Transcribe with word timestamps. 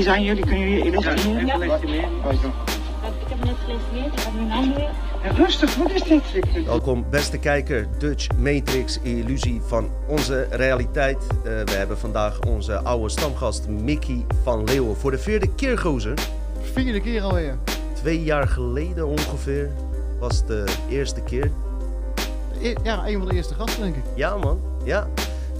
Wie 0.00 0.08
zijn 0.08 0.24
jullie? 0.24 0.46
Kunnen 0.46 0.68
jullie 0.68 0.84
illustreren? 0.84 1.46
Ik 1.46 1.48
heb 3.28 3.44
net 3.44 3.56
gelegitimeerd, 3.64 4.12
ik 4.12 4.20
heb 4.20 4.34
mijn 4.34 4.46
naam 4.46 4.74
weer. 4.74 4.90
Rustig, 5.44 5.76
wat 5.76 5.90
is 5.90 6.02
dit? 6.02 6.22
Welkom 6.66 7.04
beste 7.10 7.38
kijker, 7.38 7.86
Dutch 7.98 8.26
Matrix, 8.36 8.98
illusie 9.02 9.60
van 9.66 9.90
onze 10.06 10.46
realiteit. 10.50 11.16
Eh, 11.16 11.42
we 11.44 11.70
hebben 11.72 11.98
vandaag 11.98 12.40
onze 12.40 12.78
oude 12.78 13.08
stamgast 13.08 13.68
Mickey 13.68 14.24
van 14.42 14.64
Leeuwen 14.64 14.96
voor 14.96 15.10
de 15.10 15.18
vierde 15.18 15.54
keer 15.54 15.78
gozer. 15.78 16.14
Vierde 16.72 17.00
keer 17.00 17.22
alweer. 17.22 17.56
Twee 17.92 18.22
jaar 18.22 18.48
geleden 18.48 19.06
ongeveer 19.06 19.70
was 20.20 20.46
de 20.46 20.64
eerste 20.88 21.20
keer. 21.20 21.50
E- 22.62 22.74
Ja, 22.82 23.06
een 23.06 23.18
van 23.18 23.28
de 23.28 23.34
eerste 23.34 23.54
gasten, 23.54 23.82
denk 23.82 23.96
ik. 23.96 24.02
Ja 24.14 24.36
man, 24.36 24.60
ja. 24.84 25.08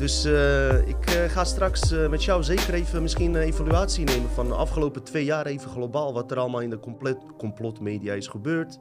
Dus 0.01 0.25
eh, 0.25 0.89
ik 0.89 1.07
eh, 1.07 1.25
ga 1.25 1.45
straks 1.45 1.91
eh, 1.91 2.09
met 2.09 2.25
jou 2.25 2.43
zeker 2.43 2.75
even 2.75 3.03
misschien 3.03 3.35
een 3.35 3.43
evaluatie 3.43 4.05
nemen 4.05 4.31
van 4.31 4.49
de 4.49 4.55
afgelopen 4.55 5.03
twee 5.03 5.25
jaar 5.25 5.47
even 5.47 5.71
globaal. 5.71 6.13
Wat 6.13 6.31
er 6.31 6.39
allemaal 6.39 6.61
in 6.61 6.71
de 6.71 6.79
compleet, 6.79 7.19
complotmedia 7.39 8.15
is 8.15 8.27
gebeurd. 8.27 8.79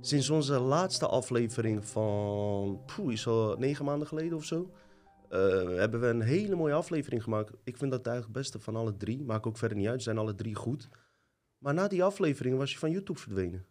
Sinds 0.00 0.30
onze 0.30 0.58
laatste 0.58 1.06
aflevering 1.06 1.84
van, 1.84 2.80
poeh, 2.86 3.12
is 3.12 3.26
al 3.26 3.56
negen 3.58 3.84
maanden 3.84 4.08
geleden 4.08 4.36
of 4.36 4.44
zo. 4.44 4.70
hebben 5.76 6.00
we 6.00 6.06
een 6.06 6.22
hele 6.22 6.54
mooie 6.54 6.74
aflevering 6.74 7.22
gemaakt. 7.22 7.52
Ik 7.64 7.76
vind 7.76 7.90
dat 7.90 8.06
eigenlijk 8.06 8.36
het 8.36 8.44
beste 8.44 8.64
van 8.64 8.76
alle 8.76 8.96
drie. 8.96 9.24
Maakt 9.24 9.46
ook 9.46 9.58
verder 9.58 9.76
niet 9.76 9.88
uit, 9.88 10.02
zijn 10.02 10.18
alle 10.18 10.34
drie 10.34 10.54
goed. 10.54 10.88
Maar 11.58 11.74
na 11.74 11.88
die 11.88 12.04
aflevering 12.04 12.56
was 12.56 12.72
je 12.72 12.78
van 12.78 12.90
YouTube 12.90 13.18
verdwenen. 13.18 13.66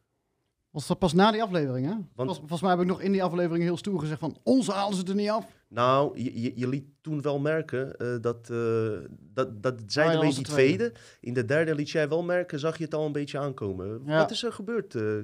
Was 0.70 0.88
dat 0.88 1.00
pas 1.00 1.14
na 1.14 1.32
die 1.32 1.44
aflevering, 1.44 1.86
hè? 1.86 1.96
Want- 2.16 2.38
Volgens, 2.38 2.62
mij 2.62 2.70
heb 2.70 2.80
ik 2.80 2.88
nog 2.88 3.02
in 3.02 3.12
die 3.12 3.24
aflevering 3.24 3.64
heel 3.64 3.78
stoer 3.78 4.00
gezegd 4.00 4.20
van... 4.20 4.38
Ons 4.44 4.68
halen 4.68 4.98
ze 4.98 5.04
er 5.04 5.16
niet 5.16 5.30
af. 5.30 5.57
Nou, 5.70 6.20
je, 6.56 6.68
liet 6.68 6.86
toen 7.02 7.22
wel 7.22 7.40
merken 7.40 7.98
eh, 7.98 8.22
dat, 8.22 8.50
eh 8.50 9.00
dat, 9.34 9.64
dat 9.64 9.82
zij 9.86 10.08
Ah, 10.08 10.14
ja, 10.14 10.20
die 10.20 10.34
de 10.34 10.42
tweede. 10.42 10.94
In 11.20 11.34
de 11.34 11.46
derde 11.46 11.76
liet 11.76 11.90
jij 11.90 12.10
wel 12.10 12.24
merken, 12.24 12.60
zag 12.60 12.78
je 12.78 12.84
het 12.84 12.94
al 12.94 13.06
een 13.06 13.12
beetje 13.12 13.40
aankomen. 13.40 14.02
Ja. 14.06 14.18
Wat 14.18 14.32
is 14.32 14.44
er 14.44 14.54
gebeurd 14.54 14.96
eh, 14.96 15.18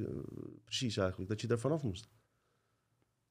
precies 0.64 0.98
eigenlijk, 0.98 1.30
dat 1.30 1.42
je 1.42 1.48
daar 1.48 1.60
vanaf 1.60 1.84
moest? 1.84 2.08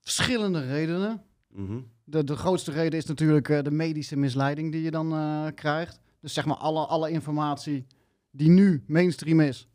Verschillende 0.00 0.60
redenen. 0.60 1.22
Mhm. 1.48 1.80
De, 2.04 2.24
de 2.24 2.36
grootste 2.36 2.70
reden 2.70 2.98
is 2.98 3.04
natuurlijk 3.04 3.64
de 3.64 3.70
medische 3.70 4.16
misleiding 4.16 4.72
die 4.72 4.82
je 4.82 4.90
dan 4.90 5.10
krijgt. 5.54 6.00
Dus 6.20 6.32
zeg 6.32 6.46
maar 6.46 6.56
alle, 6.56 6.86
alle 6.86 7.10
informatie 7.10 7.86
die 8.30 8.48
nu 8.48 8.84
mainstream 8.86 9.40
is... 9.40 9.66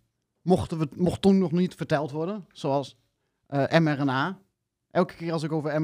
Mochten 0.41 0.79
we, 0.79 0.87
mocht 0.95 1.21
toen 1.21 1.37
nog 1.37 1.51
niet 1.51 1.75
verteld 1.75 2.11
worden. 2.11 2.45
Zoals 2.51 2.97
mRNA. 3.79 4.39
Elke 4.91 5.15
keer 5.15 5.31
als 5.31 5.43
ik 5.43 5.51
over 5.51 5.81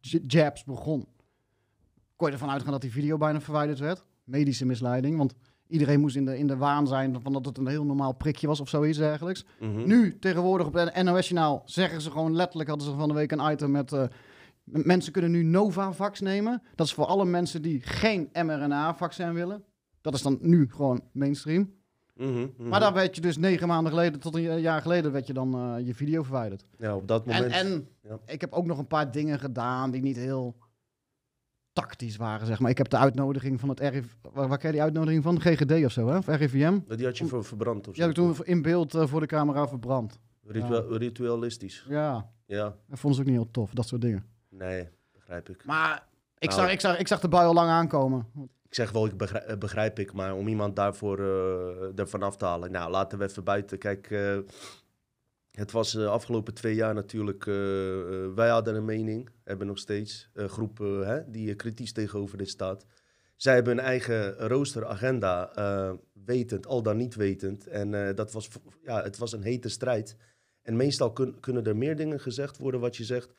mRNA-jabs 0.00 0.64
begon... 0.64 1.08
kon 2.16 2.26
je 2.26 2.32
ervan 2.32 2.50
uitgaan 2.50 2.72
dat 2.72 2.80
die 2.80 2.92
video 2.92 3.16
bijna 3.16 3.40
verwijderd 3.40 3.78
werd. 3.78 4.04
Medische 4.24 4.66
misleiding, 4.66 5.16
want... 5.16 5.34
Iedereen 5.68 6.00
moest 6.00 6.16
in 6.16 6.24
de, 6.24 6.38
in 6.38 6.46
de 6.46 6.56
waan 6.56 6.86
zijn 6.86 7.20
van 7.20 7.32
dat 7.32 7.44
het 7.44 7.58
een 7.58 7.66
heel 7.66 7.84
normaal 7.84 8.12
prikje 8.12 8.46
was 8.46 8.60
of 8.60 8.68
zoiets 8.68 8.98
dergelijks. 8.98 9.44
Mhm. 9.60 9.86
Nu, 9.86 10.18
tegenwoordig 10.18 10.66
op 10.66 10.74
het 10.74 11.02
NOS-journaal, 11.02 11.62
zeggen 11.64 12.00
ze 12.00 12.10
gewoon 12.10 12.34
letterlijk, 12.34 12.68
hadden 12.68 12.88
ze 12.88 12.94
van 12.94 13.08
de 13.08 13.14
week 13.14 13.32
een 13.32 13.50
item 13.52 13.70
met... 13.70 13.92
eh, 13.92 14.04
mensen 14.64 15.12
kunnen 15.12 15.30
nu 15.30 15.42
Novavax 15.42 16.20
nemen. 16.20 16.62
Dat 16.74 16.86
is 16.86 16.94
voor 16.94 17.06
alle 17.06 17.24
mensen 17.24 17.62
die 17.62 17.80
geen 17.80 18.28
mRNA-vaccin 18.32 19.32
willen. 19.32 19.64
Dat 20.00 20.14
is 20.14 20.22
dan 20.22 20.38
nu 20.40 20.70
gewoon 20.70 21.00
mainstream. 21.12 21.72
Mhm, 22.18 22.46
mhm. 22.56 22.68
Maar 22.68 22.80
daar 22.80 22.92
werd 22.92 23.14
je 23.14 23.20
dus 23.20 23.36
negen 23.36 23.68
maanden 23.68 23.92
geleden 23.92 24.20
tot 24.20 24.34
een 24.34 24.40
ja- 24.42 24.54
jaar 24.56 24.82
geleden 24.82 25.12
werd 25.12 25.26
je 25.26 25.32
dan 25.32 25.54
eh, 25.54 25.86
je 25.86 25.94
video 25.94 26.22
verwijderd. 26.22 26.64
Ja, 26.78 26.96
op 26.96 27.08
dat 27.08 27.26
En, 27.26 27.34
moment... 27.34 27.52
en 27.52 27.88
ja. 28.02 28.18
ik 28.26 28.40
heb 28.40 28.52
ook 28.52 28.66
nog 28.66 28.78
een 28.78 28.86
paar 28.86 29.10
dingen 29.10 29.38
gedaan 29.38 29.90
die 29.90 30.02
niet 30.02 30.16
heel 30.16 30.56
tactisch 31.72 32.16
waren, 32.16 32.46
zeg 32.46 32.58
maar. 32.60 32.70
Ik 32.70 32.78
heb 32.78 32.88
de 32.88 32.96
uitnodiging 32.96 33.60
van 33.60 33.68
het 33.68 33.80
RIV... 33.80 34.04
Waar, 34.32 34.48
waar 34.48 34.66
je 34.66 34.72
die 34.72 34.82
uitnodiging 34.82 35.22
van? 35.22 35.40
GGD 35.40 35.84
of 35.84 35.92
zo, 35.92 36.08
hè? 36.08 36.16
Of 36.16 36.26
RIVM? 36.26 36.78
Die 36.96 37.04
had 37.06 37.18
je 37.18 37.26
ver- 37.26 37.44
verbrand 37.44 37.88
of 37.88 37.94
zo? 37.94 38.00
heb 38.00 38.10
ik 38.10 38.16
toen 38.16 38.36
in 38.42 38.62
beeld 38.62 38.94
eh, 38.94 39.06
voor 39.06 39.20
de 39.20 39.26
camera 39.26 39.68
verbrand. 39.68 40.18
Ritualistisch. 40.88 41.84
Ja, 41.88 42.30
Ja, 42.46 42.76
dat 42.88 42.98
vonden 42.98 43.14
ze 43.14 43.20
ook 43.20 43.26
niet 43.32 43.42
heel 43.42 43.50
tof, 43.50 43.70
dat 43.72 43.86
soort 43.88 44.00
dingen. 44.00 44.24
nee, 44.48 44.88
begrijp 45.12 45.48
ik. 45.48 45.64
Maar 45.64 46.06
ik, 46.38 46.48
Nou. 46.48 46.60
zag, 46.60 46.72
ik, 46.72 46.80
zag, 46.80 46.98
ik 46.98 47.08
zag 47.08 47.20
de 47.20 47.28
bui 47.28 47.46
al 47.46 47.54
lang 47.54 47.68
aankomen. 47.70 48.26
Ik 48.68 48.74
zeg 48.74 48.90
wel, 48.92 49.06
ik 49.06 49.16
begrijp, 49.16 49.44
eh, 49.44 49.56
begrijp 49.58 49.98
ik, 49.98 50.12
maar 50.12 50.34
om 50.34 50.48
iemand 50.48 50.76
daarvoor 50.76 51.18
eh 51.18 51.98
ervan 51.98 52.22
af 52.22 52.36
te 52.36 52.44
halen. 52.44 52.70
Nou, 52.70 52.90
laten 52.90 53.18
we 53.18 53.24
even 53.24 53.44
buiten. 53.44 53.78
Kijk, 53.78 54.10
eh, 54.10 54.38
het 55.50 55.72
was 55.72 55.92
de 55.92 56.06
afgelopen 56.06 56.54
twee 56.54 56.74
jaar 56.74 56.94
natuurlijk. 56.94 57.44
wij 58.34 58.48
hadden 58.48 58.74
een 58.74 58.84
mening, 58.84 59.28
hebben 59.44 59.66
nog 59.66 59.78
steeds. 59.78 60.30
Een 60.32 60.48
groep 60.48 60.80
eh, 60.80 61.00
hè, 61.06 61.30
die 61.30 61.54
kritisch 61.54 61.92
tegenover 61.92 62.38
dit 62.38 62.48
staat. 62.48 62.86
Zij 63.36 63.54
hebben 63.54 63.76
hun 63.76 63.84
eigen 63.84 64.34
rooster, 64.34 64.86
agenda, 64.86 65.54
eh, 65.54 65.92
wetend, 66.24 66.66
al 66.66 66.82
dan 66.82 66.96
niet 66.96 67.14
wetend. 67.14 67.66
En 67.66 68.14
dat 68.14 68.32
was, 68.32 68.48
ja, 68.82 69.02
het 69.02 69.18
was 69.18 69.32
een 69.32 69.42
hete 69.42 69.68
strijd. 69.68 70.16
En 70.62 70.76
meestal 70.76 71.12
kun- 71.12 71.40
kunnen 71.40 71.64
er 71.64 71.76
meer 71.76 71.96
dingen 71.96 72.20
gezegd 72.20 72.58
worden 72.58 72.80
wat 72.80 72.96
je 72.96 73.04
zegt. 73.04 73.34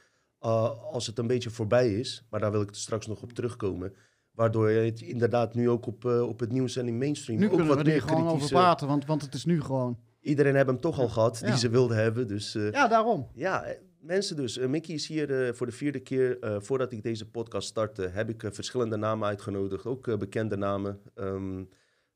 als 0.91 1.07
het 1.07 1.17
een 1.17 1.27
beetje 1.27 1.49
voorbij 1.49 1.93
is. 1.99 2.25
Maar 2.29 2.39
daar 2.39 2.51
wil 2.51 2.61
ik 2.61 2.69
straks 2.71 3.07
nog 3.07 3.21
op 3.21 3.33
terugkomen. 3.33 3.93
Waardoor 4.39 4.69
je 4.69 4.79
het 4.79 5.01
inderdaad 5.01 5.53
nu 5.55 5.69
ook 5.69 5.85
op, 5.85 6.05
eh, 6.05 6.21
op 6.27 6.39
het 6.39 6.51
nieuws 6.51 6.75
en 6.75 6.87
in 6.87 6.97
mainstream 6.97 7.39
Nu 7.39 7.45
ook 7.45 7.51
kunnen 7.51 7.67
wat 7.75 7.85
we 7.85 7.91
er 7.91 8.01
gewoon 8.01 8.17
over 8.19 8.29
kritische- 8.29 8.53
praten, 8.53 8.87
want, 8.87 9.05
want 9.05 9.21
het 9.21 9.33
is 9.33 9.45
nu 9.45 9.61
gewoon... 9.61 9.99
Iedereen 10.21 10.55
heeft 10.55 10.67
hem 10.67 10.79
toch 10.79 10.99
al 10.99 11.07
gehad, 11.09 11.39
Ja. 11.39 11.47
die 11.47 11.57
ze 11.57 11.69
wilden 11.69 11.97
hebben. 11.97 12.27
Dus 12.27 12.55
eh, 12.55 12.71
Ja, 12.71 12.87
daarom. 12.87 13.27
ja, 13.33 13.63
eh, 13.63 13.77
mensen 13.99 14.35
dus. 14.35 14.57
Mickey 14.57 14.93
is 14.95 15.07
hier 15.07 15.55
voor 15.55 15.65
de 15.65 15.71
vierde 15.71 15.99
keer. 15.99 16.37
Voordat 16.61 16.91
ik 16.91 17.03
deze 17.03 17.29
podcast 17.29 17.67
startte, 17.67 18.01
heb 18.07 18.29
ik 18.29 18.43
verschillende 18.51 18.95
namen 18.95 19.27
uitgenodigd. 19.27 19.85
Ook 19.85 20.17
bekende 20.19 20.57
namen. 20.57 20.99
Ehm, 21.15 21.63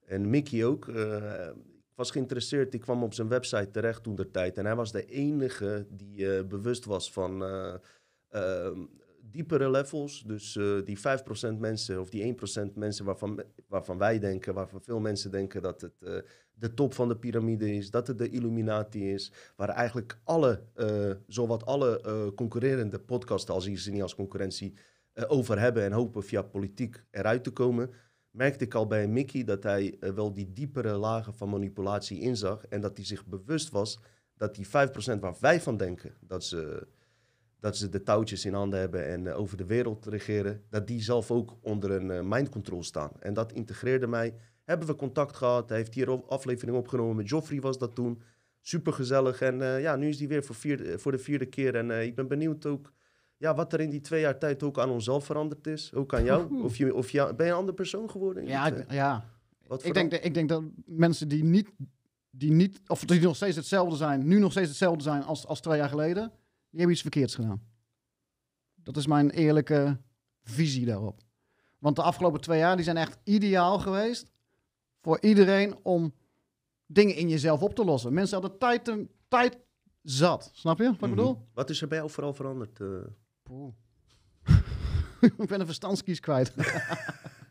en 0.05 0.29
Mickey 0.29 0.65
ook. 0.65 0.87
Ik 0.87 1.95
was 1.95 2.11
geïnteresseerd. 2.11 2.73
Ik 2.73 2.81
kwam 2.81 3.03
op 3.03 3.13
zijn 3.13 3.27
website 3.27 3.71
terecht 3.71 4.03
toen 4.03 4.15
der 4.15 4.31
tijd. 4.31 4.57
En 4.57 4.65
hij 4.65 4.75
was 4.75 4.91
de 4.91 5.05
enige 5.05 5.85
die 5.89 6.43
bewust 6.45 6.85
was 6.85 7.11
van 7.11 7.43
eh, 7.43 7.73
ehm, 8.29 8.79
diepere 9.33 9.69
levels. 9.69 10.23
Dus 10.25 10.55
eh, 10.55 10.83
die 10.83 10.97
5% 10.97 11.01
mensen, 11.57 11.99
of 11.99 12.09
die 12.09 12.35
1% 12.69 12.73
mensen 12.73 13.05
waarvan, 13.05 13.43
waarvan 13.67 13.97
wij 13.97 14.19
denken, 14.19 14.53
waarvan 14.53 14.81
veel 14.81 14.99
mensen 14.99 15.31
denken 15.31 15.61
dat 15.61 15.81
het 15.81 16.01
eh, 16.01 16.17
de 16.53 16.73
top 16.73 16.93
van 16.93 17.07
de 17.07 17.17
piramide 17.17 17.75
is, 17.75 17.91
dat 17.91 18.07
het 18.07 18.17
de 18.17 18.29
Illuminati 18.29 19.11
is 19.11 19.31
waar 19.55 19.69
eigenlijk 19.69 20.19
alle, 20.23 20.63
eh, 20.73 21.11
zowat 21.27 21.65
alle 21.65 22.31
concurrerende 22.35 22.99
podcasten, 22.99 23.53
al 23.53 23.61
zien 23.61 23.77
ze 23.77 23.91
niet 23.91 24.01
als 24.01 24.15
concurrentie, 24.15 24.73
over 25.27 25.59
hebben 25.59 25.83
en 25.83 25.91
hopen 25.91 26.23
via 26.23 26.41
politiek 26.41 27.03
eruit 27.11 27.43
te 27.43 27.51
komen, 27.51 27.91
merkte 28.29 28.63
ik 28.63 28.73
al 28.73 28.87
bij 28.87 29.07
Mickey 29.07 29.43
dat 29.43 29.63
hij 29.63 29.97
wel 29.99 30.33
die 30.33 30.53
diepere 30.53 30.97
lagen 30.97 31.33
van 31.33 31.49
manipulatie 31.49 32.19
inzag 32.19 32.65
en 32.65 32.81
dat 32.81 32.97
hij 32.97 33.05
zich 33.05 33.25
bewust 33.25 33.69
was 33.69 33.99
dat 34.37 34.55
die 34.55 34.67
5% 34.67 34.69
waar 35.19 35.35
wij 35.39 35.61
van 35.61 35.77
denken 35.77 36.13
dat 36.19 36.43
ze, 36.43 36.87
dat 37.63 37.77
ze 37.77 37.89
de 37.89 38.03
touwtjes 38.03 38.45
in 38.45 38.53
handen 38.53 38.79
hebben 38.79 39.07
en 39.07 39.27
eh, 39.27 39.39
over 39.39 39.57
de 39.57 39.65
wereld 39.65 40.05
regeren, 40.05 40.63
dat 40.69 40.87
die 40.87 41.01
zelf 41.01 41.31
ook 41.31 41.57
onder 41.61 41.91
een 41.91 42.11
eh, 42.11 42.21
mind 42.23 42.49
control 42.49 42.83
staan. 42.83 43.11
En 43.19 43.33
dat 43.33 43.51
integreerde 43.51 44.07
mij. 44.07 44.35
Hebben 44.63 44.87
we 44.87 44.95
contact 44.95 45.35
gehad. 45.35 45.69
Hij 45.69 45.77
heeft 45.77 45.93
hier 45.93 46.23
aflevering 46.25 46.77
opgenomen 46.77 47.15
met 47.15 47.29
Joffrey 47.29 47.61
was 47.61 47.77
dat 47.77 47.95
toen. 47.95 48.21
Super 48.61 48.93
gezellig. 48.93 49.41
En 49.41 49.61
eh, 49.61 49.81
ja, 49.81 49.95
nu 49.95 50.07
is 50.07 50.19
hij 50.19 50.27
weer 50.27 50.43
voor, 50.43 50.55
vierde, 50.55 50.99
voor 50.99 51.11
de 51.11 51.17
vierde 51.17 51.45
keer. 51.45 51.75
En 51.75 51.91
ik 52.03 52.15
ben 52.15 52.27
benieuwd 52.27 52.65
ook 52.65 52.93
ja, 53.37 53.55
wat 53.55 53.73
er 53.73 53.79
in 53.79 53.89
die 53.89 54.01
twee 54.01 54.21
jaar 54.21 54.39
tijd 54.39 54.63
ook 54.63 54.79
aan 54.79 54.89
onszelf 54.89 55.25
veranderd 55.25 55.67
is. 55.67 55.93
Ook 55.93 56.13
aan 56.13 56.23
jou. 56.23 56.63
Of, 56.63 56.77
je, 56.77 56.93
of 56.95 57.09
je, 57.09 57.33
ben 57.35 57.45
je 57.45 57.51
een 57.51 57.57
andere 57.57 57.75
persoon 57.77 58.09
geworden? 58.09 58.45
Ja, 58.45 58.69
die 58.71 58.79
ik, 58.79 58.91
ja. 58.91 59.29
Wat 59.67 59.85
Ik, 59.85 59.93
denk, 59.93 60.11
dat- 60.11 60.25
ik 60.25 60.33
denk 60.33 60.49
dat 60.49 60.63
mensen 60.85 61.27
die 61.27 61.43
niet, 61.43 61.69
die 62.29 62.51
niet, 62.51 62.81
of 62.87 63.05
die 63.05 63.21
nog 63.21 63.35
steeds 63.35 63.55
hetzelfde 63.55 63.95
zijn, 63.95 64.27
nu 64.27 64.39
nog 64.39 64.51
steeds 64.51 64.67
hetzelfde 64.69 65.03
zijn 65.03 65.23
als, 65.23 65.45
als 65.47 65.61
twee 65.61 65.77
jaar 65.77 65.89
geleden, 65.89 66.31
die 66.73 66.81
hebben 66.81 66.91
iets 66.91 67.01
verkeerds 67.01 67.35
gedaan. 67.35 67.61
Dat 68.75 68.97
is 68.97 69.07
mijn 69.07 69.29
eerlijke 69.29 69.97
visie 70.43 70.85
daarop. 70.85 71.21
Want 71.79 71.95
de 71.95 72.01
afgelopen 72.01 72.41
twee 72.41 72.59
jaar 72.59 72.75
die 72.75 72.85
zijn 72.85 72.97
echt 72.97 73.17
ideaal 73.23 73.79
geweest 73.79 74.31
voor 75.01 75.17
iedereen 75.21 75.75
om 75.83 76.13
dingen 76.85 77.15
in 77.15 77.29
jezelf 77.29 77.61
op 77.61 77.75
te 77.75 77.85
lossen. 77.85 78.13
Mensen 78.13 78.39
hadden 78.41 78.59
tijd, 78.59 78.83
te- 78.85 79.07
tijd 79.27 79.57
zat. 80.01 80.49
Snap 80.53 80.77
je 80.77 80.83
wat 80.83 80.93
ik 80.93 80.99
Mhm. 81.01 81.09
bedoel? 81.09 81.47
Wat 81.53 81.69
is 81.69 81.81
er 81.81 81.87
bij 81.87 81.97
jou 81.97 82.09
vooral 82.09 82.33
veranderd? 82.33 82.79
Poeh. 83.43 83.73
ik 85.37 85.47
ben 85.47 85.59
een 85.59 85.65
verstandskies 85.65 86.19
kwijt. 86.19 86.53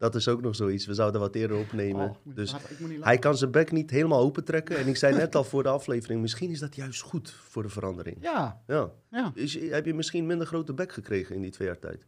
Dat 0.00 0.14
is 0.14 0.28
ook 0.28 0.42
nog 0.42 0.56
zoiets. 0.56 0.86
We 0.86 0.94
zouden 0.94 1.20
wat 1.20 1.34
eerder 1.34 1.56
opnemen. 1.56 2.08
Oh, 2.08 2.16
dus 2.34 2.54
hij 3.00 3.18
kan 3.18 3.36
zijn 3.36 3.50
bek 3.50 3.72
niet 3.72 3.90
helemaal 3.90 4.20
opentrekken. 4.20 4.78
En 4.78 4.86
ik 4.86 4.96
zei 4.96 5.16
net 5.16 5.34
al 5.34 5.44
voor 5.44 5.62
de 5.62 5.68
aflevering, 5.68 6.20
misschien 6.20 6.50
is 6.50 6.58
dat 6.58 6.74
juist 6.76 7.00
goed 7.00 7.30
voor 7.48 7.62
de 7.62 7.68
verandering. 7.68 8.16
Ja, 8.20 8.62
Ja. 8.66 8.90
ja. 9.10 9.32
Is, 9.34 9.58
heb 9.70 9.86
je 9.86 9.94
misschien 9.94 10.26
minder 10.26 10.46
grote 10.46 10.72
bek 10.72 10.92
gekregen 10.92 11.34
in 11.34 11.42
die 11.42 11.50
twee 11.50 11.68
jaar 11.68 11.78
tijd? 11.78 12.06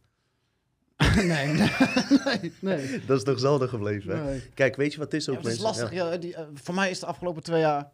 nee, 1.15 1.47
nee, 1.47 2.51
nee. 2.59 2.99
Dat 3.07 3.17
is 3.17 3.23
toch 3.23 3.39
zelden 3.39 3.69
gebleven, 3.69 4.17
hè? 4.17 4.23
nee. 4.23 4.41
Kijk, 4.53 4.75
weet 4.75 4.91
je 4.93 4.97
wat 4.99 5.11
het 5.11 5.21
is 5.21 5.29
ook, 5.29 5.35
Ja, 5.35 5.41
het 5.41 5.51
is 5.51 5.61
mensen? 5.63 5.81
lastig. 5.81 5.97
Ja. 5.99 6.17
Die, 6.17 6.35
eh, 6.35 6.43
voor 6.53 6.75
mij 6.75 6.89
is 6.89 6.99
de 6.99 7.05
afgelopen 7.05 7.43
twee 7.43 7.59
jaar 7.59 7.91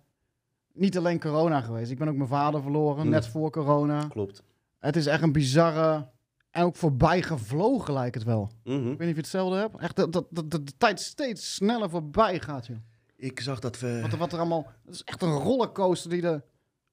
niet 0.74 0.98
alleen 0.98 1.20
corona 1.20 1.62
geweest. 1.62 1.92
Ik 1.92 1.98
ben 1.98 2.08
ook 2.08 2.16
mijn 2.16 2.30
vader 2.30 2.62
verloren, 2.62 3.04
Mm. 3.06 3.12
net 3.12 3.28
voor 3.28 3.52
corona. 3.52 4.08
Klopt. 4.08 4.44
Het 4.80 4.96
is 4.96 5.06
echt 5.06 5.22
een 5.22 5.32
bizarre... 5.32 6.08
En 6.52 6.64
ook 6.64 6.76
voorbij 6.76 7.22
gevlogen 7.22 7.94
lijkt 7.94 8.16
het 8.16 8.24
wel. 8.24 8.52
Mhm. 8.64 8.78
Ik 8.78 8.84
weet 8.84 9.00
niet 9.00 9.00
of 9.00 9.06
je 9.08 9.16
hetzelfde 9.16 9.56
hebt. 9.58 9.80
Echt 9.80 9.96
dat, 9.96 10.14
dat, 10.14 10.26
dat, 10.30 10.52
dat 10.52 10.68
de 10.68 10.78
tijd 10.78 11.00
steeds 11.02 11.54
sneller 11.54 11.90
voorbij 11.90 12.40
gaat, 12.40 12.68
joh. 12.68 12.78
Ik 13.16 13.40
zag 13.40 13.60
dat 13.60 13.80
we... 13.80 14.00
Wat, 14.02 14.12
er- 14.12 14.18
wat 14.18 14.32
er 14.34 14.40
allemaal... 14.40 14.68
Het 14.86 14.94
is 14.94 15.04
echt 15.04 15.22
een 15.22 15.34
rollercoaster 15.38 16.10
die 16.10 16.22
er 16.22 16.44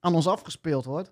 aan 0.00 0.14
ons 0.14 0.26
afgespeeld 0.26 0.85
wordt. 0.85 1.11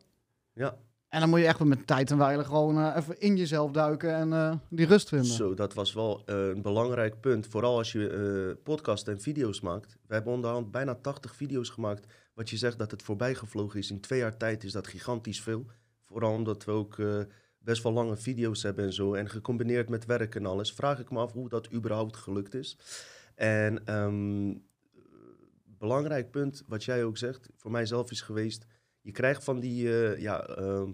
Ja, 0.53 0.77
En 1.09 1.21
dan 1.21 1.29
moet 1.29 1.39
je 1.39 1.47
echt 1.47 1.59
wel 1.59 1.69
met 1.69 1.87
tijd 1.87 2.11
en 2.11 2.19
wijle 2.19 2.45
gewoon 2.45 2.79
eh, 2.79 2.97
even 2.97 3.21
in 3.21 3.37
jezelf 3.37 3.71
duiken 3.71 4.15
en 4.15 4.33
eh, 4.33 4.55
die 4.71 4.87
rust 4.87 5.09
vinden. 5.09 5.27
zo, 5.33 5.55
dat 5.55 5.75
was 5.75 5.93
wel 5.93 6.23
eh, 6.27 6.35
een 6.47 6.63
belangrijk 6.63 7.21
punt. 7.21 7.47
Vooral 7.47 7.77
als 7.77 7.93
je 7.93 8.59
podcast 8.63 9.09
en 9.09 9.21
video's 9.21 9.61
maakt. 9.61 9.97
We 10.07 10.15
hebben 10.15 10.33
onderhand 10.33 10.71
bijna 10.71 10.95
80 10.95 11.35
video's 11.35 11.69
gemaakt. 11.69 12.13
Wat 12.35 12.51
je 12.51 12.57
zegt 12.57 12.79
dat 12.79 12.91
het 12.91 13.03
voorbij 13.03 13.35
gevlogen 13.35 13.79
is. 13.79 13.91
In 13.91 14.01
twee 14.01 14.19
jaar 14.19 14.37
tijd 14.37 14.65
is 14.65 14.73
dat 14.73 14.87
gigantisch 14.87 15.41
veel. 15.43 15.67
Vooral 16.05 16.33
omdat 16.33 16.65
we 16.65 16.71
ook 16.73 16.97
best 17.65 17.83
wel 17.83 17.93
lange 17.93 18.17
video's 18.17 18.63
hebben 18.63 18.85
en 18.85 18.93
zo. 18.93 19.15
En 19.15 19.31
gecombineerd 19.31 19.89
met 19.89 20.05
werk 20.05 20.35
en 20.35 20.47
alles. 20.47 20.73
Vraag 20.73 20.99
ik 21.01 21.11
me 21.11 21.19
af 21.19 21.33
hoe 21.33 21.49
dat 21.49 21.73
überhaupt 21.73 22.17
gelukt 22.17 22.55
is. 22.55 22.79
En 23.35 23.87
ehm, 23.87 24.55
belangrijk 25.79 26.31
punt, 26.31 26.65
wat 26.67 26.85
jij 26.85 27.05
ook 27.05 27.19
zegt, 27.19 27.49
voor 27.57 27.71
mijzelf 27.71 28.11
is 28.11 28.21
geweest. 28.21 28.67
Je 29.01 29.13
krijgt 29.13 29.45
van 29.45 29.61
die, 29.61 29.89
eh, 29.89 30.21
ja, 30.21 30.47
ehm, 30.47 30.93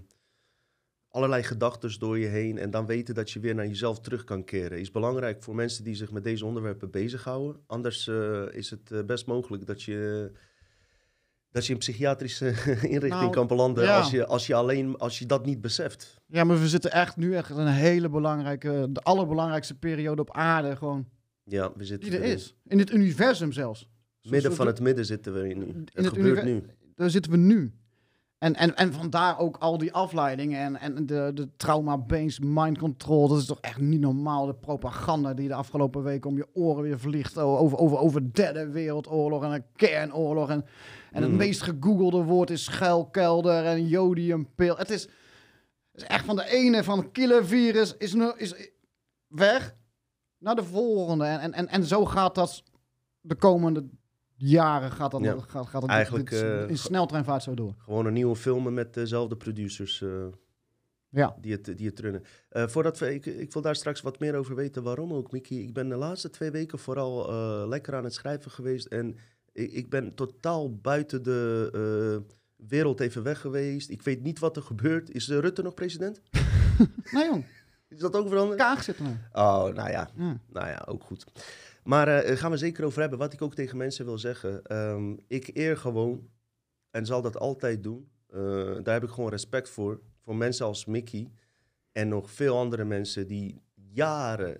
allerlei 1.08 1.42
gedachten 1.42 1.98
door 1.98 2.18
je 2.18 2.26
heen. 2.26 2.58
En 2.58 2.70
dan 2.70 2.86
weten 2.86 3.14
dat 3.14 3.30
je 3.30 3.40
weer 3.40 3.54
naar 3.54 3.66
jezelf 3.66 4.00
terug 4.00 4.24
kan 4.24 4.44
keren. 4.44 4.78
Is 4.78 4.90
belangrijk 4.90 5.42
voor 5.42 5.54
mensen 5.54 5.84
die 5.84 5.94
zich 5.94 6.10
met 6.10 6.24
deze 6.24 6.46
onderwerpen 6.46 6.90
bezighouden. 6.90 7.62
Anders 7.66 8.08
eh, 8.08 8.46
is 8.50 8.70
het 8.70 8.90
eh, 8.90 9.04
best 9.04 9.26
mogelijk 9.26 9.66
dat 9.66 9.82
je. 9.82 10.30
Dat 11.50 11.66
je 11.66 11.72
in 11.72 11.78
psychiatrische 11.78 12.46
inrichting 12.66 13.08
Nou, 13.08 13.30
kan 13.30 13.46
belanden 13.46 13.84
ja. 13.84 13.98
als, 13.98 14.10
je, 14.10 14.26
als, 14.26 14.46
je 14.46 14.54
alleen, 14.54 14.96
als 14.98 15.18
je 15.18 15.26
dat 15.26 15.46
niet 15.46 15.60
beseft. 15.60 16.20
Ja, 16.26 16.44
maar 16.44 16.60
we 16.60 16.68
zitten 16.68 16.92
echt 16.92 17.16
nu 17.16 17.34
echt 17.34 17.50
in 17.50 17.56
een 17.56 17.66
hele 17.66 18.08
belangrijke, 18.08 18.86
de 18.90 19.00
allerbelangrijkste 19.00 19.74
periode 19.74 20.20
op 20.20 20.32
aarde 20.32 20.76
gewoon, 20.76 21.08
Ja, 21.44 21.72
we 21.76 21.84
zitten 21.84 22.10
die 22.10 22.18
er 22.18 22.24
erin. 22.24 22.36
is. 22.36 22.54
In 22.66 22.76
dit 22.78 22.90
universum 22.92 23.52
zelfs. 23.52 23.88
Midden 24.28 24.54
van 24.54 24.66
het 24.66 24.80
midden 24.80 25.06
zitten 25.06 25.32
we 25.32 25.48
in 25.48 25.58
nu. 25.58 25.64
in 25.64 25.80
het 25.84 25.94
het 25.94 26.06
gebeurt 26.06 26.44
nu. 26.44 26.62
Daar 26.94 27.10
zitten 27.10 27.30
we 27.32 27.38
nu. 27.38 27.72
En, 28.38 28.54
en, 28.54 28.76
en 28.76 28.92
vandaar 28.92 29.38
ook 29.38 29.56
al 29.56 29.78
die 29.78 29.92
afleidingen 29.92 30.60
en, 30.60 30.76
en 30.96 31.06
de, 31.06 31.30
de 31.34 31.48
trauma-based 31.56 32.44
mind 32.44 32.78
control. 32.78 33.28
Dat 33.28 33.38
is 33.38 33.44
toch 33.46 33.60
echt 33.60 33.80
niet 33.80 34.00
normaal. 34.00 34.46
De 34.46 34.54
propaganda 34.54 35.34
die 35.34 35.48
de 35.48 35.54
afgelopen 35.54 36.02
weken 36.02 36.30
om 36.30 36.36
je 36.36 36.46
oren 36.52 36.82
weer 36.82 36.98
vliegt. 37.00 37.38
Over, 37.38 37.78
over, 37.78 37.98
over 37.98 38.32
derde 38.34 38.68
wereldoorlog 38.68 39.42
en 39.44 39.50
een 39.50 39.64
kernoorlog. 39.76 40.50
En, 40.50 40.64
en 41.12 41.20
het 41.22 41.30
Mhm. 41.30 41.38
meest 41.38 41.62
gegoogelde 41.62 42.22
woord 42.22 42.50
is 42.50 42.64
schuilkelder 42.64 43.64
en 43.64 43.86
jodiumpil. 43.88 44.76
Het 44.76 44.90
is, 44.90 45.02
het 45.92 46.00
is 46.00 46.02
echt 46.04 46.24
van 46.24 46.36
de 46.36 46.48
ene 46.50 46.84
van 46.84 47.10
killer 47.12 47.46
virus 47.46 47.96
is, 47.96 48.14
nu, 48.14 48.32
is 48.36 48.54
weg 49.26 49.74
naar 50.38 50.54
de 50.54 50.64
volgende. 50.64 51.24
En, 51.24 51.52
en, 51.52 51.68
en, 51.68 51.84
zo 51.84 52.04
gaat 52.04 52.34
dat 52.34 52.62
de 53.20 53.34
komende 53.34 53.88
jaren 54.36 54.90
gaat 54.90 55.10
dat, 55.10 55.20
Ja. 55.22 55.38
gaat, 55.38 55.66
gaat 55.66 55.82
het 55.82 55.90
Eigenlijk, 55.90 56.30
dit- 56.30 56.42
eh, 56.42 56.68
in 56.68 56.78
sneltreinvaart 56.78 57.42
zo 57.42 57.54
door. 57.54 57.74
Gewoon 57.78 58.06
een 58.06 58.12
nieuwe 58.12 58.36
filmen 58.36 58.74
met 58.74 58.94
dezelfde 58.94 59.36
producers. 59.36 60.02
eh, 60.02 60.26
Ja. 61.08 61.36
die 61.40 61.52
het, 61.52 61.64
die 61.76 61.86
het 61.86 61.98
runnen. 62.00 62.22
Eh, 62.48 62.66
voordat 62.66 62.98
we, 62.98 63.14
ik, 63.14 63.26
ik 63.26 63.52
wil 63.52 63.62
daar 63.62 63.76
straks 63.76 64.00
wat 64.00 64.18
meer 64.18 64.34
over 64.34 64.54
weten. 64.54 64.82
Waarom 64.82 65.12
ook, 65.12 65.32
Mickey? 65.32 65.56
Ik 65.58 65.72
ben 65.74 65.88
de 65.88 65.96
laatste 65.96 66.30
twee 66.30 66.50
weken 66.50 66.78
vooral 66.78 67.28
lekker 67.68 67.94
aan 67.94 68.04
het 68.04 68.14
schrijven 68.14 68.50
geweest. 68.50 68.86
En 68.86 69.16
ik, 69.52 69.72
ik 69.72 69.90
ben 69.90 70.14
totaal 70.14 70.76
buiten 70.76 71.22
de 71.22 71.70
eh, 71.72 72.34
wereld 72.68 73.00
even 73.00 73.22
weg 73.22 73.40
geweest. 73.40 73.90
Ik 73.90 74.02
weet 74.02 74.22
niet 74.22 74.38
wat 74.38 74.56
er 74.56 74.62
gebeurt. 74.62 75.10
Is 75.10 75.28
Rutte 75.28 75.62
nog 75.62 75.74
president? 75.74 76.20
Nee 77.12 77.24
jong, 77.24 77.44
Is 77.88 77.98
dat 77.98 78.16
ook 78.16 78.28
veranderd? 78.28 78.58
Kaag 78.58 78.82
zit 78.82 78.96
er 78.96 79.02
nou. 79.02 79.14
Oh, 79.32 79.74
nou 79.74 79.90
ja. 79.90 80.10
Ja. 80.16 80.40
Nou 80.52 80.66
ja, 80.66 80.84
ook 80.88 81.02
goed. 81.02 81.24
Maar 81.84 82.08
eh 82.08 82.36
gaan 82.36 82.50
we 82.50 82.56
zeker 82.56 82.84
over 82.84 83.00
hebben. 83.00 83.18
Wat 83.18 83.32
ik 83.32 83.42
ook 83.42 83.54
tegen 83.54 83.76
mensen 83.76 84.04
wil 84.04 84.18
zeggen. 84.18 84.62
ehm, 84.62 85.16
ik 85.26 85.50
eer 85.52 85.76
gewoon, 85.76 86.28
en 86.90 87.06
zal 87.06 87.22
dat 87.22 87.38
altijd 87.38 87.82
doen. 87.82 88.08
daar 88.82 88.94
heb 88.94 89.02
ik 89.02 89.10
gewoon 89.10 89.30
respect 89.30 89.68
voor. 89.68 90.00
Voor 90.24 90.36
mensen 90.36 90.66
als 90.66 90.84
Mickey. 90.84 91.30
En 91.92 92.08
nog 92.08 92.30
veel 92.30 92.58
andere 92.58 92.84
mensen 92.84 93.26
die 93.26 93.62
jaren 93.74 94.56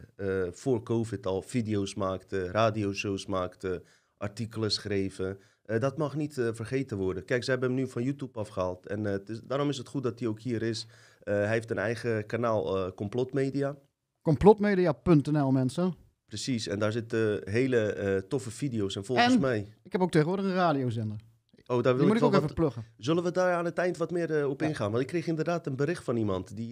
voor 0.52 0.82
COVID 0.82 1.26
al 1.26 1.42
video's 1.42 1.94
maakten, 1.94 2.50
radioshows 2.50 3.26
maakten, 3.26 3.82
artikelen 4.31 4.70
schreven. 4.70 5.38
Eh, 5.64 5.81
dat 5.81 5.99
mag 5.99 6.17
niet 6.17 6.38
eh, 6.38 6.49
vergeten 6.52 6.96
worden. 6.96 7.25
Kijk, 7.25 7.44
ze 7.44 7.50
hebben 7.50 7.69
hem 7.70 7.78
nu 7.78 7.88
van 7.88 8.02
YouTube 8.02 8.38
afgehaald. 8.38 8.87
En 8.87 9.06
eh, 9.06 9.14
is, 9.26 9.40
daarom 9.44 9.69
is 9.69 9.78
het 9.78 9.88
goed 9.88 10.02
dat 10.02 10.19
hij 10.19 10.28
ook 10.28 10.40
hier 10.40 10.62
is. 10.62 10.87
Hij 11.20 11.49
heeft 11.49 11.70
een 11.70 11.78
eigen 11.78 12.26
kanaal, 12.26 12.76
eh 12.87 12.93
Complot 12.94 13.32
Media. 13.32 13.76
Complotmedia.nl 14.22 15.50
mensen. 15.50 15.94
Precies, 16.26 16.67
en 16.67 16.78
daar 16.78 16.93
zitten 16.93 17.40
hele 17.50 18.25
toffe 18.28 18.50
video's. 18.50 18.96
En 18.96 19.05
volgens 19.05 19.34
En- 19.34 19.40
mij. 19.40 19.75
Ik 19.82 19.93
heb 19.93 20.00
ook 20.00 20.11
tegenwoordig 20.11 20.44
een 20.44 20.55
radiozender. 20.55 21.16
Oh, 21.66 21.82
daar 21.82 21.96
wil 21.96 22.06
moet 22.06 22.12
ik 22.16 22.20
ik 22.20 22.25
ook 22.26 22.32
wel 22.32 22.43
even 22.43 22.55
pluggen. 22.55 22.84
Zullen 22.96 23.23
we 23.23 23.31
daar 23.31 23.55
aan 23.55 23.64
het 23.64 23.78
eind 23.78 23.96
wat 23.96 24.11
meer 24.11 24.49
op 24.49 24.61
Ja. 24.61 24.66
ingaan? 24.66 24.90
Want 24.90 25.02
ik 25.02 25.08
kreeg 25.08 25.26
inderdaad 25.26 25.66
een 25.66 25.76
bericht 25.76 26.05
van 26.05 26.16
iemand 26.16 26.56
die, 26.56 26.69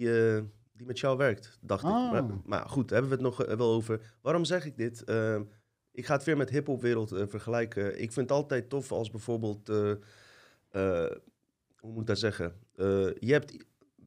die 0.73 0.85
met 0.87 0.99
jou 0.99 1.17
werkt, 1.17 1.57
dacht 1.61 1.83
Ah. 1.83 2.05
ik. 2.05 2.11
Maar, 2.11 2.23
maar 2.45 2.69
goed, 2.69 2.89
hebben 2.89 3.09
we 3.09 3.15
het 3.15 3.23
nog 3.25 3.37
wel 3.37 3.71
over. 3.73 4.15
Waarom 4.21 4.45
zeg 4.45 4.65
ik 4.65 4.77
dit? 4.77 5.03
Ik 5.99 6.05
ga 6.05 6.13
het 6.13 6.23
weer 6.23 6.37
met 6.37 6.49
hip-hopwereld 6.49 7.11
eh, 7.11 7.23
vergelijken. 7.27 8.01
Ik 8.01 8.11
vind 8.11 8.29
het 8.29 8.37
altijd 8.37 8.69
tof 8.69 8.91
als 8.91 9.09
bijvoorbeeld. 9.09 9.69
eh, 9.69 9.91
eh, 10.69 11.11
hoe 11.79 11.91
moet 11.91 12.01
ik 12.01 12.07
dat 12.07 12.19
zeggen? 12.19 12.53
Je 13.19 13.31
hebt 13.31 13.65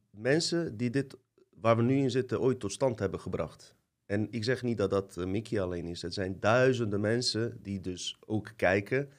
mensen 0.09 0.77
die 0.77 0.89
dit, 0.89 1.17
waar 1.59 1.75
we 1.75 1.81
nu 1.81 1.97
in 1.97 2.11
zitten, 2.11 2.41
ooit 2.41 2.59
tot 2.59 2.71
stand 2.71 2.99
hebben 2.99 3.19
gebracht. 3.19 3.75
En 4.05 4.27
ik 4.31 4.43
zeg 4.43 4.63
niet 4.63 4.77
dat 4.77 4.89
dat 4.89 5.15
Mickey 5.15 5.61
alleen 5.61 5.85
is. 5.85 6.01
Het 6.01 6.13
zijn 6.13 6.39
duizenden 6.39 7.01
mensen 7.01 7.59
die 7.61 7.79
dus 7.79 8.17
ook 8.25 8.53
kijken. 8.55 9.09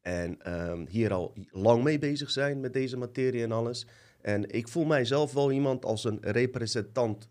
En 0.00 0.42
ehm, 0.42 0.86
hier 0.86 1.12
al 1.12 1.34
lang 1.50 1.82
mee 1.82 1.98
bezig 1.98 2.30
zijn 2.30 2.60
met 2.60 2.72
deze 2.72 2.96
materie 2.96 3.42
en 3.42 3.52
alles. 3.52 3.86
En 4.20 4.50
ik 4.50 4.68
voel 4.68 4.84
mijzelf 4.84 5.32
wel 5.32 5.52
iemand 5.52 5.84
als 5.84 6.04
een 6.04 6.18
representant 6.20 7.28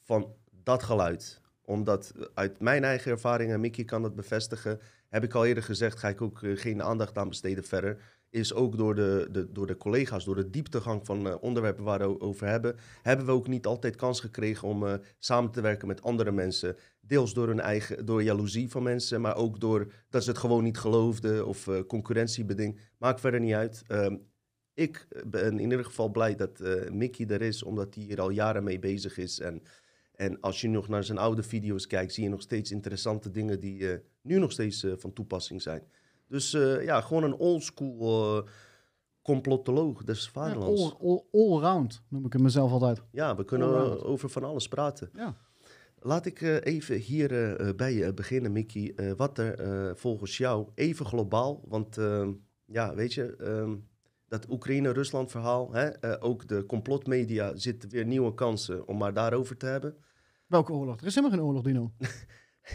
van 0.00 0.34
dat 0.62 0.82
geluid. 0.82 1.40
Omdat 1.70 2.12
uit 2.34 2.60
mijn 2.60 2.84
eigen 2.84 3.10
ervaring, 3.10 3.52
en 3.52 3.60
Mickey 3.60 3.84
kan 3.84 4.02
dat 4.02 4.14
bevestigen, 4.14 4.80
heb 5.08 5.24
ik 5.24 5.34
al 5.34 5.46
eerder 5.46 5.62
gezegd, 5.62 5.98
ga 5.98 6.08
ik 6.08 6.22
ook 6.22 6.42
eh, 6.42 6.56
geen 6.56 6.82
aandacht 6.82 7.18
aan 7.18 7.28
besteden 7.28 7.64
verder. 7.64 7.98
Is 8.30 8.54
ook 8.54 8.76
door 8.76 8.94
de, 8.94 9.28
de, 9.30 9.52
door 9.52 9.66
de 9.66 9.76
collega's, 9.76 10.24
door 10.24 10.34
de 10.34 10.50
dieptegang 10.50 11.06
van 11.06 11.28
eh, 11.28 11.34
onderwerpen 11.40 11.84
waar 11.84 11.98
we 11.98 12.20
over 12.20 12.46
hebben, 12.46 12.76
hebben 13.02 13.26
we 13.26 13.32
ook 13.32 13.48
niet 13.48 13.66
altijd 13.66 13.96
kans 13.96 14.20
gekregen 14.20 14.68
om 14.68 14.86
eh, 14.86 14.94
samen 15.18 15.50
te 15.50 15.60
werken 15.60 15.88
met 15.88 16.02
andere 16.02 16.32
mensen. 16.32 16.76
Deels 17.00 17.34
door 17.34 17.46
hun 17.46 17.60
eigen, 17.60 18.06
door 18.06 18.22
jaloezie 18.22 18.70
van 18.70 18.82
mensen, 18.82 19.20
maar 19.20 19.36
ook 19.36 19.60
door 19.60 19.92
dat 20.08 20.22
ze 20.22 20.30
het 20.30 20.38
gewoon 20.38 20.64
niet 20.64 20.78
geloofden 20.78 21.46
of 21.46 21.68
eh, 21.68 21.80
concurrentiebeding. 21.86 22.78
Maakt 22.98 23.20
verder 23.20 23.40
niet 23.40 23.54
uit. 23.54 23.82
Ehm, 23.86 24.16
ik 24.74 25.06
ben 25.26 25.52
in 25.52 25.70
ieder 25.70 25.84
geval 25.84 26.08
blij 26.08 26.34
dat 26.34 26.62
Mickey 26.92 27.26
er 27.26 27.42
is, 27.42 27.62
omdat 27.62 27.94
hij 27.94 28.04
hier 28.04 28.20
al 28.20 28.30
jaren 28.30 28.64
mee 28.64 28.78
bezig 28.78 29.18
is. 29.18 29.40
En, 29.40 29.62
en 30.20 30.40
als 30.40 30.60
je 30.60 30.68
nog 30.68 30.88
naar 30.88 31.04
zijn 31.04 31.18
oude 31.18 31.42
video's 31.42 31.86
kijkt, 31.86 32.12
zie 32.12 32.24
je 32.24 32.30
nog 32.30 32.40
steeds 32.40 32.70
interessante 32.70 33.30
dingen 33.30 33.60
die 33.60 33.92
eh, 33.92 33.98
nu 34.22 34.38
nog 34.38 34.52
steeds 34.52 34.82
eh, 34.82 34.92
van 34.96 35.12
toepassing 35.12 35.62
zijn. 35.62 35.82
Dus 36.28 36.54
eh, 36.54 36.84
ja, 36.84 37.00
gewoon 37.00 37.22
een 37.22 37.34
oldschool 37.34 38.44
complotoloog 39.22 40.04
des 40.04 40.28
vaderlands. 40.28 40.96
all, 41.00 41.22
all, 41.32 41.86
noem 42.08 42.26
ik 42.26 42.32
het 42.32 42.42
mezelf 42.42 42.72
altijd. 42.72 43.02
Ja, 43.10 43.36
we 43.36 43.44
kunnen 43.44 43.68
Allround. 43.68 44.02
over 44.02 44.30
van 44.30 44.44
alles 44.44 44.68
praten. 44.68 45.10
Ja. 45.12 45.36
Laat 45.98 46.26
ik 46.26 46.40
even 46.40 46.96
hier 46.96 47.28
bij 47.76 47.92
je 47.92 48.14
beginnen, 48.14 48.52
Mickey. 48.52 49.14
Wat 49.16 49.38
er 49.38 49.96
volgens 49.96 50.36
jou, 50.36 50.68
even 50.74 51.06
globaal, 51.06 51.64
want 51.68 51.98
ehm, 51.98 52.32
ja, 52.64 52.94
weet 52.94 53.14
je, 53.14 53.36
ehm, 53.36 53.76
dat 54.28 54.50
Oekraïne-Rusland 54.50 55.30
verhaal, 55.30 55.72
hè, 55.72 56.22
ook 56.22 56.48
de 56.48 56.66
complotmedia 56.66 57.56
zitten 57.56 57.90
weer 57.90 58.06
nieuwe 58.06 58.34
kansen 58.34 58.86
om 58.88 58.98
maar 58.98 59.14
daarover 59.14 59.56
te 59.56 59.66
hebben. 59.66 59.96
Welke 60.50 60.72
oorlog? 60.72 61.00
Er 61.00 61.06
is 61.06 61.14
helemaal 61.14 61.36
geen 61.38 61.46
oorlog, 61.46 61.62
Dino. 61.62 61.90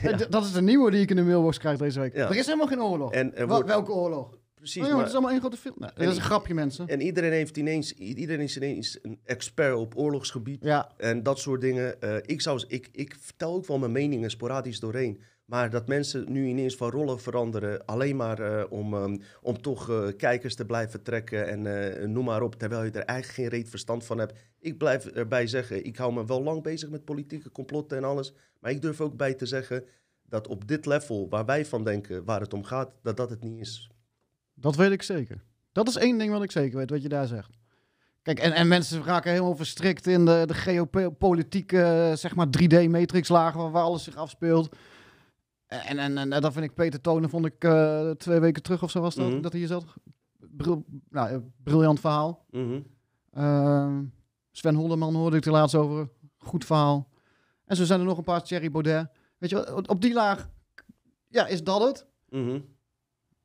Ja. 0.01 0.09
Eh, 0.11 0.17
d- 0.17 0.31
Dat 0.31 0.43
is 0.45 0.51
de 0.51 0.61
nieuwe 0.61 0.91
die 0.91 1.01
ik 1.01 1.09
in 1.09 1.15
de 1.15 1.21
mailbox 1.23 1.57
krijg 1.57 1.77
deze 1.77 1.99
week. 1.99 2.15
Ja. 2.15 2.29
Er 2.29 2.35
is 2.35 2.45
helemaal 2.45 2.67
geen 2.67 2.81
oorlog. 2.81 3.11
En 3.11 3.35
er 3.35 3.47
wordt, 3.47 3.67
welke 3.67 3.91
oorlog? 3.91 4.37
precies. 4.55 4.83
Oh, 4.83 4.89
maar- 4.89 4.97
het 4.97 5.07
is 5.07 5.13
allemaal 5.13 5.31
één 5.31 5.39
grote 5.39 5.57
film. 5.57 5.75
Nee, 5.77 5.89
dat 5.95 6.07
is 6.07 6.15
een 6.15 6.21
grapje, 6.23 6.53
mensen. 6.53 6.87
En 6.87 7.01
iedereen 7.01 7.31
heeft 7.31 7.57
ineens, 7.57 7.93
iedereen 7.93 8.39
is 8.39 8.55
ineens 8.57 8.99
een 9.01 9.19
expert 9.23 9.75
op 9.75 9.93
oorlogsgebied 9.97 10.63
Ja, 10.63 10.91
en 10.97 11.23
dat 11.23 11.39
soort 11.39 11.61
dingen. 11.61 12.01
Eh, 12.01 12.15
ik, 12.25 12.41
zou, 12.41 12.63
ik, 12.67 12.89
ik 12.91 13.15
vertel 13.19 13.53
ook 13.53 13.65
wel 13.67 13.77
mijn 13.77 13.91
meningen 13.91 14.29
sporadisch 14.29 14.79
doorheen. 14.79 15.21
Maar 15.45 15.69
dat 15.69 15.87
mensen 15.87 16.31
nu 16.31 16.47
ineens 16.47 16.75
van 16.75 16.89
rollen 16.89 17.19
veranderen, 17.19 17.85
alleen 17.85 18.15
maar 18.15 18.39
eh, 18.39 18.71
om, 18.71 18.93
ehm, 18.93 19.17
om 19.41 19.61
toch 19.61 19.89
eh, 19.89 20.07
kijkers 20.17 20.55
te 20.55 20.65
blijven 20.65 21.01
trekken 21.01 21.47
en 21.47 21.91
eh, 21.99 22.07
noem 22.07 22.25
maar 22.25 22.41
op, 22.41 22.55
terwijl 22.55 22.83
je 22.83 22.91
er 22.91 23.05
eigenlijk 23.05 23.39
geen 23.39 23.59
reet 23.59 23.69
verstand 23.69 24.05
van 24.05 24.17
hebt. 24.17 24.33
Ik 24.59 24.77
blijf 24.77 25.05
erbij 25.05 25.47
zeggen, 25.47 25.85
ik 25.85 25.97
hou 25.97 26.13
me 26.13 26.25
wel 26.25 26.43
lang 26.43 26.63
bezig 26.63 26.89
met 26.89 27.05
politieke 27.05 27.51
complotten 27.51 27.97
en 27.97 28.03
alles. 28.03 28.33
Maar 28.59 28.71
ik 28.71 28.81
durf 28.81 29.01
ook 29.01 29.17
bij 29.17 29.33
te 29.33 29.45
zeggen 29.45 29.83
dat 30.29 30.47
op 30.47 30.67
dit 30.67 30.85
level, 30.85 31.29
waar 31.29 31.45
wij 31.45 31.65
van 31.65 31.83
denken, 31.83 32.25
waar 32.25 32.39
het 32.39 32.53
om 32.53 32.63
gaat, 32.63 32.91
dat 33.01 33.17
dat 33.17 33.29
het 33.29 33.43
niet 33.43 33.59
is. 33.59 33.89
dat 34.53 34.75
weet 34.75 34.91
ik 34.91 35.03
zeker. 35.03 35.43
Dat 35.71 35.87
is 35.87 35.95
één 35.95 36.17
ding 36.17 36.31
wat 36.31 36.43
ik 36.43 36.51
zeker 36.51 36.77
weet, 36.77 36.89
wat 36.89 37.01
je 37.01 37.09
daar 37.09 37.27
zegt. 37.27 37.49
Kijk, 38.21 38.39
en, 38.39 38.51
en 38.51 38.67
mensen 38.67 39.03
raken 39.03 39.31
helemaal 39.31 39.55
verstrikt 39.55 40.07
in 40.07 40.25
de, 40.25 40.43
de 40.45 40.53
geopolitieke, 40.53 42.13
zeg 42.15 42.35
maar, 42.35 42.47
3D-matrixlagen 42.47 43.59
waar, 43.59 43.71
waar 43.71 43.83
alles 43.83 44.03
zich 44.03 44.15
afspeelt. 44.15 44.75
En, 45.67 45.97
en, 45.97 46.17
en 46.17 46.29
dat 46.29 46.53
vind 46.53 46.65
ik 46.65 46.73
Peter 46.73 47.01
Tonen, 47.01 47.29
vond 47.29 47.45
ik 47.45 47.63
eh, 47.63 48.09
twee 48.09 48.39
weken 48.39 48.63
terug 48.63 48.83
of 48.83 48.91
zo 48.91 49.01
was 49.01 49.15
dat, 49.15 49.29
Mhm. 49.29 49.41
dat 49.41 49.51
hij 49.51 49.59
hier 49.61 49.69
zat. 49.69 49.85
Bril, 50.39 50.85
nou, 51.09 51.29
eh, 51.29 51.37
briljant 51.63 51.99
verhaal. 51.99 52.45
Mhm. 52.51 52.79
Ehm, 53.31 54.03
Sven 54.51 54.75
Holderman 54.75 55.15
hoorde 55.15 55.37
ik 55.37 55.45
er 55.45 55.51
laatst 55.51 55.75
over. 55.75 56.09
Goed 56.37 56.65
verhaal. 56.65 57.09
En 57.65 57.75
zo 57.75 57.83
zijn 57.83 57.99
er 57.99 58.05
nog 58.05 58.17
een 58.17 58.23
paar. 58.23 58.43
Thierry 58.43 58.71
Baudet. 58.71 59.07
Weet 59.37 59.49
je 59.49 59.87
op 59.87 60.01
die 60.01 60.13
laag, 60.13 60.49
ja, 61.27 61.47
is 61.47 61.63
dat 61.63 61.81
het? 61.83 62.05
Mhm. 62.29 62.59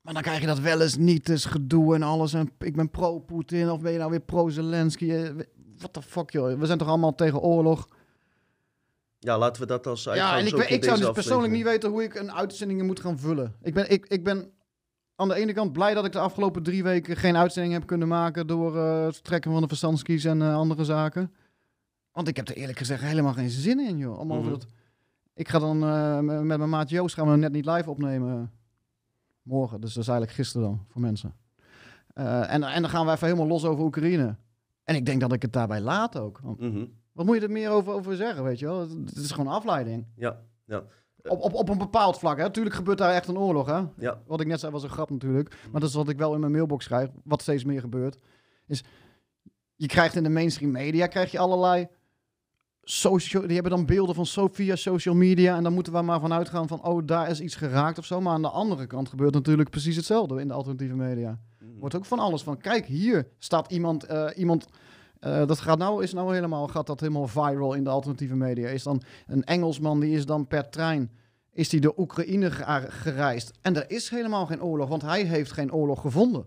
Maar 0.00 0.12
dan 0.15 0.23
krijg 0.23 0.41
je 0.41 0.47
dat 0.47 0.59
wel 0.59 0.81
eens 0.81 0.97
niet, 0.97 1.27
dus 1.27 1.45
gedoe 1.45 1.95
en 1.95 2.03
alles. 2.03 2.33
En 2.35 2.50
ik 2.59 2.77
ben 2.77 2.91
pro-Poetin 2.91 3.71
of 3.71 3.81
ben 3.81 3.93
je 3.93 3.99
nou 3.99 4.11
weer 4.11 4.21
pro-Zelensky? 4.21 5.33
Wat 5.79 5.95
de 5.95 6.03
fuck, 6.03 6.31
joh. 6.31 6.59
We 6.59 6.67
zijn 6.67 6.79
toch 6.79 6.89
allemaal 6.89 7.15
tegen 7.15 7.41
oorlog? 7.41 7.89
Ja, 9.23 9.39
laten 9.39 9.62
we 9.62 9.69
dat 9.69 9.87
als 9.87 10.05
Ja, 10.05 10.39
en 10.39 10.47
ik, 10.47 10.57
ben- 10.57 10.73
ik 10.73 10.85
zou 10.85 10.99
dus 10.99 11.11
persoonlijk 11.11 11.53
niet 11.53 11.65
weten 11.65 11.91
hoe 11.91 12.03
ik 12.03 12.15
een 12.15 12.33
uitzending 12.33 12.83
moet 12.83 13.00
gaan 13.00 13.19
vullen. 13.19 13.55
Ik 13.62 13.75
ben, 13.75 13.91
ik, 13.91 14.07
ik 14.07 14.25
ben 14.25 14.50
aan 15.17 15.29
de 15.29 15.35
ene 15.35 15.53
kant 15.53 15.73
blij 15.73 15.95
dat 15.95 16.05
ik 16.05 16.12
de 16.12 16.19
afgelopen 16.19 16.62
drie 16.62 16.83
weken 16.83 17.17
geen 17.17 17.37
uitzending 17.37 17.75
heb 17.75 17.87
kunnen 17.87 18.09
maken 18.09 18.47
door 18.47 18.77
eh, 18.79 19.05
het 19.05 19.25
trekken 19.25 19.53
van 19.53 19.61
de 19.62 19.69
verstandskies 19.69 20.25
en 20.25 20.43
eh, 20.43 20.55
andere 20.55 20.85
zaken. 20.85 21.35
Want 22.12 22.29
ik 22.29 22.37
heb 22.37 22.49
er 22.49 22.57
eerlijk 22.57 22.79
gezegd 22.79 23.03
helemaal 23.03 23.33
geen 23.33 23.50
zin 23.50 23.81
in, 23.81 23.99
joh. 23.99 24.21
Over 24.21 24.37
Mhm. 24.37 24.49
dat... 24.50 24.67
Ik 25.35 25.49
ga 25.49 25.59
dan 25.59 25.83
eh, 25.85 26.19
met 26.19 26.59
mijn 26.59 26.69
maat 26.69 26.91
Joost 26.91 27.15
gaan 27.15 27.31
we 27.31 27.37
net 27.37 27.53
niet 27.53 27.65
live 27.67 27.91
opnemen. 27.91 28.50
Morgen, 29.43 29.81
dus 29.81 29.93
dat 29.95 30.03
is 30.03 30.09
eigenlijk 30.09 30.39
gisteren 30.39 30.67
dan 30.67 30.85
voor 30.89 31.00
mensen. 31.00 31.35
En, 32.15 32.62
en 32.62 32.81
dan 32.83 32.91
gaan 32.91 33.07
we 33.07 33.12
even 33.12 33.27
helemaal 33.27 33.47
los 33.49 33.65
over 33.65 33.85
Oekraïne. 33.85 34.37
En 34.85 34.95
ik 34.95 35.07
denk 35.07 35.21
dat 35.21 35.33
ik 35.33 35.43
het 35.43 35.53
daarbij 35.53 35.81
laat 35.81 36.19
ook. 36.19 36.41
Want 36.43 36.61
Mhm. 36.61 36.85
Wat 37.21 37.29
moet 37.29 37.39
je 37.39 37.47
er 37.47 37.53
meer 37.53 37.71
over, 37.71 37.93
over 37.93 38.17
zeggen, 38.17 38.45
weet 38.45 38.59
je 38.59 38.67
wel? 38.67 38.81
Het, 38.81 39.17
is 39.17 39.31
gewoon 39.31 39.53
afleiding. 39.53 40.07
Ja, 40.17 40.41
ja, 40.65 40.85
Op, 41.23 41.41
op, 41.41 41.55
op 41.55 41.69
een 41.69 41.79
bepaald 41.79 42.19
vlak, 42.19 42.39
hè. 42.39 42.50
Tuurlijk 42.50 42.75
gebeurt 42.75 42.99
daar 42.99 43.15
echt 43.15 43.29
een 43.29 43.39
oorlog, 43.39 43.67
hè. 43.67 43.83
ja. 43.97 44.23
Wat 44.27 44.41
ik 44.41 44.47
net 44.47 44.61
zei 44.61 44.73
was 44.73 44.83
een 44.83 44.89
grap 44.89 45.11
natuurlijk. 45.11 45.57
Maar 45.71 45.81
dat 45.81 45.89
is 45.89 45.95
wat 45.95 46.09
ik 46.09 46.19
wel 46.19 46.35
in 46.35 46.41
mijn 46.41 46.53
mailbox 46.53 46.85
schrijf. 46.85 47.09
Wat 47.25 47.43
steeds 47.43 47.65
meer 47.65 47.81
gebeurt. 47.81 48.19
Is, 48.67 48.85
je 49.75 49.87
krijgt 49.87 50.17
in 50.17 50.23
de 50.23 50.29
mainstream 50.29 50.73
media 50.73 51.07
krijg 51.07 51.31
je 51.31 51.39
allerlei... 51.39 51.89
Social, 52.83 53.43
die 53.43 53.53
hebben 53.53 53.73
dan 53.73 53.87
beelden 53.87 54.15
van 54.15 54.27
so, 54.27 54.49
via 54.49 54.77
social 54.77 55.15
media. 55.15 55.57
En 55.57 55.62
dan 55.62 55.73
moeten 55.73 55.93
we 55.93 56.03
maar 56.03 56.21
vanuit 56.21 56.49
gaan 56.49 56.69
van... 56.69 56.85
Oh, 56.85 57.07
daar 57.07 57.31
is 57.31 57.41
iets 57.41 57.55
geraakt 57.55 57.99
of 57.99 58.05
zo. 58.05 58.21
Maar 58.21 58.33
aan 58.33 58.43
de 58.43 58.49
andere 58.49 58.87
kant 58.87 59.09
gebeurt 59.09 59.35
natuurlijk 59.35 59.71
precies 59.71 59.97
hetzelfde 59.97 60.41
in 60.41 60.49
de 60.49 60.55
alternatieve 60.55 60.95
media. 60.95 61.39
Mhm. 61.59 61.79
Wordt 61.79 61.95
ook 61.95 62.05
van 62.05 62.19
alles 62.19 62.43
van... 62.43 62.59
Kijk, 62.59 62.87
hier 62.87 63.29
staat 63.39 63.73
iemand... 63.73 64.05
eh, 64.05 64.27
iemand 64.37 64.67
eh, 65.21 65.47
dat 65.47 65.61
gaat 65.61 65.79
nou, 65.79 66.03
is 66.03 66.12
nou 66.12 66.35
helemaal, 66.35 66.69
gaat 66.69 66.87
dat 66.87 67.00
helemaal 67.00 67.29
viral 67.29 67.75
in 67.75 67.85
de 67.85 67.91
alternatieve 67.91 68.35
media. 68.35 68.69
Is 68.69 68.83
dan 68.83 69.03
een 69.27 69.45
Engelsman 69.45 70.00
die 70.00 70.15
is 70.17 70.27
dan 70.27 70.47
per 70.47 70.69
trein 70.69 71.11
is 71.53 71.69
die 71.69 71.81
door 71.81 71.95
Oekraïne 71.97 72.50
ge- 72.50 72.87
gereisd. 72.89 73.53
En 73.62 73.77
er 73.77 73.91
is 73.91 74.09
helemaal 74.11 74.47
geen 74.47 74.62
oorlog, 74.62 74.89
want 74.89 75.03
hij 75.03 75.23
heeft 75.25 75.53
geen 75.53 75.73
oorlog 75.73 76.00
gevonden. 76.00 76.47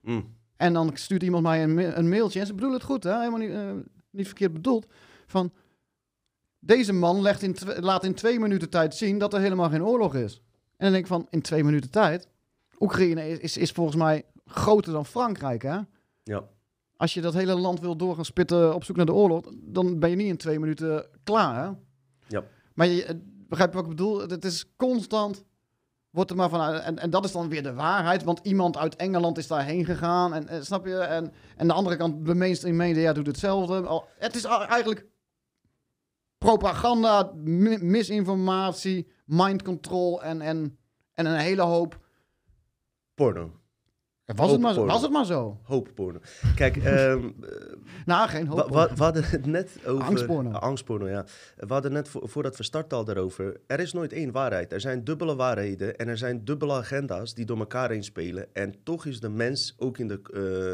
Mm. 0.00 0.34
En 0.56 0.72
dan 0.72 0.90
stuurt 0.94 1.22
iemand 1.22 1.42
mij 1.42 1.62
een, 1.62 1.74
ma- 1.74 1.96
een 1.96 2.08
mailtje, 2.08 2.40
en 2.40 2.46
ze 2.46 2.54
bedoelen 2.54 2.78
het 2.78 2.86
goed, 2.86 3.04
hè? 3.04 3.18
helemaal 3.18 3.38
niet, 3.38 3.50
eh, 3.50 3.70
niet 4.10 4.26
verkeerd 4.26 4.52
bedoeld, 4.52 4.86
van 5.26 5.52
deze 6.58 6.92
man 6.92 7.20
legt 7.22 7.42
in 7.42 7.56
laat 7.80 8.04
in 8.04 8.14
twee 8.14 8.40
minuten 8.40 8.70
tijd 8.70 8.94
zien 8.94 9.18
dat 9.18 9.34
er 9.34 9.40
helemaal 9.40 9.68
geen 9.68 9.84
oorlog 9.84 10.14
is. 10.14 10.42
En 10.76 10.84
dan 10.84 10.90
denk 10.90 11.02
ik 11.02 11.06
van, 11.06 11.26
in 11.30 11.42
twee 11.42 11.64
minuten 11.64 11.90
tijd, 11.90 12.28
Oekraïne 12.80 13.28
is, 13.28 13.38
is, 13.38 13.56
is 13.56 13.70
volgens 13.70 13.96
mij 13.96 14.24
groter 14.46 14.92
dan 14.92 15.06
Frankrijk, 15.06 15.62
hè? 15.62 15.78
Ja. 16.22 16.44
Als 16.96 17.14
je 17.14 17.20
dat 17.20 17.34
hele 17.34 17.54
land 17.54 17.80
wil 17.80 17.96
door 17.96 18.14
gaan 18.14 18.24
spitten 18.24 18.74
op 18.74 18.84
zoek 18.84 18.96
naar 18.96 19.06
de 19.06 19.12
oorlog, 19.12 19.42
dan 19.54 19.98
ben 19.98 20.10
je 20.10 20.16
niet 20.16 20.26
in 20.28 20.36
twee 20.36 20.58
minuten 20.58 21.06
klaar, 21.24 21.64
hè? 21.64 21.72
Ja. 22.28 22.44
Maar 22.74 22.86
je, 22.86 23.04
eh, 23.04 23.14
begrijp 23.48 23.70
je 23.70 23.76
wat 23.76 23.84
ik 23.84 23.96
bedoel? 23.96 24.20
Het 24.20 24.44
is 24.44 24.76
constant, 24.76 25.44
wordt 26.10 26.30
er 26.30 26.36
maar 26.36 26.48
van, 26.48 26.72
en, 26.72 26.98
en 26.98 27.10
dat 27.10 27.24
is 27.24 27.32
dan 27.32 27.48
weer 27.48 27.62
de 27.62 27.74
waarheid, 27.74 28.22
want 28.24 28.40
iemand 28.42 28.76
uit 28.76 28.96
Engeland 28.96 29.38
is 29.38 29.46
daarheen 29.46 29.84
gegaan, 29.84 30.34
en, 30.34 30.48
en 30.48 30.64
snap 30.64 30.86
je? 30.86 30.96
En, 30.98 31.32
en 31.56 31.66
de 31.66 31.72
andere 31.72 31.96
kant, 31.96 32.26
de 32.26 32.34
mainstream 32.34 32.76
media 32.76 33.12
doet 33.12 33.26
hetzelfde. 33.26 33.80
Al, 33.86 34.06
het 34.18 34.34
is 34.34 34.44
eigenlijk 34.44 35.06
propaganda, 36.38 37.32
mi- 37.34 37.78
misinformatie, 37.82 39.08
mind 39.24 39.62
control 39.62 40.22
en, 40.22 40.40
en, 40.40 40.78
en 41.12 41.26
een 41.26 41.38
hele 41.38 41.62
hoop. 41.62 42.00
Porno. 43.14 43.52
Was 44.24 44.50
het, 44.50 44.60
maar, 44.60 44.74
was 44.84 45.02
het 45.02 45.10
maar 45.10 45.24
zo? 45.24 45.58
Hoop 45.62 45.88
porno. 45.94 46.18
Kijk, 46.54 46.76
ehm, 46.84 47.30
Nou, 48.04 48.28
geen 48.28 48.46
hoop. 48.46 48.68
we, 48.68 48.90
we, 48.94 49.02
hadden 49.02 49.24
het 49.24 49.46
net 49.46 49.78
over... 49.86 50.04
Angstporno. 50.04 50.50
Angstporno, 50.50 51.08
ja. 51.08 51.24
We 51.56 51.72
hadden 51.72 51.92
net, 51.92 52.08
voor, 52.08 52.28
voordat 52.28 52.56
we 52.56 52.62
starten 52.62 52.98
al 52.98 53.04
daarover... 53.04 53.60
Er 53.66 53.80
is 53.80 53.92
nooit 53.92 54.12
één 54.12 54.32
waarheid. 54.32 54.72
Er 54.72 54.80
zijn 54.80 55.04
dubbele 55.04 55.36
waarheden 55.36 55.96
en 55.96 56.08
er 56.08 56.18
zijn 56.18 56.44
dubbele 56.44 56.72
agenda's 56.72 57.34
die 57.34 57.44
door 57.44 57.58
elkaar 57.58 57.90
heen 57.90 58.04
spelen. 58.04 58.46
En 58.52 58.74
toch 58.82 59.06
is 59.06 59.20
de 59.20 59.28
mens 59.28 59.74
ook 59.78 59.98
in 59.98 60.08
de 60.08 60.20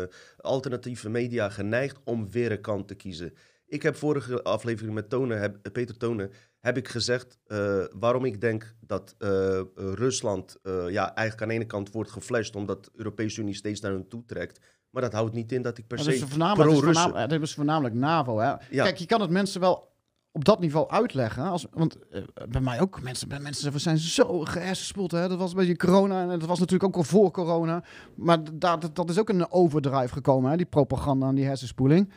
eh, 0.09 0.45
alternatieve 0.45 1.09
media 1.09 1.49
geneigd 1.49 1.99
om 2.05 2.31
weer 2.31 2.53
een 2.53 2.61
kant 2.61 2.89
te 2.89 2.95
kiezen. 2.95 3.33
Ik 3.71 3.83
heb 3.83 3.97
vorige 3.97 4.43
aflevering 4.43 4.95
met 4.95 5.11
Tonen, 5.11 5.41
heb, 5.41 5.69
Peter 5.73 5.97
Tonen, 5.97 6.31
heb 6.61 6.77
ik 6.77 6.89
gezegd 6.89 7.39
eh, 7.47 7.85
waarom 7.99 8.25
ik 8.25 8.41
denk 8.41 8.75
dat 8.81 9.15
eh, 9.19 9.59
eh, 9.59 9.65
Rusland 9.75 10.57
eh, 10.63 10.89
ja, 10.89 11.15
eigenlijk 11.15 11.43
aan 11.43 11.49
de 11.49 11.55
ene 11.55 11.67
kant 11.67 11.91
wordt 11.93 12.11
geflasht 12.11 12.57
omdat 12.57 12.85
de 12.85 12.91
Europese 12.95 13.41
Unie 13.41 13.55
steeds 13.55 13.81
naar 13.81 13.93
hen 13.93 14.09
toe 14.09 14.25
trekt. 14.27 14.61
Maar 14.91 15.03
dat 15.03 15.13
houdt 15.13 15.35
niet 15.35 15.53
in 15.53 15.63
dat 15.63 15.79
ik 15.79 15.87
per 15.87 15.99
se 15.99 16.05
pro-Russen... 16.05 16.29
voornamelijk, 16.29 17.31
dat 17.31 17.41
is 17.43 17.55
voornamelijk 17.55 17.95
NAVO. 17.95 18.39
Hè? 18.39 18.47
Ja. 18.47 18.59
Kijk, 18.71 18.97
je 18.97 19.07
kan 19.07 19.21
het 19.21 19.31
mensen 19.31 19.61
wel 19.61 19.89
op 20.33 20.45
dat 20.45 20.61
niveau 20.61 20.89
uitleggen. 20.89 21.43
Als, 21.45 21.67
want 21.71 21.99
eh, 22.09 22.23
bij 22.49 22.61
mij 22.61 22.81
ook, 22.81 23.03
mensen, 23.03 23.29
bij 23.29 23.41
mensen 23.41 23.81
zijn 23.81 23.99
zo 23.99 24.41
gehersenspoeld. 24.41 25.11
Hè? 25.11 25.29
Dat 25.29 25.39
was 25.39 25.51
een 25.51 25.57
beetje 25.57 25.77
corona 25.77 26.23
en 26.23 26.29
dat 26.39 26.49
was 26.49 26.59
natuurlijk 26.59 26.85
ook 26.89 26.97
al 26.97 27.03
voor 27.11 27.31
corona. 27.31 27.85
Maar 28.17 28.39
da- 28.55 28.77
dat, 28.77 28.97
dat 28.97 29.11
is 29.11 29.19
ook 29.19 29.29
een 29.29 29.51
overdrive 29.53 30.13
gekomen, 30.13 30.51
hè? 30.51 30.57
die 30.57 30.67
propaganda 30.67 31.29
en 31.29 31.35
die 31.35 31.45
hersenspoeling. 31.45 32.13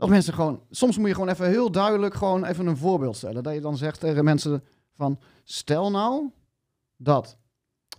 Dat 0.00 0.08
mensen 0.08 0.34
gewoon, 0.34 0.62
soms 0.70 0.98
moet 0.98 1.08
je 1.08 1.14
gewoon 1.14 1.28
even 1.28 1.48
heel 1.48 1.70
duidelijk 1.70 2.14
gewoon 2.14 2.44
even 2.44 2.66
een 2.66 2.76
voorbeeld 2.76 3.16
stellen. 3.16 3.42
Dat 3.42 3.54
je 3.54 3.60
dan 3.60 3.76
zegt 3.76 4.00
tegen 4.00 4.24
mensen 4.24 4.64
van, 4.92 5.18
stel 5.44 5.90
nou 5.90 6.30
dat 6.96 7.38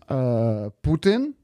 eh, 0.08 0.66
Poetin, 0.82 1.36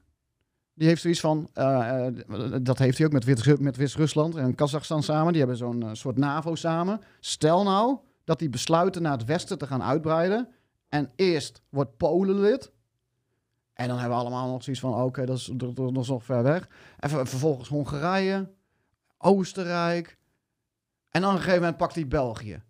die 0.74 0.88
heeft 0.88 1.00
zoiets 1.02 1.20
van, 1.20 1.48
eh, 1.52 2.06
eh, 2.06 2.14
dat 2.62 2.78
heeft 2.78 2.98
hij 2.98 3.06
ook 3.06 3.12
met, 3.12 3.24
Wit- 3.24 3.60
met 3.60 3.76
Wit-Rusland 3.76 4.36
en 4.36 4.54
Kazachstan 4.54 5.02
samen. 5.02 5.28
Die 5.32 5.38
hebben 5.40 5.56
zo'n 5.58 5.84
soort 5.92 6.16
NAVO 6.16 6.54
samen. 6.54 7.00
Stel 7.20 7.62
nou 7.62 7.98
dat 8.24 8.38
die 8.38 8.48
besluiten 8.48 9.02
naar 9.02 9.12
het 9.18 9.24
westen 9.24 9.58
te 9.58 9.66
gaan 9.66 9.82
uitbreiden. 9.82 10.48
En 10.88 11.10
eerst 11.16 11.62
wordt 11.68 11.96
Polen 11.96 12.40
lid. 12.40 12.72
En 13.72 13.88
dan 13.88 13.98
hebben 13.98 14.16
we 14.16 14.22
allemaal 14.24 14.50
nog 14.50 14.62
zoiets 14.62 14.82
van, 14.82 15.02
oké, 15.02 15.26
dat, 15.26 15.36
is, 15.36 15.50
dat, 15.54 15.96
is 15.96 16.08
nog 16.08 16.24
ver 16.24 16.42
weg. 16.42 16.68
En 16.98 17.08
ver- 17.10 17.26
vervolgens 17.26 17.68
Hongarije, 17.68 18.48
Oostenrijk. 19.18 20.17
En 21.10 21.20
dan 21.20 21.30
op 21.30 21.36
een 21.36 21.42
gegeven 21.42 21.60
moment 21.60 21.78
pakt 21.78 21.94
hij 21.94 22.06
België. 22.08 22.62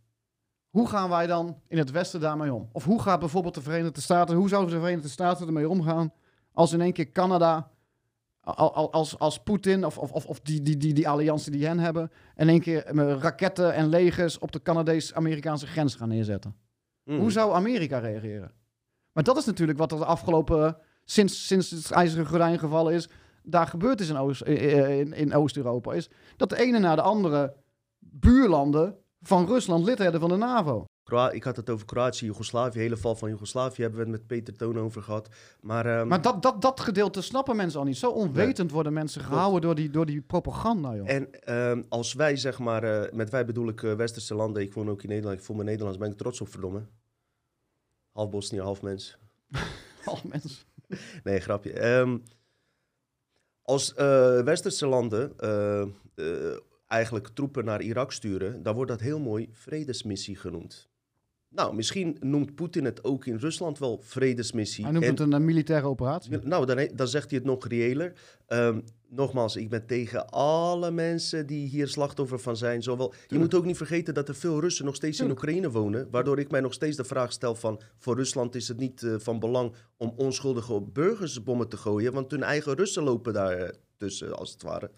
Hoe 0.69 0.89
gaan 0.89 1.11
wij 1.11 1.27
dan 1.27 1.61
in 1.69 1.79
het 1.79 1.91
westen 1.91 2.21
daarmee 2.21 2.53
om? 2.53 2.69
Of 2.73 2.85
hoe 2.85 3.03
gaat 3.03 3.21
bijvoorbeeld 3.21 3.55
de 3.55 3.63
Verenigde 3.63 4.01
Staten, 4.01 4.37
hoe 4.37 4.49
zouden 4.49 4.75
de 4.75 4.81
Verenigde 4.81 5.09
Staten 5.09 5.47
ermee 5.47 5.69
omgaan 5.69 6.13
als 6.53 6.73
in 6.73 6.81
één 6.81 6.93
keer 6.93 7.13
Canada, 7.13 7.71
al- 8.41 8.75
al- 8.75 8.93
als, 8.93 9.19
als 9.19 9.43
Poetin 9.43 9.85
of, 9.85 9.99
of, 9.99 10.27
of, 10.27 10.41
die, 10.41 10.63
die, 10.63 10.77
die, 10.77 10.95
die 10.95 11.09
alliantie 11.09 11.53
die 11.53 11.67
hen 11.67 11.79
hebben, 11.79 12.11
in 12.37 12.49
één 12.49 12.61
keer 12.61 12.87
met 12.93 13.23
raketten 13.23 13.75
en 13.75 13.89
legers 13.89 14.39
op 14.39 14.53
de 14.53 14.63
Canadees-Amerikaanse 14.63 15.67
grens 15.67 15.95
gaan 15.95 16.09
neerzetten? 16.09 16.57
Mm. 17.05 17.19
Hoe 17.19 17.33
zou 17.33 17.55
Amerika 17.55 17.99
reageren? 17.99 18.53
Maar 19.13 19.25
dat 19.25 19.37
is 19.37 19.45
natuurlijk 19.45 19.79
wat 19.79 19.93
er 19.93 19.99
de 19.99 20.05
afgelopen, 20.05 20.77
sinds, 21.05 21.47
sinds 21.47 21.71
het 21.71 21.91
ijzeren 21.91 22.27
gordijn 22.27 22.59
gevallen 22.59 22.95
is, 22.95 23.09
daar 23.43 23.67
gebeurd 23.67 24.01
is 24.01 24.09
in 24.09 24.17
Oost- 24.17 24.41
eh, 24.41 24.99
in, 24.99 25.13
in 25.13 25.35
Oost-Europa, 25.35 25.93
is 25.93 26.11
dat 26.37 26.49
de 26.49 26.59
ene 26.59 26.79
na 26.79 26.95
de 26.95 27.03
andere 27.03 27.55
buurlanden 28.21 28.97
van 29.21 29.47
Rusland 29.47 29.85
lid 29.85 29.99
werden 29.99 30.21
van 30.21 30.29
de 30.29 30.37
NAVO. 30.37 30.85
Kroa- 31.03 31.31
ik 31.31 31.43
had 31.45 31.57
het 31.57 31.71
over 31.71 31.87
Kroatië, 31.87 32.25
Joegoslavië, 32.27 32.79
hele 32.79 32.97
val 32.97 33.17
van 33.17 33.29
Joegoslavië 33.29 33.83
hebben 33.83 34.01
we 34.01 34.07
het 34.11 34.17
met 34.19 34.27
Peter 34.27 34.57
Toon 34.57 34.79
over 34.79 35.03
gehad. 35.03 35.29
Maar, 35.61 35.87
ehm, 35.87 36.09
Maar 36.09 36.23
dat, 36.23 36.43
dat, 36.43 36.63
dat 36.63 36.81
gedeelte 36.81 37.23
snappen 37.23 37.57
mensen 37.57 37.81
al 37.81 37.87
niet. 37.87 37.97
Zo 37.97 38.11
onwetend 38.11 38.71
worden 38.71 38.93
mensen 38.93 39.21
gehouden 39.23 39.61
door 39.61 39.75
die, 39.75 39.91
door 39.91 40.07
die 40.07 40.21
propaganda, 40.21 40.95
joh. 40.95 41.11
En 41.11 41.43
ehm, 41.43 41.83
als 41.89 42.13
wij, 42.15 42.37
zeg 42.37 42.59
maar, 42.59 42.85
eh, 42.85 43.13
met 43.13 43.31
wij 43.31 43.45
bedoel 43.45 43.69
ik 43.69 43.83
eh, 43.83 43.95
westerse 43.95 44.35
landen, 44.35 44.63
ik 44.63 44.73
woon 44.73 44.91
ook 44.91 45.03
in 45.03 45.09
Nederland, 45.09 45.39
ik 45.39 45.45
voel 45.45 45.57
me 45.57 45.65
Nederlands, 45.65 45.99
ben 45.99 46.11
ik 46.11 46.17
trots 46.17 46.41
op, 46.41 46.49
verdomme. 46.49 46.87
Half 48.13 48.31
Bosnië, 48.31 48.61
half 48.61 48.83
mens. 48.83 49.19
Al 50.05 50.19
mensen. 50.25 50.67
Nee, 51.25 51.41
grapje. 51.41 51.73
Ehm, 51.73 52.19
als 53.63 53.95
eh, 53.95 54.41
westerse 54.41 54.87
landen 54.87 55.33
eigenlijk 56.89 57.29
troepen 57.29 57.65
naar 57.65 57.83
Irak 57.83 58.13
sturen, 58.13 58.63
dan 58.63 58.75
wordt 58.75 58.91
dat 58.91 59.01
heel 59.01 59.19
mooi 59.21 59.49
vredesmissie 59.53 60.37
genoemd. 60.37 60.89
Nou, 61.51 61.75
misschien 61.75 62.17
noemt 62.21 62.55
Poetin 62.55 62.85
het 62.85 63.05
ook 63.05 63.27
in 63.27 63.37
Rusland 63.37 63.79
wel 63.79 64.01
vredesmissie. 64.03 64.85
Hij 64.85 64.93
noemt 64.93 65.05
En- 65.05 65.11
het 65.11 65.21
een, 65.21 65.33
eh, 65.33 65.41
militaire 65.41 65.87
operatie. 65.87 66.39
nou, 66.39 66.67
dan, 66.67 66.89
dan 66.95 67.09
zegt 67.09 67.31
hij 67.31 67.39
het 67.39 67.49
nog 67.49 67.67
reëler. 67.67 68.13
Ehm, 68.47 68.81
nogmaals, 69.09 69.57
ik 69.57 69.69
ben 69.69 69.87
tegen 69.87 70.29
alle 70.29 70.91
mensen 70.91 71.47
die 71.47 71.69
hier 71.69 71.89
slachtoffer 71.89 72.39
van 72.39 72.57
zijn. 72.57 72.83
Zowel, 72.83 73.15
je 73.27 73.39
moet 73.39 73.55
ook 73.55 73.65
niet 73.65 73.77
vergeten 73.77 74.15
dat 74.15 74.29
er 74.29 74.35
veel 74.35 74.61
Russen 74.61 74.85
nog 74.85 74.95
steeds 74.95 75.21
in 75.21 75.31
Oekraïne 75.31 75.71
wonen. 75.71 76.09
Waardoor 76.11 76.39
ik 76.39 76.51
mij 76.51 76.61
nog 76.61 76.73
steeds 76.73 76.97
de 76.97 77.05
vraag 77.05 77.33
stel 77.33 77.55
van... 77.55 77.81
voor 77.99 78.17
Rusland 78.17 78.55
is 78.55 78.69
het 78.69 78.79
niet 78.79 79.03
eh, 79.03 79.15
van 79.19 79.39
belang 79.39 79.73
om 79.97 80.13
onschuldige 80.17 80.81
burgers 80.83 81.43
bommen 81.43 81.69
te 81.69 81.77
gooien. 81.77 82.13
Want 82.13 82.31
hun 82.31 82.43
eigen 82.43 82.75
Russen 82.75 83.03
lopen 83.03 83.33
daar 83.33 83.53
eh, 83.59 83.69
tussen, 83.97 84.37
als 84.37 84.53
het 84.53 84.63
ware. 84.63 84.91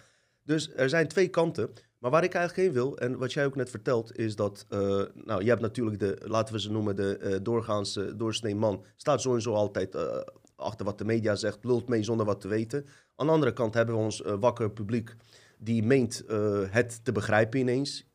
Dus 0.44 0.74
er 0.74 0.88
zijn 0.88 1.08
twee 1.08 1.28
kanten. 1.28 1.70
Maar 1.98 2.10
waar 2.10 2.24
ik 2.24 2.34
eigenlijk 2.34 2.66
heen 2.66 2.76
wil, 2.82 2.98
en 2.98 3.18
wat 3.18 3.32
jij 3.32 3.46
ook 3.46 3.56
net 3.56 3.70
vertelt, 3.70 4.16
is 4.18 4.36
dat... 4.36 4.66
eh, 4.68 5.02
nou, 5.14 5.42
je 5.42 5.48
hebt 5.48 5.60
natuurlijk 5.60 5.98
de, 5.98 6.18
laten 6.24 6.54
we 6.54 6.60
ze 6.60 6.70
noemen, 6.70 6.96
de 6.96 7.16
eh 7.16 7.38
doorgaanse 7.42 8.16
doorsnee 8.16 8.54
man. 8.54 8.84
Staat 8.96 9.20
sowieso 9.20 9.52
altijd 9.52 9.94
eh, 9.94 10.20
achter 10.56 10.84
wat 10.84 10.98
de 10.98 11.04
media 11.04 11.34
zegt, 11.34 11.64
lult 11.64 11.88
mee 11.88 12.02
zonder 12.02 12.26
wat 12.26 12.40
te 12.40 12.48
weten. 12.48 12.86
Aan 13.16 13.26
de 13.26 13.32
andere 13.32 13.52
kant 13.52 13.74
hebben 13.74 13.94
we 13.94 14.00
ons 14.00 14.22
wakker 14.40 14.70
publiek 14.70 15.14
die 15.58 15.82
meent 15.82 16.24
het 16.70 17.04
te 17.04 17.12
begrijpen 17.12 17.60
ineens. 17.60 18.08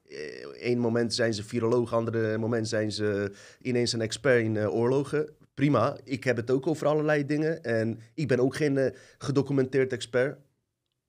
Eén 0.53 0.79
moment 0.79 1.13
zijn 1.13 1.34
ze 1.34 1.44
viroloog, 1.44 1.94
andere 1.94 2.38
moment 2.38 2.67
zijn 2.67 2.91
ze 2.91 3.32
ineens 3.62 3.94
een 3.94 4.01
expert 4.01 4.44
in 4.44 4.70
oorlogen. 4.70 5.29
Prima, 5.53 5.98
ik 6.03 6.24
heb 6.24 6.38
het 6.38 6.51
ook 6.51 6.67
over 6.67 6.88
allerlei 6.88 7.25
dingen 7.25 7.63
en 7.63 8.00
ik 8.13 8.27
ben 8.27 8.39
ook 8.39 8.55
geen 8.55 8.94
gedocumenteerd 9.17 9.94
expert. 9.94 10.38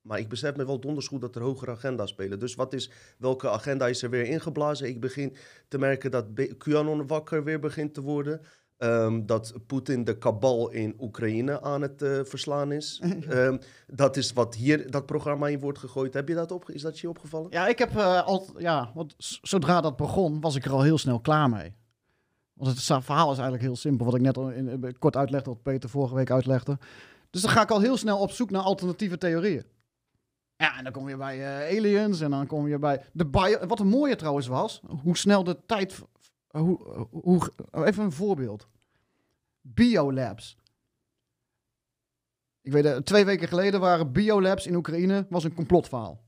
Maar 0.06 0.18
ik 0.18 0.28
besef 0.28 0.56
me 0.56 0.66
wel 0.66 0.80
donders 0.80 1.08
goed 1.08 1.20
dat 1.20 1.34
er 1.36 1.42
hogere 1.42 1.70
agenda's 1.70 2.10
spelen. 2.10 2.38
Dus 2.38 2.54
wat 2.54 2.72
is, 2.72 2.90
welke 3.18 3.50
agenda 3.50 3.86
is 3.88 4.02
er 4.02 4.10
weer 4.10 4.24
ingeblazen? 4.24 4.88
Ik 4.88 5.00
begin 5.00 5.36
te 5.68 5.78
merken 5.78 6.10
dat 6.10 6.26
QAnon 6.58 7.06
wakker 7.06 7.44
weer 7.44 7.60
begint 7.60 7.94
te 7.94 8.00
worden. 8.00 8.40
Ehm, 8.76 9.26
dat 9.26 9.54
Poetin 9.66 10.04
de 10.04 10.18
kabal 10.18 10.70
in 10.70 10.94
Oekraïne 11.00 11.62
aan 11.62 11.82
het 11.82 12.02
eh, 12.02 12.20
verslaan 12.22 12.72
is. 12.72 13.02
Ehm, 13.28 13.58
dat 13.86 14.16
is 14.16 14.32
wat 14.32 14.54
hier 14.54 14.90
dat 14.90 15.06
programma 15.06 15.48
in 15.48 15.60
wordt 15.60 15.78
gegooid. 15.78 16.14
Heb 16.14 16.28
je 16.28 16.34
dat 16.34 16.52
op, 16.52 16.70
is 16.70 16.82
dat 16.82 16.98
je 16.98 17.08
opgevallen? 17.08 17.50
Ja, 17.50 17.66
ik 17.66 17.78
heb 17.78 17.96
eh, 17.96 18.26
al, 18.26 18.54
ja, 18.58 18.90
want 18.94 19.14
zodra 19.42 19.80
dat 19.80 19.96
begon, 19.96 20.40
was 20.40 20.54
ik 20.54 20.64
er 20.64 20.72
al 20.72 20.82
heel 20.82 20.98
snel 20.98 21.20
klaar 21.20 21.50
mee. 21.50 21.74
Want 22.52 22.70
het 22.70 23.04
verhaal 23.04 23.30
is 23.30 23.38
eigenlijk 23.38 23.62
heel 23.62 23.76
simpel, 23.76 24.06
wat 24.06 24.14
ik 24.14 24.20
net 24.20 24.36
in- 24.36 24.96
kort 24.98 25.16
uitlegde, 25.16 25.50
wat 25.50 25.62
Peter 25.62 25.88
vorige 25.90 26.14
week 26.14 26.30
uitlegde. 26.30 26.78
Dus 27.30 27.42
dan 27.42 27.50
ga 27.50 27.62
ik 27.62 27.70
al 27.70 27.80
heel 27.80 27.96
snel 27.96 28.18
op 28.18 28.30
zoek 28.30 28.50
naar 28.50 28.62
alternatieve 28.62 29.18
theorieën. 29.18 29.64
Ja, 30.56 30.76
en 30.78 30.84
dan 30.84 30.92
kom 30.92 31.08
je 31.08 31.16
bij 31.16 31.38
eh, 31.68 31.76
aliens 31.78 32.20
en 32.20 32.30
dan 32.30 32.46
kom 32.46 32.68
je 32.68 32.78
bij 32.78 33.04
de 33.12 33.26
bio. 33.26 33.66
Wat 33.66 33.80
een 33.80 33.86
mooie 33.88 34.16
trouwens 34.16 34.46
was, 34.46 34.80
hoe 35.02 35.16
snel 35.16 35.44
de 35.44 35.64
tijd. 35.66 35.92
v- 35.92 36.02
Hoe, 36.48 37.06
hoe, 37.10 37.52
even 37.84 38.04
een 38.04 38.12
voorbeeld. 38.12 38.68
Biolabs. 39.60 40.56
Ik 42.62 42.72
weet, 42.72 42.84
eh, 42.84 42.96
twee 42.96 43.24
weken 43.24 43.48
geleden 43.48 43.80
waren 43.80 44.12
biolabs 44.12 44.66
in 44.66 44.74
Oekraïne 44.74 45.26
was 45.30 45.44
een 45.44 45.54
complotverhaal. 45.54 46.24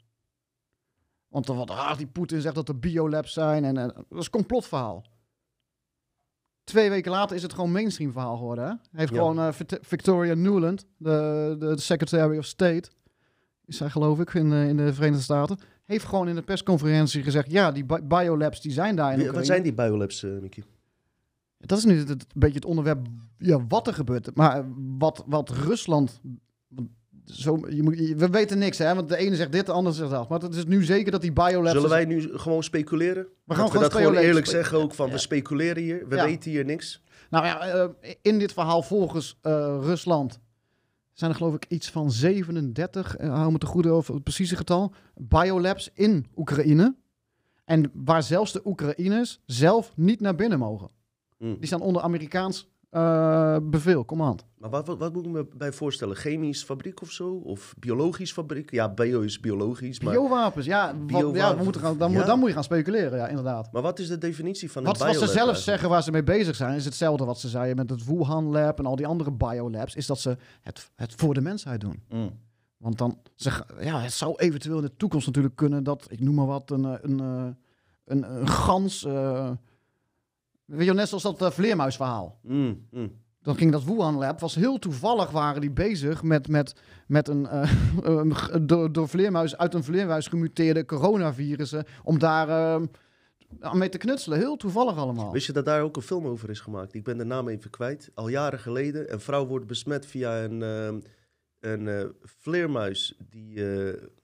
Want 1.28 1.46
wat, 1.46 1.70
ah, 1.70 1.96
die 1.96 2.06
Poetin 2.06 2.40
zegt 2.40 2.54
dat 2.54 2.68
er 2.68 2.78
biolabs 2.78 3.32
zijn 3.32 3.64
en, 3.64 3.76
en 3.76 3.88
dat 3.88 4.18
is 4.18 4.24
een 4.24 4.30
complotverhaal. 4.30 5.04
Twee 6.64 6.90
weken 6.90 7.10
later 7.10 7.36
is 7.36 7.42
het 7.42 7.52
gewoon 7.52 7.72
mainstream 7.72 8.12
verhaal 8.12 8.36
geworden. 8.36 8.64
Hè? 8.64 8.98
Heeft 8.98 9.12
Ja. 9.12 9.18
gewoon 9.18 9.38
eh, 9.38 9.48
Victoria 9.80 10.34
Nuland, 10.34 10.86
de, 10.96 11.56
de, 11.58 11.66
de 11.74 11.80
Secretary 11.80 12.38
of 12.38 12.44
State, 12.44 12.90
is 13.68 13.76
zij 13.76 13.90
geloof 13.90 14.20
ik 14.20 14.34
in, 14.34 14.50
de- 14.50 14.66
in 14.68 14.76
de 14.76 14.94
Verenigde 14.94 15.22
Staten, 15.22 15.58
heeft 15.84 16.04
gewoon 16.04 16.28
in 16.28 16.34
de 16.34 16.42
persconferentie 16.42 17.22
gezegd, 17.22 17.50
ja, 17.50 17.72
die 17.72 17.84
bi- 17.84 18.02
biolabs 18.02 18.60
die 18.60 18.72
zijn 18.72 18.96
daar 18.96 19.18
in 19.18 19.32
wat 19.32 19.46
zijn 19.46 19.62
die 19.62 19.74
biolabs, 19.74 20.22
eh 20.22 20.30
Mickey? 20.40 20.62
Dat 21.58 21.78
is 21.78 21.84
nu 21.84 21.98
het, 21.98 22.08
het- 22.08 22.22
een 22.22 22.40
beetje 22.40 22.54
het 22.54 22.64
onderwerp, 22.64 23.06
ja, 23.38 23.66
wat 23.68 23.86
er 23.86 23.94
gebeurt. 23.94 24.34
Maar 24.36 24.64
wat, 24.98 25.24
wat 25.26 25.50
Rusland... 25.50 26.20
Zo, 27.24 27.58
je 27.70 27.82
moet, 27.82 27.98
je- 27.98 28.14
we 28.16 28.28
weten 28.28 28.58
niks, 28.58 28.78
hè? 28.78 28.94
Want 28.94 29.08
de 29.08 29.16
ene 29.16 29.36
zegt 29.36 29.52
dit, 29.52 29.66
de 29.66 29.72
ander 29.72 29.92
zegt 29.92 30.10
dat. 30.10 30.28
Maar 30.28 30.40
het 30.40 30.54
is 30.54 30.64
nu 30.66 30.84
zeker 30.84 31.12
dat 31.12 31.20
die 31.20 31.32
biolabs... 31.32 31.70
Zullen 31.72 31.88
wij 31.88 32.04
nu 32.04 32.38
gewoon 32.38 32.62
speculeren? 32.62 33.22
gaan 33.24 33.28
dat 33.46 33.56
gewoon 33.56 33.72
we 33.72 33.78
dat 33.78 33.92
gewoon 33.92 34.16
eerlijk 34.16 34.46
zeggen 34.46 34.78
ook 34.78 34.94
van 34.94 35.06
Ja. 35.06 35.12
we 35.12 35.18
speculeren 35.18 35.82
hier. 35.82 36.08
We 36.08 36.16
Ja. 36.16 36.24
weten 36.24 36.50
hier 36.50 36.64
niks. 36.64 37.02
Nou 37.30 37.46
ja, 37.46 37.60
eh, 37.60 37.88
in 38.22 38.38
dit 38.38 38.52
verhaal 38.52 38.82
volgens 38.82 39.38
eh, 39.42 39.78
Rusland 39.82 40.38
zijn 41.18 41.30
er 41.30 41.36
geloof 41.36 41.54
ik 41.54 41.66
iets 41.68 41.90
van 41.90 42.10
37, 42.10 43.16
eh, 43.16 43.34
hou 43.34 43.52
me 43.52 43.58
te 43.58 43.66
goede 43.66 43.90
over 43.90 44.14
het 44.14 44.22
precieze 44.22 44.56
getal, 44.56 44.92
biolabs 45.14 45.90
in 45.94 46.26
Oekraïne. 46.36 46.96
En 47.64 47.90
waar 47.94 48.22
zelfs 48.22 48.52
de 48.52 48.60
Oekraïners 48.64 49.40
zelf 49.46 49.92
niet 49.96 50.20
naar 50.20 50.34
binnen 50.34 50.58
mogen. 50.58 50.90
Hm. 51.38 51.54
Die 51.58 51.66
staan 51.66 51.80
onder 51.80 52.02
Amerikaans 52.02 52.68
eh, 52.90 53.56
bevel, 53.62 54.04
command. 54.04 54.44
Maar 54.58 54.70
wat, 54.70 54.86
wat, 54.86 54.98
wat 54.98 55.12
moet 55.12 55.24
ik 55.24 55.30
me 55.30 55.46
bij 55.56 55.72
voorstellen? 55.72 56.16
Chemisch 56.16 56.62
fabriek 56.62 57.02
of 57.02 57.10
zo? 57.10 57.34
Of 57.34 57.74
biologisch 57.78 58.32
fabriek? 58.32 58.70
Ja, 58.70 58.94
bio 58.94 59.20
is 59.20 59.40
biologisch. 59.40 60.00
Maar, 60.00 60.12
Biowapens, 60.12 60.66
ja, 60.66 60.86
ja 60.86 60.94
Biowapens, 60.94 61.58
we 61.58 61.62
moeten 61.62 61.80
gaan, 61.80 61.98
dan, 61.98 62.10
ja. 62.10 62.16
moet, 62.16 62.26
dan 62.26 62.38
moet 62.38 62.48
je 62.48 62.54
gaan 62.54 62.64
speculeren, 62.64 63.18
ja, 63.18 63.26
inderdaad. 63.26 63.72
maar 63.72 63.82
wat 63.82 63.98
is 63.98 64.08
de 64.08 64.18
definitie 64.18 64.70
van 64.70 64.84
Wat, 64.84 65.00
een 65.00 65.06
wat 65.06 65.14
ze 65.14 65.18
zelf 65.18 65.28
eigenlijk? 65.28 65.58
zeggen 65.58 65.88
waar 65.88 66.02
ze 66.02 66.10
mee 66.10 66.22
bezig 66.22 66.56
zijn, 66.56 66.74
is 66.74 66.84
hetzelfde 66.84 67.24
wat 67.24 67.40
ze 67.40 67.48
zeiden 67.48 67.76
met 67.76 67.90
het 67.90 68.04
Wuhan 68.04 68.44
Lab 68.44 68.78
en 68.78 68.86
al 68.86 68.96
die 68.96 69.06
andere 69.06 69.30
biolabs, 69.30 69.94
is 69.94 70.06
dat 70.06 70.20
ze 70.20 70.36
het, 70.60 70.90
het 70.94 71.14
voor 71.16 71.34
de 71.34 71.40
mensheid 71.40 71.80
doen. 71.80 72.02
Mm. 72.08 72.30
Want 72.76 72.98
dan 72.98 73.18
zeg, 73.34 73.64
ja, 73.80 74.00
het 74.00 74.12
zou 74.12 74.34
eventueel 74.36 74.76
in 74.76 74.84
de 74.84 74.96
toekomst 74.96 75.26
natuurlijk 75.26 75.56
kunnen 75.56 75.84
dat, 75.84 76.06
ik 76.10 76.20
noem 76.20 76.34
maar 76.34 76.46
wat, 76.46 76.70
een, 76.70 76.84
eh, 76.84 76.92
een, 77.00 77.20
eh, 77.20 77.46
een, 78.04 78.36
een 78.40 78.48
gans. 78.48 79.06
Weet 80.68 80.86
je, 80.86 80.94
net 80.94 81.08
zoals 81.08 81.22
dat 81.22 81.42
eh, 81.42 81.50
vleermuisverhaal. 81.50 82.38
Mm, 82.42 82.86
mm. 82.90 83.12
Dan 83.42 83.56
ging 83.56 83.72
dat 83.72 83.84
Wuhan 83.84 84.18
Lab, 84.18 84.40
was 84.40 84.54
heel 84.54 84.78
toevallig 84.78 85.30
waren 85.30 85.60
die 85.60 85.70
bezig 85.70 86.22
met, 86.22 86.48
met, 86.48 86.80
met 87.06 87.28
een, 87.28 87.46
eh, 87.46 88.56
door, 88.66 88.92
door 88.92 89.08
vleermuis, 89.08 89.56
uit 89.56 89.74
een 89.74 89.84
vleermuis 89.84 90.26
gemuteerde 90.26 90.84
coronavirussen, 90.84 91.84
om 92.02 92.18
daar 92.18 92.48
aan 93.60 93.78
mee 93.78 93.88
te 93.88 93.98
knutselen. 93.98 94.38
Heel 94.38 94.56
toevallig 94.56 94.96
allemaal. 94.96 95.32
Wist 95.32 95.46
je 95.46 95.52
dat 95.52 95.64
daar 95.64 95.82
ook 95.82 95.96
een 95.96 96.02
film 96.02 96.26
over 96.26 96.50
is 96.50 96.60
gemaakt? 96.60 96.94
Ik 96.94 97.04
ben 97.04 97.18
de 97.18 97.24
naam 97.24 97.48
even 97.48 97.70
kwijt. 97.70 98.10
Al 98.14 98.28
jaren 98.28 98.58
geleden. 98.58 99.12
Een 99.12 99.20
vrouw 99.20 99.46
wordt 99.46 99.66
besmet 99.66 100.06
via 100.06 100.42
een, 100.42 100.62
ehm, 100.62 101.00
een 101.60 101.88
eh, 101.88 102.04
vleermuis 102.22 103.18
die 103.30 103.64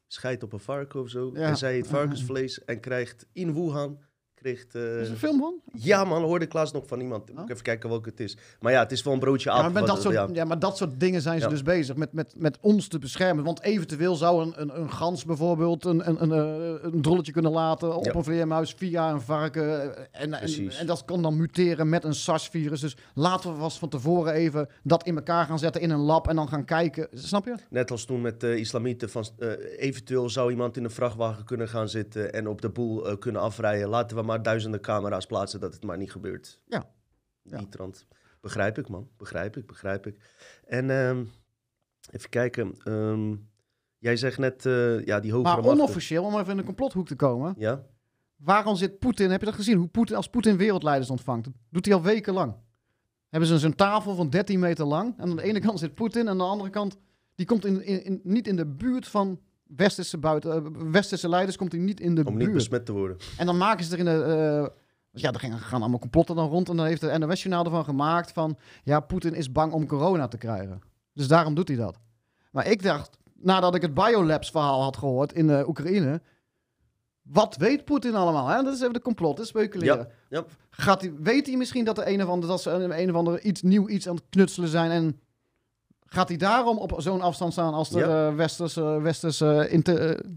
scheidt 0.06 0.42
op 0.42 0.52
een 0.52 0.60
varken 0.60 1.00
of 1.00 1.08
zo. 1.08 1.30
Ja. 1.34 1.48
En 1.48 1.56
zij 1.56 1.76
eet 1.76 1.86
varkensvlees 1.86 2.64
en 2.64 2.80
krijgt 2.80 3.26
in 3.32 3.54
Wuhan... 3.54 3.98
Kreeg, 4.44 4.64
Er 4.72 5.00
is 5.00 5.06
eh 5.06 5.12
een 5.12 5.18
film 5.18 5.38
van? 5.38 5.54
ja 5.72 6.04
man, 6.04 6.22
hoorde 6.22 6.44
ik 6.44 6.52
laatst 6.52 6.74
nog 6.74 6.86
van 6.86 7.00
iemand. 7.00 7.28
Moet 7.28 7.38
Oh. 7.38 7.44
ik 7.44 7.50
even 7.50 7.62
kijken 7.62 7.88
welke 7.88 8.08
het 8.08 8.20
is. 8.20 8.36
Maar 8.60 8.72
ja, 8.72 8.78
het 8.82 8.92
is 8.92 9.02
wel 9.02 9.12
een 9.12 9.18
broodje 9.18 9.50
Ja 9.50 9.56
aap. 9.56 9.72
maar, 9.72 9.86
dat 9.86 10.02
soort, 10.02 10.14
ja. 10.14 10.28
ja. 10.32 10.44
maar 10.44 10.58
dat 10.58 10.76
soort 10.76 11.00
dingen 11.00 11.20
zijn 11.22 11.38
ze 11.38 11.44
Ja. 11.44 11.50
dus 11.50 11.62
bezig 11.62 11.96
met, 11.96 12.12
met, 12.12 12.34
met 12.36 12.58
ons 12.60 12.88
te 12.88 12.98
beschermen. 12.98 13.44
Want 13.44 13.62
eventueel 13.62 14.14
zou 14.14 14.42
een, 14.42 14.52
een, 14.56 14.80
een 14.80 14.90
gans 14.90 15.24
bijvoorbeeld 15.24 15.84
een, 15.84 16.08
een, 16.08 16.22
een, 16.22 16.32
eh, 16.32 16.92
een 16.92 17.02
drolletje 17.02 17.32
kunnen 17.32 17.52
laten 17.52 17.96
op 17.96 18.04
Ja. 18.04 18.14
een 18.14 18.24
vleermuis 18.24 18.74
via 18.76 19.10
een 19.10 19.20
varken. 19.20 19.94
eh, 19.96 20.22
En, 20.22 20.32
en, 20.78 20.86
dat 20.86 21.04
kan 21.04 21.22
dan 21.22 21.36
muteren 21.36 21.88
met 21.88 22.04
een 22.04 22.14
SARS-virus. 22.14 22.80
Dus 22.80 22.96
laten 23.14 23.52
we 23.52 23.58
vast 23.58 23.78
van 23.78 23.88
tevoren 23.88 24.32
even 24.32 24.68
dat 24.82 25.04
in 25.06 25.16
elkaar 25.16 25.46
gaan 25.46 25.58
zetten 25.58 25.80
in 25.82 25.90
een 25.90 26.00
lab 26.00 26.28
en 26.28 26.36
dan 26.36 26.48
gaan 26.48 26.64
kijken. 26.64 27.08
Snap 27.12 27.44
je? 27.44 27.54
Net 27.70 27.90
als 27.90 28.04
toen 28.04 28.20
met 28.20 28.40
de 28.40 28.58
islamieten. 28.58 29.10
Van, 29.10 29.24
eh, 29.38 29.48
eventueel 29.78 30.30
zou 30.30 30.50
iemand 30.50 30.76
in 30.76 30.84
een 30.84 30.90
vrachtwagen 30.90 31.44
kunnen 31.44 31.68
gaan 31.68 31.88
zitten 31.88 32.32
en 32.32 32.48
op 32.48 32.60
de 32.60 32.68
boel 32.68 33.06
eh, 33.08 33.18
kunnen 33.18 33.40
afrijden. 33.42 33.88
Laten 33.88 34.16
we 34.16 34.22
maar 34.22 34.33
duizenden 34.42 34.80
camera's 34.80 35.26
plaatsen 35.26 35.60
dat 35.60 35.74
het 35.74 35.82
maar 35.82 35.96
niet 35.96 36.12
gebeurt. 36.12 36.60
Ja. 36.66 36.90
Ja. 37.42 37.58
Die 37.58 37.68
trant. 37.68 38.06
Begrijp 38.40 38.78
ik, 38.78 38.88
man. 38.88 39.08
Begrijp 39.16 39.56
ik, 39.56 39.66
begrijp 39.66 40.06
ik. 40.06 40.16
En 40.64 40.90
ehm, 40.90 41.24
even 42.10 42.28
kijken. 42.30 42.74
ehm, 42.84 43.34
jij 43.98 44.16
zegt 44.16 44.38
net, 44.38 44.66
eh, 44.66 45.04
ja, 45.04 45.20
die 45.20 45.32
hogere 45.32 45.54
Maar 45.54 45.62
machten. 45.64 45.80
onofficieel, 45.82 46.24
om 46.24 46.38
even 46.38 46.50
in 46.50 46.56
de 46.56 46.62
complothoek 46.62 47.06
te 47.06 47.16
komen. 47.16 47.54
Ja? 47.58 47.82
Waarom 48.36 48.76
zit 48.76 48.98
Poetin, 48.98 49.30
heb 49.30 49.40
je 49.40 49.46
dat 49.46 49.54
gezien? 49.54 49.76
Hoe 49.78 49.88
Poetin, 49.88 50.16
als 50.16 50.28
Poetin 50.28 50.56
wereldleiders 50.56 51.10
ontvangt, 51.10 51.44
dat 51.44 51.54
doet 51.70 51.84
hij 51.84 51.94
al 51.94 52.02
wekenlang. 52.02 52.54
Hebben 53.28 53.48
ze 53.48 53.58
zo'n 53.58 53.74
tafel 53.74 54.14
van 54.14 54.30
13 54.30 54.58
meter 54.58 54.84
lang. 54.84 55.14
En 55.18 55.30
aan 55.30 55.36
de 55.36 55.42
ene 55.42 55.60
kant 55.60 55.78
zit 55.78 55.94
Poetin 55.94 56.20
en 56.20 56.28
aan 56.28 56.38
de 56.38 56.44
andere 56.44 56.70
kant, 56.70 56.96
die 57.34 57.46
komt 57.46 57.64
in, 57.64 57.84
in, 57.84 58.04
in- 58.04 58.20
niet 58.22 58.46
in 58.46 58.56
de 58.56 58.66
buurt 58.66 59.08
van 59.08 59.40
westerse, 59.66 60.18
buiten, 60.18 60.52
eh, 60.52 60.90
westerse 60.90 61.28
leiders, 61.28 61.56
komt 61.56 61.72
hij 61.72 61.80
niet 61.80 62.00
in 62.00 62.14
de 62.14 62.24
Om 62.24 62.36
niet 62.36 62.52
besmet 62.52 62.86
te 62.86 62.92
worden. 62.92 63.16
En 63.36 63.46
dan 63.46 63.56
maken 63.56 63.84
ze 63.84 63.92
er 63.92 63.98
in 63.98 64.04
de, 64.04 64.22
eh, 64.22 65.20
ja, 65.20 65.32
er 65.32 65.40
gaan 65.40 65.80
allemaal 65.80 65.98
complotten 65.98 66.36
dan 66.36 66.48
rond. 66.48 66.68
En 66.68 66.76
dan 66.76 66.86
heeft 66.86 67.00
de 67.00 67.18
NOS-journaal 67.18 67.64
ervan 67.64 67.84
gemaakt 67.84 68.32
van... 68.32 68.58
Ja, 68.82 69.00
Poetin 69.00 69.34
is 69.34 69.52
bang 69.52 69.72
om 69.72 69.86
corona 69.86 70.28
te 70.28 70.38
krijgen. 70.38 70.80
Dus 71.12 71.28
daarom 71.28 71.54
doet 71.54 71.68
hij 71.68 71.76
dat. 71.76 71.98
Maar 72.50 72.66
ik 72.66 72.82
dacht, 72.82 73.18
nadat 73.34 73.74
ik 73.74 73.82
het 73.82 73.94
Biolabs-verhaal 73.94 74.82
had 74.82 74.96
gehoord 74.96 75.32
in 75.32 75.46
de 75.46 75.64
Oekraïne... 75.68 76.22
Wat 77.22 77.56
weet 77.56 77.84
Poetin 77.84 78.14
allemaal? 78.14 78.48
Hè? 78.48 78.62
Dat 78.62 78.74
is 78.74 78.80
even 78.80 78.92
de 78.92 79.00
complotten, 79.00 79.46
speculeren. 79.46 80.08
ja. 80.28 80.44
Gaat 80.70 81.00
hij, 81.00 81.12
weet 81.20 81.46
hij 81.46 81.56
misschien 81.56 81.84
dat, 81.84 81.98
er 81.98 82.08
een 82.08 82.22
of 82.22 82.28
andere, 82.28 82.52
dat 82.52 82.62
ze 82.62 82.70
een 82.70 83.10
of 83.10 83.16
ander 83.16 83.40
iets 83.40 83.62
nieuw 83.62 83.88
iets 83.88 84.08
aan 84.08 84.14
het 84.14 84.24
knutselen 84.30 84.68
zijn? 84.68 84.90
En 84.90 85.20
gaat 86.06 86.28
hij 86.28 86.36
daarom 86.36 86.78
op 86.78 86.94
zo'n 86.98 87.20
afstand 87.20 87.52
staan 87.52 87.74
als 87.74 87.92
er 87.94 88.08
Ja. 88.08 88.28
eh, 88.28 88.34
westerse, 88.34 88.82
westerse 89.00 89.68
inte- 89.70 89.98
eh, 89.98 90.30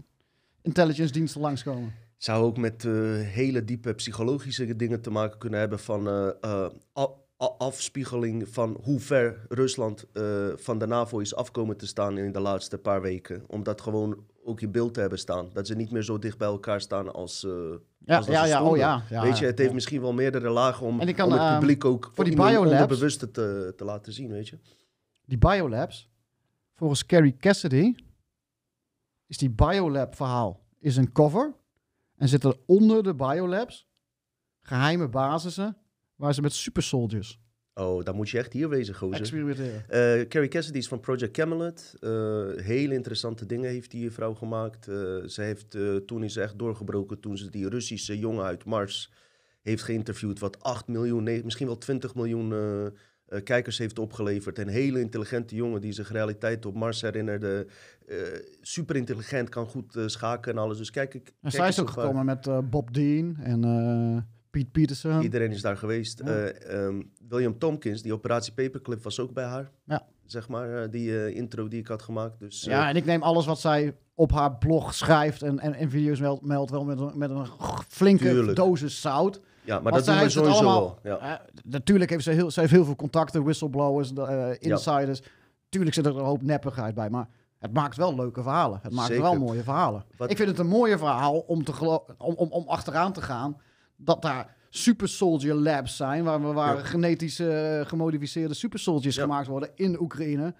intelligence 0.62 1.12
diensten 1.12 1.40
langskomen? 1.40 1.92
Zou 2.16 2.44
ook 2.44 2.56
met 2.56 2.84
eh, 2.84 2.92
hele 3.20 3.64
diepe 3.64 3.92
psychologische 3.94 4.76
dingen 4.76 5.00
te 5.00 5.10
maken 5.10 5.38
kunnen 5.38 5.58
hebben 5.60 5.78
van 5.78 6.08
eh, 6.08 6.28
eh, 6.40 6.66
afspiegeling 7.58 8.48
van 8.48 8.78
hoe 8.82 9.00
ver 9.00 9.46
Rusland 9.48 10.04
eh, 10.12 10.22
van 10.56 10.78
de 10.78 10.86
NAVO 10.86 11.18
is 11.18 11.34
afkomen 11.34 11.76
te 11.76 11.86
staan 11.86 12.18
in 12.18 12.32
de 12.32 12.40
laatste 12.40 12.78
paar 12.78 13.00
weken. 13.02 13.44
Om 13.46 13.62
dat 13.62 13.80
gewoon 13.80 14.16
ook 14.44 14.60
in 14.60 14.70
beeld 14.70 14.94
te 14.94 15.00
hebben 15.00 15.18
staan. 15.18 15.48
Dat 15.52 15.66
ze 15.66 15.74
niet 15.74 15.90
meer 15.90 16.02
zo 16.02 16.18
dicht 16.18 16.38
bij 16.38 16.48
elkaar 16.48 16.80
staan 16.80 17.12
als, 17.14 17.44
eh, 17.44 17.50
Ja, 18.04 18.16
als 18.16 18.26
dat 18.26 18.34
ja, 18.34 18.44
ja, 18.44 18.62
oh 18.64 18.76
ja. 18.76 19.02
ja 19.10 19.22
weet 19.22 19.38
je, 19.38 19.46
het 19.46 19.58
heeft 19.58 19.72
misschien 19.72 20.00
wel 20.00 20.12
meerdere 20.12 20.50
lagen 20.50 20.86
om, 20.86 21.00
kan, 21.14 21.32
het 21.32 21.58
publiek 21.58 21.84
ook 21.84 22.10
voor 22.14 22.24
die 22.24 22.36
te, 23.30 23.72
te 23.76 23.84
laten 23.84 24.12
zien, 24.12 24.30
weet 24.30 24.48
je. 24.48 24.58
Die 25.28 25.38
biolabs, 25.38 26.10
volgens 26.74 27.06
Carrie 27.06 27.36
Cassidy, 27.36 27.94
is 29.26 29.38
die 29.38 29.50
biolab 29.50 30.14
verhaal 30.14 30.66
is 30.78 30.96
een 30.96 31.12
cover. 31.12 31.54
En 32.16 32.28
zitten 32.28 32.56
onder 32.66 33.02
de 33.02 33.14
biolabs 33.14 33.88
geheime 34.60 35.08
basissen 35.08 35.76
waar 36.14 36.34
ze 36.34 36.42
met 36.42 36.52
super 36.52 36.82
soldiers 36.82 37.40
Oh, 37.74 38.04
dan 38.04 38.14
moet 38.14 38.30
je 38.30 38.38
echt 38.38 38.52
hier 38.52 38.68
wezen, 38.68 38.94
gozer. 38.94 39.20
experimenteren. 39.20 39.88
Eh, 39.88 40.28
Carrie 40.28 40.48
Cassidy 40.48 40.78
is 40.78 40.88
van 40.88 41.00
Project 41.00 41.32
Camelot. 41.32 41.94
Eh, 42.00 42.10
hele 42.56 42.94
interessante 42.94 43.46
dingen 43.46 43.70
heeft 43.70 43.90
die 43.90 44.10
vrouw 44.10 44.34
gemaakt. 44.34 44.88
Eh, 44.88 44.94
ze 45.26 45.42
heeft, 45.42 45.76
toen 46.06 46.22
is 46.22 46.32
ze 46.32 46.40
echt 46.40 46.58
doorgebroken 46.58 47.20
toen 47.20 47.36
ze 47.36 47.50
die 47.50 47.68
Russische 47.68 48.18
jongen 48.18 48.44
uit 48.44 48.64
Mars 48.64 49.12
heeft 49.62 49.82
geïnterviewd. 49.82 50.38
Wat 50.38 50.62
8 50.62 50.88
miljoen, 50.88 51.22
nee, 51.22 51.44
misschien 51.44 51.66
wel 51.66 51.78
20 51.78 52.14
miljoen 52.14 52.52
eh, 53.28 53.42
kijkers 53.42 53.78
heeft 53.78 53.98
opgeleverd. 53.98 54.58
Een 54.58 54.68
hele 54.68 55.00
intelligente 55.00 55.54
jongen 55.54 55.80
die 55.80 55.92
zich 55.92 56.12
realiteit 56.12 56.66
op 56.66 56.74
Mars 56.74 57.00
herinnerde. 57.00 57.66
Eh, 58.06 58.16
super 58.60 58.96
intelligent, 58.96 59.48
kan 59.48 59.66
goed 59.66 59.96
eh, 59.96 60.06
schaken 60.06 60.52
en 60.52 60.58
alles. 60.58 60.78
Dus 60.78 60.90
kijk, 60.90 61.14
ik. 61.14 61.32
En 61.40 61.50
zij 61.50 61.68
is 61.68 61.80
ook 61.80 61.90
gekomen 61.90 62.24
met 62.24 62.70
Bob 62.70 62.94
Dean 62.94 63.36
en 63.36 63.64
eh 63.64 64.22
Pete 64.50 64.70
Peterson. 64.70 65.22
Iedereen 65.22 65.50
is 65.50 65.60
daar 65.60 65.76
geweest. 65.76 66.22
Ja. 66.24 66.30
Eh, 66.30 66.86
ehm, 66.86 67.02
William 67.28 67.58
Tompkins, 67.58 68.02
die 68.02 68.12
operatie 68.12 68.52
Paperclip, 68.52 69.02
was 69.02 69.20
ook 69.20 69.32
bij 69.32 69.44
haar. 69.44 69.70
Ja. 69.84 70.06
Zeg 70.26 70.48
maar, 70.48 70.90
die 70.90 71.34
intro 71.34 71.68
die 71.68 71.80
ik 71.80 71.86
had 71.86 72.02
gemaakt. 72.02 72.38
Dus, 72.38 72.64
Ja, 72.64 72.88
en 72.88 72.96
ik 72.96 73.04
neem 73.04 73.22
alles 73.22 73.46
wat 73.46 73.60
zij 73.60 73.94
op 74.14 74.32
haar 74.32 74.56
blog 74.56 74.94
schrijft 74.94 75.42
en, 75.42 75.58
en, 75.58 75.74
en 75.74 75.90
video's 75.90 76.20
meldt, 76.40 76.70
wel 76.70 76.84
met 76.84 77.00
een, 77.00 77.18
met 77.18 77.30
een 77.30 77.46
flinke 77.88 78.24
Tuurlijk. 78.24 78.56
dosis 78.56 79.00
zout. 79.00 79.40
Ja, 79.68 79.80
maar 79.80 79.92
Want 79.92 80.04
dat 80.04 80.14
doen 80.14 80.24
we 80.24 80.30
sowieso 80.30 80.54
allemaal- 80.56 80.98
wel. 81.02 81.18
Ja. 81.22 81.40
Natuurlijk 81.64 82.10
heeft 82.10 82.24
ze 82.24 82.30
heel, 82.30 82.50
ze 82.50 82.60
heeft 82.60 82.72
heel 82.72 82.84
veel 82.84 82.96
contacten, 82.96 83.42
whistleblowers, 83.44 84.12
eh, 84.12 84.48
insiders. 84.58 85.22
Tuurlijk 85.68 85.94
zit 85.94 86.06
er 86.06 86.16
een 86.18 86.24
hoop 86.24 86.42
neppigheid 86.42 86.94
bij, 86.94 87.10
maar 87.10 87.28
het 87.58 87.72
maakt 87.72 87.96
wel 87.96 88.14
leuke 88.14 88.42
verhalen. 88.42 88.78
Het 88.82 88.92
maakt 88.92 89.06
Zeker. 89.08 89.22
wel 89.22 89.34
mooie 89.38 89.62
verhalen. 89.62 90.04
Wat- 90.16 90.30
Ik 90.30 90.36
vind 90.36 90.48
het 90.48 90.58
een 90.58 90.66
mooie 90.66 90.98
verhaal 90.98 91.38
om, 91.38 91.64
te 91.64 92.02
om, 92.18 92.34
om, 92.34 92.48
om 92.50 92.68
achteraan 92.68 93.12
te 93.12 93.22
gaan 93.22 93.56
dat 93.96 94.22
daar 94.22 94.56
super 94.70 95.08
soldier 95.08 95.54
labs 95.54 95.96
zijn, 95.96 96.24
waar, 96.24 96.40
waar 96.54 96.76
Ja. 96.76 96.82
genetisch 96.82 97.38
eh, 97.38 97.80
gemodificeerde 97.86 98.54
super 98.54 98.78
soldiers 98.78 99.16
Ja. 99.16 99.22
gemaakt 99.22 99.46
worden 99.46 99.70
in 99.74 100.00
Oekraïne. 100.00 100.54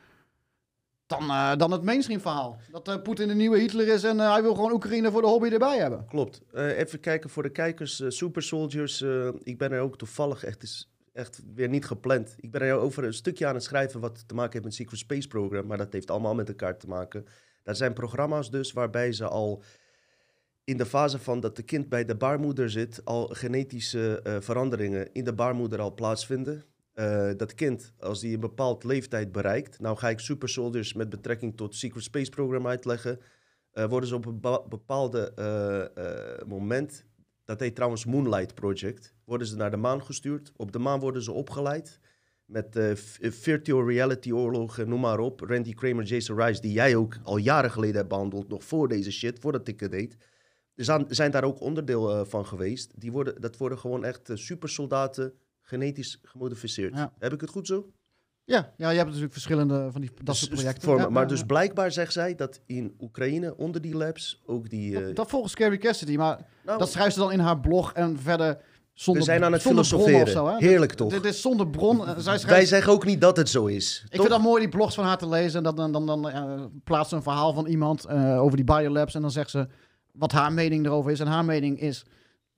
Dan, 1.08 1.30
eh, 1.30 1.56
dan 1.56 1.70
het 1.70 1.82
mainstream 1.82 2.20
verhaal. 2.20 2.58
Dat 2.70 2.88
eh, 2.88 3.02
Poetin 3.02 3.28
de 3.28 3.34
nieuwe 3.34 3.58
Hitler 3.58 3.88
is 3.88 4.04
en 4.04 4.20
eh, 4.20 4.32
hij 4.32 4.42
wil 4.42 4.54
gewoon 4.54 4.72
Oekraïne 4.72 5.10
voor 5.10 5.20
de 5.20 5.26
hobby 5.26 5.48
erbij 5.48 5.78
hebben. 5.78 6.06
Klopt. 6.08 6.42
Even 6.52 7.00
kijken 7.00 7.30
voor 7.30 7.42
de 7.42 7.50
kijkers. 7.50 8.02
Super 8.08 8.42
Soldiers, 8.42 9.04
ik 9.42 9.58
ben 9.58 9.72
er 9.72 9.80
ook 9.80 9.98
toevallig 9.98 10.44
echt, 10.44 10.62
is 10.62 10.90
echt 11.12 11.42
weer 11.54 11.68
niet 11.68 11.84
gepland. 11.84 12.34
Ik 12.40 12.50
ben 12.50 12.60
er 12.60 12.74
over 12.74 13.04
een 13.04 13.14
stukje 13.14 13.46
aan 13.46 13.54
het 13.54 13.62
schrijven 13.62 14.00
wat 14.00 14.28
te 14.28 14.34
maken 14.34 14.52
heeft 14.52 14.64
met 14.64 14.72
het 14.76 14.82
Secret 14.82 14.98
Space 14.98 15.28
Program. 15.28 15.66
Maar 15.66 15.78
dat 15.78 15.92
heeft 15.92 16.10
allemaal 16.10 16.34
met 16.34 16.48
elkaar 16.48 16.76
te 16.76 16.88
maken. 16.88 17.26
Dat 17.62 17.76
zijn 17.76 17.92
programma's 17.92 18.50
dus 18.50 18.72
waarbij 18.72 19.12
ze 19.12 19.28
al 19.28 19.62
in 20.64 20.76
de 20.76 20.86
fase 20.86 21.18
van 21.18 21.40
dat 21.40 21.56
de 21.56 21.62
kind 21.62 21.88
bij 21.88 22.04
de 22.04 22.16
baarmoeder 22.16 22.70
zit, 22.70 23.00
al 23.04 23.26
genetische 23.26 24.20
veranderingen 24.40 25.12
in 25.12 25.24
de 25.24 25.32
baarmoeder 25.32 25.80
al 25.80 25.94
plaatsvinden. 25.94 26.64
Eh, 26.98 27.30
dat 27.36 27.54
kind, 27.54 27.92
als 27.98 28.20
die 28.20 28.34
een 28.34 28.40
bepaald 28.40 28.84
leeftijd 28.84 29.32
bereikt, 29.32 29.80
nou 29.80 29.96
ga 29.96 30.08
ik 30.08 30.18
Super 30.18 30.48
Soldiers 30.48 30.92
met 30.92 31.08
betrekking 31.08 31.56
tot 31.56 31.74
Secret 31.74 32.02
Space 32.02 32.30
Program 32.30 32.66
uitleggen, 32.66 33.20
eh, 33.70 33.84
worden 33.84 34.08
ze 34.08 34.14
op 34.14 34.26
een 34.26 34.40
bepaalde 34.68 35.32
eh, 35.34 36.46
moment, 36.46 37.04
dat 37.44 37.60
heet 37.60 37.74
trouwens 37.74 38.04
Moonlight 38.04 38.54
Project, 38.54 39.14
worden 39.24 39.46
ze 39.46 39.56
naar 39.56 39.70
de 39.70 39.76
maan 39.76 40.04
gestuurd. 40.04 40.52
Op 40.56 40.72
de 40.72 40.78
maan 40.78 41.00
worden 41.00 41.22
ze 41.22 41.32
opgeleid 41.32 42.00
met 42.44 42.78
virtual 43.20 43.88
reality 43.88 44.32
oorlogen, 44.32 44.88
noem 44.88 45.00
maar 45.00 45.18
op. 45.18 45.40
Randy 45.40 45.72
Kramer, 45.72 46.04
Jason 46.04 46.40
Rice, 46.40 46.60
die 46.60 46.72
jij 46.72 46.96
ook 46.96 47.16
al 47.22 47.36
jaren 47.36 47.70
geleden 47.70 47.96
hebt 47.96 48.08
behandeld, 48.08 48.48
nog 48.48 48.64
voor 48.64 48.88
deze 48.88 49.12
shit, 49.12 49.38
voordat 49.38 49.68
ik 49.68 49.80
het 49.80 49.90
deed. 49.90 50.16
Zijn, 50.74 51.30
daar 51.30 51.44
ook 51.44 51.60
onderdeel 51.60 52.26
van 52.26 52.46
geweest. 52.46 53.00
Die 53.00 53.12
worden, 53.12 53.40
dat 53.40 53.56
worden 53.56 53.78
gewoon 53.78 54.04
echt 54.04 54.30
supersoldaten, 54.34 55.34
genetisch 55.68 56.18
gemodificeerd. 56.22 56.94
Ja. 56.94 57.12
Heb 57.18 57.32
ik 57.32 57.40
het 57.40 57.50
goed 57.50 57.66
zo? 57.66 57.86
Ja, 58.44 58.72
ja, 58.76 58.88
je 58.90 58.94
hebt 58.96 59.06
natuurlijk 59.06 59.32
verschillende 59.32 59.88
van 59.92 60.00
die 60.00 60.10
dat 60.14 60.26
Dus- 60.26 60.38
soort 60.38 60.50
projecten. 60.50 60.82
vormen. 60.82 61.04
Ja, 61.04 61.10
maar 61.10 61.22
ja, 61.22 61.28
dus 61.28 61.42
blijkbaar 61.44 61.92
zegt 61.92 62.12
zij 62.12 62.34
dat 62.34 62.60
in 62.66 62.94
Oekraïne 63.00 63.56
onder 63.56 63.80
die 63.80 63.96
labs 63.96 64.42
ook 64.46 64.70
die... 64.70 64.96
eh, 64.98 65.04
Dat, 65.06 65.16
dat 65.16 65.28
volgens 65.30 65.54
Carrie 65.54 65.78
Cassidy, 65.78 66.16
maar 66.16 66.46
nou, 66.64 66.78
dat 66.78 66.90
schrijft 66.90 67.14
ze 67.14 67.20
dan 67.20 67.32
in 67.32 67.38
haar 67.38 67.60
blog 67.60 67.92
en 67.92 68.18
verder 68.18 68.58
zonder 68.92 69.22
we 69.22 69.28
zijn 69.30 69.44
aan 69.44 69.52
het 69.52 69.62
filosoferen. 69.62 70.28
zo? 70.28 70.46
Heerlijk 70.56 70.92
toch? 70.92 71.10
Dit 71.10 71.24
is 71.24 71.40
zonder 71.40 71.68
bron. 71.68 71.98
Eh, 72.00 72.04
Zij 72.12 72.20
schrijft, 72.22 72.44
Wij 72.44 72.66
zeggen 72.66 72.92
ook 72.92 73.04
niet 73.04 73.20
dat 73.20 73.36
het 73.36 73.48
zo 73.48 73.66
is. 73.66 74.00
ik 74.04 74.10
toch? 74.10 74.20
vind 74.20 74.28
dat 74.28 74.40
mooi, 74.42 74.60
die 74.60 74.68
blogs 74.68 74.94
van 74.94 75.04
haar 75.04 75.18
te 75.18 75.28
lezen. 75.28 75.58
En 75.58 75.74
dan, 75.74 75.76
dan, 75.76 75.92
dan, 75.92 76.06
dan 76.22 76.30
eh, 76.30 76.64
plaatst 76.84 77.10
ze 77.10 77.16
een 77.16 77.22
verhaal 77.22 77.52
van 77.52 77.66
iemand 77.66 78.04
eh, 78.04 78.42
over 78.42 78.56
die 78.56 78.64
biolabs. 78.64 79.14
En 79.14 79.20
dan 79.20 79.30
zegt 79.30 79.50
ze 79.50 79.66
wat 80.12 80.32
haar 80.32 80.52
mening 80.52 80.86
erover 80.86 81.10
is. 81.10 81.20
En 81.20 81.26
haar 81.26 81.44
mening 81.44 81.80
is 81.80 82.04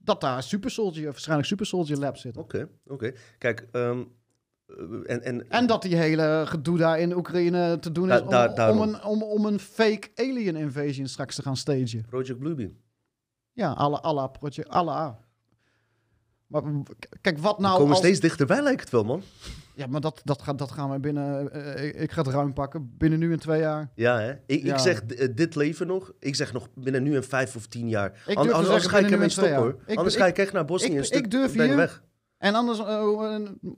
dat 0.03 0.21
daar 0.21 0.43
Super 0.43 0.71
Soldier, 0.71 1.05
waarschijnlijk 1.05 1.47
Super 1.47 1.65
Soldier 1.65 1.97
labs 1.97 2.21
zitten. 2.21 2.41
Oké, 2.41 2.69
oké. 2.87 3.13
Kijk, 3.37 3.67
ehm, 3.71 4.03
eh, 4.67 4.75
en, 5.05 5.23
en, 5.23 5.49
En 5.49 5.67
dat 5.67 5.81
die 5.81 5.95
hele 5.95 6.43
gedoe 6.47 6.77
daar 6.77 6.99
in 6.99 7.15
Oekraïne 7.15 7.79
te 7.79 7.91
doen 7.91 8.11
is 8.11 8.21
Da- 8.29 8.71
om, 8.71 8.79
om, 8.79 8.87
een, 8.87 9.03
om, 9.03 9.23
om 9.23 9.45
een 9.45 9.59
fake 9.59 10.09
alien 10.15 10.55
invasion 10.55 11.07
straks 11.07 11.35
te 11.35 11.41
gaan 11.41 11.57
stagen. 11.57 12.05
Project 12.09 12.39
Bluebeam. 12.39 12.77
Ja, 13.53 13.71
alle, 13.71 13.99
alle, 14.01 14.29
project, 14.31 14.69
alle 14.69 14.91
A. 14.91 15.19
Maar 16.47 16.63
kijk, 17.21 17.37
wat 17.37 17.55
We 17.55 17.61
nou 17.61 17.73
komen 17.75 17.89
als... 17.89 17.99
steeds 17.99 18.19
dichterbij, 18.19 18.61
lijkt 18.61 18.81
het 18.81 18.89
wel, 18.89 19.03
man. 19.03 19.23
Ja, 19.81 19.87
maar 19.87 20.01
dat, 20.01 20.21
dat, 20.23 20.41
gaat, 20.41 20.57
dat 20.57 20.71
gaan 20.71 20.91
we 20.91 20.99
binnen... 20.99 21.51
eh, 21.51 21.85
ik, 21.85 21.95
ik 21.95 22.11
ga 22.11 22.21
het 22.21 22.31
ruim 22.33 22.53
pakken. 22.53 22.93
Binnen 22.97 23.19
nu 23.19 23.31
en 23.31 23.39
twee 23.39 23.59
jaar. 23.59 23.91
Ja, 23.95 24.19
hè? 24.19 24.33
Ik, 24.45 24.63
Ja. 24.63 24.73
ik 24.73 24.79
zeg 24.79 25.03
eh, 25.03 25.27
dit 25.35 25.55
leven 25.55 25.87
nog. 25.87 26.11
Ik 26.19 26.35
zeg 26.35 26.53
nog 26.53 26.67
binnen 26.75 27.03
nu 27.03 27.15
en 27.15 27.23
vijf 27.23 27.55
of 27.55 27.67
tien 27.67 27.89
jaar. 27.89 28.21
Ik 28.27 28.37
An- 28.37 28.51
anders 28.51 28.85
ga 28.85 28.97
ik 28.97 29.11
ermee 29.11 29.29
stoppen, 29.29 29.55
hoor. 29.55 29.81
Ik- 29.85 29.97
anders 29.97 30.15
ik- 30.15 30.21
ga 30.21 30.27
ik 30.27 30.37
echt 30.37 30.53
naar 30.53 30.65
Bosnië 30.65 30.91
ik- 30.91 30.97
een 30.97 31.05
stuk 31.05 31.23
ik 31.25 31.31
durf 31.31 31.55
ben 31.55 31.65
hier- 31.67 31.75
weg. 31.75 32.03
En 32.37 32.55
anders 32.55 32.79
eh, 32.79 32.85
eh, 32.93 33.03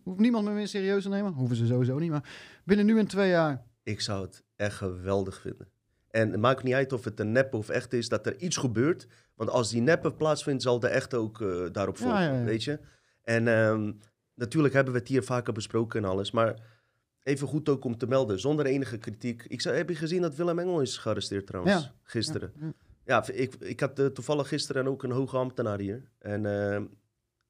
hoeft 0.04 0.20
niemand 0.20 0.46
me 0.46 0.52
meer 0.52 0.68
serieus 0.68 1.04
te 1.04 1.10
nemen. 1.10 1.32
Hoeven 1.34 1.56
ze 1.56 1.66
sowieso 1.66 1.98
niet, 2.00 2.12
maar 2.12 2.30
binnen 2.66 2.86
nu 2.86 3.00
en 3.00 3.08
twee 3.08 3.30
jaar. 3.30 3.64
Ik 3.84 4.02
zou 4.02 4.22
het 4.26 4.44
echt 4.56 4.76
geweldig 4.76 5.40
vinden. 5.42 5.68
En 6.10 6.32
het 6.32 6.40
maakt 6.40 6.64
niet 6.64 6.74
uit 6.74 6.94
of 6.94 7.04
het 7.04 7.20
een 7.20 7.32
nep 7.32 7.54
of 7.54 7.70
echt 7.70 7.94
is, 7.94 8.10
dat 8.10 8.26
er 8.26 8.36
iets 8.38 8.58
gebeurt. 8.58 9.08
Want 9.36 9.50
als 9.50 9.70
die 9.70 9.82
neppe 9.82 10.14
plaatsvindt, 10.14 10.64
zal 10.64 10.80
de 10.80 10.88
echte 10.88 11.18
ook 11.18 11.42
eh, 11.42 11.48
daarop 11.72 11.98
volgen, 11.98 12.22
ja, 12.24 12.34
ja. 12.38 12.44
weet 12.44 12.64
je. 12.64 12.80
En 13.24 13.48
ehm, 13.48 13.92
natuurlijk 14.36 14.74
hebben 14.74 14.94
we 14.94 15.00
het 15.00 15.08
hier 15.08 15.24
vaker 15.24 15.54
besproken 15.54 16.04
en 16.04 16.10
alles, 16.10 16.32
maar 16.32 16.60
even 17.24 17.48
goed 17.48 17.70
ook 17.70 17.84
om 17.86 17.98
te 17.98 18.08
melden, 18.08 18.40
zonder 18.40 18.66
enige 18.66 18.98
kritiek. 18.98 19.46
Ik 19.48 19.62
zou, 19.62 19.76
heb 19.76 19.90
je 19.90 19.96
gezien 19.96 20.22
dat 20.22 20.36
Willem 20.36 20.60
Engel 20.60 20.82
is 20.82 20.98
gearresteerd 20.98 21.48
trouwens, 21.48 21.84
Ja. 21.84 21.94
gisteren? 22.04 22.52
Ja, 22.60 22.66
ja. 22.66 22.74
Ja, 23.06 23.28
ik, 23.34 23.56
ik 23.56 23.80
had 23.80 24.00
eh, 24.00 24.06
toevallig 24.06 24.48
gisteren 24.48 24.88
ook 24.88 25.04
een 25.04 25.12
hoge 25.12 25.38
ambtenaar 25.38 25.80
hier. 25.80 26.04
En 26.20 26.46
ehm, 26.46 26.86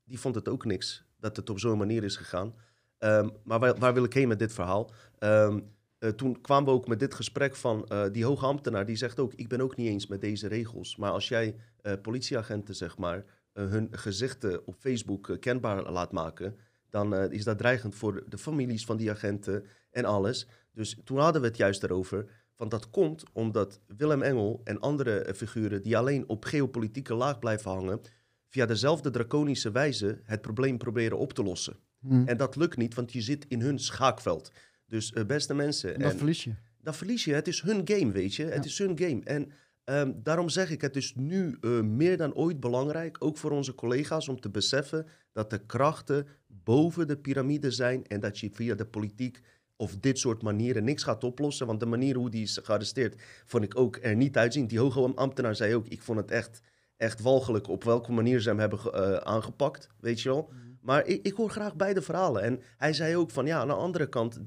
die 0.04 0.20
vond 0.20 0.36
het 0.36 0.48
ook 0.50 0.66
niks 0.66 1.06
dat 1.20 1.36
het 1.36 1.50
op 1.50 1.60
zo'n 1.60 1.78
manier 1.78 2.04
is 2.04 2.16
gegaan. 2.16 2.54
Ehm, 2.98 3.30
maar 3.44 3.60
waar, 3.60 3.80
waar 3.80 3.94
wil 3.94 4.04
ik 4.04 4.14
heen 4.14 4.28
met 4.28 4.40
dit 4.40 4.54
verhaal? 4.54 4.92
Ehm, 5.20 5.60
eh, 6.00 6.10
toen 6.10 6.42
kwamen 6.42 6.66
we 6.66 6.72
ook 6.72 6.88
met 6.88 7.00
dit 7.00 7.14
gesprek 7.14 7.56
van 7.56 7.88
eh, 7.88 8.04
die 8.12 8.26
hoge 8.26 8.46
ambtenaar. 8.46 8.86
Die 8.86 8.96
zegt 8.96 9.20
ook, 9.20 9.34
ik 9.34 9.48
ben 9.48 9.62
ook 9.62 9.76
niet 9.76 9.88
eens 9.88 10.08
met 10.08 10.22
deze 10.22 10.48
regels. 10.48 10.96
Maar 10.96 11.12
als 11.12 11.28
jij 11.28 11.56
politieagenten, 12.02 12.76
zeg 12.76 12.98
maar, 12.98 13.26
hun 13.54 13.88
gezichten 13.92 14.68
op 14.68 14.76
Facebook 14.80 15.38
kenbaar 15.40 15.92
laat 15.92 16.12
maken... 16.12 16.58
dan 16.94 17.16
eh, 17.16 17.32
is 17.32 17.44
dat 17.44 17.58
dreigend 17.58 17.96
voor 17.96 18.24
de 18.30 18.38
families 18.38 18.86
van 18.86 18.98
die 18.98 19.12
agenten 19.12 19.66
en 19.92 20.06
alles. 20.06 20.48
Dus 20.72 20.98
toen 21.04 21.18
hadden 21.18 21.42
we 21.42 21.48
het 21.48 21.58
juist 21.58 21.84
erover... 21.84 22.42
Want 22.56 22.72
dat 22.72 22.90
komt 22.90 23.24
omdat 23.32 23.80
Willem 23.98 24.22
Engel 24.22 24.62
en 24.64 24.80
andere 24.80 25.20
eh, 25.20 25.34
figuren 25.34 25.82
die 25.82 25.98
alleen 25.98 26.30
op 26.30 26.46
geopolitieke 26.46 27.14
laag 27.14 27.40
blijven 27.40 27.72
hangen, 27.72 28.02
via 28.48 28.66
dezelfde 28.66 29.10
draconische 29.10 29.72
wijze 29.72 30.22
het 30.24 30.42
probleem 30.42 30.78
proberen 30.78 31.18
op 31.18 31.34
te 31.34 31.44
lossen. 31.44 31.76
Hm. 32.00 32.24
En 32.26 32.38
dat 32.38 32.56
lukt 32.56 32.78
niet, 32.78 32.94
want 32.94 33.14
je 33.14 33.22
zit 33.22 33.46
in 33.48 33.62
hun 33.62 33.80
schaakveld. 33.80 34.52
Dus 34.86 35.14
eh, 35.14 35.26
beste 35.26 35.54
mensen, 35.54 35.94
En 35.94 36.00
dat 36.00 36.12
en- 36.12 36.18
verlies 36.18 36.44
je. 36.44 36.54
dan 36.82 36.94
verlies 36.94 37.24
je. 37.24 37.34
Het 37.34 37.48
is 37.48 37.62
hun 37.62 37.82
game, 37.84 38.12
weet 38.12 38.36
je. 38.36 38.44
Het 38.44 38.66
is 38.66 38.78
hun 38.78 38.98
game. 38.98 39.22
En 39.24 39.52
ehm, 39.84 40.12
daarom 40.16 40.50
zeg 40.50 40.70
ik, 40.70 40.82
het 40.82 40.96
is 40.96 41.16
nu 41.16 41.58
meer 41.84 42.18
dan 42.18 42.34
ooit 42.34 42.60
belangrijk, 42.60 43.18
ook 43.20 43.38
voor 43.38 43.52
onze 43.52 43.76
collega's, 43.76 44.28
om 44.28 44.40
te 44.40 44.50
beseffen 44.50 45.08
dat 45.32 45.50
de 45.50 45.66
krachten 45.66 46.28
boven 46.64 47.08
de 47.08 47.18
piramide 47.18 47.72
zijn 47.72 48.08
en 48.08 48.20
dat 48.20 48.40
je 48.40 48.50
via 48.54 48.76
de 48.76 48.86
politiek 48.86 49.40
of 49.76 49.98
dit 49.98 50.20
soort 50.20 50.42
manieren 50.42 50.84
niks 50.84 51.04
gaat 51.04 51.24
oplossen. 51.24 51.68
Want 51.68 51.80
de 51.80 51.86
manier 51.86 52.16
hoe 52.16 52.30
die 52.30 52.44
is 52.44 52.60
gearresteerd, 52.64 53.22
vond 53.46 53.64
ik 53.64 53.78
ook 53.78 53.98
er 54.02 54.16
niet 54.16 54.38
uitzien. 54.38 54.68
Die 54.68 54.80
hoge 54.80 55.12
ambtenaar 55.16 55.56
zei 55.56 55.76
ook, 55.76 55.88
ik 55.88 56.02
vond 56.02 56.20
het 56.20 56.32
echt, 56.32 56.62
echt 56.98 57.22
walgelijk 57.22 57.68
op 57.68 57.84
welke 57.84 58.12
manier 58.12 58.40
ze 58.40 58.50
hem 58.50 58.60
hebben 58.60 58.80
eh, 58.80 59.16
aangepakt, 59.16 59.88
weet 60.00 60.22
je 60.22 60.30
wel. 60.30 60.52
Maar 60.82 61.06
ik, 61.06 61.26
ik 61.26 61.34
hoor 61.34 61.50
graag 61.50 61.76
beide 61.76 62.02
verhalen. 62.02 62.42
En 62.44 62.62
hij 62.78 62.94
zei 62.94 63.16
ook 63.16 63.30
van, 63.32 63.46
ja, 63.46 63.60
aan 63.60 63.68
de 63.68 63.74
andere 63.74 64.10
kant, 64.10 64.40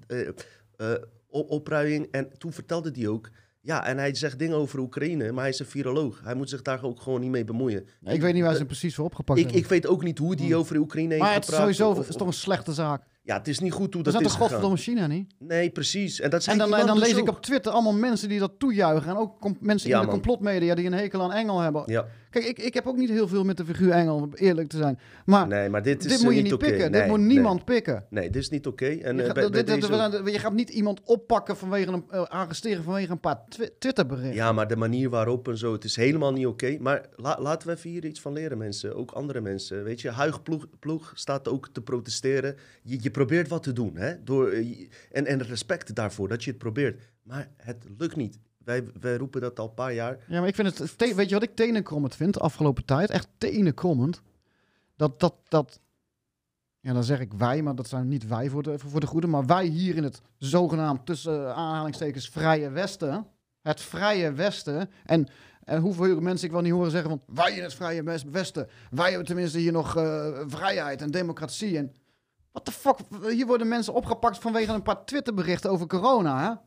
op- 1.29 1.51
opruiing. 1.51 2.09
En 2.11 2.39
toen 2.39 2.53
vertelde 2.53 2.91
hij 2.93 3.09
ook, 3.09 3.31
ja, 3.67 3.87
en 3.87 3.99
hij 3.99 4.15
zegt 4.15 4.39
dingen 4.39 4.57
over 4.57 4.79
Oekraïne, 4.79 5.33
maar 5.33 5.41
hij 5.43 5.53
is 5.53 5.59
een 5.59 5.67
viroloog. 5.67 6.21
Hij 6.25 6.35
moet 6.35 6.49
zich 6.51 6.63
daar 6.63 6.83
ook 6.85 7.01
gewoon 7.01 7.21
niet 7.21 7.31
mee 7.31 7.45
bemoeien. 7.45 7.87
Ik 8.05 8.21
weet 8.21 8.35
niet 8.35 8.43
waar 8.43 8.53
ze 8.53 8.59
hem 8.59 8.67
precies 8.67 8.95
voor 8.95 9.05
opgepakt 9.05 9.39
Ik, 9.39 9.45
hebben. 9.45 9.63
ik 9.63 9.69
weet 9.69 9.87
ook 9.87 10.03
niet 10.03 10.19
hoe 10.19 10.37
die 10.37 10.57
over 10.57 10.77
Oekraïne 10.77 11.09
heeft 11.11 11.23
maar 11.23 11.33
het 11.35 11.43
is 11.43 11.49
gepraat. 11.55 11.75
sowieso 11.75 12.01
of- 12.01 12.09
is 12.09 12.17
toch 12.17 12.27
een 12.27 12.33
slechte 12.33 12.73
zaak. 12.73 13.03
Ja, 13.23 13.37
het 13.37 13.49
is 13.49 13.59
niet 13.59 13.73
goed 13.73 13.95
hoe 13.95 14.03
Dat 14.03 14.13
dat 14.13 14.23
is 14.23 14.27
is 14.29 14.33
toch 14.33 14.41
godverdomme 14.43 14.77
gegaan. 14.77 14.95
China 14.95 15.07
niet? 15.07 15.35
Nee, 15.39 15.71
precies. 15.71 16.21
En 16.21 16.31
dat 16.31 16.47
En 16.47 16.59
dan, 16.59 16.75
en 16.75 16.87
dan 16.87 16.99
lees 16.99 17.15
ik 17.17 17.29
op 17.29 17.43
Twitter 17.43 17.73
allemaal 17.73 17.93
mensen 17.95 18.29
die 18.29 18.39
dat 18.39 18.53
toejuichen. 18.59 19.11
En 19.11 19.17
ook 19.17 19.41
com- 19.41 19.57
mensen 19.61 19.89
Ja, 19.89 19.95
in 19.95 20.01
de 20.01 20.07
man. 20.07 20.15
complotmedia 20.21 20.75
die 20.75 20.87
een 20.87 20.93
hekel 20.93 21.23
aan 21.23 21.33
Engel 21.33 21.61
hebben. 21.61 21.83
Ja, 21.87 22.07
Kijk, 22.41 22.49
ik, 22.49 22.59
ik 22.59 22.75
heb 22.75 22.87
ook 22.87 22.97
niet 22.97 23.09
heel 23.11 23.29
veel 23.29 23.45
met 23.45 23.57
de 23.57 23.65
figuur 23.65 23.91
Engel, 23.91 24.17
om 24.17 24.31
eerlijk 24.35 24.69
te 24.69 24.77
zijn. 24.77 24.99
Maar 25.25 25.47
nee, 25.47 25.69
maar 25.69 25.83
dit 25.83 26.05
is 26.05 26.11
dit 26.11 26.19
eh, 26.19 26.25
moet 26.25 26.35
je 26.35 26.43
niet 26.43 26.51
niet 26.51 26.61
oké. 26.63 26.71
pikken. 26.71 26.91
Nee, 26.91 27.01
dit 27.01 27.11
moet 27.11 27.19
nee. 27.19 27.29
niemand 27.29 27.65
pikken. 27.65 28.05
Nee, 28.11 28.31
dit 28.31 28.43
is 28.43 28.49
niet 28.49 28.67
oké. 28.67 28.87
En 28.87 29.17
Je 29.17 29.21
eh, 29.21 29.27
gaat, 29.27 29.35
bij- 29.35 29.51
dit- 29.51 29.67
deze 29.67 29.81
je 30.33 30.51
niet 30.53 30.71
iemand 30.71 31.01
oppakken 31.05 31.57
vanwege 31.57 31.91
een, 31.93 32.05
eh, 32.11 32.23
arresteren 32.23 32.85
vanwege 32.85 33.11
een 33.13 33.21
paar 33.21 33.45
twi- 33.49 33.71
Twitterberichten. 33.79 34.35
Ja, 34.35 34.53
maar 34.53 34.69
de 34.69 34.77
manier 34.77 35.11
waarop 35.11 35.49
en 35.49 35.59
zo, 35.59 35.73
het 35.73 35.85
is 35.85 35.97
helemaal 35.97 36.33
niet 36.33 36.47
oké. 36.47 36.77
Maar 36.81 37.07
la- 37.17 37.41
laten 37.41 37.69
we 37.69 37.75
even 37.75 37.91
hier 37.91 38.05
iets 38.05 38.21
van 38.21 38.33
leren, 38.33 38.59
mensen. 38.59 38.97
Ook 38.97 39.11
andere 39.11 39.41
mensen. 39.41 39.85
Weet 39.85 40.01
je, 40.01 40.11
Huig 40.11 40.43
ploeg, 40.79 41.13
staat 41.15 41.49
ook 41.49 41.69
te 41.73 41.81
protesteren. 41.83 42.57
Je, 42.83 42.99
je 43.01 43.11
probeert 43.11 43.49
wat 43.49 43.63
te 43.63 43.73
doen, 43.73 43.97
hè? 43.97 44.23
Door, 44.25 44.49
eh, 44.49 44.89
en, 45.13 45.27
en 45.27 45.43
respect 45.43 45.95
daarvoor 45.95 46.29
dat 46.29 46.45
je 46.45 46.51
het 46.51 46.59
probeert. 46.59 47.03
Maar 47.23 47.49
het 47.57 47.85
lukt 47.99 48.17
niet. 48.17 48.39
Wij, 48.67 48.85
wij 49.01 49.17
roepen 49.17 49.41
dat 49.41 49.59
al 49.59 49.69
een 49.69 49.75
paar 49.75 49.93
jaar. 49.95 50.19
Ja, 50.29 50.39
maar 50.41 50.49
ik 50.49 50.55
vind 50.55 50.79
het. 50.79 50.97
weet 51.15 51.29
je 51.29 51.35
wat 51.35 51.43
ik 51.43 51.55
tenenkrommend 51.57 52.17
vind 52.17 52.35
de 52.35 52.41
afgelopen 52.41 52.85
tijd? 52.85 53.11
Echt 53.11 53.29
tenenkrommend. 53.39 54.23
Dat, 54.97 55.21
dat, 55.21 55.35
dat. 55.49 55.81
Ja, 56.81 56.93
dan 56.93 57.05
zeg 57.05 57.21
ik 57.21 57.33
wij, 57.33 57.63
maar 57.63 57.75
dat 57.75 57.89
zijn 57.89 58.09
niet 58.09 58.27
wij 58.27 58.51
voor 58.51 58.63
de, 58.63 58.79
voor 58.79 59.01
de 59.01 59.07
goede. 59.07 59.27
Maar 59.27 59.47
wij 59.47 59.65
hier 59.67 59.97
in 59.97 60.03
het 60.03 60.23
zogenaamd 60.39 61.07
tussen 61.07 61.55
aanhalingstekens 61.55 62.29
Vrije 62.29 62.71
Westen. 62.71 63.27
Het 63.63 63.81
Vrije 63.81 64.33
Westen. 64.33 64.91
En, 65.05 65.29
en 65.65 65.81
hoeveel 65.81 66.21
mensen 66.21 66.47
ik 66.47 66.53
wel 66.53 66.63
niet 66.63 66.73
horen 66.73 66.91
zeggen 66.91 67.11
van. 67.11 67.23
Wij 67.35 67.57
in 67.57 67.63
het 67.63 67.75
Vrije 67.75 68.03
West- 68.03 68.31
Westen. 68.31 68.69
Wij 68.91 69.09
hebben 69.09 69.27
tenminste 69.27 69.59
hier 69.59 69.73
nog 69.73 69.97
eh, 69.97 70.41
vrijheid 70.47 71.03
en 71.03 71.11
democratie. 71.11 71.77
En. 71.77 71.95
What 72.53 72.65
the 72.65 72.73
fuck? 72.73 72.97
Hier 73.31 73.47
worden 73.47 73.69
mensen 73.69 73.95
opgepakt 73.95 74.39
vanwege 74.39 74.73
een 74.73 74.83
paar 74.83 75.05
Twitterberichten 75.05 75.71
over 75.71 75.87
corona, 75.87 76.61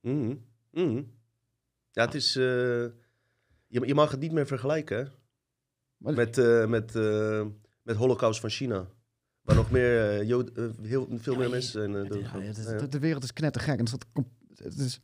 hè? 0.00 0.10
Mhm, 0.10 0.34
mhm. 0.70 1.02
Ja, 1.94 2.04
het 2.04 2.14
is... 2.14 2.36
eh, 2.36 2.42
je, 3.66 3.86
je 3.86 3.94
mag 3.94 4.10
het 4.10 4.20
niet 4.20 4.32
meer 4.32 4.46
vergelijken, 4.46 4.96
hè? 4.98 5.04
Met, 6.12 6.38
eh, 6.38 6.66
met, 6.66 6.94
eh, 6.96 7.46
met 7.82 7.96
Holocaust 7.96 8.40
van 8.40 8.50
China. 8.50 8.86
Waar 9.42 9.56
nog 9.56 9.70
meer, 9.70 10.24
Jood- 10.24 10.50
heel, 10.82 11.08
veel 11.10 11.36
meer 11.36 11.50
mensen 11.50 11.72
zijn 11.72 11.92
Ja, 11.92 12.52
de, 12.78 12.88
de 12.88 12.98
wereld 12.98 13.22
is 13.24 13.32
knettergek. 13.32 13.78
En 13.78 13.84
het 13.84 13.92
is, 13.92 13.98
dat 14.48 14.64
het 14.64 14.78
is, 14.78 15.00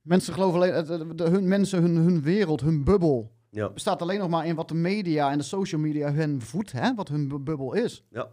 mensen 0.00 0.32
geloven 0.34 0.60
alleen... 0.60 1.16
de, 1.16 1.24
hun, 1.28 1.48
mensen, 1.48 1.82
hun, 1.82 1.96
hun 1.96 2.22
wereld, 2.22 2.60
hun 2.60 2.84
bubbel... 2.84 3.32
Bestaat 3.68 4.02
alleen 4.02 4.18
nog 4.18 4.28
maar 4.28 4.46
in 4.46 4.54
wat 4.54 4.68
de 4.68 4.74
media 4.74 5.30
en 5.30 5.38
de 5.38 5.44
social 5.44 5.80
media 5.80 6.12
hun 6.12 6.40
voedt. 6.42 6.72
Hè? 6.72 6.94
Wat 6.94 7.08
hun 7.08 7.28
bu- 7.28 7.38
bubbel 7.38 7.72
is. 7.74 8.04
Ja. 8.10 8.28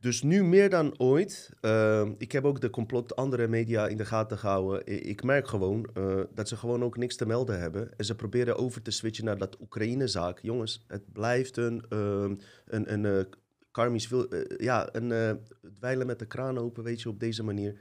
Dus 0.00 0.22
nu 0.22 0.44
meer 0.44 0.70
dan 0.70 0.98
ooit, 0.98 1.50
eh, 1.60 2.08
ik 2.18 2.32
heb 2.32 2.44
ook 2.44 2.60
de 2.60 2.70
complot 2.70 3.16
andere 3.16 3.48
media 3.48 3.86
in 3.86 3.96
de 3.96 4.04
gaten 4.04 4.38
gehouden. 4.38 4.86
Ik 5.08 5.22
merk 5.22 5.48
gewoon 5.48 5.90
eh, 5.94 6.20
dat 6.34 6.48
ze 6.48 6.56
gewoon 6.56 6.84
ook 6.84 6.96
niks 6.96 7.16
te 7.16 7.26
melden 7.26 7.60
hebben. 7.60 7.96
En 7.96 8.04
ze 8.04 8.14
proberen 8.14 8.56
over 8.56 8.82
te 8.82 8.90
switchen 8.90 9.24
naar 9.24 9.38
dat 9.38 9.60
Oekraïne-zaak. 9.60 10.38
Jongens, 10.38 10.84
het 10.88 11.12
blijft 11.12 11.56
een, 11.56 11.84
ehm, 11.88 12.34
een, 12.66 12.92
een 12.92 13.04
eh, 13.04 13.24
karmisch, 13.70 14.08
wil- 14.08 14.28
eh, 14.28 14.58
ja, 14.58 14.88
een 14.92 15.40
dweilen 15.74 16.06
met 16.06 16.18
de 16.18 16.26
kraan 16.26 16.58
open, 16.58 16.84
weet 16.84 17.02
je, 17.02 17.08
op 17.08 17.20
deze 17.20 17.42
manier. 17.42 17.80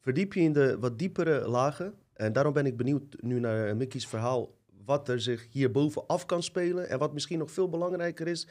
Verdiep 0.00 0.32
je 0.32 0.40
in 0.40 0.52
de 0.52 0.78
wat 0.78 0.98
diepere 0.98 1.48
lagen. 1.48 1.94
En 2.12 2.32
daarom 2.32 2.52
ben 2.52 2.66
ik 2.66 2.76
benieuwd 2.76 3.16
nu 3.20 3.40
naar 3.40 3.76
Mickey's 3.76 4.06
verhaal, 4.06 4.54
wat 4.84 5.08
er 5.08 5.20
zich 5.20 5.46
hierboven 5.50 6.06
af 6.06 6.26
kan 6.26 6.42
spelen. 6.42 6.88
En 6.88 6.98
wat 6.98 7.12
misschien 7.12 7.38
nog 7.38 7.50
veel 7.50 7.68
belangrijker 7.68 8.26
is, 8.26 8.48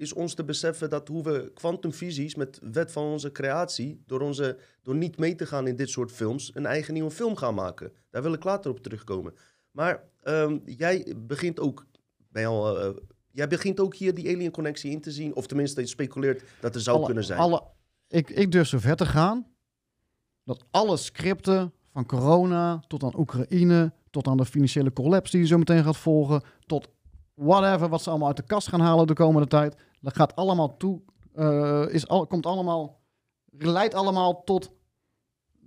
is 0.00 0.12
ons 0.12 0.34
te 0.34 0.44
beseffen 0.44 0.90
dat 0.90 1.08
hoe 1.08 1.22
we 1.22 1.50
kwantumfysisch 1.54 2.34
met 2.34 2.58
wet 2.72 2.92
van 2.92 3.04
onze 3.04 3.32
creatie, 3.32 4.02
door, 4.06 4.20
onze, 4.20 4.58
door 4.82 4.94
niet 4.94 5.18
mee 5.18 5.34
te 5.34 5.46
gaan 5.46 5.66
in 5.66 5.76
dit 5.76 5.90
soort 5.90 6.12
films, 6.12 6.50
een 6.54 6.66
eigen 6.66 6.94
nieuwe 6.94 7.10
film 7.10 7.36
gaan 7.36 7.54
maken. 7.54 7.92
Daar 8.10 8.22
wil 8.22 8.32
ik 8.32 8.44
later 8.44 8.70
op 8.70 8.82
terugkomen. 8.82 9.34
Maar 9.70 10.04
ehm, 10.22 10.58
jij 10.64 11.14
begint 11.16 11.60
ook, 11.60 11.86
ben 12.28 12.46
al, 12.46 12.80
eh, 12.80 12.90
jij 13.30 13.48
begint 13.48 13.80
ook 13.80 13.94
hier 13.94 14.14
die 14.14 14.34
alien 14.34 14.50
connectie 14.50 14.90
in 14.90 15.00
te 15.00 15.10
zien, 15.10 15.34
of 15.34 15.46
tenminste 15.46 15.80
je 15.80 15.86
speculeert 15.86 16.42
dat 16.60 16.74
er 16.74 16.80
zou 16.80 16.96
Alle- 16.96 17.06
kunnen 17.06 17.24
zijn. 17.24 17.38
Alle, 17.38 17.62
ik, 18.08 18.30
ik 18.30 18.52
durf 18.52 18.68
zo 18.68 18.78
ver 18.78 18.96
te 18.96 19.06
gaan... 19.06 19.46
dat 20.44 20.64
alle 20.70 20.96
scripten 20.96 21.72
van 21.92 22.06
corona 22.06 22.82
tot 22.86 23.02
aan 23.02 23.18
Oekraïne... 23.18 23.92
tot 24.10 24.26
aan 24.26 24.36
de 24.36 24.44
financiële 24.44 24.92
collapse 24.92 25.32
die 25.32 25.40
je 25.40 25.46
zo 25.46 25.58
meteen 25.58 25.84
gaat 25.84 25.96
volgen... 25.96 26.42
tot 26.66 26.88
whatever 27.34 27.88
wat 27.88 28.02
ze 28.02 28.10
allemaal 28.10 28.28
uit 28.28 28.36
de 28.36 28.42
kast 28.42 28.68
gaan 28.68 28.80
halen 28.80 29.06
de 29.06 29.14
komende 29.14 29.48
tijd... 29.48 29.74
dat 30.00 30.16
gaat 30.16 30.36
allemaal 30.36 30.76
toe... 30.76 31.00
eh, 31.34 31.86
is 31.90 32.08
al, 32.08 32.26
komt 32.26 32.46
allemaal... 32.46 33.00
leidt 33.50 33.94
allemaal 33.94 34.44
tot 34.44 34.72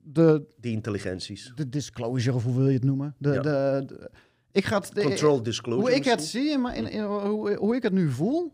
de, 0.03 0.45
Die 0.57 0.71
intelligenties. 0.71 1.51
de 1.55 1.69
disclosure, 1.69 2.35
of 2.35 2.43
hoe 2.43 2.55
wil 2.55 2.67
je 2.67 2.73
het 2.73 2.83
noemen? 2.83 3.15
De, 3.17 3.31
Ja. 3.33 3.41
de, 3.41 3.83
de- 3.85 4.11
ik 4.51 4.65
ga 4.65 4.77
het, 4.79 4.93
de- 4.95 5.01
Control 5.01 5.43
disclosure. 5.43 5.87
hoe 5.87 5.95
ik 5.95 6.03
het 6.05 6.23
zie, 6.23 6.57
maar 6.57 6.75
in, 6.75 6.87
in- 6.91 7.03
hoe, 7.03 7.55
hoe 7.55 7.75
ik 7.75 7.83
het 7.83 7.93
nu 7.93 8.09
voel, 8.09 8.53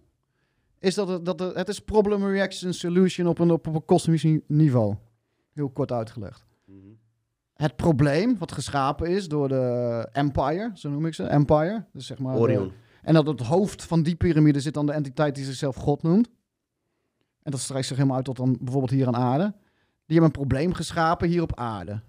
is 0.80 0.96
dat 0.96 1.08
het, 1.08 1.26
dat 1.26 1.40
het, 1.40 1.56
het 1.56 1.68
is 1.68 1.80
problem 1.80 2.26
reaction 2.26 2.74
solution 2.74 3.28
op 3.28 3.40
een, 3.40 3.52
op, 3.52 3.66
een 3.66 3.86
kosmisch 3.86 4.24
ni- 4.24 4.42
niveau. 4.48 4.96
Heel 5.54 5.70
kort 5.70 5.92
uitgelegd. 5.92 6.46
Mhm. 6.66 6.78
Het 7.54 7.76
probleem 7.76 8.38
wat 8.38 8.52
geschapen 8.52 9.08
is 9.10 9.28
door 9.28 9.48
de 9.48 10.08
Empire, 10.12 10.72
zo 10.74 10.90
noem 10.90 11.06
ik 11.06 11.14
ze, 11.14 11.24
Empire. 11.24 11.86
Dus 11.94 12.06
zeg 12.06 12.20
maar 12.20 12.34
de- 12.36 12.40
Orion. 12.40 12.72
En 13.04 13.14
dat 13.14 13.28
het 13.28 13.40
hoofd 13.40 13.84
van 13.84 14.04
die 14.04 14.16
piramide 14.16 14.60
zit 14.60 14.74
dan 14.74 14.86
de 14.86 14.92
entiteit 14.92 15.36
die 15.36 15.46
zichzelf 15.46 15.76
God 15.76 16.04
noemt. 16.04 16.30
En 17.44 17.52
dat 17.52 17.60
strijkt 17.60 17.88
zich 17.88 17.96
helemaal 17.96 18.18
uit 18.18 18.26
tot 18.26 18.36
dan 18.38 18.58
bijvoorbeeld 18.62 18.92
hier 18.92 19.08
aan 19.08 19.16
aarde. 19.16 19.44
Die 20.06 20.18
hebben 20.20 20.24
een 20.26 20.46
probleem 20.48 20.74
geschapen 20.74 21.28
hier 21.28 21.42
op 21.42 21.56
aarde. 21.60 22.02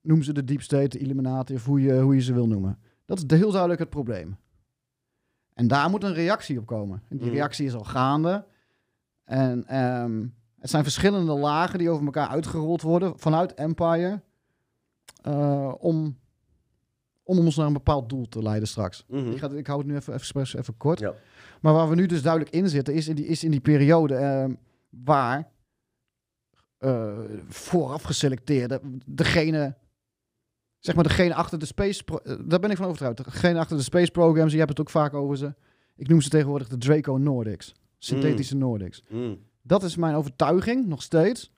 Noem 0.00 0.22
ze 0.22 0.32
de 0.32 0.44
deep 0.44 0.62
state, 0.62 0.88
de 0.88 0.98
Illuminati 0.98 1.54
of 1.54 1.64
hoe 1.64 1.80
je, 1.80 2.00
hoe 2.00 2.14
je 2.14 2.20
ze 2.20 2.32
wil 2.32 2.46
noemen. 2.46 2.78
Dat 3.04 3.18
is 3.18 3.38
heel 3.38 3.50
duidelijk 3.50 3.80
het 3.80 3.90
probleem. 3.90 4.36
En 5.54 5.68
daar 5.68 5.90
moet 5.90 6.02
een 6.04 6.14
reactie 6.14 6.58
op 6.58 6.66
komen. 6.66 7.02
En 7.08 7.16
die 7.16 7.26
Mhm. 7.26 7.34
reactie 7.36 7.66
is 7.66 7.74
al 7.74 7.84
gaande. 7.84 8.46
En 9.24 9.66
ehm, 9.66 10.26
het 10.58 10.70
zijn 10.70 10.82
verschillende 10.82 11.32
lagen 11.32 11.78
die 11.78 11.90
over 11.90 12.04
elkaar 12.04 12.28
uitgerold 12.28 12.82
worden 12.82 13.18
vanuit 13.18 13.54
Empire. 13.54 14.20
eh, 15.22 15.72
om, 15.78 16.18
om 17.24 17.38
ons 17.38 17.56
naar 17.56 17.66
een 17.66 17.72
bepaald 17.72 18.08
doel 18.08 18.28
te 18.28 18.42
leiden 18.42 18.68
straks. 18.68 19.04
Mhm. 19.08 19.30
Ik, 19.30 19.38
ga, 19.38 19.50
ik 19.50 19.66
hou 19.66 19.78
het 19.78 19.88
nu 19.88 19.96
even, 19.96 20.14
even, 20.14 20.58
even 20.58 20.76
kort. 20.76 20.98
Ja. 20.98 21.14
Maar 21.60 21.72
waar 21.72 21.88
we 21.88 21.94
nu 21.94 22.06
dus 22.06 22.22
duidelijk 22.22 22.54
in 22.54 22.68
zitten, 22.68 22.94
is 22.94 23.08
in 23.08 23.14
die, 23.14 23.26
is 23.26 23.44
in 23.44 23.50
die 23.50 23.60
periode 23.60 24.14
ehm, 24.14 24.54
waar 24.90 25.48
eh, 26.78 27.18
vooraf 27.48 28.02
geselecteerde, 28.02 28.80
degene, 29.06 29.76
zeg 30.78 30.94
maar 30.94 31.04
degene 31.04 31.34
achter 31.34 31.58
de 31.58 31.66
space, 31.66 32.04
pro- 32.04 32.16
eh, 32.16 32.36
daar 32.44 32.60
ben 32.60 32.70
ik 32.70 32.76
van 32.76 32.86
overtuigd, 32.86 33.24
degene 33.24 33.58
achter 33.58 33.76
de 33.76 33.82
space 33.82 34.10
programs, 34.10 34.52
je 34.52 34.58
hebt 34.58 34.70
het 34.70 34.80
ook 34.80 34.90
vaak 34.90 35.14
over 35.14 35.36
ze. 35.36 35.54
Ik 35.96 36.08
noem 36.08 36.20
ze 36.20 36.28
tegenwoordig 36.28 36.68
de 36.68 36.78
Draco 36.78 37.16
Nordics, 37.16 37.74
synthetische 37.98 38.56
Nordics. 38.56 39.02
Mhm. 39.08 39.34
Dat 39.62 39.82
is 39.82 39.96
mijn 39.96 40.14
overtuiging, 40.14 40.86
nog 40.86 41.02
steeds, 41.02 41.52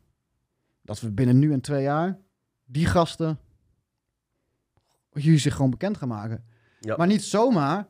dat 0.82 1.00
we 1.00 1.12
binnen 1.12 1.38
nu 1.38 1.52
en 1.52 1.60
twee 1.60 1.82
jaar 1.82 2.18
die 2.64 2.86
gasten 2.86 3.38
hier 5.18 5.38
zich 5.38 5.54
gewoon 5.54 5.70
bekend 5.70 5.96
gaan 5.96 6.08
maken. 6.08 6.44
Ja. 6.80 6.96
Maar 6.96 7.06
niet 7.06 7.24
zomaar. 7.24 7.86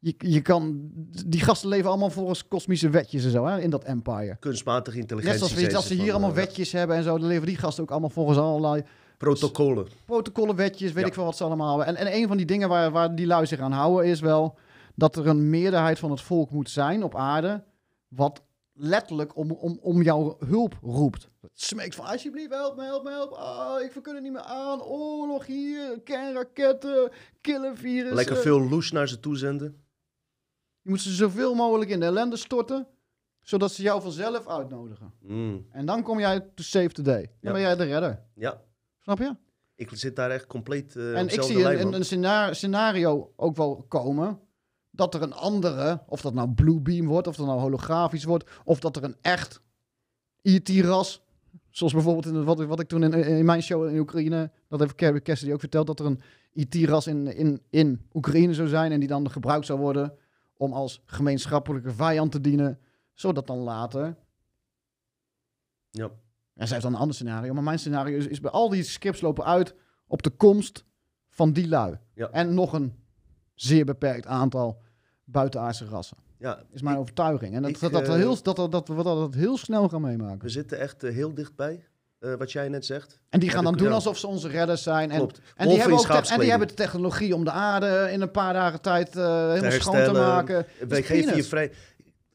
Je, 0.00 0.14
je 0.18 0.40
kan, 0.40 0.90
die 1.26 1.40
gasten 1.40 1.68
leven 1.68 1.88
allemaal 1.90 2.10
volgens 2.10 2.48
kosmische 2.48 2.90
wetjes 2.90 3.24
en 3.24 3.30
zo, 3.30 3.46
hè, 3.46 3.60
in 3.60 3.70
dat 3.70 3.84
empire. 3.84 4.36
Kunstmatige 4.40 4.96
Net 4.98 5.10
intelligentie. 5.10 5.48
zoals, 5.48 5.68
we, 5.70 5.76
als 5.76 5.86
ze 5.86 5.94
hier 5.94 6.02
van, 6.02 6.10
allemaal 6.10 6.30
eh, 6.30 6.36
wetjes 6.36 6.72
hebben 6.72 6.96
en 6.96 7.02
zo, 7.02 7.18
dan 7.18 7.26
leven 7.28 7.46
die 7.46 7.56
gasten 7.56 7.82
ook 7.82 7.90
allemaal 7.90 8.10
volgens 8.10 8.38
allerlei 8.38 8.82
Protocollen. 9.18 9.86
protocollen, 10.04 10.56
wetjes, 10.56 10.92
weet 10.92 11.02
Ja. 11.02 11.08
ik 11.08 11.14
veel 11.14 11.24
wat 11.24 11.36
ze 11.36 11.44
allemaal 11.44 11.78
hebben. 11.78 11.96
En, 11.96 12.06
en 12.06 12.14
een 12.16 12.28
van 12.28 12.36
die 12.36 12.46
dingen 12.46 12.68
waar, 12.68 12.90
waar 12.90 13.14
die 13.14 13.26
lui 13.26 13.46
zich 13.46 13.60
aan 13.60 13.72
houden 13.72 14.06
is 14.10 14.20
wel 14.20 14.58
dat 14.94 15.16
er 15.16 15.26
een 15.26 15.50
meerderheid 15.50 15.98
van 15.98 16.10
het 16.10 16.20
volk 16.20 16.50
moet 16.50 16.70
zijn 16.70 17.02
op 17.02 17.16
aarde, 17.16 17.64
wat 18.08 18.42
letterlijk 18.78 19.36
om, 19.36 19.50
om, 19.50 19.78
om 19.80 20.02
jouw 20.02 20.36
hulp 20.46 20.78
roept. 20.82 21.28
Het 21.40 21.50
smeekt 21.54 21.94
van 21.94 22.04
alsjeblieft, 22.06 22.50
help 22.50 22.76
me, 22.76 22.82
help 22.82 23.04
me, 23.04 23.10
help. 23.10 23.32
Ah, 23.32 23.82
ik 23.82 24.02
kan 24.02 24.14
het 24.14 24.22
niet 24.22 24.32
meer 24.32 24.40
aan. 24.42 24.82
Oorlog 24.82 25.46
hier, 25.46 26.00
kernraketten, 26.00 27.10
killervirus. 27.40 28.12
Lekker 28.12 28.36
veel 28.36 28.68
loes 28.68 28.90
naar 28.92 29.08
ze 29.08 29.20
toe 29.20 29.36
zenden. 29.36 29.82
Je 30.82 30.90
moet 30.90 31.00
ze 31.00 31.10
zoveel 31.14 31.54
mogelijk 31.54 31.90
in 31.90 32.00
de 32.00 32.06
ellende 32.06 32.36
storten, 32.36 32.86
zodat 33.40 33.72
ze 33.72 33.82
jou 33.82 34.02
vanzelf 34.02 34.46
uitnodigen. 34.48 35.12
Mm, 35.20 35.66
En 35.72 35.86
dan 35.86 36.02
kom 36.02 36.18
jij 36.18 36.40
to 36.40 36.62
save 36.62 36.88
the 36.88 37.02
day. 37.02 37.22
Dan 37.22 37.32
Ja. 37.40 37.52
ben 37.52 37.60
jij 37.60 37.76
de 37.76 37.84
redder. 37.84 38.22
ja, 38.34 38.62
Snap 38.98 39.18
je? 39.18 39.36
ik 39.74 39.90
zit 39.92 40.16
daar 40.16 40.30
echt 40.30 40.46
compleet 40.46 40.96
eh 40.96 41.08
op 41.08 41.14
en 41.14 41.28
ik 41.28 41.42
zie 41.42 41.58
lijn, 41.58 41.92
een, 41.92 42.54
scenario 42.54 43.32
ook 43.36 43.56
wel 43.56 43.84
komen. 43.88 44.40
Dat 44.98 45.14
er 45.14 45.22
een 45.22 45.32
andere, 45.32 46.02
of 46.06 46.20
dat 46.20 46.34
nou 46.34 46.48
Bluebeam 46.48 47.06
wordt, 47.06 47.26
of 47.26 47.36
dat 47.36 47.46
nou 47.46 47.60
holografisch 47.60 48.24
wordt, 48.24 48.50
of 48.64 48.80
dat 48.80 48.96
er 48.96 49.04
een 49.04 49.16
echt 49.20 49.60
IT-ras, 50.42 51.22
zoals 51.70 51.92
bijvoorbeeld 51.92 52.26
in, 52.26 52.44
wat, 52.44 52.64
wat 52.64 52.80
ik 52.80 52.88
toen 52.88 53.02
in, 53.02 53.12
in 53.12 53.44
mijn 53.44 53.62
show 53.62 53.88
in 53.88 53.98
Oekraïne, 53.98 54.50
dat 54.68 54.80
heeft 54.80 54.94
Kerry 54.94 55.22
Cassidy 55.22 55.52
ook 55.52 55.60
verteld, 55.60 55.86
dat 55.86 56.00
er 56.00 56.06
een 56.06 56.20
IT-ras 56.52 57.06
in, 57.06 57.36
in, 57.36 57.62
in 57.70 58.06
Oekraïne 58.12 58.54
zou 58.54 58.68
zijn 58.68 58.92
en 58.92 58.98
die 58.98 59.08
dan 59.08 59.30
gebruikt 59.30 59.66
zou 59.66 59.78
worden 59.78 60.14
om 60.56 60.72
als 60.72 61.02
gemeenschappelijke 61.06 61.90
vijand 61.90 62.32
te 62.32 62.40
dienen, 62.40 62.78
zodat 63.14 63.46
dan 63.46 63.58
later 63.58 64.16
Ja. 65.90 66.10
ja, 66.54 66.64
zij 66.64 66.68
heeft 66.68 66.82
dan 66.82 66.92
een 66.92 67.00
ander 67.00 67.14
scenario. 67.14 67.54
Maar 67.54 67.62
mijn 67.62 67.78
scenario 67.78 68.16
is, 68.16 68.26
is 68.26 68.40
bij 68.40 68.50
al 68.50 68.68
die 68.68 68.82
scripts 68.82 69.20
lopen 69.20 69.44
uit 69.44 69.74
op 70.06 70.22
de 70.22 70.30
komst 70.30 70.84
van 71.28 71.52
die 71.52 71.68
lui. 71.68 71.98
Ja. 72.14 72.30
En 72.30 72.54
nog 72.54 72.72
een 72.72 73.06
zeer 73.54 73.84
beperkt 73.84 74.26
aantal 74.26 74.86
buitenaardse 75.30 75.84
rassen. 75.84 76.16
ja, 76.38 76.62
Is 76.72 76.82
mijn 76.82 76.96
overtuiging. 76.96 77.54
En 77.54 77.62
dat, 77.62 77.70
ik, 77.70 77.80
dat, 77.80 77.92
dat, 77.92 78.06
we 78.06 78.12
eh, 78.12 78.18
heel, 78.18 78.42
dat, 78.42 78.56
dat, 78.56 78.72
dat 78.72 78.88
we 78.88 79.02
dat 79.02 79.34
heel 79.34 79.56
snel 79.58 79.88
gaan 79.88 80.00
meemaken. 80.00 80.42
we 80.42 80.48
zitten 80.48 80.78
echt 80.78 81.04
eh, 81.04 81.12
heel 81.14 81.34
dichtbij, 81.34 81.84
eh, 82.18 82.34
wat 82.34 82.52
jij 82.52 82.68
net 82.68 82.86
zegt. 82.86 83.20
En 83.28 83.40
die 83.40 83.50
gaan 83.50 83.64
dan 83.64 83.76
doen 83.76 83.92
alsof 83.92 84.18
ze 84.18 84.26
onze 84.26 84.48
redders 84.48 84.82
zijn. 84.82 85.10
En, 85.10 85.16
Klopt. 85.16 85.40
en, 85.56 85.68
die 85.68 85.78
hebben 85.78 85.98
ook 85.98 86.06
te- 86.06 86.32
en 86.32 86.40
die 86.40 86.50
hebben 86.50 86.68
de 86.68 86.74
technologie 86.74 87.34
om 87.34 87.44
de 87.44 87.50
aarde 87.50 88.08
in 88.12 88.20
een 88.20 88.30
paar 88.30 88.52
dagen 88.52 88.80
tijd 88.80 89.14
helemaal 89.14 89.70
schoon 89.70 90.04
te 90.04 90.12
maken. 90.12 90.66
Wij 90.88 91.02
geven 91.02 91.36
je 91.36 91.44
vrij. 91.44 91.72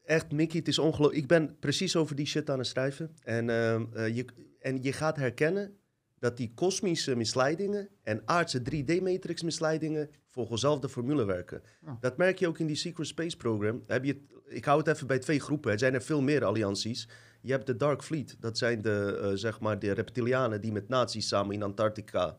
Echt, 0.05 0.31
Mickey, 0.31 0.59
het 0.59 0.67
is 0.67 0.79
ongelooflijk. 0.79 1.21
Ik 1.21 1.27
ben 1.27 1.55
precies 1.59 1.95
over 1.95 2.15
die 2.15 2.25
shit 2.25 2.49
aan 2.49 2.57
het 2.57 2.67
schrijven. 2.67 3.15
En, 3.23 3.49
ehm, 3.49 3.83
eh, 3.93 4.15
je, 4.15 4.25
en 4.59 4.83
je 4.83 4.93
gaat 4.93 5.15
herkennen 5.15 5.77
dat 6.23 6.37
die 6.37 6.51
kosmische 6.55 7.15
misleidingen 7.15 7.89
en 8.03 8.21
aardse 8.25 8.59
3D-matrix 8.59 9.43
misleidingen 9.43 10.09
volgens 10.27 10.61
dezelfde 10.61 10.89
formule 10.89 11.25
werken. 11.25 11.61
Dat 11.99 12.17
merk 12.17 12.39
je 12.39 12.47
ook 12.47 12.59
in 12.59 12.67
die 12.67 12.75
Secret 12.75 13.07
Space 13.07 13.37
Program. 13.37 13.83
Heb 13.87 14.03
je, 14.03 14.11
het- 14.13 14.53
ik 14.53 14.65
hou 14.65 14.77
het 14.79 14.87
even 14.87 15.07
bij 15.07 15.19
twee 15.19 15.39
groepen. 15.39 15.71
Er 15.71 15.79
zijn 15.79 15.93
er 15.93 16.01
veel 16.01 16.21
meer 16.21 16.45
allianties. 16.45 17.07
Je 17.41 17.51
hebt 17.51 17.65
de 17.65 17.75
Dark 17.75 18.03
Fleet. 18.03 18.35
Dat 18.39 18.57
zijn 18.57 18.81
de, 18.81 19.19
eh, 19.21 19.29
zeg 19.33 19.59
maar 19.59 19.79
de 19.79 19.91
reptilianen 19.91 20.61
die 20.61 20.71
met 20.71 20.89
nazi's 20.89 21.27
samen 21.27 21.55
in 21.55 21.63
Antarctica... 21.63 22.35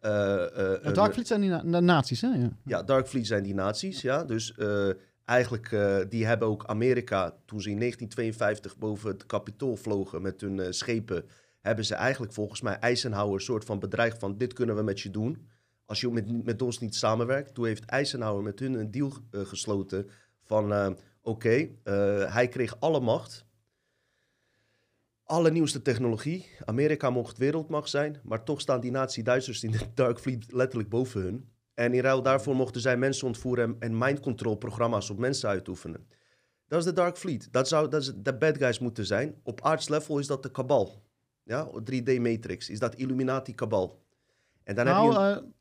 De 0.00 0.78
een- 0.82 0.92
Dark 0.94 1.12
Fleet 1.12 1.26
zijn 1.26 1.40
die 1.40 1.50
na- 1.50 1.80
nazi's, 1.80 2.20
hè? 2.20 2.28
Ja. 2.28 2.50
ja, 2.64 2.82
Dark 2.82 3.08
Fleet 3.08 3.26
zijn 3.26 3.42
die 3.42 3.54
nazi's, 3.54 4.00
ja. 4.02 4.24
Dus 4.24 4.54
eigenlijk, 5.24 5.76
die 6.08 6.26
hebben 6.26 6.48
ook 6.48 6.64
Amerika, 6.66 7.34
toen 7.46 7.60
ze 7.60 7.70
in 7.70 7.78
1952 7.78 8.78
boven 8.78 9.10
het 9.10 9.26
kapitool 9.26 9.76
vlogen 9.76 10.22
met 10.22 10.40
hun 10.40 10.74
schepen, 10.74 11.24
hebben 11.60 11.84
ze 11.84 11.94
eigenlijk 11.94 12.32
volgens 12.32 12.60
mij 12.60 12.78
Eisenhower 12.78 13.34
een 13.34 13.40
soort 13.40 13.64
van 13.64 13.78
bedreigd 13.78 14.18
van, 14.18 14.36
dit 14.36 14.52
kunnen 14.52 14.76
we 14.76 14.82
met 14.82 15.00
je 15.00 15.10
doen. 15.10 15.48
Als 15.84 16.00
je 16.00 16.10
met, 16.10 16.44
met 16.44 16.62
ons 16.62 16.78
niet 16.78 16.94
samenwerkt. 16.94 17.54
Toen 17.54 17.66
heeft 17.66 17.84
Eisenhower 17.84 18.42
met 18.42 18.58
hun 18.58 18.74
een 18.74 18.90
deal 18.90 19.12
eh, 19.30 19.40
gesloten 19.40 20.10
van, 20.42 20.72
eh, 20.72 20.90
oké, 21.22 21.68
eh, 21.82 22.34
hij 22.34 22.48
kreeg 22.48 22.80
alle 22.80 23.00
macht. 23.00 23.46
Allernieuwste 25.22 25.82
technologie. 25.82 26.50
Amerika 26.64 27.10
mocht 27.10 27.38
wereldmacht 27.38 27.90
zijn, 27.90 28.20
maar 28.22 28.44
toch 28.44 28.60
staan 28.60 28.80
die 28.80 28.90
nazi-Duitsers 28.90 29.62
in 29.62 29.70
de 29.70 29.80
Dark 29.94 30.18
Fleet 30.18 30.52
letterlijk 30.52 30.88
boven 30.88 31.20
hun. 31.20 31.48
En 31.74 31.94
in 31.94 32.00
ruil 32.00 32.22
daarvoor 32.22 32.54
mochten 32.54 32.80
zij 32.80 32.96
mensen 32.96 33.26
ontvoeren 33.26 33.76
en, 33.78 33.98
mind 33.98 34.20
control 34.20 34.56
programma's 34.56 35.10
op 35.10 35.18
mensen 35.18 35.48
uitoefenen. 35.48 36.08
Dat 36.66 36.78
is 36.78 36.84
de 36.84 36.92
Dark 36.92 37.16
Fleet. 37.16 37.52
Dat 37.52 37.68
zou 37.68 37.88
dat 37.88 38.14
de 38.16 38.36
bad 38.36 38.58
guys 38.58 38.78
moeten 38.78 39.06
zijn. 39.06 39.40
Op 39.42 39.62
aards 39.62 39.88
level 39.88 40.18
is 40.18 40.26
dat 40.26 40.42
de 40.42 40.50
kabal. 40.50 41.02
Ja, 41.48 41.68
3D 41.92 42.20
Matrix. 42.20 42.70
Is 42.70 42.78
dat 42.78 42.94
Illuminati 42.94 43.54
kabal. 43.54 44.02
En 44.64 44.74
dan 44.74 44.86
heb 44.86 44.96
je... 44.96 45.00
Nou, 45.02 45.36
een- 45.36 45.52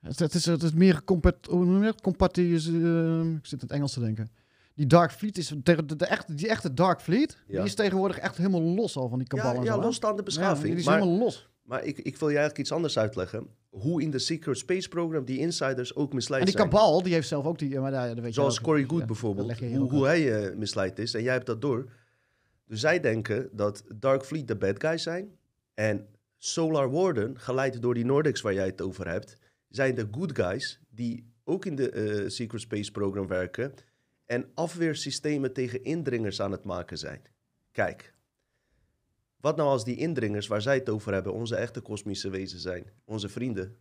eh, 0.00 0.08
het, 0.18 0.34
is, 0.34 0.44
het 0.46 0.62
is 0.62 0.72
meer 0.72 1.04
compat, 1.04 2.36
je 2.36 2.48
is, 2.52 2.66
eh, 2.68 3.20
ik 3.20 3.46
zit 3.46 3.52
in 3.52 3.66
het 3.66 3.70
Engels 3.70 3.92
te 3.92 4.00
denken. 4.00 4.30
Die 4.74 4.86
Dark 4.86 5.12
Fleet 5.12 5.38
is 5.38 5.52
de, 5.62 5.96
de 5.96 6.06
echte, 6.06 6.34
die 6.34 6.48
echte 6.48 6.74
Dark 6.74 7.00
Fleet. 7.00 7.38
Ja. 7.46 7.56
Die 7.56 7.64
is 7.64 7.74
tegenwoordig 7.74 8.18
echt 8.18 8.36
helemaal 8.36 8.60
los 8.60 8.96
al 8.96 9.08
van 9.08 9.18
die 9.18 9.26
kabal 9.28 9.54
ja, 9.54 9.62
ja, 9.62 9.74
zo. 9.74 9.80
losstaande 9.80 10.16
Ja, 10.18 10.22
beschaving. 10.22 10.62
die 10.68 10.76
is 10.76 10.84
maar 10.84 10.98
helemaal 10.98 11.18
los. 11.18 11.48
maar 11.62 11.84
ik, 11.84 11.98
ik 11.98 12.16
wil 12.16 12.28
je 12.28 12.34
eigenlijk 12.36 12.58
iets 12.58 12.72
anders 12.72 12.98
uitleggen. 12.98 13.46
Hoe 13.70 14.02
in 14.02 14.10
de 14.10 14.18
Secret 14.18 14.58
Space 14.58 14.88
Program 14.88 15.24
die 15.24 15.38
insiders 15.38 15.94
ook 15.94 16.12
misleid 16.12 16.40
En 16.40 16.46
die 16.46 16.56
zijn. 16.56 16.68
kabal, 16.68 17.02
die 17.02 17.12
heeft 17.12 17.28
zelf 17.28 17.44
ook 17.44 17.58
die... 17.58 17.80
Maar 17.80 17.90
daar, 17.90 18.14
weet 18.14 18.24
je 18.24 18.32
Zoals 18.32 18.58
ook. 18.58 18.64
Corey 18.64 18.84
Good 18.84 19.06
bijvoorbeeld. 19.06 19.58
je 19.58 19.76
Hoe, 19.76 20.06
hij 20.06 20.42
eh, 20.50 20.56
misleid 20.56 20.98
is. 20.98 21.14
En 21.14 21.22
jij 21.22 21.32
hebt 21.32 21.46
dat 21.46 21.60
door. 21.60 21.86
Dus 22.68 22.80
zij 22.80 23.00
denken 23.00 23.48
dat 23.52 23.84
Dark 23.94 24.24
Fleet 24.24 24.48
de 24.48 24.56
bad 24.56 24.80
guys 24.80 25.02
zijn. 25.02 25.38
En 25.74 26.08
Solar 26.36 26.90
Warden, 26.90 27.38
geleid 27.40 27.82
door 27.82 27.94
die 27.94 28.04
Nordics 28.04 28.40
waar 28.40 28.54
jij 28.54 28.66
het 28.66 28.80
over 28.80 29.08
hebt, 29.08 29.38
zijn 29.68 29.94
de 29.94 30.08
good 30.10 30.36
guys 30.36 30.80
die 30.90 31.32
ook 31.44 31.64
in 31.64 31.76
de 31.76 31.90
eh, 31.90 32.28
Secret 32.28 32.60
Space 32.60 32.90
Program 32.90 33.26
werken. 33.26 33.74
En 34.26 34.50
afweersystemen 34.54 35.52
tegen 35.52 35.84
indringers 35.84 36.40
aan 36.40 36.52
het 36.52 36.64
maken 36.64 36.98
zijn. 36.98 37.22
Kijk. 37.72 38.14
Wat 39.40 39.56
nou 39.56 39.68
als 39.68 39.84
die 39.84 39.96
indringers 39.96 40.46
waar 40.46 40.62
zij 40.62 40.74
het 40.74 40.88
over 40.88 41.12
hebben 41.12 41.32
onze 41.32 41.56
echte 41.56 41.80
kosmische 41.80 42.30
wezens 42.30 42.62
zijn? 42.62 42.90
Onze 43.04 43.28
vrienden. 43.28 43.76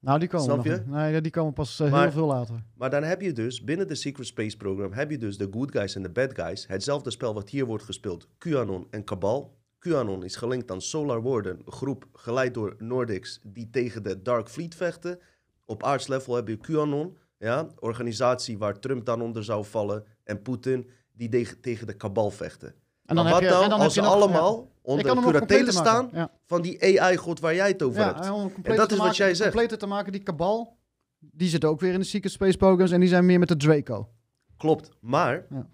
Nou, 0.00 0.18
die 0.18 0.28
komen 0.28 0.44
Snap 0.46 0.56
nog 0.56 0.66
je? 0.66 0.70
niet. 0.72 0.86
Nee, 0.86 1.20
die 1.20 1.30
komen 1.30 1.52
pas 1.52 1.80
eh, 1.80 1.90
Maar- 1.90 2.02
heel 2.02 2.10
veel 2.10 2.26
later. 2.26 2.62
Maar 2.74 2.90
dan 2.90 3.02
heb 3.02 3.20
je 3.20 3.32
dus 3.32 3.64
binnen 3.64 3.88
de 3.88 3.94
Secret 3.94 4.26
Space 4.26 4.56
Program 4.56 4.92
heb 4.92 5.10
je 5.10 5.18
dus 5.18 5.38
de 5.38 5.48
good 5.50 5.70
guys 5.72 5.94
en 5.94 6.02
de 6.02 6.10
bad 6.10 6.34
guys. 6.34 6.66
Hetzelfde 6.66 7.10
spel 7.10 7.34
wat 7.34 7.48
hier 7.50 7.66
wordt 7.66 7.84
gespeeld. 7.84 8.28
QAnon 8.38 8.86
en 8.90 9.04
Cabal. 9.04 9.58
QAnon 9.78 10.24
is 10.24 10.36
gelinkt 10.36 10.70
aan 10.70 10.80
Solar 10.80 11.22
Warden, 11.22 11.62
een 11.66 11.72
groep 11.72 12.06
geleid 12.12 12.54
door 12.54 12.74
Nordics 12.78 13.40
die 13.42 13.70
tegen 13.70 14.02
de 14.02 14.22
Dark 14.22 14.48
Fleet 14.48 14.74
vechten. 14.74 15.18
Op 15.64 15.82
aardslevel 15.82 16.34
heb 16.34 16.48
je 16.48 16.56
QAnon, 16.56 17.16
ja, 17.38 17.68
organisatie 17.78 18.58
waar 18.58 18.78
Trump 18.78 19.04
dan 19.04 19.22
onder 19.22 19.44
zou 19.44 19.64
vallen, 19.64 20.04
en 20.24 20.42
Poetin 20.42 20.90
die 21.12 21.58
tegen 21.60 21.86
de 21.86 21.96
Cabal 21.96 22.30
vechten. 22.30 22.74
En 23.06 23.14
maar 23.14 23.24
heb 23.24 23.34
wat 23.34 23.42
je, 23.42 23.48
dan 23.48 23.62
en 23.62 23.70
dan 23.70 23.80
als 23.80 23.94
heb 23.94 24.04
ze 24.04 24.10
allemaal 24.10 24.70
ja. 24.72 24.79
Onder 24.90 25.04
curatelen 25.04 25.38
completer 25.38 25.72
staan. 25.72 26.08
Ja. 26.12 26.30
van 26.46 26.62
die 26.62 27.00
AI-god 27.00 27.40
waar 27.40 27.54
jij 27.54 27.68
het 27.68 27.82
over 27.82 28.00
Ja, 28.00 28.06
hebt? 28.14 28.26
en 28.66 28.76
dat 28.76 28.90
is 28.90 28.96
wat 28.96 29.06
maken- 29.06 29.16
jij 29.24 29.34
zegt. 29.34 29.50
completer 29.50 29.78
te 29.78 29.86
maken, 29.86 30.12
die 30.12 30.22
kabal, 30.22 30.76
die 31.18 31.48
zit 31.48 31.64
ook 31.64 31.80
weer 31.80 31.92
in 31.92 31.98
de 31.98 32.04
Secret 32.06 32.32
Space 32.32 32.56
Programs 32.56 32.90
en 32.90 33.00
die 33.00 33.08
zijn 33.08 33.26
meer 33.26 33.38
met 33.38 33.48
de 33.48 33.56
Draco. 33.56 34.08
Klopt, 34.56 34.90
maar 35.00 35.46
Ja. 35.50 35.68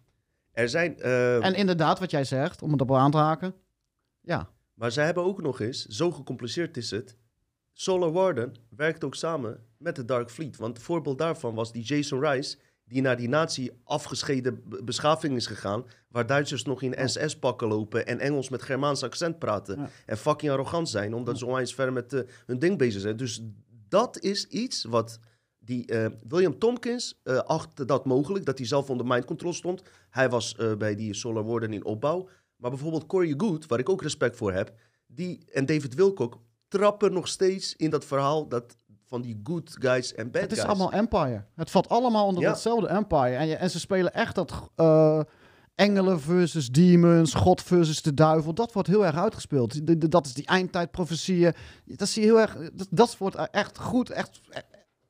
er 0.52 0.68
zijn... 0.68 1.00
eh, 1.00 1.44
En 1.44 1.54
inderdaad, 1.54 1.98
wat 1.98 2.10
jij 2.10 2.24
zegt, 2.24 2.62
om 2.62 2.72
het 2.72 2.80
op 2.80 2.92
aan 2.94 3.10
te 3.10 3.16
haken, 3.16 3.54
ja, 4.20 4.48
Maar 4.74 4.92
zij 4.92 5.04
hebben 5.04 5.24
ook 5.24 5.42
nog 5.42 5.60
eens, 5.60 5.84
zo 5.86 6.10
gecompliceerd 6.10 6.76
is 6.76 6.90
het. 6.90 7.16
Solar 7.72 8.12
Warden 8.12 8.54
werkt 8.68 9.04
ook 9.04 9.14
samen 9.14 9.64
met 9.78 9.96
de 9.96 10.04
Dark 10.04 10.30
Fleet. 10.30 10.56
Want 10.56 10.76
het 10.76 10.86
voorbeeld 10.86 11.18
daarvan 11.18 11.54
was 11.54 11.72
die 11.72 11.82
Jason 11.82 12.20
Rice, 12.20 12.56
die 12.88 13.02
naar 13.02 13.16
die 13.16 13.28
nazi 13.28 13.70
afgescheiden 13.84 14.62
be- 14.64 14.82
beschaving 14.84 15.36
is 15.36 15.46
gegaan. 15.46 15.84
Waar 16.08 16.26
Duitsers 16.26 16.64
nog 16.64 16.82
in 16.82 17.08
SS-pakken 17.08 17.68
lopen 17.68 18.06
en 18.06 18.20
Engels 18.20 18.48
met 18.48 18.62
Germaans 18.62 19.02
accent 19.02 19.38
praten. 19.38 19.78
Ja. 19.78 19.90
En 20.06 20.16
fucking 20.16 20.52
arrogant 20.52 20.88
zijn, 20.88 21.14
omdat 21.14 21.38
ze 21.38 21.46
onwijs 21.46 21.74
ver 21.74 21.92
met 21.92 22.12
eh, 22.12 22.20
hun 22.46 22.58
ding 22.58 22.78
bezig 22.78 23.00
zijn. 23.00 23.16
Dus 23.16 23.42
dat 23.88 24.20
is 24.20 24.46
iets 24.46 24.84
wat 24.84 25.18
die 25.58 25.86
eh, 25.86 26.06
William 26.28 26.58
Tompkins 26.58 27.20
eh 27.22 27.38
achtte 27.38 27.84
dat 27.84 28.04
mogelijk, 28.04 28.44
dat 28.44 28.58
hij 28.58 28.66
zelf 28.66 28.90
onder 28.90 29.06
mind 29.06 29.24
control 29.24 29.52
stond. 29.52 29.82
Hij 30.10 30.28
was 30.28 30.56
bij 30.78 30.94
die 30.94 31.14
Solar 31.14 31.44
Warden 31.44 31.72
in 31.72 31.84
opbouw. 31.84 32.28
Maar 32.56 32.70
bijvoorbeeld 32.70 33.06
Corey 33.06 33.34
Good, 33.36 33.66
waar 33.66 33.78
ik 33.78 33.88
ook 33.88 34.02
respect 34.02 34.36
voor 34.36 34.52
heb, 34.52 34.72
die 35.06 35.44
en 35.52 35.66
David 35.66 35.94
Wilcock 35.94 36.38
trappen 36.68 37.12
nog 37.12 37.28
steeds 37.28 37.76
in 37.76 37.90
dat 37.90 38.04
verhaal 38.04 38.48
dat 38.48 38.76
van 39.06 39.22
die 39.22 39.40
good 39.44 39.76
guys 39.80 40.14
en 40.14 40.30
bad 40.30 40.42
het 40.42 40.52
is 40.52 40.58
guys. 40.58 40.68
allemaal 40.70 40.92
Empire. 40.92 41.44
Het 41.54 41.70
valt 41.70 41.88
allemaal 41.88 42.26
onder 42.26 42.42
Ja. 42.42 42.50
hetzelfde 42.50 42.88
Empire. 42.88 43.34
En, 43.36 43.46
je, 43.46 43.54
en 43.56 43.70
ze 43.70 43.78
spelen 43.80 44.14
echt 44.14 44.34
dat 44.34 44.70
eh, 44.74 45.20
engelen 45.74 46.20
versus 46.20 46.68
demons, 46.68 47.34
God 47.34 47.62
versus 47.62 48.02
de 48.02 48.14
duivel. 48.14 48.54
Dat 48.54 48.72
wordt 48.72 48.88
heel 48.88 49.06
erg 49.06 49.16
uitgespeeld. 49.16 49.86
De- 49.86 49.98
de- 49.98 50.08
dat 50.08 50.26
is 50.26 50.34
die 50.34 50.46
eindtijdprofetieën. 50.46 51.54
Dat 51.84 52.08
zie 52.08 52.22
je 52.22 52.28
heel 52.28 52.40
erg. 52.40 52.56
Dat, 52.72 52.86
dat 52.90 53.18
wordt 53.18 53.36
echt 53.50 53.78
goed. 53.78 54.10
Echt, 54.10 54.40
eh, 54.50 54.60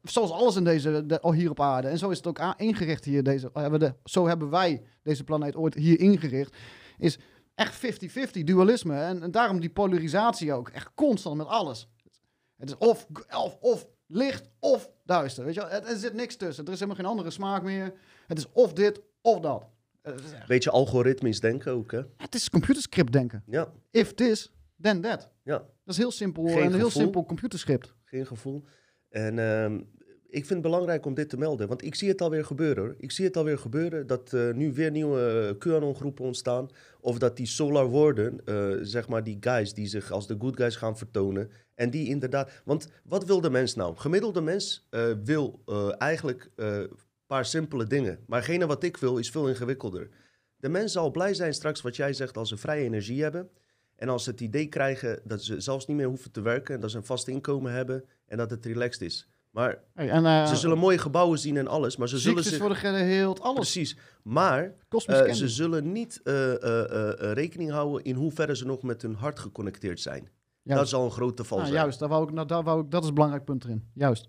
zoals 0.03 0.30
alles 0.30 0.57
in 0.57 0.64
deze, 0.64 1.07
de, 1.07 1.32
hier 1.34 1.51
op 1.51 1.61
aarde. 1.61 1.88
En 1.88 1.99
zo 1.99 2.11
is 2.11 2.16
het 2.16 2.26
ook 2.26 2.55
ingericht 2.57 3.05
hier. 3.05 3.22
Deze, 3.22 3.51
hebben 3.53 3.80
de, 3.80 3.94
zo 4.05 4.26
hebben 4.26 4.51
wij 4.51 4.82
deze 5.03 5.24
planeet 5.24 5.57
ooit 5.57 5.74
hier 5.74 6.01
ingericht. 6.01 6.57
Is 6.99 7.18
echt 7.55 7.74
50-50 7.86 8.44
dualisme. 8.44 9.01
En, 9.01 9.22
en 9.22 9.30
daarom 9.30 9.61
die 9.61 9.70
polarisatie 9.70 10.53
ook. 10.53 10.68
Echt 10.68 10.90
constant 10.94 11.36
met 11.36 11.47
alles. 11.47 11.88
Het 12.57 12.68
is 12.68 12.76
of, 12.76 13.07
of, 13.30 13.57
of 13.61 13.86
licht 14.07 14.48
of 14.61 14.90
duister. 15.04 15.44
Weet 15.44 15.54
je 15.54 15.61
wel? 15.61 15.70
Er 15.70 15.96
zit 15.96 16.14
niks 16.14 16.36
tussen. 16.36 16.64
Er 16.64 16.72
is 16.72 16.78
helemaal 16.78 17.00
geen 17.00 17.11
andere 17.11 17.30
smaak 17.30 17.62
meer. 17.62 17.92
Het 18.26 18.38
is 18.38 18.46
of 18.52 18.72
dit 18.72 19.00
of 19.20 19.40
dat. 19.40 19.66
Eh, 20.02 20.12
echt- 20.12 20.46
Beetje 20.46 20.70
algoritmisch 20.70 21.40
denken 21.40 21.72
ook, 21.72 21.90
hè? 21.92 22.02
Het 22.16 22.34
is 22.34 22.50
computerscript 22.50 23.12
denken. 23.12 23.42
Ja, 23.46 23.72
If 23.90 24.14
this, 24.14 24.52
then 24.80 25.00
that. 25.00 25.30
ja. 25.42 25.59
Dat 25.59 25.68
is 25.94 25.96
heel 25.96 26.11
simpel. 26.11 26.46
Geen 26.46 26.57
en 26.59 26.64
een 26.66 26.74
heel 26.74 26.90
simpel 26.90 27.24
computerscript. 27.24 27.94
geen 28.04 28.26
gevoel. 28.26 28.64
En 29.09 29.38
ehm, 29.38 29.80
ik 30.29 30.47
vind 30.47 30.49
het 30.49 30.62
belangrijk 30.62 31.07
om 31.07 31.14
dit 31.14 31.29
te 31.29 31.39
melden, 31.39 31.68
want 31.68 31.85
ik 31.85 31.95
zie 31.95 32.09
het 32.09 32.20
alweer 32.20 32.45
gebeuren. 32.45 32.95
Ik 32.99 33.11
zie 33.11 33.24
het 33.24 33.37
alweer 33.37 33.59
gebeuren 33.59 34.07
dat 34.07 34.33
eh, 34.33 34.51
nu 34.51 34.72
weer 34.72 34.91
nieuwe 34.91 35.49
eh, 35.49 35.59
QAnon-groepen 35.59 36.24
ontstaan. 36.24 36.68
Of 37.01 37.18
dat 37.18 37.37
die 37.37 37.47
Solar 37.47 37.87
worden, 37.87 38.41
eh, 38.45 38.72
zeg 38.83 39.09
maar 39.09 39.24
die 39.24 39.37
guys 39.41 39.74
die 39.74 39.87
zich 39.87 40.11
als 40.11 40.27
de 40.27 40.37
good 40.39 40.57
guys 40.57 40.77
gaan 40.77 40.99
vertonen. 40.99 41.51
En 41.74 41.91
die 41.91 42.09
inderdaad... 42.09 42.51
Want 42.64 42.89
wat 43.05 43.24
wil 43.24 43.41
de 43.41 43.51
mens 43.51 43.74
nou? 43.74 43.97
Gemiddelde 43.97 44.41
mens 44.41 44.89
wil 45.24 45.62
eigenlijk 45.99 46.51
een 46.57 46.91
paar 47.27 47.45
simpele 47.45 47.87
dingen. 47.87 48.18
Maar 48.27 48.39
hetgene 48.39 48.66
wat 48.66 48.83
ik 48.83 48.97
wil 48.97 49.18
is 49.18 49.31
veel 49.31 49.49
ingewikkelder. 49.49 50.09
De 50.57 50.68
mens 50.68 50.93
zal 50.93 51.11
blij 51.11 51.35
zijn 51.35 51.55
straks, 51.55 51.81
wat 51.81 51.97
jij 51.97 52.12
zegt, 52.12 52.37
als 52.37 52.49
ze 52.49 52.57
vrije 52.57 52.85
energie 52.85 53.22
hebben. 53.22 53.51
En 53.97 54.09
als 54.09 54.24
ze 54.24 54.31
het 54.31 54.41
idee 54.41 54.66
krijgen 54.66 55.20
dat 55.24 55.43
ze 55.43 55.61
zelfs 55.61 55.87
niet 55.87 55.97
meer 55.97 56.07
hoeven 56.07 56.31
te 56.31 56.41
werken... 56.41 56.74
en 56.74 56.81
dat 56.81 56.91
ze 56.91 56.97
een 56.97 57.05
vast 57.05 57.29
inkomen 57.29 57.72
hebben 57.72 58.05
en 58.27 58.37
dat 58.37 58.51
het 58.51 58.66
relaxed 58.66 59.03
is. 59.03 59.29
Maar 59.57 59.78
Hey, 59.94 60.11
en, 60.11 60.26
eh, 60.26 60.46
ze 60.46 60.57
zullen 60.57 60.78
mooie 60.78 60.98
gebouwen 60.98 61.38
zien 61.38 61.57
en 61.57 61.66
alles, 61.66 61.96
maar 61.96 62.09
ze 62.09 62.18
zullen 62.18 62.44
zich... 62.44 62.59
worden 62.59 62.76
geheeld, 62.76 63.40
alles. 63.40 63.54
Precies. 63.54 63.96
Maar 64.22 64.74
eh, 65.07 65.32
ze 65.32 65.48
zullen 65.48 65.92
niet 65.92 66.20
eh, 66.22 66.32
rekening 67.32 67.70
houden 67.70 68.04
in 68.04 68.14
hoeverre 68.14 68.57
ze 68.57 68.66
nog 68.66 68.82
met 68.82 69.02
hun 69.02 69.14
hart 69.14 69.38
geconnecteerd 69.38 70.00
zijn. 70.00 70.28
Juist. 70.62 70.80
Dat 70.80 70.88
zal 70.88 71.04
een 71.04 71.11
grote 71.11 71.44
val 71.44 71.59
Nou, 71.59 71.70
zijn. 71.70 71.80
juist, 71.82 71.98
daar 71.98 72.09
wou 72.09 72.28
ik, 72.28 72.32
nou, 72.32 72.46
daar 72.46 72.62
wou 72.62 72.84
ik, 72.84 72.90
dat 72.90 73.02
is 73.02 73.09
een 73.09 73.14
belangrijk 73.14 73.44
punt 73.44 73.64
erin. 73.64 73.88
Juist. 73.94 74.28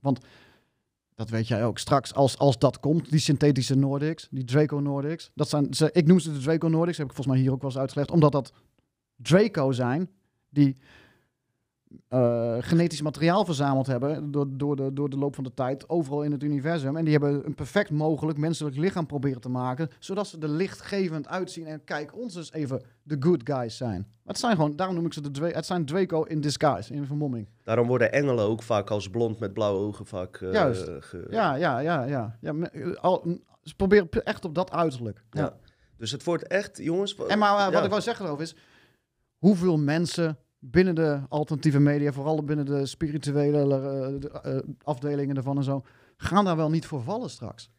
Want 0.00 0.20
dat 1.14 1.30
weet 1.30 1.48
jij 1.48 1.64
ook. 1.64 1.78
Straks, 1.78 2.14
als, 2.14 2.38
als 2.38 2.58
dat 2.58 2.80
komt, 2.80 3.10
die 3.10 3.20
synthetische 3.20 3.74
Nordics, 3.76 4.28
die 4.30 4.44
Draco 4.44 4.78
Nordics. 4.78 5.30
Dat 5.34 5.48
zijn, 5.48 5.74
ze, 5.74 5.90
ik 5.92 6.06
noem 6.06 6.18
ze 6.18 6.32
de 6.32 6.38
Draco 6.38 6.68
Nordics, 6.68 6.98
heb 6.98 7.06
ik 7.06 7.14
volgens 7.14 7.34
mij 7.36 7.44
hier 7.44 7.54
ook 7.54 7.62
wel 7.62 7.70
eens 7.70 7.80
uitgelegd. 7.80 8.10
Omdat 8.10 8.32
dat 8.32 8.52
Draco 9.16 9.72
zijn 9.72 10.10
die 10.50 10.76
eh, 12.08 12.56
genetisch 12.60 13.02
materiaal 13.02 13.44
verzameld 13.44 13.86
hebben 13.86 14.30
door, 14.30 14.46
door, 14.50 14.76
de, 14.76 14.92
door 14.92 15.10
de 15.10 15.16
loop 15.18 15.34
van 15.34 15.44
de 15.44 15.54
tijd 15.54 15.88
overal 15.88 16.22
in 16.22 16.32
het 16.32 16.42
universum. 16.42 16.96
En 16.96 17.04
die 17.04 17.12
hebben 17.12 17.46
een 17.46 17.54
perfect 17.54 17.90
mogelijk 17.90 18.38
menselijk 18.38 18.76
lichaam 18.76 19.06
proberen 19.06 19.40
te 19.40 19.48
maken, 19.48 19.88
zodat 19.98 20.26
ze 20.26 20.38
er 20.38 20.48
lichtgevend 20.48 21.28
uitzien. 21.28 21.66
En 21.66 21.84
kijk, 21.84 22.16
ons 22.16 22.34
eens 22.36 22.52
even 22.52 22.82
de 23.02 23.16
good 23.20 23.40
guys 23.44 23.76
zijn. 23.76 23.98
Maar 23.98 24.32
het 24.34 24.38
zijn 24.38 24.56
gewoon, 24.56 24.76
daarom 24.76 24.96
noem 24.96 25.06
ik 25.06 25.12
ze 25.12 25.30
de 25.30 25.46
het 25.46 25.66
zijn 25.66 25.84
Draco 25.86 26.22
in 26.22 26.40
disguise, 26.40 26.94
in 26.94 27.06
vermomming. 27.06 27.48
Daarom 27.62 27.86
worden 27.86 28.12
engelen 28.12 28.44
ook 28.44 28.62
vaak 28.62 28.90
als 28.90 29.08
blond 29.08 29.38
met 29.38 29.52
blauwe 29.52 29.78
ogen 29.80 30.06
vaak... 30.06 30.36
eh, 30.36 30.52
Juist. 30.52 30.90
ge- 30.98 31.26
Ja, 31.30 31.54
ja, 31.54 31.78
ja, 31.78 32.04
ja. 32.04 32.38
ja 32.40 32.54
al, 33.00 33.38
ze 33.62 33.74
proberen 33.74 34.08
echt 34.10 34.44
op 34.44 34.54
dat 34.54 34.70
uiterlijk. 34.70 35.24
Ja. 35.30 35.40
Ja. 35.40 35.56
Dus 35.96 36.10
het 36.10 36.24
wordt 36.24 36.46
echt, 36.46 36.78
jongens... 36.78 37.16
En 37.16 37.38
maar 37.38 37.58
eh, 37.58 37.64
wat 37.64 37.72
ja. 37.72 37.82
ik 37.82 37.90
wou 37.90 38.02
zeggen 38.02 38.24
erover 38.26 38.42
is, 38.44 38.56
hoeveel 39.38 39.78
mensen 39.78 40.38
binnen 40.70 40.94
de 40.94 41.20
alternatieve 41.28 41.78
media, 41.80 42.12
vooral 42.12 42.44
binnen 42.44 42.64
de 42.66 42.86
spirituele 42.86 43.74
eh, 43.74 44.20
de, 44.20 44.30
eh, 44.30 44.58
afdelingen 44.82 45.36
ervan 45.36 45.56
en 45.56 45.64
zo, 45.64 45.84
gaan 46.16 46.44
daar 46.44 46.56
wel 46.56 46.70
niet 46.70 46.86
voor 46.86 47.02
vallen 47.02 47.30
straks. 47.30 47.70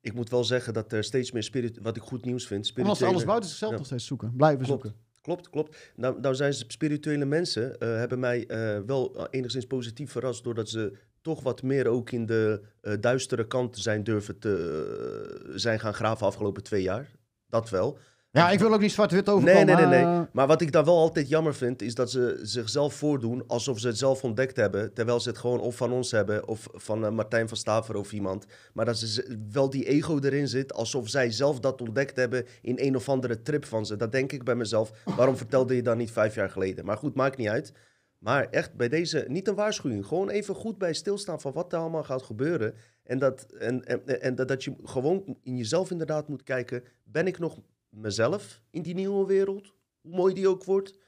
Ik 0.00 0.14
moet 0.14 0.30
wel 0.30 0.44
zeggen 0.44 0.72
dat 0.74 0.92
er 0.92 1.04
steeds 1.04 1.32
meer 1.32 1.42
spirit... 1.42 1.78
Wat 1.82 1.96
ik 1.96 2.02
goed 2.02 2.24
nieuws 2.24 2.46
vind, 2.46 2.72
Omdat 2.76 2.96
ze 2.96 3.06
alles 3.06 3.24
buiten 3.24 3.48
zichzelf 3.48 3.70
Ja. 3.72 3.76
nog 3.78 3.86
steeds 3.86 4.06
zoeken, 4.06 4.32
blijven 4.36 4.64
Klopt. 4.64 4.82
zoeken. 4.82 5.00
Klopt, 5.20 5.50
klopt. 5.50 5.92
Nou, 5.96 6.20
nou 6.20 6.34
zijn 6.34 6.54
ze 6.54 6.64
spirituele 6.68 7.24
mensen, 7.24 7.78
eh, 7.78 7.88
hebben 7.88 8.18
mij 8.18 8.46
wel 8.86 9.28
enigszins 9.30 9.66
positief 9.66 10.10
verrast, 10.10 10.44
doordat 10.44 10.68
ze 10.68 10.96
toch 11.24 11.42
wat 11.42 11.62
meer 11.62 11.86
ook 11.86 12.10
in 12.10 12.26
de 12.26 12.62
eh, 12.80 12.92
duistere 13.00 13.46
kant 13.46 13.78
zijn 13.78 14.04
durven 14.04 14.38
te 14.38 15.52
zijn 15.54 15.80
gaan 15.80 15.94
graven 15.94 16.26
afgelopen 16.26 16.62
twee 16.62 16.82
jaar. 16.82 17.10
Dat 17.48 17.70
wel. 17.70 17.98
Ja, 18.34 18.50
ik 18.50 18.58
wil 18.58 18.72
ook 18.72 18.80
niet 18.80 18.92
zwart-wit 18.92 19.26
Nee, 19.26 19.34
overkomen. 19.34 19.66
nee, 19.66 19.74
nee, 19.76 19.86
nee. 19.86 20.04
maar, 20.04 20.20
eh, 20.22 20.28
Maar 20.32 20.46
wat 20.46 20.60
ik 20.60 20.72
dan 20.72 20.84
wel 20.84 20.98
altijd 20.98 21.28
jammer 21.28 21.54
vind, 21.54 21.82
is 21.82 21.94
dat 21.94 22.10
ze 22.10 22.38
zichzelf 22.42 22.94
voordoen 22.94 23.44
alsof 23.46 23.78
ze 23.78 23.86
het 23.86 23.98
zelf 23.98 24.24
ontdekt 24.24 24.56
hebben. 24.56 24.92
Terwijl 24.92 25.20
ze 25.20 25.28
het 25.28 25.38
gewoon 25.38 25.60
of 25.60 25.76
van 25.76 25.92
ons 25.92 26.10
hebben 26.10 26.48
of 26.48 26.68
van 26.72 27.04
eh, 27.04 27.10
Martijn 27.10 27.48
van 27.48 27.56
Staver 27.56 27.96
of 27.96 28.12
iemand. 28.12 28.46
Maar 28.72 28.84
dat 28.84 28.96
ze 28.98 29.38
wel 29.52 29.70
die 29.70 29.84
ego 29.84 30.18
erin 30.18 30.48
zit, 30.48 30.72
alsof 30.74 31.08
zij 31.08 31.30
zelf 31.30 31.60
dat 31.60 31.80
ontdekt 31.80 32.16
hebben 32.16 32.46
in 32.62 32.74
een 32.78 32.96
of 32.96 33.08
andere 33.08 33.42
trip 33.42 33.64
van 33.64 33.86
ze. 33.86 33.96
Dat 33.96 34.12
denk 34.12 34.32
ik 34.32 34.44
bij 34.44 34.54
mezelf. 34.54 34.92
Waarom 35.16 35.36
vertelde 35.36 35.74
je 35.76 35.82
dat 35.82 35.96
niet 35.96 36.10
vijf 36.10 36.34
jaar 36.34 36.50
geleden? 36.50 36.84
Maar 36.84 36.96
goed, 36.96 37.14
maakt 37.14 37.36
niet 37.36 37.48
uit. 37.48 37.72
Maar 38.18 38.48
echt 38.50 38.74
bij 38.74 38.88
deze, 38.88 39.24
niet 39.28 39.48
een 39.48 39.54
waarschuwing. 39.54 40.06
Gewoon 40.06 40.28
even 40.30 40.54
goed 40.54 40.78
bij 40.78 40.92
stilstaan 40.92 41.40
van 41.40 41.52
wat 41.52 41.72
er 41.72 41.78
allemaal 41.78 42.04
gaat 42.04 42.22
gebeuren. 42.22 42.74
En 43.02 43.18
dat, 43.18 43.46
en, 43.58 43.84
en, 43.84 44.20
en 44.20 44.34
dat, 44.34 44.48
dat 44.48 44.64
je 44.64 44.74
gewoon 44.84 45.36
in 45.42 45.56
jezelf 45.56 45.90
inderdaad 45.90 46.28
moet 46.28 46.42
kijken. 46.42 46.82
Ben 47.04 47.26
ik 47.26 47.38
nog 47.38 47.58
mezelf 47.94 48.62
in 48.70 48.82
die 48.82 48.94
nieuwe 48.94 49.26
wereld? 49.26 49.72
Hoe 50.00 50.16
mooi 50.16 50.34
die 50.34 50.48
ook 50.48 50.64
wordt? 50.64 50.98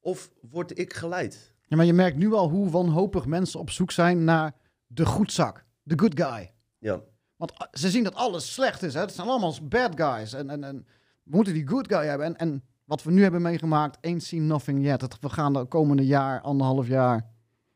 Of 0.00 0.30
word 0.40 0.78
ik 0.78 0.92
geleid? 0.92 1.52
ja, 1.72 1.78
maar 1.78 1.86
je 1.86 1.92
merkt 1.92 2.16
nu 2.16 2.32
al 2.32 2.50
hoe 2.50 2.70
wanhopig 2.70 3.26
mensen 3.26 3.60
op 3.60 3.70
zoek 3.70 3.90
zijn 3.90 4.24
naar 4.24 4.54
de 4.86 5.06
goedzak, 5.06 5.64
de 5.82 5.98
good 5.98 6.20
guy. 6.20 6.52
Ja, 6.78 7.00
Want 7.36 7.58
ah, 7.58 7.68
ze 7.72 7.90
zien 7.90 8.04
dat 8.04 8.14
alles 8.14 8.54
slecht 8.54 8.82
is. 8.82 8.94
Hè? 8.94 9.00
Het 9.00 9.12
zijn 9.12 9.28
allemaal 9.28 9.54
bad 9.62 9.92
guys. 10.00 10.32
En, 10.32 10.50
en, 10.50 10.64
en 10.64 10.86
we 11.22 11.36
moeten 11.36 11.52
die 11.52 11.68
good 11.68 11.86
guy 11.88 12.06
hebben. 12.06 12.26
En, 12.26 12.36
en 12.36 12.64
wat 12.84 13.02
we 13.02 13.10
nu 13.10 13.22
hebben 13.22 13.42
meegemaakt, 13.42 13.98
ain't 14.00 14.22
seen 14.22 14.46
nothing 14.46 14.84
yet. 14.84 15.00
Dat 15.00 15.18
we 15.20 15.28
gaan 15.28 15.52
de 15.52 15.64
komende 15.64 16.06
jaar, 16.06 16.40
anderhalf 16.40 16.86
jaar, 16.86 17.30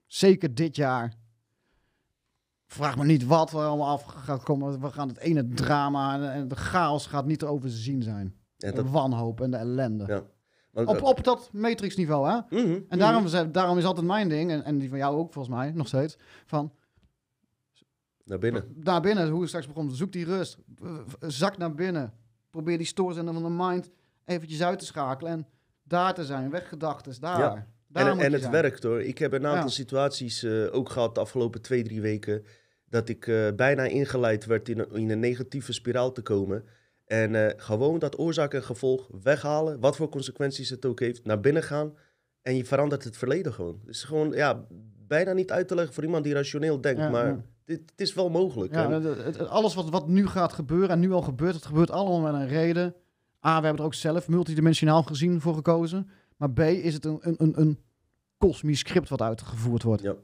zeker 0.07 0.55
dit 0.55 0.77
jaar. 0.77 1.15
Vraag 2.67 2.97
me 2.97 3.05
niet 3.05 3.27
wat 3.27 3.53
er 3.53 3.59
allemaal 3.59 3.89
af 3.89 4.03
gaat 4.03 4.43
komen. 4.43 4.81
We 4.81 4.91
gaan 4.91 5.09
het 5.09 5.19
ene 5.19 5.49
drama 5.49 6.15
en, 6.15 6.33
en 6.33 6.49
de 6.49 6.57
chaos 6.57 7.07
gaat 7.07 7.27
niet 7.27 7.39
te 7.39 7.47
overzien 7.47 8.03
zijn. 8.03 8.37
En 8.59 8.71
De 8.71 8.77
dat, 8.83 8.91
wanhoop 8.91 9.41
en 9.41 9.51
de 9.51 9.57
ellende. 9.57 10.05
ja. 10.07 10.23
Want, 10.71 10.89
Op, 10.89 11.03
op 11.03 11.25
dat 11.25 11.49
matrix-niveau, 11.53 12.29
hè? 12.31 12.63
mhm, 12.63 12.81
En 12.89 12.99
daarom, 12.99 13.29
ze- 13.29 13.51
daarom 13.51 13.79
is 13.79 13.85
altijd 13.85 14.07
mijn 14.07 14.29
ding, 14.29 14.51
en, 14.51 14.65
en 14.65 14.79
die 14.79 14.89
van 14.89 14.99
jou 14.99 15.17
ook 15.17 15.33
volgens 15.33 15.55
mij, 15.55 15.71
nog 15.73 15.87
steeds, 15.87 16.17
van 16.47 16.73
Naar 18.25 18.39
binnen. 18.39 18.65
naar 18.77 19.01
binnen, 19.01 19.29
hoe 19.29 19.43
ik 19.43 19.49
straks 19.49 19.67
begon, 19.67 19.91
zoek 19.95 20.13
die 20.13 20.25
rust. 20.25 20.59
Zak 21.21 21.57
naar 21.59 21.75
binnen. 21.75 22.13
Probeer 22.51 22.77
die 22.79 22.87
stoorzender 22.87 23.35
van 23.35 23.43
de 23.43 23.65
mind 23.65 23.91
eventjes 24.25 24.63
uit 24.63 24.79
te 24.79 24.85
schakelen 24.85 25.33
en 25.33 25.47
daar 25.83 26.15
te 26.15 26.25
zijn, 26.25 26.51
weggedachten, 26.51 27.21
daar. 27.21 27.39
Ja. 27.39 27.67
daar 27.89 28.07
En, 28.07 28.19
en 28.19 28.25
je 28.27 28.31
het 28.31 28.41
zijn. 28.41 28.53
werkt 28.53 28.83
hoor. 28.83 29.03
Ik 29.03 29.19
heb 29.19 29.33
een 29.33 29.47
aantal 29.47 29.63
Ja. 29.65 29.69
situaties 29.71 30.43
eh, 30.43 30.75
ook 30.75 30.91
gehad 30.91 31.15
de 31.15 31.21
afgelopen 31.21 31.63
twee, 31.63 31.83
drie 31.85 32.01
weken. 32.01 32.45
Dat 32.89 33.09
ik 33.09 33.27
eh, 33.27 33.47
bijna 33.57 33.83
ingeleid 33.83 34.45
werd 34.47 34.69
in 34.69 34.93
in 34.93 35.11
een 35.11 35.21
negatieve 35.21 35.73
spiraal 35.73 36.13
te 36.13 36.23
komen. 36.23 36.65
En 37.07 37.35
eh, 37.35 37.53
gewoon 37.57 37.99
dat 37.99 38.19
oorzaak 38.19 38.55
en 38.55 38.63
gevolg 38.63 39.09
weghalen. 39.23 39.81
Wat 39.81 39.97
voor 39.97 40.09
consequenties 40.09 40.71
het 40.71 40.85
ook 40.85 41.01
heeft. 41.01 41.25
Naar 41.25 41.41
binnen 41.41 41.63
gaan. 41.63 41.95
En 42.43 42.57
je 42.57 42.65
verandert 42.65 43.05
het 43.05 43.17
verleden 43.17 43.53
gewoon. 43.53 43.81
Het 43.81 43.95
is 43.95 44.05
gewoon 44.05 44.33
ja, 44.33 44.67
bijna 45.07 45.33
niet 45.33 45.51
uit 45.51 45.69
te 45.69 45.75
leggen 45.75 45.95
voor 45.95 46.05
iemand 46.05 46.25
die 46.25 46.35
rationeel 46.35 46.81
denkt. 46.81 47.01
Ja, 47.01 47.09
maar 47.11 47.27
ja. 47.27 47.45
Dit, 47.65 47.81
het 47.91 48.01
is 48.01 48.15
wel 48.15 48.31
mogelijk. 48.31 48.75
Ja, 48.75 48.91
En- 48.91 49.49
alles 49.49 49.75
wat, 49.75 49.91
wat 49.91 50.09
nu 50.09 50.27
gaat 50.27 50.53
gebeuren 50.53 50.89
en 50.89 51.01
nu 51.01 51.13
al 51.13 51.23
gebeurt, 51.23 51.55
het 51.55 51.67
gebeurt 51.67 51.91
allemaal 51.91 52.33
met 52.33 52.41
een 52.41 52.49
reden. 52.49 52.95
A, 53.47 53.59
we 53.59 53.65
hebben 53.65 53.77
er 53.77 53.85
ook 53.85 53.95
zelf 53.95 54.29
multidimensionaal 54.29 55.03
gezien 55.03 55.41
voor 55.41 55.55
gekozen. 55.55 56.09
Maar 56.37 56.51
B, 56.51 56.61
is 56.61 56.95
het 56.95 57.05
een, 57.05 57.19
een, 57.21 57.35
een, 57.39 57.61
een 57.61 57.79
kosmisch 58.39 58.79
script 58.79 59.09
wat 59.09 59.23
uitgevoerd 59.23 59.83
wordt. 59.83 60.03
Ja. 60.03 60.15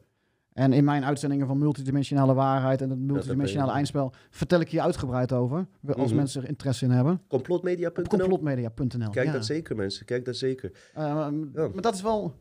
En 0.52 0.72
in 0.72 0.84
mijn 0.84 1.04
uitzendingen 1.04 1.46
van 1.46 1.58
multidimensionale 1.58 2.34
waarheid 2.34 2.80
en 2.82 2.90
het 2.90 2.98
multidimensionale 2.98 3.70
je. 3.70 3.76
eindspel 3.76 4.12
vertel 4.30 4.60
ik 4.60 4.68
hier 4.70 4.80
uitgebreid 4.80 5.32
over. 5.32 5.66
Als 5.86 6.06
Mhm. 6.08 6.14
mensen 6.16 6.42
er 6.42 6.48
interesse 6.48 6.84
in 6.84 6.90
hebben. 6.90 7.22
Complotmedia.nl. 7.28 8.06
complotmedia.nl. 8.06 9.10
Kijk 9.10 9.26
ja. 9.26 9.32
dat 9.32 9.46
zeker 9.46 9.76
mensen. 9.76 10.04
Kijk 10.06 10.24
dat 10.24 10.36
zeker. 10.36 10.72
Eh, 10.94 11.14
maar, 11.14 11.32
Ja. 11.32 11.68
maar 11.68 11.82
dat 11.82 11.94
is 11.94 12.02
wel... 12.02 12.34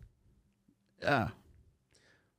Ja, 0.97 1.33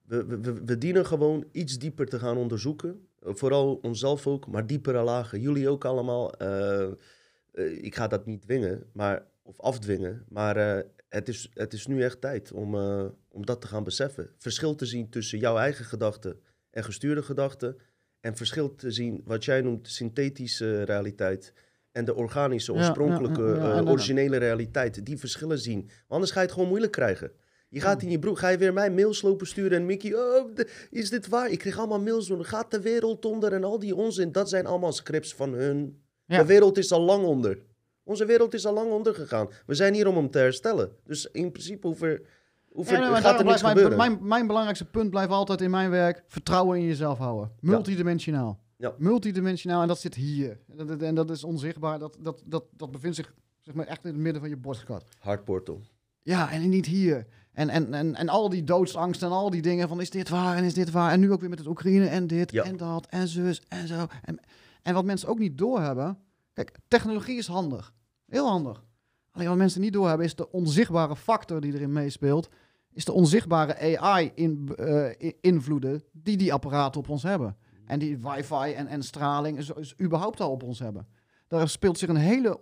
We, 0.07 0.27
we, 0.27 0.63
we- 0.65 0.79
dienen 0.79 1.07
gewoon 1.07 1.45
iets 1.53 1.79
dieper 1.79 2.07
te 2.07 2.19
gaan 2.19 2.37
onderzoeken. 2.37 3.07
Vooral 3.21 3.75
onszelf 3.83 4.27
ook, 4.27 4.47
maar 4.47 4.67
diepere 4.67 5.03
lagen. 5.03 5.41
Jullie 5.41 5.69
ook 5.69 5.85
allemaal. 5.85 6.33
Eh, 6.35 6.83
eh, 6.83 7.85
ik 7.85 7.95
ga 7.95 8.07
dat 8.09 8.27
niet 8.27 8.43
dwingen, 8.43 8.83
maar, 8.93 9.23
of 9.43 9.61
afdwingen. 9.61 10.25
Maar 10.29 10.57
eh, 10.57 10.85
het, 11.13 11.29
is, 11.29 11.51
het 11.55 11.73
is 11.73 11.87
nu 11.87 12.03
echt 12.03 12.21
tijd 12.21 12.53
om, 12.53 12.75
eh, 12.75 13.05
om 13.29 13.47
dat 13.47 13.61
te 13.61 13.67
gaan 13.67 13.85
beseffen. 13.85 14.31
Verschil 14.39 14.75
te 14.75 14.87
zien 14.87 15.11
tussen 15.11 15.39
jouw 15.39 15.57
eigen 15.57 15.85
gedachten 15.85 16.41
en 16.71 16.85
gestuurde 16.85 17.23
gedachten. 17.23 17.77
En 18.21 18.37
verschil 18.37 18.75
te 18.75 18.91
zien 18.91 19.21
wat 19.25 19.45
jij 19.45 19.61
noemt 19.61 19.89
synthetische 19.89 20.83
realiteit. 20.83 21.53
En 21.93 22.05
de 22.05 22.15
organische, 22.15 22.73
oorspronkelijke, 22.73 23.43
ja, 23.43 23.55
ja, 23.55 23.75
ja, 23.75 23.81
eh, 23.81 23.89
originele 23.89 24.37
realiteit. 24.37 25.07
Die 25.07 25.19
verschillen 25.19 25.59
zien. 25.59 25.81
Want 25.81 25.93
anders 26.09 26.31
ga 26.31 26.41
je 26.41 26.45
het 26.45 26.55
gewoon 26.55 26.69
moeilijk 26.69 26.93
krijgen. 26.93 27.33
Je 27.69 27.81
gaat 27.81 28.03
in 28.03 28.11
je 28.11 28.19
broek, 28.19 28.39
ga 28.39 28.49
je 28.49 28.59
weer 28.59 28.73
mij 28.73 28.91
mails 28.91 29.23
lopen 29.23 29.47
sturen 29.47 29.79
en 29.79 29.87
Mickey, 29.87 30.15
oh, 30.15 30.51
is 30.91 31.11
dit 31.11 31.29
waar? 31.29 31.51
Ik 31.51 31.59
kreeg 31.59 31.79
allemaal 31.79 32.01
mails 32.01 32.27
door, 32.27 32.45
gaat 32.45 32.71
de 32.71 32.81
wereld 32.81 33.25
onder 33.25 33.53
en 33.53 33.65
al 33.65 33.79
die 33.79 33.95
onzin. 33.95 34.33
Dat 34.33 34.49
zijn 34.49 34.67
allemaal 34.67 34.93
scripts 34.93 35.35
van 35.35 35.53
hun. 35.53 36.03
De 36.27 36.45
wereld 36.45 36.79
is 36.79 36.93
al 36.93 37.01
lang 37.01 37.25
onder. 37.25 37.59
Onze 38.05 38.25
wereld 38.25 38.55
is 38.55 38.67
al 38.67 38.75
lang 38.75 38.91
ondergegaan. 38.91 39.49
We 39.67 39.75
zijn 39.75 39.95
hier 39.95 40.07
om 40.07 40.17
hem 40.17 40.31
te 40.31 40.39
herstellen. 40.39 40.91
Dus 41.05 41.27
in 41.31 41.51
principe 41.53 41.89
Ja, 41.89 42.99
nee, 43.01 43.11
maar 43.11 43.21
gaat 43.21 43.39
er 43.39 43.45
niks 43.45 43.61
blijft 43.61 43.61
gebeuren. 43.61 43.97
mijn, 43.97 44.19
mijn 44.23 44.47
belangrijkste 44.47 44.85
punt 44.85 45.11
blijft 45.11 45.31
altijd 45.31 45.61
in 45.61 45.71
mijn 45.71 45.91
werk 45.91 46.23
vertrouwen 46.27 46.79
in 46.79 46.85
jezelf 46.85 47.19
houden. 47.19 47.53
Multidimensionaal. 47.61 48.61
Ja. 48.77 48.95
Multidimensionaal 48.99 49.83
en 49.83 49.89
dat 49.89 50.01
zit 50.01 50.15
hier. 50.15 50.61
En 50.79 50.87
dat, 50.87 51.03
en 51.03 51.15
dat 51.15 51.31
is 51.31 51.45
onzichtbaar. 51.45 51.99
Dat, 51.99 52.17
dat, 52.21 52.43
dat, 52.47 52.65
dat 52.77 52.91
bevindt 52.91 53.17
zich 53.17 53.35
zeg 53.61 53.75
maar, 53.75 53.87
echt 53.87 54.05
in 54.05 54.11
het 54.13 54.21
midden 54.21 54.41
van 54.41 54.51
je 54.51 54.57
borstkat. 54.57 55.05
Hartportal. 55.19 55.81
Ja, 56.23 56.51
en 56.51 56.69
niet 56.69 56.87
hier. 56.87 57.27
En, 57.53 57.69
en, 57.69 57.95
en, 57.95 58.15
en 58.15 58.29
al 58.29 58.49
die 58.49 58.65
doodsangst 58.65 59.23
en 59.23 59.31
al 59.31 59.51
die 59.51 59.63
dingen 59.63 59.89
van 59.89 60.01
is 60.01 60.11
dit 60.11 60.29
waar 60.29 60.57
en 60.57 60.65
is 60.65 60.75
dit 60.75 60.91
waar. 60.91 61.13
En 61.13 61.21
nu 61.21 61.33
ook 61.33 61.41
weer 61.41 61.49
met 61.51 61.59
het 61.59 61.69
Oekraïne 61.69 62.07
en 62.07 62.27
dit 62.27 62.53
Ja. 62.53 62.63
en 62.65 62.77
dat 62.77 63.07
en 63.07 63.29
zus 63.29 63.63
en 63.69 63.89
zo. 63.89 64.07
En, 64.25 64.41
en 64.83 64.95
wat 64.95 65.05
mensen 65.05 65.29
ook 65.29 65.39
niet 65.39 65.59
doorhebben. 65.59 66.19
Kijk, 66.53 66.79
technologie 66.89 67.39
is 67.39 67.47
handig. 67.47 67.95
Heel 68.27 68.49
handig. 68.49 68.85
Alleen 69.31 69.49
wat 69.49 69.57
mensen 69.57 69.81
niet 69.81 69.93
doorhebben 69.93 70.27
is 70.27 70.35
de 70.35 70.51
onzichtbare 70.51 71.17
factor 71.17 71.61
die 71.61 71.75
erin 71.75 71.93
meespeelt. 71.93 72.49
Is 72.93 73.05
de 73.05 73.13
onzichtbare 73.13 73.99
AI-invloeden 74.01 76.03
die 76.13 76.37
die 76.37 76.53
apparaten 76.53 77.01
op 77.01 77.09
ons 77.09 77.23
hebben. 77.23 77.57
En 77.87 77.99
die 77.99 78.19
wifi 78.19 78.73
en, 78.73 78.87
en 78.87 79.03
straling 79.03 79.63
zo- 79.63 79.75
is 79.75 79.95
überhaupt 80.01 80.41
al 80.41 80.51
op 80.51 80.63
ons 80.63 80.79
hebben. 80.79 81.07
Daar 81.49 81.69
speelt 81.69 81.99
zich 81.99 82.09
een 82.09 82.17
hele 82.17 82.61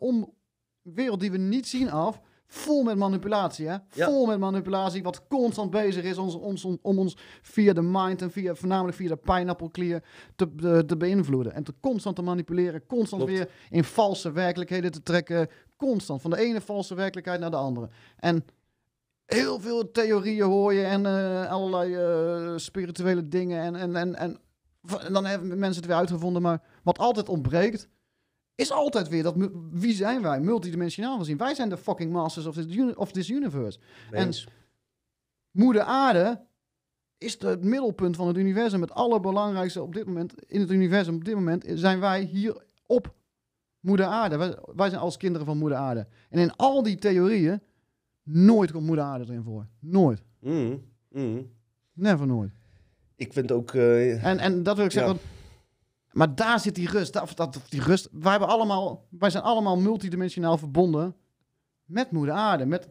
wereld 0.82 1.20
die 1.20 1.30
we 1.30 1.38
niet 1.38 1.68
zien 1.68 1.90
af. 1.90 2.20
Vol 2.52 2.82
met 2.82 2.96
manipulatie, 2.96 3.66
hè? 3.66 3.76
Ja. 3.92 4.06
Vol 4.06 4.26
met 4.26 4.38
manipulatie, 4.38 5.02
wat 5.02 5.26
constant 5.28 5.70
bezig 5.70 6.04
is 6.04 6.18
om, 6.18 6.56
om 6.82 6.98
ons 6.98 7.16
via 7.42 7.72
de 7.72 7.82
mind 7.82 8.22
en 8.22 8.30
via, 8.30 8.54
voornamelijk 8.54 8.96
via 8.96 9.08
de 9.08 9.16
pineapple 9.16 9.70
te, 9.70 10.00
te, 10.36 10.84
te 10.86 10.96
beïnvloeden. 10.96 11.52
En 11.52 11.64
te 11.64 11.74
constant 11.80 12.16
te 12.16 12.22
manipuleren, 12.22 12.86
constant 12.86 13.22
Klopt. 13.22 13.38
weer 13.38 13.50
in 13.70 13.84
valse 13.84 14.32
werkelijkheden 14.32 14.92
te 14.92 15.02
trekken. 15.02 15.48
Constant, 15.76 16.22
van 16.22 16.30
de 16.30 16.38
ene 16.38 16.60
valse 16.60 16.94
werkelijkheid 16.94 17.40
naar 17.40 17.50
de 17.50 17.56
andere. 17.56 17.88
En 18.16 18.44
heel 19.26 19.60
veel 19.60 19.90
theorieën 19.90 20.46
hoor 20.46 20.74
je 20.74 20.84
en 20.84 21.06
eh, 21.06 21.50
allerlei 21.50 21.94
eh, 21.94 22.52
spirituele 22.56 23.28
dingen. 23.28 23.62
En, 23.62 23.76
en, 23.76 23.96
en, 23.96 24.14
en, 24.14 24.38
en 25.00 25.12
dan 25.12 25.26
hebben 25.26 25.48
mensen 25.48 25.82
het 25.82 25.90
weer 25.90 26.00
uitgevonden. 26.00 26.42
Maar 26.42 26.62
wat 26.82 26.98
altijd 26.98 27.28
ontbreekt, 27.28 27.88
is 28.60 28.72
altijd 28.72 29.08
weer 29.08 29.22
dat... 29.22 29.34
Wie 29.70 29.94
zijn 29.94 30.22
wij, 30.22 30.40
multidimensionaal 30.40 31.18
gezien? 31.18 31.36
Wij 31.36 31.54
zijn 31.54 31.68
de 31.68 31.76
fucking 31.76 32.12
masters 32.12 32.46
of 32.46 32.54
this, 32.54 32.94
of 32.94 33.12
this 33.12 33.30
universe. 33.30 33.78
En-. 34.10 34.34
Moeder 35.50 35.82
Aarde 35.82 36.40
is 37.18 37.40
het 37.40 37.64
middelpunt 37.64 38.16
van 38.16 38.26
het 38.26 38.36
universum. 38.36 38.80
Het 38.80 38.92
allerbelangrijkste 38.92 39.82
op 39.82 39.94
dit 39.94 40.06
moment 40.06 40.44
in 40.46 40.60
het 40.60 40.70
universum. 40.70 41.14
Op 41.14 41.24
dit 41.24 41.34
moment 41.34 41.64
zijn 41.74 42.00
wij 42.00 42.22
hier 42.22 42.62
op 42.86 43.14
Moeder 43.80 44.06
Aarde. 44.06 44.36
Wij, 44.36 44.58
wij 44.74 44.88
zijn 44.88 45.00
als 45.00 45.16
kinderen 45.16 45.46
van 45.46 45.58
Moeder 45.58 45.78
Aarde. 45.78 46.06
En 46.28 46.38
in 46.38 46.56
al 46.56 46.82
die 46.82 46.96
theorieën, 46.96 47.62
nooit 48.22 48.72
komt 48.72 48.86
Moeder 48.86 49.04
Aarde 49.04 49.24
erin 49.24 49.42
voor. 49.42 49.66
Nooit. 49.80 50.22
Mhm, 50.40 50.76
mhm. 51.08 51.42
Never 51.92 52.26
nooit. 52.26 52.50
Ik 53.16 53.32
vind 53.32 53.52
ook... 53.52 53.74
eh, 53.74 54.24
En, 54.24 54.38
en 54.38 54.62
dat 54.62 54.76
wil 54.76 54.84
ik 54.84 54.90
zeggen. 54.90 55.12
Ja. 55.14 55.20
Maar 56.12 56.34
daar 56.34 56.60
zit 56.60 56.74
die 56.74 56.88
rust. 56.88 57.12
Dat, 57.12 57.36
dat, 57.36 57.60
die 57.68 57.82
rust. 57.82 58.08
Wij, 58.12 58.30
hebben 58.30 58.48
allemaal, 58.48 59.06
wij 59.08 59.30
zijn 59.30 59.42
allemaal 59.42 59.76
multidimensionaal 59.76 60.58
verbonden 60.58 61.16
met 61.84 62.10
Moeder 62.10 62.34
Aarde. 62.34 62.66
Met, 62.66 62.88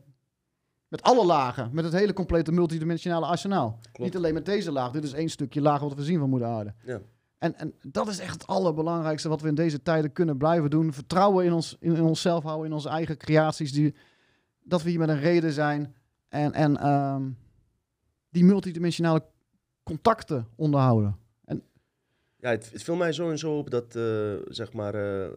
met 0.88 1.01
alle 1.01 1.26
lagen. 1.26 1.70
Met 1.74 1.84
het 1.84 1.93
hele 1.93 2.13
complete 2.13 2.51
multidimensionale 2.51 3.26
arsenaal. 3.26 3.80
Niet 3.93 4.15
alleen 4.15 4.34
met 4.34 4.45
deze 4.45 4.72
laag. 4.72 4.91
Dit 4.91 5.03
is 5.03 5.13
één 5.13 5.30
stukje 5.30 5.61
laag 5.61 5.82
wat 5.82 5.93
we 5.93 6.03
zien 6.03 6.20
van 6.20 6.30
Moeder 6.30 6.47
Aarde. 6.47 6.74
Ja. 6.84 7.01
En, 7.38 7.55
en 7.57 7.74
dat 7.82 8.07
is 8.07 8.20
echt 8.20 8.34
het 8.34 8.47
allerbelangrijkste 8.47 9.30
wat 9.30 9.41
we 9.41 9.47
in 9.47 9.55
deze 9.55 9.82
tijden 9.82 10.11
kunnen 10.11 10.38
blijven 10.38 10.70
doen. 10.70 10.93
Vertrouwen 10.93 11.45
in, 11.45 11.53
ons, 11.53 11.78
in, 11.80 11.95
in 11.95 12.03
onszelf 12.03 12.43
houden, 12.43 12.67
in 12.67 12.74
onze 12.74 12.89
eigen 12.89 13.17
creaties. 13.17 13.72
Die, 13.72 13.95
dat 14.63 14.84
we 14.84 14.89
hier 14.89 14.99
met 14.99 15.09
een 15.09 15.20
reden 15.20 15.51
zijn. 15.51 15.95
En, 16.28 16.53
en 16.53 16.78
ehm, 16.78 17.30
die 18.30 18.43
multidimensionale 18.43 19.24
contacten 19.84 20.47
onderhouden. 20.55 21.17
Ja, 22.40 22.50
het, 22.50 22.72
het 22.72 22.84
viel 22.84 22.96
mij 22.96 23.12
zo 23.12 23.30
en 23.30 23.38
zo 23.38 23.58
op 23.58 23.70
dat, 23.70 23.96
eh, 23.96 24.34
zeg 24.48 24.74
maar, 24.74 24.96
eh, 24.96 25.26
eh, 25.26 25.32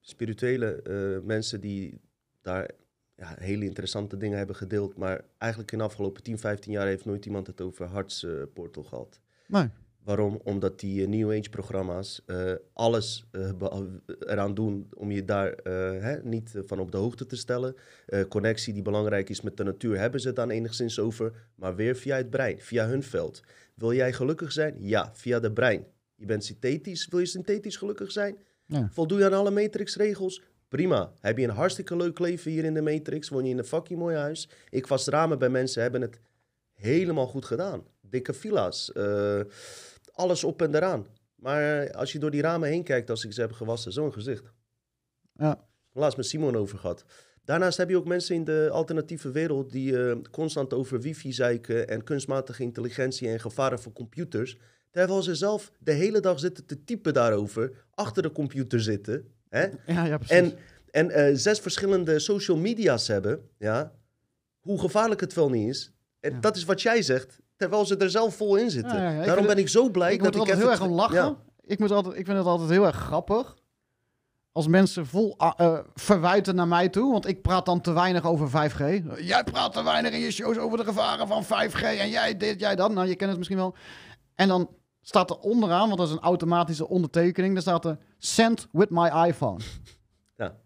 spirituele 0.00 0.82
mensen 1.24 1.60
die 1.60 2.00
daar 2.42 2.70
ja, 3.16 3.34
hele 3.38 3.64
interessante 3.64 4.16
dingen 4.16 4.38
hebben 4.38 4.56
gedeeld, 4.56 4.96
maar 4.96 5.24
eigenlijk 5.38 5.72
in 5.72 5.78
de 5.78 5.84
afgelopen 5.84 6.22
10, 6.22 6.38
15 6.38 6.72
jaar 6.72 6.86
heeft 6.86 7.04
nooit 7.04 7.26
iemand 7.26 7.46
het 7.46 7.60
over 7.60 7.86
hartsportal 7.86 8.82
gehad. 8.82 9.20
Nee. 9.46 9.68
Waarom? 10.04 10.40
Omdat 10.44 10.80
die 10.80 11.08
New 11.08 11.30
Age 11.30 11.50
programma's 11.50 12.22
eh, 12.26 12.52
alles 12.72 13.26
eraan 14.18 14.54
doen 14.54 14.88
om 14.94 15.10
je 15.10 15.24
daar 15.24 15.52
hè, 16.00 16.22
niet 16.22 16.54
van 16.66 16.78
op 16.78 16.92
de 16.92 16.96
hoogte 16.96 17.26
te 17.26 17.36
stellen. 17.36 17.76
Connectie 18.28 18.72
die 18.72 18.82
belangrijk 18.82 19.28
is 19.28 19.40
met 19.40 19.56
de 19.56 19.64
natuur 19.64 19.98
hebben 19.98 20.20
ze 20.20 20.26
het 20.26 20.36
dan 20.36 20.50
enigszins 20.50 20.98
over, 20.98 21.32
maar 21.54 21.76
weer 21.76 21.96
via 21.96 22.16
het 22.16 22.30
brein, 22.30 22.60
via 22.60 22.86
hun 22.86 23.02
veld. 23.02 23.42
Wil 23.74 23.92
jij 23.92 24.12
gelukkig 24.12 24.52
zijn? 24.52 24.76
Ja, 24.78 25.10
via 25.14 25.40
de 25.40 25.52
brein. 25.52 25.86
Je 26.16 26.26
bent 26.26 26.44
synthetisch, 26.44 27.06
wil 27.06 27.18
je 27.18 27.26
synthetisch 27.26 27.76
gelukkig 27.76 28.12
zijn? 28.12 28.36
Ja. 28.66 28.88
Voldoe 28.92 29.18
je 29.18 29.24
aan 29.24 29.32
alle 29.32 29.50
matrixregels? 29.50 30.42
Prima. 30.68 31.12
Heb 31.20 31.38
je 31.38 31.44
een 31.44 31.50
hartstikke 31.50 31.96
leuk 31.96 32.18
leven 32.18 32.50
hier 32.50 32.64
in 32.64 32.74
de 32.74 32.82
matrix? 32.82 33.28
Woon 33.28 33.44
je 33.44 33.50
in 33.50 33.58
een 33.58 33.64
fucking 33.64 33.98
mooi 33.98 34.16
huis? 34.16 34.48
Ik 34.70 34.86
was 34.86 35.06
ramen 35.06 35.38
bij 35.38 35.48
mensen, 35.48 35.82
hebben 35.82 36.00
het 36.00 36.20
helemaal 36.72 37.26
goed 37.26 37.44
gedaan. 37.44 37.84
Dikke 38.00 38.32
villa's, 38.32 38.92
eh, 38.92 39.40
alles 40.12 40.44
op 40.44 40.62
en 40.62 40.74
eraan. 40.74 41.06
Maar 41.34 41.92
als 41.92 42.12
je 42.12 42.18
door 42.18 42.30
die 42.30 42.40
ramen 42.40 42.68
heen 42.68 42.82
kijkt, 42.82 43.10
als 43.10 43.24
ik 43.24 43.32
ze 43.32 43.40
heb 43.40 43.52
gewassen, 43.52 43.92
zo'n 43.92 44.12
gezicht. 44.12 44.52
Ja. 45.32 45.68
Laatst 45.92 46.16
met 46.16 46.26
Simon 46.26 46.56
over 46.56 46.78
gehad. 46.78 47.04
Daarnaast 47.44 47.78
heb 47.78 47.88
je 47.88 47.96
ook 47.96 48.06
mensen 48.06 48.34
in 48.34 48.44
de 48.44 48.68
alternatieve 48.72 49.30
wereld 49.30 49.72
die 49.72 50.08
eh, 50.08 50.16
constant 50.30 50.72
over 50.72 51.00
wifi 51.00 51.32
zeiken 51.32 51.88
en 51.88 52.04
kunstmatige 52.04 52.62
intelligentie 52.62 53.28
en 53.28 53.40
gevaren 53.40 53.78
voor 53.78 53.92
computers. 53.92 54.58
Terwijl 54.90 55.22
ze 55.22 55.34
zelf 55.34 55.72
de 55.78 55.92
hele 55.92 56.20
dag 56.20 56.38
zitten 56.38 56.66
te 56.66 56.84
typen 56.84 57.14
daarover, 57.14 57.72
achter 57.94 58.22
de 58.22 58.32
computer 58.32 58.80
zitten. 58.80 59.32
Hè? 59.48 59.66
Ja, 59.86 60.04
ja, 60.04 60.16
precies. 60.18 60.36
En, 60.36 60.54
en 60.90 61.10
eh, 61.10 61.34
zes 61.34 61.60
verschillende 61.60 62.18
social 62.18 62.56
media's 62.56 63.08
hebben, 63.08 63.48
ja, 63.58 63.92
hoe 64.60 64.80
gevaarlijk 64.80 65.20
het 65.20 65.34
wel 65.34 65.50
niet 65.50 65.68
is. 65.68 65.92
En 66.20 66.32
Ja. 66.32 66.40
dat 66.40 66.56
is 66.56 66.64
wat 66.64 66.82
jij 66.82 67.02
zegt, 67.02 67.38
terwijl 67.56 67.86
ze 67.86 67.96
er 67.96 68.10
zelf 68.10 68.36
vol 68.36 68.56
in 68.56 68.70
zitten. 68.70 69.02
Ja. 69.02 69.20
Ik 69.20 69.26
Daarom 69.26 69.46
ben 69.46 69.58
ik 69.58 69.68
zo 69.68 69.90
blij 69.90 70.12
ik 70.12 70.22
dat 70.22 70.34
ik 70.34 70.40
altijd 70.40 70.58
heel 70.58 70.70
erg 70.70 70.80
om 70.80 70.92
lachen. 70.92 71.36
Ik, 71.60 71.78
moet 71.78 71.90
altijd, 71.90 72.16
ik 72.16 72.24
vind 72.24 72.38
het 72.38 72.46
altijd 72.46 72.70
heel 72.70 72.86
erg 72.86 72.96
grappig. 72.96 73.56
Als 74.52 74.66
mensen 74.66 75.06
vol 75.06 75.34
ah, 75.38 75.52
eh, 75.56 75.78
verwijten 75.94 76.54
naar 76.54 76.68
mij 76.68 76.88
toe. 76.88 77.12
Want 77.12 77.26
ik 77.26 77.42
praat 77.42 77.66
dan 77.66 77.80
te 77.80 77.92
weinig 77.92 78.24
over 78.24 78.48
5G. 78.48 79.02
Jij 79.18 79.44
praat 79.44 79.72
te 79.72 79.84
weinig 79.84 80.12
in 80.12 80.18
je 80.20 80.30
shows 80.30 80.58
over 80.58 80.78
de 80.78 80.84
gevaren 80.84 81.26
van 81.26 81.44
5G. 81.44 81.82
En 81.82 82.08
jij 82.08 82.36
dit, 82.36 82.60
jij 82.60 82.76
dat. 82.76 82.92
Nou, 82.92 83.08
je 83.08 83.14
kent 83.16 83.28
het 83.28 83.38
misschien 83.38 83.58
wel. 83.58 83.74
En 84.36 84.48
dan 84.48 84.68
staat 85.02 85.30
er 85.30 85.38
onderaan, 85.38 85.86
want 85.86 85.98
dat 85.98 86.06
is 86.08 86.12
een 86.14 86.20
automatische 86.20 86.88
ondertekening. 86.88 87.52
Daar 87.52 87.62
staat 87.62 87.84
er 87.84 87.98
send 88.18 88.68
with 88.72 88.90
my 88.90 89.26
iPhone. 89.28 89.60
Ja. 90.36 90.56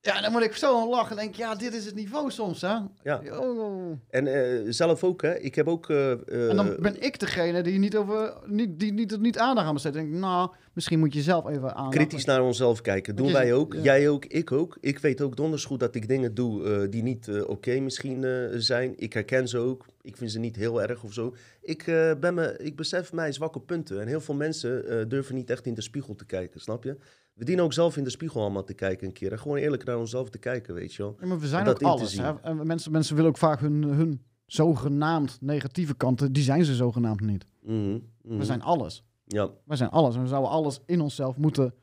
Ja, 0.00 0.20
dan 0.20 0.32
moet 0.32 0.42
ik 0.42 0.54
zo 0.54 0.80
aan 0.80 0.88
lachen. 0.88 1.16
denk 1.16 1.34
ja, 1.34 1.54
dit 1.54 1.74
is 1.74 1.84
het 1.84 1.94
niveau 1.94 2.30
soms, 2.30 2.60
hè. 2.60 2.76
ja. 3.02 3.20
Oh. 3.38 3.92
En 4.10 4.26
eh, 4.26 4.60
zelf 4.68 5.04
ook, 5.04 5.22
hè. 5.22 5.38
Ik 5.38 5.54
heb 5.54 5.68
ook... 5.68 5.90
eh, 5.90 6.12
eh, 6.12 6.48
En 6.50 6.56
dan 6.56 6.76
ben 6.80 7.02
ik 7.02 7.18
degene 7.20 7.62
die 7.62 7.78
niet 7.78 7.96
over 7.96 8.34
niet, 8.46 8.80
die 8.80 8.92
niet, 8.92 9.20
niet 9.20 9.38
aandacht 9.38 9.66
aan 9.66 9.72
besteedt. 9.72 9.94
Denk 9.94 10.10
nou, 10.10 10.50
misschien 10.72 10.98
moet 10.98 11.14
je 11.14 11.22
zelf 11.22 11.48
even 11.48 11.74
aandacht. 11.74 11.96
kritisch 11.96 12.24
naar 12.24 12.42
onszelf 12.42 12.80
kijken. 12.80 13.16
Doen 13.16 13.32
wij 13.32 13.52
ook. 13.52 13.74
ja. 13.74 13.80
Jij 13.82 14.08
ook. 14.08 14.24
Ik 14.24 14.52
ook. 14.52 14.76
Ik 14.80 14.98
weet 14.98 15.20
ook 15.20 15.36
donders 15.36 15.64
goed 15.64 15.80
dat 15.80 15.94
ik 15.94 16.08
dingen 16.08 16.34
doe 16.34 16.88
die 16.88 17.02
niet 17.02 17.30
oké 17.46 17.80
misschien 17.80 18.24
zijn. 18.62 18.92
Ik 18.96 19.12
herken 19.12 19.48
ze 19.48 19.58
ook. 19.58 19.86
Ik 20.04 20.16
vind 20.16 20.30
ze 20.30 20.38
niet 20.38 20.56
heel 20.56 20.82
erg 20.82 21.02
of 21.04 21.12
zo. 21.12 21.34
Ik, 21.60 21.86
eh, 21.86 22.14
ben 22.20 22.34
me, 22.34 22.56
ik 22.58 22.76
besef 22.76 23.12
mijn 23.12 23.32
zwakke 23.32 23.60
punten. 23.60 24.00
En 24.00 24.06
heel 24.06 24.20
veel 24.20 24.34
mensen 24.34 24.88
eh, 24.88 25.08
durven 25.08 25.34
niet 25.34 25.50
echt 25.50 25.66
in 25.66 25.74
de 25.74 25.80
spiegel 25.80 26.14
te 26.14 26.24
kijken, 26.26 26.60
snap 26.60 26.84
je? 26.84 26.96
We 27.34 27.44
dienen 27.44 27.64
ook 27.64 27.72
zelf 27.72 27.96
in 27.96 28.04
de 28.04 28.10
spiegel 28.10 28.40
allemaal 28.40 28.64
te 28.64 28.74
kijken 28.74 29.06
een 29.06 29.12
keer. 29.12 29.32
En 29.32 29.38
gewoon 29.38 29.56
eerlijk 29.56 29.84
naar 29.84 29.98
onszelf 29.98 30.30
te 30.30 30.38
kijken, 30.38 30.74
weet 30.74 30.94
je 30.94 31.02
wel. 31.02 31.16
Ja, 31.20 31.26
maar 31.26 31.38
we 31.38 31.46
zijn 31.46 31.64
dat 31.64 31.74
ook 31.74 31.90
alles. 31.90 32.12
zien. 32.12 32.24
Hè? 32.24 32.40
En 32.40 32.66
mensen, 32.66 32.92
mensen 32.92 33.14
willen 33.14 33.30
ook 33.30 33.38
vaak 33.38 33.60
hun, 33.60 33.82
hun 33.82 34.24
zogenaamd 34.46 35.38
negatieve 35.40 35.94
kanten, 35.94 36.32
die 36.32 36.42
zijn 36.42 36.64
ze 36.64 36.74
zogenaamd 36.74 37.20
niet. 37.20 37.46
Mhm, 37.60 37.98
mhm. 38.22 38.38
We 38.38 38.44
zijn 38.44 38.62
alles. 38.62 39.04
Ja, 39.26 39.50
We 39.64 39.76
zijn 39.76 39.90
alles. 39.90 40.14
En 40.14 40.22
we 40.22 40.28
zouden 40.28 40.50
alles 40.50 40.80
in 40.86 41.00
onszelf 41.00 41.36
moeten 41.36 41.74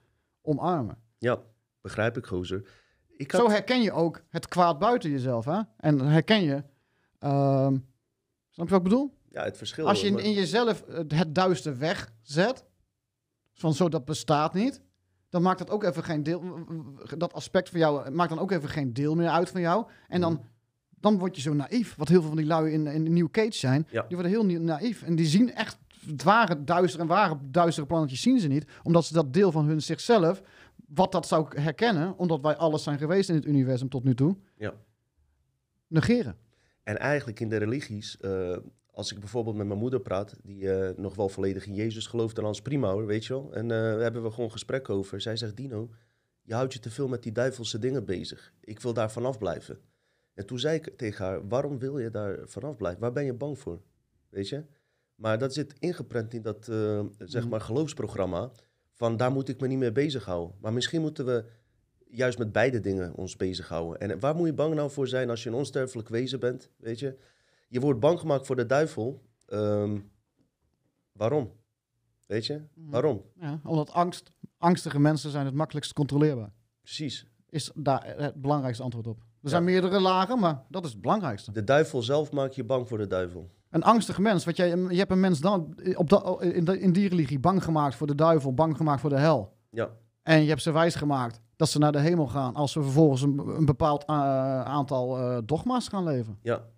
omarmen. 0.42 0.98
ja, 1.18 1.40
begrijp 1.82 2.18
ik, 2.18 2.26
gozer. 2.26 2.70
Ik 3.18 3.32
had... 3.32 3.42
Zo 3.42 3.50
herken 3.50 3.82
je 3.82 3.92
ook 3.92 4.24
het 4.30 4.48
kwaad 4.48 4.80
buiten 4.80 5.10
jezelf. 5.10 5.46
Hè? 5.46 5.62
En 5.78 6.00
herken 6.00 6.44
je... 6.44 6.64
ehm, 7.20 7.78
snap 8.52 8.66
je 8.68 8.74
wat 8.74 8.82
ik 8.84 8.90
bedoel? 8.90 9.14
Ja, 9.30 9.44
het 9.44 9.58
verschil. 9.58 9.88
Als 9.88 10.02
je 10.02 10.08
in, 10.08 10.34
jezelf 10.34 10.84
het- 10.88 11.36
duister 11.36 11.78
wegzet, 11.78 12.66
van 13.54 13.74
zo 13.74 13.90
dat 13.90 14.06
bestaat 14.06 14.54
niet, 14.54 14.82
dan 15.30 15.42
maakt 15.42 15.60
dat 15.60 15.70
ook 15.70 15.84
even 15.84 16.04
geen 16.04 16.24
deel, 16.24 16.44
dat 17.18 17.34
aspect 17.34 17.70
van 17.70 17.80
jou 17.80 18.10
maakt 18.12 18.30
dan 18.30 18.40
ook 18.40 18.52
even 18.52 18.70
geen 18.70 18.94
deel 18.94 19.16
meer 19.16 19.30
uit 19.30 19.50
van 19.50 19.62
jou. 19.62 19.86
En 20.08 20.22
dan, 20.22 20.42
dan 20.90 21.18
word 21.18 21.36
je 21.36 21.42
zo 21.42 21.54
naïef, 21.54 21.96
wat 21.96 22.08
heel 22.08 22.20
veel 22.20 22.28
van 22.30 22.38
die 22.38 22.46
lui 22.46 22.72
in, 22.72 22.88
in 22.88 23.04
de 23.04 23.10
New 23.10 23.30
Cage 23.32 23.52
zijn, 23.58 23.88
Ja. 23.92 24.02
die 24.08 24.18
worden 24.18 24.32
heel 24.32 24.60
naïef 24.60 25.02
en 25.04 25.16
die 25.16 25.26
zien 25.26 25.54
echt 25.54 25.78
het 26.06 26.24
ware 26.24 26.64
duister 26.64 27.00
en 27.00 27.08
ware 27.08 27.38
duistere 27.42 27.86
plannetjes 27.88 28.22
zien 28.22 28.40
ze 28.40 28.48
niet, 28.48 28.66
omdat 28.84 29.06
ze 29.06 29.14
dat 29.14 29.34
deel 29.34 29.52
van 29.52 29.66
hun 29.66 29.82
zichzelf, 29.82 30.42
wat 30.88 31.12
dat 31.12 31.28
zou 31.28 31.60
herkennen, 31.62 32.18
omdat 32.18 32.42
wij 32.42 32.56
alles 32.58 32.84
zijn 32.84 32.98
geweest 32.98 33.30
in 33.30 33.36
het 33.36 33.46
universum 33.46 33.90
tot 33.90 34.04
nu 34.04 34.16
toe, 34.16 34.38
Ja. 34.58 34.74
negeren. 35.88 36.36
En 36.84 36.98
eigenlijk 36.98 37.40
in 37.40 37.50
de 37.50 37.58
religies, 37.58 38.18
eh, 38.18 38.58
als 38.92 39.12
ik 39.12 39.20
bijvoorbeeld 39.20 39.56
met 39.56 39.68
mijn 39.68 39.80
moeder 39.80 40.00
praat, 40.00 40.36
die 40.44 40.72
eh, 40.72 40.98
nog 40.98 41.16
wel 41.16 41.30
volledig 41.30 41.66
in 41.66 41.76
Jezus 41.76 42.08
gelooft, 42.08 42.36
dan 42.36 42.50
is 42.50 42.62
prima 42.62 42.92
hoor, 42.92 43.06
weet 43.06 43.26
je 43.26 43.34
wel. 43.34 43.54
En 43.54 43.64
eh, 43.64 43.78
daar 43.78 44.00
hebben 44.00 44.24
we 44.24 44.32
gewoon 44.32 44.52
gesprek 44.52 44.90
over. 44.90 45.22
Zij 45.22 45.36
zegt, 45.36 45.58
Dino, 45.58 45.90
je 46.42 46.54
houdt 46.54 46.74
je 46.74 46.80
te 46.80 46.90
veel 46.90 47.08
met 47.08 47.24
die 47.24 47.32
duivelse 47.32 47.80
dingen 47.80 48.06
bezig. 48.06 48.54
Ik 48.60 48.80
wil 48.80 48.94
daar 48.94 49.12
vanaf 49.12 49.38
blijven. 49.38 49.80
En 50.34 50.46
toen 50.46 50.60
zei 50.60 50.76
ik 50.76 50.98
tegen 50.98 51.26
haar, 51.26 51.48
waarom 51.48 51.80
wil 51.80 51.98
je 51.98 52.10
daar 52.10 52.40
vanaf 52.44 52.78
blijven? 52.78 53.02
Waar 53.02 53.12
ben 53.12 53.26
je 53.26 53.34
bang 53.34 53.60
voor? 53.60 53.82
Weet 54.30 54.50
je? 54.50 54.66
Maar 55.16 55.38
dat 55.38 55.54
zit 55.54 55.74
ingeprent 55.80 56.34
in 56.34 56.42
dat, 56.42 56.66
zeg 57.18 57.48
maar, 57.48 57.62
geloofsprogramma. 57.62 58.52
Van 58.92 59.18
daar 59.18 59.32
moet 59.32 59.50
ik 59.50 59.60
me 59.60 59.68
niet 59.68 59.78
mee 59.78 59.92
bezighouden. 59.92 60.56
Maar 60.60 60.74
misschien 60.74 61.02
moeten 61.02 61.26
we 61.26 61.46
juist 62.12 62.38
met 62.38 62.52
beide 62.52 62.80
dingen 62.80 63.16
ons 63.16 63.36
bezighouden. 63.36 64.00
En 64.00 64.20
waar 64.20 64.36
moet 64.36 64.48
je 64.48 64.54
bang 64.54 64.76
nou 64.76 64.92
voor 64.92 65.08
zijn 65.08 65.30
als 65.30 65.44
je 65.44 65.50
een 65.50 65.56
onsterfelijk 65.56 66.10
wezen 66.10 66.40
bent? 66.40 66.70
Weet 66.78 67.00
je? 67.00 67.18
Je 67.68 67.80
wordt 67.80 68.00
bang 68.00 68.20
gemaakt 68.20 68.46
voor 68.46 68.56
de 68.56 68.66
duivel. 68.66 69.22
Ehm, 69.46 70.00
waarom? 71.12 71.52
Weet 72.28 72.46
je? 72.46 72.62
Waarom? 72.74 73.22
Ja, 73.40 73.60
omdat 73.64 73.92
angst, 73.92 74.32
angstige 74.58 75.00
mensen 75.00 75.32
zijn 75.32 75.46
het 75.46 75.56
makkelijkst 75.56 75.94
controleerbaar. 75.94 76.52
Precies. 76.82 77.26
Is 77.50 77.72
daar 77.76 78.14
het 78.18 78.42
belangrijkste 78.42 78.84
antwoord 78.84 79.08
op. 79.08 79.20
Er 79.44 79.50
zijn 79.50 79.64
meerdere 79.64 80.00
lagen, 80.00 80.40
maar 80.40 80.64
dat 80.70 80.86
is 80.86 80.92
het 80.92 81.02
belangrijkste. 81.02 81.52
De 81.52 81.64
duivel 81.64 82.02
zelf 82.02 82.32
maakt 82.32 82.56
je 82.56 82.64
bang 82.64 82.88
voor 82.88 82.98
de 82.98 83.08
duivel. 83.08 83.50
Een 83.70 83.84
angstige 83.84 84.22
mens, 84.22 84.46
wat 84.46 84.58
jij, 84.58 84.70
je 84.70 84.98
hebt 84.98 85.12
een 85.12 85.20
mens 85.20 85.40
dan 85.40 85.76
op 85.96 86.42
in, 86.42 86.66
de, 86.66 86.80
in 86.80 86.94
die 86.94 87.10
religie 87.10 87.40
bang 87.40 87.64
gemaakt 87.64 87.96
voor 87.96 88.08
de 88.08 88.16
duivel, 88.16 88.54
bang 88.54 88.78
gemaakt 88.78 89.02
voor 89.02 89.10
de 89.10 89.20
hel. 89.20 89.58
Ja, 89.70 89.90
En 90.22 90.42
je 90.42 90.50
hebt 90.50 90.62
ze 90.62 90.72
wijs 90.72 90.96
gemaakt 90.96 91.42
dat 91.62 91.70
ze 91.70 91.80
naar 91.80 91.92
de 91.92 92.00
hemel 92.00 92.28
gaan 92.28 92.56
als 92.56 92.72
ze 92.72 92.82
vervolgens 92.84 93.22
een, 93.22 93.38
een 93.40 93.66
bepaald 93.66 94.06
eh, 94.06 94.16
aantal 94.64 95.18
eh, 95.18 95.38
dogma's 95.46 95.88
gaan 95.88 96.04
leven. 96.04 96.38
ja. 96.42 96.70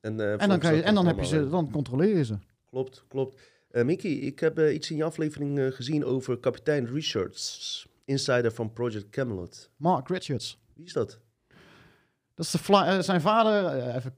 En, 0.00 0.20
eh, 0.20 0.42
En 0.42 0.48
dan, 0.48 0.58
kan 0.58 0.74
je, 0.74 0.82
en 0.82 0.94
dan, 0.94 1.06
heb 1.06 1.18
je 1.18 1.26
ze, 1.26 1.48
dan 1.48 1.70
controleer 1.70 2.16
je 2.16 2.24
ze. 2.24 2.38
Klopt, 2.70 3.04
klopt. 3.08 3.40
Eh 3.70 3.84
Mickey, 3.84 4.10
ik 4.10 4.40
heb 4.40 4.58
iets 4.58 4.90
in 4.90 4.96
je 4.96 5.04
aflevering 5.04 5.74
gezien 5.74 6.04
over 6.04 6.38
kapitein 6.38 6.86
Richards, 6.86 7.86
insider 8.04 8.52
van 8.52 8.72
Project 8.72 9.10
Camelot. 9.10 9.70
Mark 9.76 10.08
Richards. 10.08 10.58
Wie 10.74 10.84
is 10.86 10.92
dat? 10.92 11.18
Dat 12.34 12.44
is 12.46 12.50
de 12.50 12.58
fly- 12.58 13.02
zijn 13.02 13.20
vader, 13.20 13.86
even, 13.96 14.12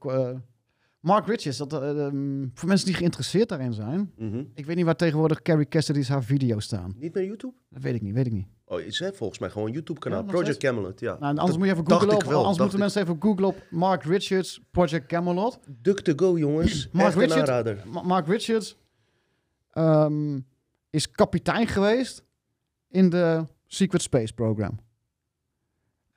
Mark 0.99 1.27
Richards. 1.27 1.57
Dat, 1.57 1.73
eh, 1.73 2.05
ehm, 2.05 2.47
voor 2.53 2.67
mensen 2.67 2.87
die 2.87 2.95
geïnteresseerd 2.95 3.49
daarin 3.49 3.73
zijn. 3.73 4.11
Mhm. 4.17 4.43
Ik 4.53 4.65
weet 4.65 4.75
niet 4.75 4.85
waar 4.85 4.95
tegenwoordig 4.95 5.41
Carrie 5.41 5.67
Cassidy's 5.67 6.07
haar 6.07 6.23
video's 6.23 6.63
staan. 6.63 6.93
Niet 6.97 7.13
meer 7.13 7.25
YouTube? 7.25 7.53
Dat 7.69 7.81
weet 7.81 7.95
ik 7.95 8.01
niet, 8.01 8.13
weet 8.13 8.25
ik 8.25 8.31
niet. 8.31 8.47
Oh, 8.73 8.79
is 8.79 8.99
hè, 8.99 9.13
volgens 9.13 9.39
mij 9.39 9.49
gewoon 9.49 9.67
een 9.67 9.73
YouTube-kanaal. 9.73 10.19
Ja, 10.23 10.25
Project 10.25 10.53
steeds? 10.55 10.73
Camelot, 10.73 10.99
ja. 10.99 11.11
Nou, 11.11 11.23
anders 11.23 11.47
Dat 11.49 11.57
moet 11.57 11.67
je 11.67 11.73
even 11.73 11.89
googlen 11.91 12.15
op, 12.15 12.23
wel, 12.23 12.39
anders 12.39 12.57
moeten 12.57 12.79
mensen 12.79 13.01
even 13.01 13.17
googlen 13.19 13.47
op 13.47 13.63
Mark 13.69 14.03
Richards, 14.03 14.61
Project 14.71 15.05
Camelot. 15.07 15.59
DuckDuckGo, 15.67 16.37
jongens. 16.37 16.89
Mark 16.91 17.07
Echt 17.15 17.15
een 17.31 17.45
Richards- 17.45 17.83
Mark 18.03 18.27
Richards 18.27 18.77
ehm, 19.71 20.39
is 20.89 21.11
kapitein 21.11 21.67
geweest 21.67 22.23
in 22.89 23.09
de 23.09 23.45
Secret 23.67 24.01
Space 24.01 24.33
Program. 24.33 24.79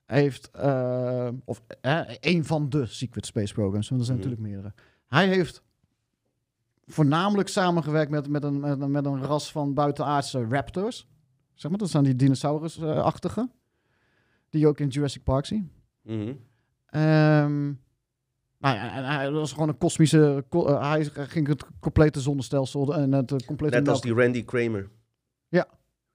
Hij 0.06 0.20
heeft, 0.20 0.50
eh, 0.50 1.28
of 1.44 1.62
een 2.20 2.44
van 2.44 2.68
de 2.68 2.86
Secret 2.86 3.26
Space 3.26 3.52
Programs, 3.54 3.88
want 3.88 4.00
er 4.00 4.06
zijn 4.06 4.18
Mhm. 4.18 4.26
natuurlijk 4.28 4.52
meerdere. 4.54 4.74
Hij 5.06 5.28
heeft 5.28 5.62
voornamelijk 6.86 7.48
samengewerkt 7.48 8.10
met, 8.10 8.28
met, 8.28 8.44
een, 8.44 8.60
met, 8.60 8.80
een, 8.80 8.90
met 8.90 9.06
een 9.06 9.22
ras 9.22 9.52
van 9.52 9.74
buitenaardse 9.74 10.46
raptors. 10.50 11.06
Zeg 11.56 11.70
maar, 11.70 11.80
dat 11.80 11.90
zijn 11.90 12.04
die 12.04 12.16
dinosaurus-achtige. 12.16 13.48
Die 14.50 14.60
je 14.60 14.66
ook 14.66 14.80
in 14.80 14.88
Jurassic 14.88 15.22
Park 15.22 15.46
zien. 15.46 15.70
Mhm. 16.02 16.32
Ehm, 16.86 17.64
nou 18.58 18.74
ja, 18.76 18.94
en 18.96 19.04
hij 19.04 19.24
dat 19.24 19.34
was 19.34 19.52
gewoon 19.52 19.68
een 19.68 19.78
kosmische. 19.78 20.44
ko- 20.48 20.66
eh, 20.66 20.90
hij 20.90 21.04
ging 21.04 21.46
het 21.46 21.64
complete 21.80 22.20
zonnestelsel 22.20 22.94
en 22.94 23.12
het 23.12 23.44
complete. 23.46 23.76
Net 23.76 23.88
als 23.88 24.00
die 24.00 24.14
Randy 24.14 24.44
Kramer. 24.44 24.90
Ja. 25.48 25.66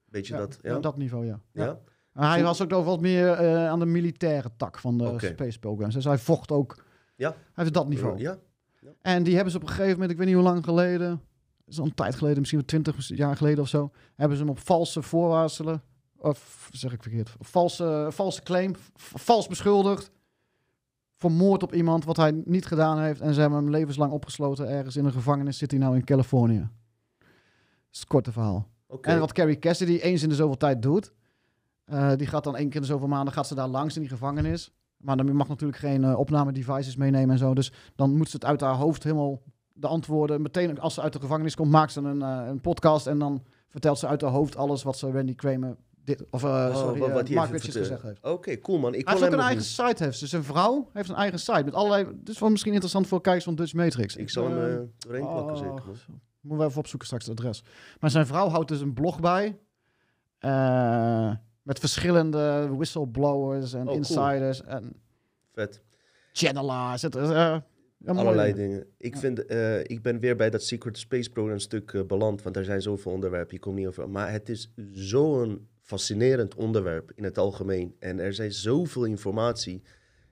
Weet 0.06 0.28
je 0.28 0.34
ja, 0.34 0.40
dat? 0.40 0.60
ja, 0.62 0.80
dat 0.80 0.98
niveau, 0.98 1.26
ja. 1.26 1.40
Ja? 1.52 1.80
hij 2.14 2.44
was 2.44 2.62
ook 2.62 2.70
nog 2.70 2.86
wat 2.86 3.02
meer 3.02 3.32
eh, 3.32 3.68
aan 3.68 3.80
de 3.80 3.86
militaire 3.86 4.52
tak 4.58 4.80
van 4.80 4.98
de 4.98 5.16
space 5.20 5.60
programs. 5.60 5.94
Dus 5.94 6.04
hij 6.04 6.18
vocht 6.18 6.52
ook. 6.52 6.84
Ja. 7.16 7.30
Hij 7.30 7.38
heeft 7.54 7.74
dat 7.74 7.88
niveau. 7.88 8.20
Ja? 8.20 8.38
En 9.02 9.24
die 9.24 9.34
hebben 9.34 9.52
ze 9.52 9.58
op 9.58 9.64
een 9.64 9.70
gegeven 9.70 9.92
moment, 9.92 10.12
ik 10.12 10.18
weet 10.18 10.26
niet 10.26 10.36
hoe 10.36 10.44
lang 10.44 10.64
geleden, 10.64 11.22
is 11.72 11.80
al 11.80 11.86
een 11.86 11.94
tijd 11.94 12.16
geleden, 12.16 12.40
misschien 12.40 12.60
wel 12.60 12.68
twintig 12.68 13.18
jaar 13.18 13.38
geleden 13.38 13.64
of 13.64 13.70
zo, 13.70 13.92
hebben 14.16 14.38
ze 14.38 14.44
hem 14.44 14.52
op 14.52 14.60
valse 14.60 15.02
voorwaarselen, 15.02 15.84
of 16.18 16.70
zeg 16.72 16.94
ik 16.94 17.02
verkeerd, 17.02 17.36
valse, 17.40 18.08
valse 18.10 18.44
claim, 18.44 18.76
vals 18.96 19.48
beschuldigd 19.48 20.12
voor 21.22 21.32
moord 21.32 21.64
op 21.64 21.74
iemand 21.74 22.06
wat 22.06 22.18
hij 22.18 22.42
niet 22.46 22.66
gedaan 22.66 23.00
heeft. 23.00 23.22
En 23.22 23.34
ze 23.34 23.40
hebben 23.42 23.60
hem 23.60 23.70
levenslang 23.70 24.12
opgesloten 24.12 24.70
ergens 24.70 24.96
in 24.96 25.06
een 25.06 25.12
gevangenis, 25.12 25.58
zit 25.58 25.72
hij 25.72 25.80
nou 25.80 25.96
in 25.96 26.04
Californië. 26.04 26.60
Dat 26.60 27.30
is 27.92 28.00
het 28.00 28.08
korte 28.08 28.32
verhaal. 28.32 28.68
En 29.02 29.20
wat 29.20 29.32
Carrie 29.32 29.60
Cassidy 29.60 29.98
eens 29.98 30.24
in 30.24 30.30
de 30.30 30.36
zoveel 30.36 30.58
tijd 30.58 30.82
doet, 30.82 31.14
eh, 31.86 32.12
die 32.16 32.28
gaat 32.28 32.44
dan 32.44 32.56
één 32.56 32.66
keer 32.66 32.76
in 32.76 32.82
de 32.82 32.88
zoveel 32.88 33.08
maanden 33.08 33.34
gaat 33.34 33.48
ze 33.48 33.56
daar 33.56 33.68
langs 33.68 33.96
in 33.96 34.02
die 34.02 34.10
gevangenis. 34.10 34.72
Maar 34.98 35.18
dan 35.18 35.36
mag 35.36 35.48
natuurlijk 35.48 35.80
geen 35.80 36.04
eh, 36.04 36.20
opnamedevices 36.20 36.96
meenemen 36.96 37.30
en 37.30 37.38
zo. 37.38 37.54
Dus 37.54 37.72
dan 37.96 38.18
moet 38.18 38.30
ze 38.30 38.36
het 38.36 38.46
uit 38.46 38.62
haar 38.62 38.76
hoofd 38.76 39.04
helemaal 39.04 39.42
de 39.74 39.88
antwoorden. 39.88 40.42
Meteen 40.42 40.80
als 40.80 40.94
ze 40.94 41.02
uit 41.02 41.14
de 41.14 41.20
gevangenis 41.20 41.56
komt, 41.56 41.72
maakt 41.72 41.92
ze 41.92 42.02
een, 42.02 42.22
eh, 42.22 42.44
een 42.48 42.62
podcast. 42.62 43.08
En 43.08 43.20
dan 43.20 43.44
vertelt 43.70 44.00
ze 44.00 44.08
uit 44.08 44.22
haar 44.22 44.32
hoofd 44.32 44.56
alles 44.56 44.84
wat 44.84 44.98
ze 44.98 45.12
Randy 45.12 45.36
Kramer, 45.36 45.76
dit, 46.04 46.24
of 46.30 46.44
eh, 46.44 46.50
Oh, 46.50 46.76
sorry, 46.76 47.00
wat- 47.00 47.10
eh, 47.10 47.14
wat 47.16 47.28
hij 47.28 47.36
Mark 47.38 47.52
Richards 47.52 47.78
gezegd 47.78 48.02
heeft. 48.02 48.24
Oké, 48.24 48.60
cool 48.60 48.78
man. 48.80 48.94
Ik 48.94 49.06
Hij 49.08 49.14
heeft 49.16 49.26
ook 49.28 49.34
een 49.34 49.40
eigen 49.40 49.58
niet. 49.58 49.66
site. 49.68 50.04
Heeft. 50.04 50.18
ze. 50.18 50.28
zijn 50.28 50.44
vrouw 50.44 50.90
heeft 50.94 51.10
een 51.10 51.16
eigen 51.16 51.40
site. 51.40 51.64
Met 51.64 51.74
allerlei. 51.74 52.08
Is 52.26 52.40
wel 52.40 52.50
misschien 52.50 52.72
interessant 52.72 53.08
voor 53.08 53.22
kijkers 53.22 53.44
van 53.46 53.56
Dutch 53.56 53.74
Matrix. 53.74 54.16
Ik 54.16 54.30
zal 54.30 54.50
hem 54.50 54.58
eh, 54.58 54.74
eh, 54.74 54.80
doorheen 54.98 55.22
plakken, 55.28 55.54
oh, 55.56 55.60
zeker. 55.60 55.84
Moeten 56.42 56.60
we 56.60 56.66
even 56.70 56.80
opzoeken 56.80 57.08
straks 57.08 57.26
het 57.26 57.40
adres. 57.40 57.64
Maar 58.00 58.10
zijn 58.10 58.26
vrouw 58.28 58.50
houdt 58.50 58.68
dus 58.68 58.82
een 58.82 58.94
blog 58.94 59.20
bij. 59.20 59.58
eh, 60.40 61.32
met 61.62 61.80
verschillende 61.80 62.70
whistleblowers 62.76 63.74
en 63.74 63.80
Oh, 63.80 63.86
cool. 63.86 63.98
insiders 63.98 64.62
en 64.64 64.94
Vet. 65.54 65.82
channelaars. 66.34 67.02
Het, 67.02 67.16
eh, 67.16 67.58
ja. 68.06 68.12
Allerlei 68.14 68.54
dingen. 68.54 68.86
Ik, 68.98 69.14
Ja. 69.14 69.20
vind, 69.20 69.46
eh, 69.46 69.80
ik 69.80 70.02
ben 70.02 70.20
weer 70.20 70.36
bij 70.36 70.50
dat 70.50 70.64
Secret 70.64 70.98
Space 70.98 71.30
Program 71.30 71.60
stuk 71.60 71.94
eh, 71.94 72.04
beland, 72.04 72.42
want 72.42 72.58
er 72.58 72.66
zijn 72.66 72.82
zoveel 72.82 73.12
onderwerpen, 73.12 73.54
je 73.54 73.60
komt 73.60 73.76
niet 73.76 73.88
over. 73.88 74.10
Maar 74.10 74.32
het 74.32 74.50
is 74.50 74.74
zo'n 74.92 75.68
fascinerend 75.82 76.56
onderwerp 76.56 77.12
in 77.16 77.24
het 77.24 77.38
algemeen. 77.38 77.96
En 78.00 78.20
er 78.20 78.34
zijn 78.34 78.52
zoveel 78.52 79.06
informatie 79.06 79.82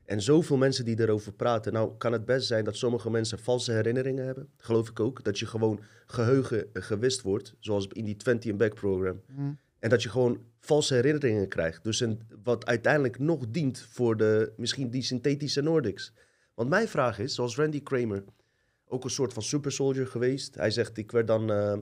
en 0.06 0.22
zoveel 0.22 0.58
mensen 0.58 0.86
die 0.86 1.00
erover 1.00 1.34
praten. 1.34 1.74
Nou, 1.74 1.98
kan 1.98 2.12
het 2.12 2.26
best 2.26 2.48
zijn 2.48 2.64
dat 2.64 2.76
sommige 2.76 3.10
mensen 3.10 3.40
valse 3.40 3.72
herinneringen 3.72 4.26
hebben. 4.26 4.50
Geloof 4.58 4.90
ik 4.90 5.00
ook. 5.00 5.24
Dat 5.24 5.40
je 5.40 5.46
gewoon 5.46 5.80
geheugen 6.06 6.74
eh, 6.74 6.84
gewist 6.84 7.22
wordt, 7.22 7.56
zoals 7.60 7.88
in 7.88 8.06
die 8.06 8.16
20 8.16 8.50
and 8.50 8.60
Back 8.60 8.74
program. 8.74 9.22
Hm. 9.36 9.52
En 9.80 9.90
dat 9.90 10.04
je 10.04 10.10
gewoon 10.10 10.42
valse 10.60 10.94
herinneringen 10.94 11.48
krijgt. 11.48 11.84
Dus 11.84 12.00
een, 12.00 12.22
wat 12.44 12.66
uiteindelijk 12.66 13.20
nog 13.20 13.50
dient 13.50 13.80
voor 13.80 14.18
de, 14.18 14.54
misschien 14.58 14.90
die 14.90 15.02
synthetische 15.02 15.62
Nordics. 15.62 16.14
Want 16.60 16.72
mijn 16.72 16.88
vraag 16.88 17.20
is, 17.20 17.36
zoals 17.36 17.56
Randy 17.56 17.84
Kramer, 17.84 18.24
ook 18.88 19.04
een 19.04 19.10
soort 19.10 19.34
van 19.34 19.44
super 19.44 19.72
soldier 19.72 20.08
geweest. 20.08 20.56
Hij 20.56 20.72
zegt, 20.72 20.98
ik 20.98 21.12
werd 21.12 21.28
dan 21.28 21.52
eh, 21.52 21.78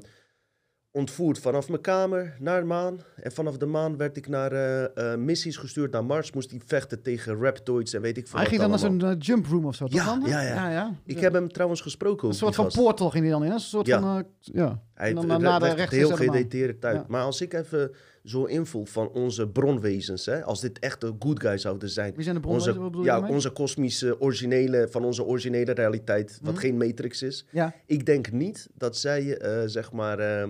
ontvoerd 0.92 1.40
vanaf 1.40 1.70
mijn 1.70 1.82
kamer 1.82 2.36
naar 2.40 2.60
de 2.60 2.66
maan. 2.66 3.00
En 3.16 3.32
vanaf 3.32 3.58
de 3.58 3.66
maan 3.66 3.98
werd 3.98 4.18
ik 4.18 4.28
naar 4.28 4.52
eh, 4.52 5.12
eh, 5.14 5.20
missies 5.20 5.58
gestuurd 5.58 5.92
naar 5.92 6.06
Mars. 6.06 6.32
Moest 6.32 6.50
hij 6.52 6.62
vechten 6.66 7.02
tegen 7.02 7.40
raptoids 7.42 7.94
en 7.94 8.02
weet 8.02 8.18
ik 8.18 8.28
veel 8.28 8.40
Hij 8.40 8.48
ging 8.48 8.62
dan 8.62 8.70
naar 8.70 8.80
zo'n 8.80 9.02
eh, 9.02 9.16
jump 9.20 9.46
room 9.46 9.66
of 9.66 9.76
zo. 9.76 9.86
Ja, 9.90 10.06
dan? 10.06 10.24
ja, 10.26 10.42
ja. 10.42 10.70
ja, 10.70 10.96
Ik 11.06 11.20
heb 11.20 11.34
hem 11.34 11.52
trouwens 11.52 11.82
gesproken 11.82 12.28
Een 12.28 12.34
soort 12.34 12.56
van 12.56 12.68
portal 12.68 13.10
ging 13.10 13.24
hij 13.24 13.34
dan 13.34 13.44
in. 13.44 13.52
Een 13.52 13.60
soort 13.60 13.88
Ja. 13.88 14.00
van. 14.02 14.28
ja. 14.40 14.82
Hij 14.94 15.10
En 15.10 15.16
dan 15.16 15.28
dan, 15.28 15.42
na 15.42 15.60
de 15.60 15.66
legt 15.66 15.72
het 15.72 15.80
rechter 15.80 15.98
heel 15.98 16.16
gedetailleerd 16.16 16.86
uit. 16.86 17.08
Maar 17.08 17.22
als 17.24 17.42
ik 17.42 17.54
even 17.54 17.92
zo 18.30 18.44
invul 18.44 18.86
van 18.86 19.10
onze 19.10 19.48
bronwezens, 19.48 20.26
hè, 20.26 20.44
als 20.44 20.62
dit 20.62 20.80
echt 20.80 21.02
de 21.02 21.14
good 21.20 21.40
guys 21.40 21.62
zouden 21.62 21.90
zijn. 21.90 22.14
Wie 22.16 22.24
zijn 22.24 22.36
de 22.36 22.42
bronnen? 22.42 22.80
Onze, 22.86 23.02
ja, 23.04 23.28
onze 23.28 23.50
kosmische 23.50 24.22
originele, 24.22 24.88
van 24.92 25.04
onze 25.06 25.24
originele 25.24 25.72
realiteit, 25.72 26.40
wat 26.42 26.52
Mhm. 26.54 26.62
geen 26.62 26.78
matrix 26.78 27.22
is. 27.22 27.46
Ja. 27.52 27.74
Ik 27.86 28.06
denk 28.06 28.32
niet 28.32 28.68
dat 28.74 28.98
zij, 28.98 29.38
eh, 29.38 29.62
zeg 29.66 29.92
maar, 29.92 30.20
eh, 30.20 30.42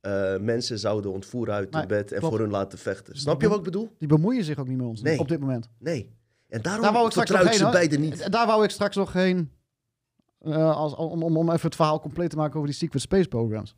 eh, 0.00 0.40
mensen 0.40 0.78
zouden 0.78 1.12
ontvoeren 1.12 1.54
uit 1.54 1.74
hun 1.74 1.86
bed 1.86 2.12
en 2.12 2.18
klopt. 2.18 2.34
voor 2.34 2.42
hun 2.42 2.50
laten 2.52 2.78
vechten. 2.78 3.16
Snap 3.18 3.40
je 3.40 3.48
wat 3.48 3.58
ik 3.58 3.64
bedoel? 3.64 3.90
Die 3.98 4.08
bemoeien 4.08 4.44
zich 4.44 4.58
ook 4.58 4.68
niet 4.68 4.76
met 4.76 4.86
ons 4.86 5.02
Nee. 5.02 5.18
op 5.18 5.28
dit 5.28 5.40
moment. 5.40 5.68
Nee. 5.78 6.10
En 6.48 6.62
daarom 6.62 6.82
Daar 6.82 6.92
wou 6.92 7.06
ik 7.06 7.12
straks 7.12 7.30
nog 7.30 7.52
ze 7.54 7.62
heen, 7.62 7.72
beiden 7.72 8.00
niet. 8.00 8.20
En 8.20 8.30
Daar 8.30 8.46
wou 8.46 8.64
ik 8.64 8.70
straks 8.70 8.96
nog 8.96 9.12
heen. 9.12 9.50
eh, 10.40 10.76
als, 10.76 10.94
om, 10.94 11.22
om, 11.22 11.36
om 11.36 11.50
even 11.50 11.66
het 11.66 11.74
verhaal 11.74 12.00
compleet 12.00 12.30
te 12.30 12.36
maken 12.36 12.54
over 12.56 12.68
die 12.68 12.76
Secret 12.76 13.02
Space 13.02 13.28
Programs. 13.28 13.74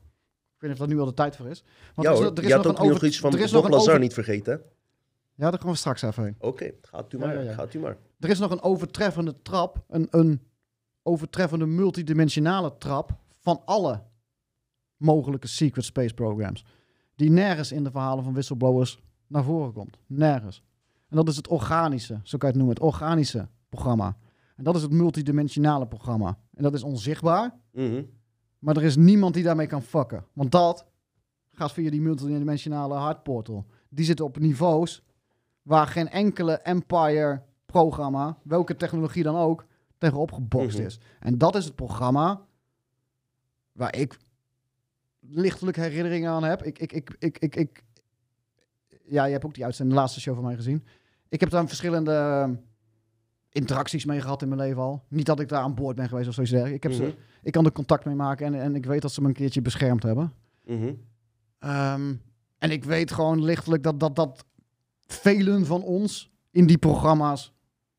Ik 0.55 0.61
weet 0.61 0.71
niet 0.71 0.81
of 0.81 0.87
dat 0.87 0.89
nu 0.89 0.99
al 1.01 1.07
de 1.07 1.15
tijd 1.15 1.37
voor 1.37 1.47
is. 1.49 1.65
Want 1.95 2.09
ja 2.09 2.13
er 2.13 2.13
is, 2.13 2.19
hoor, 2.19 2.29
nog- 2.29 2.39
er 2.39 2.43
is 2.45 2.49
je 2.49 2.55
had 2.55 2.65
nog 2.65 2.73
ook 2.73 2.79
een 2.79 2.85
nog 2.87 2.95
over- 2.97 3.07
iets 3.09 3.21
van 3.21 3.33
er 3.33 3.41
is 3.41 3.53
nog 3.53 3.63
Bob 3.63 3.71
Lazar 3.71 3.89
over- 3.89 4.01
niet 4.01 4.15
vergeten? 4.15 4.63
Ja, 5.35 5.51
daar 5.51 5.61
gaan 5.61 5.71
we 5.71 5.77
straks 5.77 6.03
even 6.03 6.25
heen. 6.25 6.35
Oké, 6.39 6.71
gaat 6.83 7.13
u 7.13 7.19
maar, 7.19 7.35
ja, 7.35 7.41
ja. 7.41 7.53
gaat 7.55 7.75
u 7.75 7.79
maar. 7.79 7.97
Er 8.21 8.29
is 8.31 8.39
nog 8.39 8.51
een 8.51 8.63
overtreffende 8.63 9.43
trap. 9.43 9.85
Een, 9.89 10.07
een 10.11 10.41
overtreffende 11.03 11.67
multidimensionale 11.67 12.75
trap 12.79 13.17
van 13.41 13.63
alle 13.65 14.03
mogelijke 14.97 15.47
Secret 15.47 15.85
Space 15.85 16.15
Programs. 16.15 16.65
Die 17.15 17.31
nergens 17.31 17.73
in 17.73 17.85
de 17.85 17.91
verhalen 17.91 18.25
van 18.25 18.33
whistleblowers 18.33 18.99
naar 19.27 19.45
voren 19.45 19.73
komt. 19.73 19.97
Nergens. 20.07 20.63
En 21.09 21.17
dat 21.17 21.29
is 21.29 21.37
het 21.37 21.49
organische, 21.49 22.21
zo 22.23 22.39
kan 22.39 22.49
je 22.49 22.55
het 22.59 22.65
noemen, 22.65 22.75
het 22.75 22.85
organische 22.95 23.49
programma. 23.69 24.17
En 24.57 24.65
dat 24.65 24.77
is 24.77 24.83
het 24.83 24.93
multidimensionale 24.93 25.87
programma. 25.87 26.39
En 26.55 26.63
dat 26.63 26.75
is 26.75 26.83
onzichtbaar, 26.83 27.55
Mhm. 27.73 28.03
Maar 28.65 28.77
er 28.77 28.83
is 28.83 28.97
niemand 28.97 29.35
die 29.35 29.43
daarmee 29.43 29.67
kan 29.67 29.83
fucken. 29.83 30.25
Want 30.33 30.53
dat 30.53 30.87
gaat 31.53 31.73
via 31.73 31.91
die 31.91 32.01
multidimensionale 32.01 32.95
hardportal. 32.95 33.67
Die 33.89 34.05
zit 34.05 34.21
op 34.21 34.39
niveaus 34.39 35.03
waar 35.63 35.87
geen 35.87 36.09
enkele 36.09 36.53
Empire-programma, 36.59 38.39
welke 38.43 38.77
technologie 38.77 39.23
dan 39.23 39.37
ook, 39.37 39.65
tegenop 39.99 40.33
gebokst 40.33 40.77
Mhm. 40.79 40.87
is. 40.87 40.99
En 41.21 41.39
dat 41.39 41.55
is 41.55 41.65
het 41.65 41.75
programma 41.75 42.41
waar 43.73 43.97
ik 43.97 44.17
lichtelijk 45.21 45.77
herinneringen 45.77 46.31
aan 46.31 46.45
heb. 46.45 46.63
Ik, 46.63 46.79
ik, 46.79 46.93
ik, 46.93 47.17
ik, 47.19 47.39
ik, 47.39 47.57
ik, 47.57 47.83
ja, 49.05 49.25
je 49.25 49.33
hebt 49.33 49.45
ook 49.45 49.55
die 49.55 49.65
uitzending, 49.65 49.97
de 49.97 50.03
laatste 50.03 50.21
show 50.21 50.35
van 50.35 50.45
mij 50.45 50.55
gezien. 50.55 50.85
Ik 51.29 51.41
heb 51.41 51.51
daar 51.51 51.67
verschillende 51.69 52.13
ehm, 52.13 52.55
interacties 53.55 54.05
mee 54.05 54.21
gehad 54.21 54.43
in 54.43 54.49
mijn 54.49 54.61
leven 54.61 54.83
al. 54.83 55.03
Niet 55.09 55.27
dat 55.27 55.41
ik 55.41 55.49
daar 55.49 55.63
aan 55.63 55.75
boord 55.75 55.97
ben 55.97 56.09
geweest 56.09 56.29
of 56.29 56.35
zoiets 56.35 56.53
dergelijks. 56.53 56.85
Ik, 56.87 56.93
heb 56.93 57.01
Mhm. 57.03 57.11
ze, 57.11 57.17
ik 57.43 57.53
kan 57.53 57.65
er 57.65 57.73
contact 57.73 58.05
mee 58.05 58.15
maken 58.15 58.47
en, 58.47 58.55
en 58.61 58.75
ik 58.75 58.87
weet 58.87 59.03
dat 59.03 59.13
ze 59.13 59.21
me 59.21 59.29
een 59.29 59.35
keertje 59.35 59.63
beschermd 59.63 60.03
hebben. 60.03 60.33
Mhm. 60.65 60.93
Ehm, 61.59 62.15
en 62.59 62.71
ik 62.71 62.85
weet 62.85 63.13
gewoon 63.13 63.43
lichtelijk 63.45 63.83
dat, 63.83 64.01
dat, 64.01 64.17
dat 64.17 64.45
velen 65.07 65.67
van 65.67 65.83
ons 65.83 66.33
in 66.51 66.67
die 66.67 66.79
programma's 66.79 67.53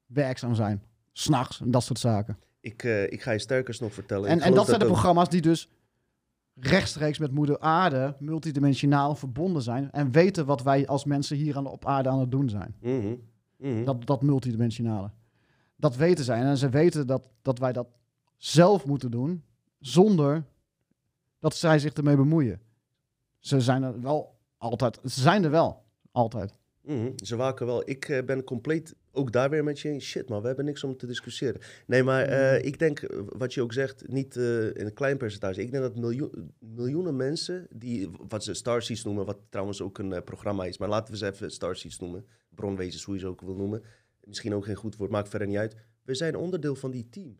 werkzaam 0.06 0.56
zijn. 0.56 0.84
S'nachts 1.12 1.62
en 1.62 1.72
dat 1.72 1.84
soort 1.84 2.00
zaken. 2.00 2.38
Ik, 2.60 2.84
eh, 2.84 3.04
ik 3.12 3.22
ga 3.22 3.32
je 3.32 3.40
sterkers 3.40 3.80
nog 3.80 3.94
vertellen. 3.94 4.30
En, 4.30 4.42
en 4.42 4.54
dat 4.54 4.66
zijn 4.68 4.80
de 4.80 4.86
programma's 4.86 5.30
die 5.30 5.42
dus 5.42 5.70
rechtstreeks 6.60 7.18
met 7.20 7.32
moeder 7.32 7.60
aarde 7.60 8.16
multidimensionaal 8.20 9.16
verbonden 9.16 9.62
zijn. 9.62 9.92
En 9.92 10.12
weten 10.12 10.46
wat 10.46 10.64
wij 10.64 10.88
als 10.88 11.06
mensen 11.06 11.38
hier 11.38 11.58
aan, 11.58 11.68
op 11.68 11.86
aarde 11.86 12.10
aan 12.10 12.20
het 12.20 12.32
doen 12.32 12.50
zijn. 12.50 12.76
Mhm. 12.82 13.16
Mhm. 13.58 13.84
Dat, 13.84 14.06
dat 14.06 14.22
multidimensionale. 14.22 15.12
Dat 15.86 15.96
weten 15.96 16.26
zij. 16.26 16.42
En 16.42 16.58
ze 16.58 16.70
weten 16.70 17.08
dat, 17.08 17.30
dat 17.42 17.60
wij 17.60 17.72
dat 17.74 17.88
zelf 18.38 18.86
moeten 18.86 19.12
doen. 19.12 19.44
Zonder 19.80 20.44
dat 21.40 21.56
zij 21.56 21.80
zich 21.80 21.94
ermee 21.94 22.16
bemoeien. 22.16 22.62
Ze 23.40 23.62
zijn 23.62 23.84
er 23.84 24.02
wel 24.02 24.36
altijd. 24.58 25.00
Ze 25.04 25.22
zijn 25.22 25.44
er 25.44 25.50
wel. 25.52 25.84
Altijd. 26.12 26.54
Mhm, 26.82 27.12
Ze 27.16 27.36
waken 27.36 27.66
wel. 27.66 27.90
Ik 27.90 28.10
eh, 28.10 28.24
ben 28.24 28.44
compleet 28.44 28.96
ook 29.12 29.32
daar 29.32 29.50
weer 29.50 29.64
met 29.64 29.80
je 29.80 29.90
eens. 29.90 30.06
Shit 30.06 30.30
man, 30.30 30.42
we 30.42 30.48
hebben 30.48 30.66
niks 30.66 30.84
om 30.84 30.98
te 30.98 31.08
discussiëren. 31.08 31.62
Nee, 31.88 32.04
maar 32.04 32.24
eh, 32.24 32.66
ik 32.66 32.80
denk, 32.80 33.00
eh, 33.00 33.20
wat 33.26 33.54
je 33.54 33.62
ook 33.62 33.74
zegt, 33.74 34.08
niet 34.08 34.36
in 34.36 34.86
een 34.86 34.94
klein 34.94 35.18
percentage. 35.18 35.62
Ik 35.62 35.72
denk 35.72 35.84
dat 35.84 35.96
miljoen, 35.96 36.54
miljoenen 36.60 37.16
mensen, 37.16 37.68
die 37.70 38.10
wat 38.28 38.44
ze 38.44 38.54
Starseeds 38.54 39.04
noemen, 39.04 39.26
wat 39.26 39.38
trouwens 39.50 39.82
ook 39.82 39.98
een 39.98 40.24
programma 40.24 40.66
is, 40.66 40.78
maar 40.78 40.90
laten 40.90 41.14
we 41.14 41.20
ze 41.20 41.26
even 41.32 41.52
Starseeds 41.52 42.00
noemen. 42.00 42.26
Bronwezens, 42.50 43.04
hoe 43.04 43.14
je 43.14 43.20
ze 43.20 43.28
ook 43.28 43.42
wil 43.42 43.56
noemen. 43.56 43.84
Misschien 44.26 44.54
ook 44.54 44.66
geen 44.66 44.76
goed 44.76 44.96
woord, 44.96 45.12
maakt 45.12 45.30
verder 45.30 45.48
niet 45.48 45.58
uit. 45.58 45.76
We 46.04 46.16
zijn 46.16 46.36
onderdeel 46.36 46.76
van 46.76 46.92
die 46.92 47.10
team. 47.10 47.38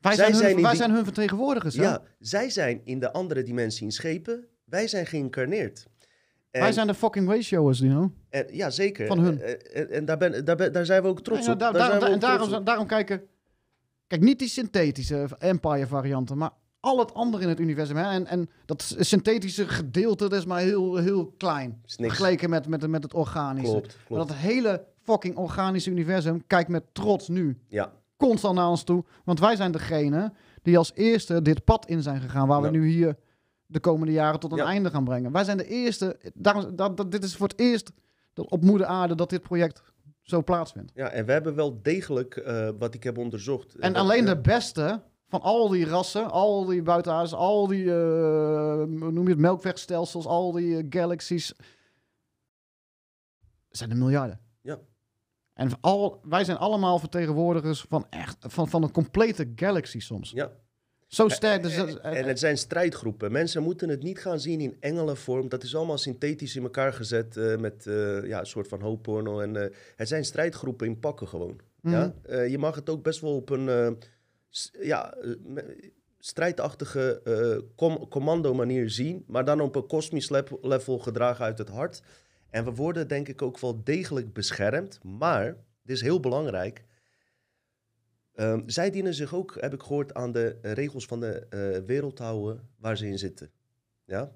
Wij, 0.00 0.14
Zij 0.14 0.24
zijn, 0.24 0.30
hun, 0.32 0.40
zijn 0.50 0.60
wij 0.62 0.70
die- 0.70 0.80
zijn 0.80 0.90
hun 0.90 1.04
vertegenwoordigers. 1.04 1.76
hè? 1.76 1.82
Ja, 1.82 2.02
zij 2.18 2.50
zijn 2.50 2.80
in 2.84 2.98
de 2.98 3.12
andere 3.12 3.42
dimensie 3.42 3.84
in 3.84 3.92
schepen. 3.92 4.46
Wij 4.64 4.86
zijn 4.88 5.06
geïncarneerd. 5.06 5.86
En- 6.50 6.60
Wij 6.60 6.72
zijn 6.72 6.86
de 6.86 6.94
fucking 6.94 7.28
ratio's, 7.28 7.78
you 7.78 7.90
know. 7.90 8.10
en, 8.28 8.46
ja, 8.50 8.70
zeker. 8.70 9.06
van 9.06 9.18
hun. 9.18 9.40
En, 9.42 9.72
en, 9.74 9.90
en 9.90 10.04
daar, 10.04 10.18
ben, 10.18 10.44
daar, 10.44 10.56
ben, 10.56 10.72
daar 10.72 10.84
zijn 10.86 11.02
we 11.02 11.08
ook 11.08 11.20
trots 11.22 11.46
Ja, 11.46 11.52
op. 11.52 11.58
daar- 11.58 11.72
Daar 11.72 11.80
daar- 11.80 11.90
zijn 11.90 12.08
we 12.08 12.14
en 12.14 12.20
daarom, 12.20 12.52
op. 12.52 12.66
daarom 12.66 12.86
kijken. 12.86 13.22
Kijk, 14.06 14.22
niet 14.22 14.38
die 14.38 14.48
synthetische 14.48 15.28
Empire 15.38 15.86
varianten, 15.86 16.38
maar 16.38 16.50
al 16.84 16.98
het 16.98 17.14
andere 17.14 17.42
in 17.42 17.48
het 17.48 17.60
universum. 17.60 17.96
Hè? 17.96 18.10
En, 18.10 18.26
en 18.26 18.48
dat 18.66 18.94
synthetische 18.98 19.68
gedeelte 19.68 20.28
dat 20.28 20.38
is 20.38 20.44
maar 20.46 20.60
heel, 20.60 20.96
heel 20.96 21.26
klein. 21.36 21.80
Vergeleken 21.86 22.50
met, 22.50 22.68
met, 22.68 22.86
met 22.86 23.02
het 23.02 23.14
organische. 23.14 23.70
Klopt, 23.72 23.96
Maar 24.08 24.18
dat 24.18 24.32
hele 24.32 24.84
fucking 25.02 25.36
organische 25.36 25.90
universum 25.90 26.46
kijkt 26.46 26.68
met 26.68 26.84
trots 26.92 27.28
nu 27.28 27.58
Ja, 27.68 27.92
constant 28.16 28.54
naar 28.54 28.68
ons 28.68 28.82
toe. 28.82 29.04
Want 29.24 29.40
wij 29.40 29.56
zijn 29.56 29.72
degene 29.72 30.32
die 30.62 30.78
als 30.78 30.92
eerste 30.94 31.42
dit 31.42 31.64
pad 31.64 31.86
in 31.86 32.02
zijn 32.02 32.20
gegaan. 32.20 32.48
Waar 32.48 32.60
Ja. 32.62 32.70
we 32.70 32.76
nu 32.76 32.86
hier 32.88 33.16
de 33.66 33.80
komende 33.80 34.12
jaren 34.12 34.40
tot 34.40 34.52
een 34.52 34.56
Ja. 34.58 34.64
einde 34.64 34.90
gaan 34.90 35.04
brengen. 35.04 35.32
Wij 35.32 35.44
zijn 35.44 35.56
de 35.56 35.66
eerste. 35.66 36.16
Daarom, 36.34 36.76
dat, 36.76 36.96
dat, 36.96 37.10
dit 37.12 37.24
is 37.24 37.36
voor 37.36 37.48
het 37.48 37.58
eerst 37.60 37.90
dat 38.32 38.50
op 38.50 38.62
moeder 38.64 38.86
aarde 38.86 39.14
dat 39.14 39.30
dit 39.30 39.42
project 39.42 39.82
zo 40.22 40.42
plaatsvindt. 40.42 40.92
ja, 40.94 41.08
en 41.08 41.26
we 41.26 41.32
hebben 41.32 41.54
wel 41.54 41.82
degelijk, 41.82 42.36
eh, 42.36 42.68
wat 42.78 42.94
ik 42.94 43.02
heb 43.04 43.18
onderzocht... 43.18 43.74
En 43.74 43.92
dat- 43.92 44.02
alleen 44.02 44.24
ja, 44.26 44.34
de 44.34 44.40
beste 44.40 45.02
van 45.40 45.42
al 45.42 45.68
die 45.68 45.84
rassen, 45.86 46.30
al 46.30 46.64
die 46.64 46.82
buitenaarders, 46.82 47.32
al 47.34 47.66
die, 47.66 47.84
eh, 47.90 47.94
hoe 48.76 49.10
noem 49.10 49.24
je 49.24 49.30
het, 49.30 49.38
melkwegstelsels, 49.38 50.26
al 50.26 50.52
die 50.52 50.76
eh, 50.78 50.84
galaxies, 50.90 51.52
zijn 53.70 53.90
er 53.90 53.96
miljarden. 53.96 54.40
Ja. 54.60 54.78
En 55.54 55.70
al, 55.80 56.20
wij 56.22 56.44
zijn 56.44 56.56
allemaal 56.56 56.98
vertegenwoordigers 56.98 57.86
van 57.88 58.06
echt, 58.10 58.36
van, 58.40 58.68
van 58.68 58.82
een 58.82 58.90
complete 58.92 59.52
galaxy 59.56 60.00
soms. 60.00 60.30
Ja. 60.30 60.52
Zo 61.06 61.28
sterk. 61.28 61.62
Dus 61.62 61.76
dat- 61.76 61.98
En, 61.98 62.14
en 62.14 62.24
het 62.24 62.38
zijn 62.38 62.58
strijdgroepen. 62.58 63.32
Mensen 63.32 63.62
moeten 63.62 63.88
het 63.88 64.02
niet 64.02 64.18
gaan 64.18 64.40
zien 64.40 64.60
in 64.60 64.76
engelenvorm. 64.80 65.48
Dat 65.48 65.62
is 65.62 65.76
allemaal 65.76 65.98
synthetisch 65.98 66.56
in 66.56 66.62
elkaar 66.62 66.92
gezet 66.92 67.36
eh, 67.36 67.56
met 67.56 67.86
eh, 67.86 68.26
ja, 68.26 68.38
een 68.40 68.46
soort 68.46 68.68
van 68.68 68.80
hoopporno. 68.80 69.40
En, 69.40 69.56
eh, 69.56 69.76
het 69.96 70.08
zijn 70.08 70.24
strijdgroepen 70.24 70.86
in 70.86 70.98
pakken 70.98 71.28
gewoon. 71.28 71.60
Mhm. 71.80 71.94
Ja? 71.94 72.14
Eh, 72.22 72.48
je 72.48 72.58
mag 72.58 72.74
het 72.74 72.90
ook 72.90 73.02
best 73.02 73.20
wel 73.20 73.36
op 73.36 73.50
een 73.50 73.68
eh, 73.68 73.90
ja, 74.80 75.14
eh, 75.14 75.32
strijdachtige 76.18 77.22
com- 77.76 78.08
commando 78.08 78.54
manier 78.54 78.90
zien. 78.90 79.24
Maar 79.26 79.44
dan 79.44 79.60
op 79.60 79.76
een 79.76 79.86
kosmisch 79.86 80.30
level 80.60 80.98
gedragen 80.98 81.44
uit 81.44 81.58
het 81.58 81.68
hart. 81.68 82.02
En 82.50 82.64
we 82.64 82.74
worden 82.74 83.08
denk 83.08 83.28
ik 83.28 83.42
ook 83.42 83.58
wel 83.58 83.84
degelijk 83.84 84.32
beschermd. 84.32 85.02
Maar, 85.02 85.56
dit 85.82 85.96
is 85.96 86.02
heel 86.02 86.20
belangrijk... 86.20 86.84
Ehm, 88.34 88.62
zij 88.66 88.90
dienen 88.90 89.14
zich 89.14 89.34
ook, 89.34 89.56
heb 89.60 89.72
ik 89.72 89.82
gehoord, 89.82 90.14
aan 90.14 90.32
de 90.32 90.58
eh, 90.62 90.72
regels 90.72 91.06
van 91.06 91.20
de 91.20 91.82
wereld 91.86 92.16
te 92.16 92.22
houden 92.22 92.68
waar 92.78 92.96
ze 92.96 93.06
in 93.06 93.18
zitten. 93.18 93.50
Ja? 94.04 94.32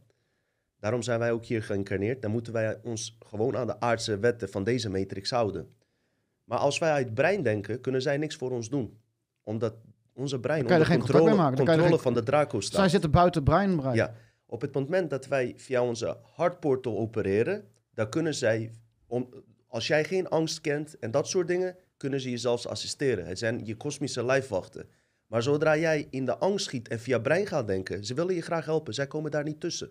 Daarom 0.81 1.03
zijn 1.03 1.19
wij 1.19 1.33
ook 1.33 1.45
hier 1.45 1.63
geïncarneerd. 1.63 2.23
Dan 2.23 2.31
moeten 2.31 2.53
wij 2.53 2.81
ons 2.83 3.17
gewoon 3.19 3.57
aan 3.57 3.67
de 3.67 3.81
aardse 3.81 4.19
wetten 4.19 4.49
van 4.49 4.65
deze 4.65 4.91
matrix 4.91 5.31
houden. 5.31 5.75
Maar 6.45 6.59
als 6.59 6.79
wij 6.79 6.91
uit 6.91 7.15
brein 7.15 7.43
denken, 7.43 7.81
kunnen 7.81 8.03
zij 8.03 8.17
niks 8.17 8.37
voor 8.37 8.51
ons 8.51 8.69
doen. 8.69 9.01
Omdat 9.43 9.75
onze 10.19 10.41
brein 10.41 10.59
Dan 10.59 10.69
kan 10.69 10.77
je 10.79 10.83
onder 10.83 10.97
er 10.97 11.01
geen 11.01 11.13
controle, 11.13 11.37
maken. 11.43 11.57
Controle 11.57 11.89
geen- 11.89 11.99
van 11.99 12.15
de 12.15 12.23
Draco 12.23 12.61
staat. 12.61 12.81
Zij 12.81 12.89
zitten 12.89 13.11
buiten. 13.11 13.45
Ja, 13.95 14.15
op 14.47 14.61
het 14.61 14.75
moment 14.75 15.11
dat 15.11 15.27
wij 15.27 15.55
via 15.57 15.83
onze 15.83 16.17
hartportal 16.23 16.99
opereren, 16.99 17.65
dan 17.95 18.09
kunnen 18.09 18.35
zij, 18.35 18.73
om, 19.07 19.29
als 19.69 19.87
jij 19.87 20.05
geen 20.05 20.29
angst 20.29 20.61
kent 20.61 20.99
en 20.99 21.11
dat 21.11 21.29
soort 21.29 21.49
dingen, 21.49 21.77
kunnen 21.97 22.21
ze 22.21 22.31
je 22.31 22.37
zelfs 22.37 22.67
assisteren. 22.67 23.27
Het 23.27 23.39
zijn 23.39 23.65
je 23.65 23.77
kosmische 23.77 24.25
lijfwachten. 24.25 24.89
Maar 25.27 25.43
zodra 25.43 25.77
jij 25.77 26.07
in 26.11 26.25
de 26.25 26.37
angst 26.37 26.65
schiet 26.67 26.89
en 26.89 27.01
via 27.01 27.19
brein 27.19 27.47
gaat 27.47 27.67
denken, 27.67 28.05
ze 28.05 28.15
willen 28.15 28.35
je 28.35 28.41
graag 28.43 28.65
helpen, 28.65 28.95
zij 28.95 29.07
komen 29.07 29.31
daar 29.31 29.45
niet 29.45 29.61
tussen. 29.61 29.91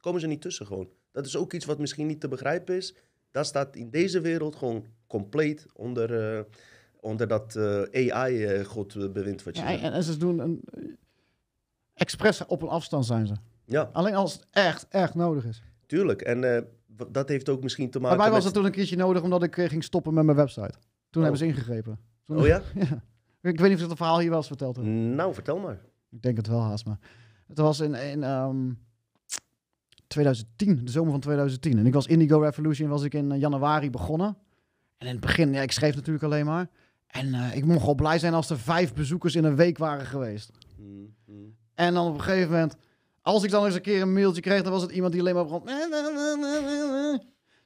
Komen 0.00 0.20
ze 0.20 0.26
niet 0.26 0.40
tussen 0.40 0.66
gewoon. 0.66 0.88
Dat 1.12 1.26
is 1.26 1.36
ook 1.36 1.52
iets 1.52 1.64
wat 1.64 1.78
misschien 1.78 2.06
niet 2.06 2.20
te 2.20 2.28
begrijpen 2.28 2.74
is. 2.76 2.94
Dat 3.30 3.46
staat 3.46 3.76
in 3.76 3.90
deze 3.90 4.20
wereld 4.20 4.56
gewoon 4.56 4.86
compleet 5.06 5.66
onder, 5.74 6.36
eh, 6.36 6.44
onder 7.04 7.28
dat 7.28 7.56
AI-godbewind 7.92 9.42
wat 9.42 9.56
je 9.56 9.62
Ja, 9.62 9.68
zegt. 9.68 9.82
en, 9.82 9.92
en 9.92 10.02
ze 10.02 10.16
doen 10.16 10.38
een... 10.38 10.60
Expres 11.94 12.46
op 12.46 12.62
een 12.62 12.68
afstand 12.68 13.06
zijn 13.06 13.26
ze. 13.26 13.34
Ja, 13.64 13.88
Alleen 13.92 14.14
als 14.14 14.32
het 14.32 14.46
echt, 14.50 14.86
echt 14.88 15.14
nodig 15.14 15.44
is. 15.44 15.62
tuurlijk. 15.86 16.22
En 16.22 16.54
eh, 16.56 16.62
dat 17.10 17.28
heeft 17.28 17.48
ook 17.48 17.62
misschien 17.62 17.90
te 17.90 17.98
maken 18.00 18.16
Bij 18.16 18.26
mij 18.26 18.34
was 18.34 18.44
met... 18.44 18.52
het 18.54 18.54
toen 18.54 18.64
een 18.64 18.76
keertje 18.76 18.96
nodig 18.96 19.22
omdat 19.22 19.42
ik 19.42 19.56
eh, 19.56 19.68
ging 19.68 19.84
stoppen 19.84 20.14
met 20.14 20.24
mijn 20.24 20.36
website. 20.36 20.72
Toen 21.10 21.22
Oh. 21.22 21.28
hebben 21.30 21.38
ze 21.38 21.46
ingegrepen. 21.46 21.98
Toen- 22.24 22.36
Oh 22.38 22.46
ja? 22.46 22.62
Ik 23.42 23.60
weet 23.60 23.68
niet 23.68 23.76
of 23.78 23.82
ik 23.82 23.88
het 23.88 23.96
verhaal 23.98 24.18
hier 24.18 24.28
wel 24.28 24.38
eens 24.38 24.46
verteld 24.46 24.76
heb. 24.76 24.84
Nou, 24.84 25.34
vertel 25.34 25.58
maar. 25.58 25.80
Ik 26.10 26.22
denk 26.22 26.36
het 26.36 26.46
wel 26.46 26.60
haast, 26.62 26.86
maar... 26.86 26.98
Het 27.46 27.58
was 27.58 27.80
in, 27.80 27.94
in 27.94 28.22
ehm, 28.22 28.70
2010, 30.06 30.84
de 30.84 30.90
zomer 30.90 31.10
van 31.10 31.20
2010. 31.20 31.78
En 31.78 31.86
ik 31.86 31.92
was 31.94 32.06
Indigo 32.06 32.38
Revolution, 32.38 32.88
was 32.88 33.02
ik 33.02 33.14
in 33.14 33.32
eh, 33.32 33.40
januari 33.40 33.90
begonnen. 33.90 34.36
En 34.98 35.06
in 35.06 35.12
het 35.12 35.20
begin, 35.20 35.52
ja, 35.52 35.60
ik 35.62 35.72
schreef 35.72 35.94
natuurlijk 35.94 36.24
alleen 36.24 36.46
maar. 36.46 36.68
En 37.14 37.34
eh, 37.34 37.56
ik 37.56 37.64
mocht 37.64 37.86
al 37.86 37.94
blij 37.94 38.18
zijn 38.18 38.34
als 38.34 38.50
er 38.50 38.58
vijf 38.58 38.94
bezoekers 38.94 39.34
in 39.34 39.44
een 39.44 39.56
week 39.56 39.78
waren 39.78 40.06
geweest. 40.06 40.50
Mm, 40.78 41.14
mm. 41.26 41.56
En 41.74 41.94
dan 41.94 42.06
op 42.06 42.14
een 42.14 42.22
gegeven 42.22 42.50
moment, 42.50 42.76
als 43.22 43.42
ik 43.42 43.50
dan 43.50 43.64
eens 43.64 43.74
een 43.74 43.80
keer 43.80 44.02
een 44.02 44.12
mailtje 44.12 44.40
kreeg, 44.40 44.62
dan 44.62 44.72
was 44.72 44.82
het 44.82 44.90
iemand 44.90 45.12
die 45.12 45.20
alleen 45.20 45.34
maar 45.34 45.44
begon. 45.44 45.64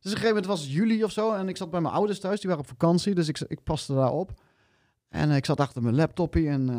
Dus 0.01 0.13
op 0.13 0.17
een 0.17 0.23
gegeven 0.23 0.29
moment 0.29 0.47
was 0.47 0.61
het 0.61 0.71
juli 0.71 1.05
of 1.05 1.13
zo 1.13 1.33
en 1.33 1.49
ik 1.49 1.57
zat 1.57 1.71
bij 1.71 1.81
mijn 1.81 1.95
ouders 1.95 2.21
thuis, 2.21 2.41
die 2.41 2.49
waren 2.51 2.65
op 2.65 2.71
vakantie, 2.71 3.15
dus 3.15 3.29
ik, 3.29 3.41
ik 3.41 3.63
paste 3.63 3.95
daarop. 3.95 4.33
En 5.09 5.31
eh, 5.31 5.37
ik 5.37 5.45
zat 5.45 5.61
achter 5.61 5.83
mijn 5.83 5.95
laptopje 5.95 6.49
en, 6.49 6.69
eh, 6.69 6.77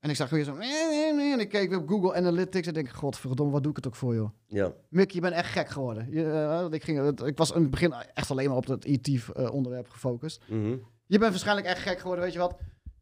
en 0.00 0.10
ik 0.10 0.16
zag 0.16 0.30
weer 0.30 0.44
zo. 0.44 0.56
En 0.56 1.40
ik 1.40 1.48
keek 1.48 1.68
weer 1.68 1.78
op 1.78 1.88
Google 1.88 2.14
Analytics 2.14 2.66
en 2.66 2.74
denk, 2.74 2.88
godverdomme, 2.88 3.52
wat 3.52 3.62
doe 3.62 3.70
ik 3.70 3.76
het 3.76 3.86
ook 3.86 3.96
voor, 3.96 4.14
joh. 4.14 4.30
Ja, 4.46 4.72
Mick, 4.88 5.10
je 5.10 5.20
bent 5.20 5.34
echt 5.34 5.52
gek 5.52 5.68
geworden. 5.68 6.10
Je, 6.10 6.68
ik, 6.70 6.84
ging, 6.84 7.20
ik 7.20 7.38
was 7.38 7.50
in 7.50 7.60
het 7.60 7.70
begin 7.70 7.92
echt 8.14 8.30
alleen 8.30 8.48
maar 8.48 8.56
op 8.56 8.66
het 8.66 8.84
IT-onderwerp 8.84 9.88
gefocust. 9.88 10.42
mhm. 10.48 10.76
Je 11.08 11.18
bent 11.18 11.30
waarschijnlijk 11.30 11.66
echt 11.66 11.82
gek 11.82 11.98
geworden, 11.98 12.24
weet 12.24 12.32
je 12.32 12.38
wat? 12.38 12.58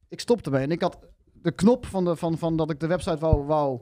Ik 0.09 0.21
stopte 0.21 0.51
ermee 0.51 0.65
en 0.65 0.71
ik 0.71 0.81
had 0.81 0.99
de 1.33 1.53
knop 1.53 1.87
van, 1.87 2.05
de, 2.05 2.17
van, 2.17 2.39
van 2.39 2.57
dat 2.57 2.71
ik 2.71 2.81
de 2.81 2.87
website 2.87 3.19
wou, 3.19 3.45
wou 3.45 3.81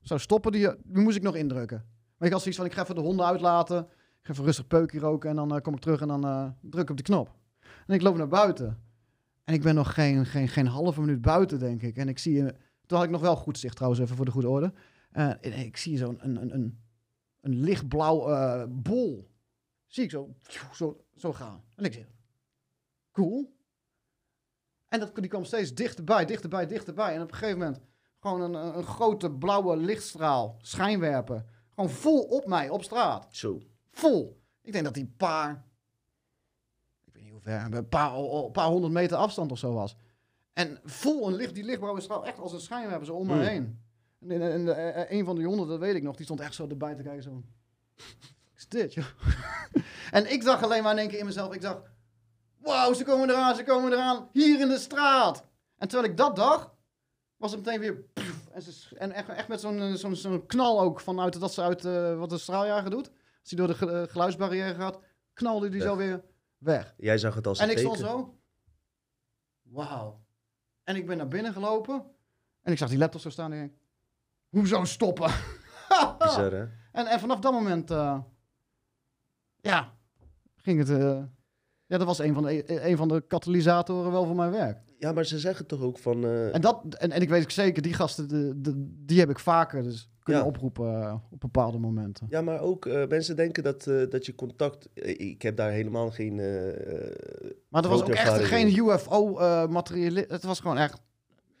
zou 0.00 0.20
stoppen, 0.20 0.52
die, 0.52 0.68
die 0.84 1.02
moest 1.02 1.16
ik 1.16 1.22
nog 1.22 1.34
indrukken. 1.36 1.84
Maar 2.16 2.26
ik 2.28 2.32
had 2.32 2.40
zoiets 2.42 2.60
van, 2.60 2.66
ik 2.70 2.74
ga 2.76 2.82
even 2.82 2.94
de 2.94 3.00
honden 3.00 3.26
uitlaten, 3.26 3.78
ik 4.20 4.26
ga 4.26 4.32
even 4.32 4.44
rustig 4.44 4.66
peukje 4.66 4.98
roken 4.98 5.30
en 5.30 5.36
dan 5.36 5.54
eh, 5.54 5.60
kom 5.60 5.74
ik 5.74 5.80
terug 5.80 6.00
en 6.00 6.08
dan 6.08 6.24
eh, 6.24 6.48
druk 6.60 6.82
ik 6.82 6.90
op 6.90 6.96
die 6.96 7.04
knop. 7.04 7.34
En 7.86 7.94
ik 7.94 8.02
loop 8.02 8.16
naar 8.16 8.28
buiten. 8.28 8.82
En 9.44 9.54
ik 9.54 9.62
ben 9.62 9.74
nog 9.74 9.94
geen, 9.94 10.26
geen, 10.26 10.48
geen 10.48 10.66
halve 10.66 11.00
minuut 11.00 11.20
buiten, 11.20 11.58
denk 11.58 11.82
ik. 11.82 11.96
En 11.96 12.08
ik 12.08 12.18
zie... 12.18 12.42
eh, 12.42 12.54
Toen 12.86 12.98
had 12.98 13.06
ik 13.06 13.12
nog 13.12 13.20
wel 13.20 13.36
goed 13.36 13.58
zicht 13.58 13.74
trouwens, 13.76 14.02
even 14.02 14.16
voor 14.16 14.24
de 14.24 14.30
goede 14.30 14.48
orde. 14.48 14.72
Ik 15.40 15.76
zie 15.76 15.96
zo'n 15.96 16.18
een, 16.20 16.36
een, 16.42 16.54
een, 16.54 16.78
een 17.40 17.54
lichtblauw 17.60 18.66
bol. 18.68 19.30
Zie 19.86 20.04
ik 20.04 20.10
zo, 20.10 20.34
zo, 20.72 21.04
zo 21.16 21.32
gaan. 21.32 21.62
En 21.74 21.84
ik 21.84 21.92
zeg, 21.92 22.06
cool. 23.12 23.55
En 24.88 25.00
dat, 25.00 25.14
die 25.14 25.28
kwam 25.28 25.44
steeds 25.44 25.74
dichterbij, 25.74 26.24
dichterbij, 26.24 26.66
dichterbij. 26.66 27.14
En 27.14 27.22
op 27.22 27.30
een 27.30 27.36
gegeven 27.36 27.58
moment 27.58 27.80
gewoon 28.20 28.40
een, 28.40 28.76
een, 28.76 28.84
grote 28.84 29.30
blauwe 29.30 29.76
lichtstraal, 29.76 30.56
schijnwerper. 30.60 31.44
Gewoon 31.74 31.90
vol 31.90 32.22
op 32.22 32.46
mij, 32.46 32.68
op 32.68 32.82
straat. 32.82 33.26
Zo. 33.30 33.60
Vol. 33.90 34.42
Ik 34.62 34.72
denk 34.72 34.84
dat 34.84 34.94
die 34.94 35.14
paar, 35.16 35.64
ik 37.04 37.14
weet 37.14 37.22
niet 37.22 37.32
hoe 37.32 37.40
ver, 37.40 37.72
een 37.72 37.88
paar, 37.88 38.14
een 38.14 38.50
paar 38.52 38.66
honderd 38.68 38.92
meter 38.92 39.16
afstand 39.16 39.52
of 39.52 39.58
zo 39.58 39.72
was. 39.72 39.96
En 40.52 40.78
vol 40.84 41.26
een 41.28 41.34
licht, 41.34 41.54
die 41.54 41.64
lichtblauwe 41.64 42.00
straal, 42.00 42.26
echt 42.26 42.38
als 42.38 42.52
een 42.52 42.60
schijnwerper 42.60 43.06
zo 43.06 43.14
om 43.14 43.26
me 43.26 43.34
Mm. 43.34 43.40
heen. 43.40 43.84
En, 44.20 44.30
en, 44.30 44.52
en, 44.52 44.94
eh, 44.94 45.18
een 45.18 45.24
van 45.24 45.36
de 45.36 45.44
honden, 45.44 45.68
dat 45.68 45.78
weet 45.78 45.94
ik 45.94 46.02
nog, 46.02 46.16
die 46.16 46.24
stond 46.24 46.40
echt 46.40 46.54
zo 46.54 46.68
erbij 46.68 46.94
te 46.94 47.02
kijken. 47.02 47.22
Zo. 47.22 47.42
Is 48.56 48.68
dit, 48.68 48.94
joh? 48.94 49.06
en 50.10 50.32
ik 50.32 50.44
dacht 50.44 50.62
alleen 50.62 50.82
maar 50.82 50.92
in 50.92 50.98
één 50.98 51.08
keer 51.08 51.18
in 51.18 51.26
mezelf, 51.26 51.54
ik 51.54 51.60
dacht, 51.60 51.80
wauw, 52.66 52.92
ze 52.92 53.04
komen 53.04 53.30
eraan, 53.30 53.56
ze 53.56 53.64
komen 53.64 53.92
eraan, 53.92 54.28
hier 54.32 54.60
in 54.60 54.68
de 54.68 54.78
straat. 54.78 55.44
En 55.76 55.88
terwijl 55.88 56.10
ik 56.10 56.16
dat 56.16 56.36
dacht, 56.36 56.70
was 57.36 57.50
het 57.52 57.64
meteen 57.64 57.80
weer... 57.80 57.94
pff, 57.96 58.48
en, 58.50 58.62
ze, 58.62 58.96
en 58.98 59.12
echt, 59.12 59.28
echt 59.28 59.48
met 59.48 59.60
zo'n 59.60 59.80
eh, 59.80 59.94
zo'n 59.94 60.16
zo'n 60.16 60.46
knal 60.46 60.80
ook, 60.80 61.00
vanuit 61.00 61.40
dat 61.40 61.54
ze 61.54 61.62
uit 61.62 61.84
eh, 61.84 62.18
wat 62.18 62.30
de 62.30 62.38
straaljager 62.38 62.90
doet. 62.90 63.10
Als 63.40 63.50
hij 63.50 63.66
door 63.66 63.76
de 63.78 63.92
eh, 63.92 64.12
geluidsbarrière 64.12 64.74
gaat, 64.74 64.98
knalde 65.32 65.68
die 65.68 65.80
Weg. 65.80 65.88
zo 65.88 65.96
weer 65.96 66.24
weg. 66.58 66.94
Jij 66.96 67.18
zag 67.18 67.34
het 67.34 67.46
als 67.46 67.58
En 67.58 67.70
ik 67.70 67.78
stond 67.78 67.96
teken. 67.96 68.10
zo. 68.10 68.38
Wauw. 69.62 70.24
En 70.84 70.96
ik 70.96 71.06
ben 71.06 71.16
naar 71.16 71.28
binnen 71.28 71.52
gelopen. 71.52 72.04
En 72.62 72.72
ik 72.72 72.78
zag 72.78 72.88
die 72.88 72.98
laptop 72.98 73.20
zo 73.20 73.30
staan. 73.30 73.52
En 73.52 73.62
ik 73.62 73.68
denk, 73.68 73.80
hoezo 74.48 74.84
stoppen? 74.84 75.30
Bizar, 76.18 76.52
hè? 76.52 76.66
en, 76.92 77.06
en 77.06 77.20
vanaf 77.20 77.38
dat 77.38 77.52
moment, 77.52 77.88
ja, 79.60 79.94
ging 80.56 80.88
het. 80.88 80.88
Ja, 81.86 81.98
dat 81.98 82.06
was 82.06 82.18
een 82.18 82.34
van, 82.34 82.42
de, 82.42 82.86
een 82.88 82.96
van 82.96 83.08
de 83.08 83.22
katalysatoren 83.28 84.12
wel 84.12 84.24
voor 84.26 84.36
mijn 84.36 84.50
werk. 84.50 84.78
Ja, 84.98 85.12
maar 85.12 85.24
ze 85.24 85.38
zeggen 85.38 85.66
toch 85.66 85.80
ook 85.80 85.98
van... 85.98 86.24
eh, 86.24 86.54
En, 86.54 86.60
dat, 86.60 86.82
en, 86.98 87.10
en 87.10 87.20
ik 87.22 87.28
weet 87.28 87.52
zeker, 87.52 87.82
die 87.82 87.92
gasten, 87.94 88.28
de, 88.28 88.52
de, 88.60 88.72
die 89.06 89.18
heb 89.18 89.30
ik 89.30 89.38
vaker 89.38 89.82
dus 89.82 90.10
kunnen 90.22 90.42
Ja. 90.42 90.48
oproepen 90.48 91.02
eh, 91.02 91.14
op 91.30 91.40
bepaalde 91.40 91.78
momenten. 91.78 92.26
Ja, 92.30 92.40
maar 92.40 92.60
ook 92.60 92.86
eh, 92.86 93.06
mensen 93.08 93.36
denken 93.36 93.62
dat, 93.62 93.84
dat 94.10 94.26
je 94.26 94.34
contact... 94.34 94.88
ik 95.18 95.42
heb 95.42 95.56
daar 95.56 95.70
helemaal 95.70 96.10
geen... 96.10 96.34
Maar 97.68 97.82
er 97.84 97.88
was 97.90 98.00
ook 98.02 98.08
echt 98.08 98.44
geen 98.44 98.78
UFO-materiaal. 98.78 100.24
het 100.28 100.42
was 100.44 100.60
gewoon 100.60 100.78
echt 100.78 101.00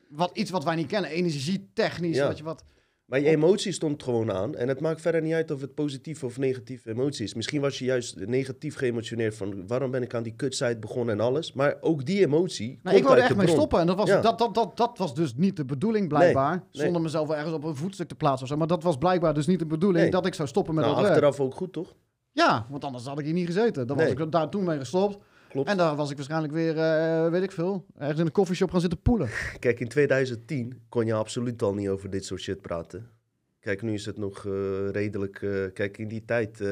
wat, 0.08 0.30
iets 0.36 0.50
wat 0.50 0.64
wij 0.64 0.74
niet 0.74 0.86
kennen. 0.86 1.10
Energietechnisch. 1.10 2.16
Ja. 2.16 2.26
Wat 2.26 2.38
je 2.38 2.44
wat, 2.44 2.64
Maar 3.06 3.20
je 3.20 3.26
emotie 3.28 3.72
stond 3.72 4.02
gewoon 4.02 4.32
aan. 4.32 4.54
En 4.54 4.68
het 4.68 4.80
maakt 4.80 5.00
verder 5.00 5.22
niet 5.22 5.32
uit 5.32 5.50
of 5.50 5.60
het 5.60 5.74
positieve 5.74 6.26
of 6.26 6.38
negatieve 6.38 6.90
emotie 6.90 7.24
is. 7.24 7.34
Misschien 7.34 7.60
was 7.60 7.78
je 7.78 7.84
juist 7.84 8.26
negatief 8.26 8.76
geëmotioneerd 8.76 9.34
van... 9.36 9.66
waarom 9.66 9.90
ben 9.90 10.02
ik 10.02 10.14
aan 10.14 10.22
die 10.22 10.32
kutsite 10.36 10.76
begonnen 10.78 11.14
en 11.18 11.24
alles. 11.24 11.52
Maar 11.52 11.76
ook 11.80 12.04
die 12.04 12.24
emotie 12.26 12.78
Nou, 12.82 12.96
ik 12.96 13.02
wilde 13.02 13.20
echt 13.20 13.36
mee 13.36 13.46
stoppen. 13.48 13.80
En 13.80 13.86
dat 13.86 13.96
was, 13.96 14.08
Ja. 14.08 14.20
dat, 14.20 14.38
dat, 14.38 14.54
dat, 14.54 14.76
dat 14.76 14.98
was 14.98 15.14
dus 15.14 15.34
niet 15.36 15.56
de 15.56 15.64
bedoeling, 15.64 16.08
blijkbaar. 16.08 16.50
nee. 16.72 16.82
Zonder 16.84 17.02
mezelf 17.02 17.30
ergens 17.30 17.54
op 17.54 17.64
een 17.64 17.76
voetstuk 17.76 18.08
te 18.08 18.14
plaatsen 18.14 18.42
of 18.42 18.48
zo. 18.48 18.56
Maar 18.56 18.66
dat 18.66 18.82
was 18.82 18.96
blijkbaar 18.98 19.34
dus 19.34 19.46
niet 19.46 19.58
de 19.58 19.66
bedoeling 19.66 20.02
Nee. 20.02 20.10
dat 20.10 20.26
ik 20.26 20.34
zou 20.34 20.48
stoppen 20.48 20.74
met 20.74 20.84
Nou, 20.84 20.96
dat 20.96 21.04
werk. 21.04 21.16
achteraf 21.16 21.40
ook 21.46 21.54
goed, 21.54 21.72
toch? 21.72 21.94
Ja, 22.32 22.66
want 22.70 22.84
anders 22.84 23.04
had 23.06 23.18
ik 23.18 23.24
hier 23.24 23.34
niet 23.34 23.46
gezeten. 23.46 23.86
Dan 23.86 23.96
was 23.96 24.06
ik 24.10 24.32
daar 24.32 24.50
toen 24.50 24.64
mee 24.64 24.78
gestopt. 24.78 25.18
Klopt. 25.56 25.70
En 25.70 25.76
daar 25.76 25.96
was 25.96 26.10
ik 26.10 26.16
waarschijnlijk 26.16 26.52
weer, 26.52 26.78
eh, 26.78 27.30
weet 27.30 27.42
ik 27.42 27.52
veel, 27.52 27.84
ergens 27.98 28.18
in 28.20 28.26
een 28.26 28.32
koffieshop 28.32 28.70
gaan 28.70 28.80
zitten 28.80 29.00
poelen. 29.02 29.28
Kijk, 29.58 29.80
in 29.80 29.88
2010 29.88 30.80
kon 30.88 31.06
je 31.06 31.12
absoluut 31.14 31.62
al 31.62 31.74
niet 31.74 31.88
over 31.88 32.10
dit 32.10 32.24
soort 32.24 32.40
shit 32.40 32.60
praten. 32.60 33.08
Kijk, 33.60 33.82
nu 33.82 33.92
is 33.94 34.06
het 34.06 34.18
nog 34.18 34.46
eh, 34.46 34.52
redelijk... 34.90 35.42
eh, 35.42 35.50
kijk, 35.72 35.98
in 35.98 36.08
die 36.08 36.24
tijd 36.24 36.62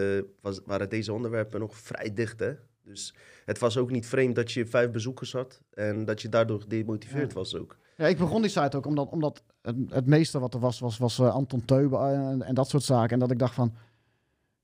was, 0.41 0.61
waren 0.65 0.89
deze 0.89 1.13
onderwerpen 1.13 1.61
nog 1.61 1.77
vrij 1.77 2.13
dicht, 2.15 2.41
hè? 2.41 2.53
Dus 2.85 3.15
het 3.45 3.59
was 3.59 3.77
ook 3.77 3.91
niet 3.91 4.07
vreemd 4.07 4.35
dat 4.35 4.53
je 4.53 4.67
vijf 4.67 4.91
bezoekers 4.91 5.33
had... 5.33 5.61
en 5.75 6.05
dat 6.05 6.23
je 6.23 6.29
daardoor 6.29 6.61
gedemotiveerd 6.61 7.33
Ja. 7.33 7.39
was 7.39 7.57
ook. 7.57 7.77
Ja, 7.97 8.07
ik 8.07 8.19
begon 8.19 8.41
die 8.43 8.51
site 8.51 8.77
ook 8.77 8.87
omdat, 8.87 9.11
omdat 9.11 9.43
het, 9.63 9.77
het 9.89 10.07
meeste 10.07 10.39
wat 10.39 10.55
er 10.55 10.61
was, 10.61 10.79
was, 10.79 10.99
was 10.99 11.21
Anton 11.21 11.65
Teuben 11.65 12.01
en, 12.15 12.43
en 12.43 12.55
dat 12.55 12.69
soort 12.69 12.83
zaken. 12.83 13.11
En 13.11 13.19
dat 13.19 13.31
ik 13.31 13.39
dacht 13.39 13.55
van, 13.55 13.75